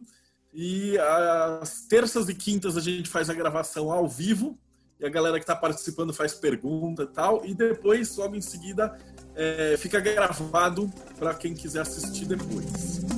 E 0.60 0.98
às 0.98 1.82
terças 1.82 2.28
e 2.30 2.34
quintas 2.34 2.76
a 2.76 2.82
gente 2.82 3.08
faz 3.08 3.30
a 3.30 3.34
gravação 3.36 3.92
ao 3.92 4.08
vivo. 4.08 4.58
E 5.00 5.06
a 5.06 5.10
galera 5.10 5.38
que 5.38 5.44
está 5.44 5.56
participando 5.56 6.12
faz 6.12 6.34
pergunta 6.34 7.04
e 7.04 7.08
tal. 7.08 7.46
E 7.46 7.54
depois, 7.54 8.18
logo 8.18 8.36
em 8.36 8.42
seguida, 8.42 8.98
é, 9.36 9.76
fica 9.78 10.00
gravado 10.00 10.92
para 11.20 11.36
quem 11.36 11.54
quiser 11.54 11.82
assistir 11.82 12.26
depois. 12.26 13.17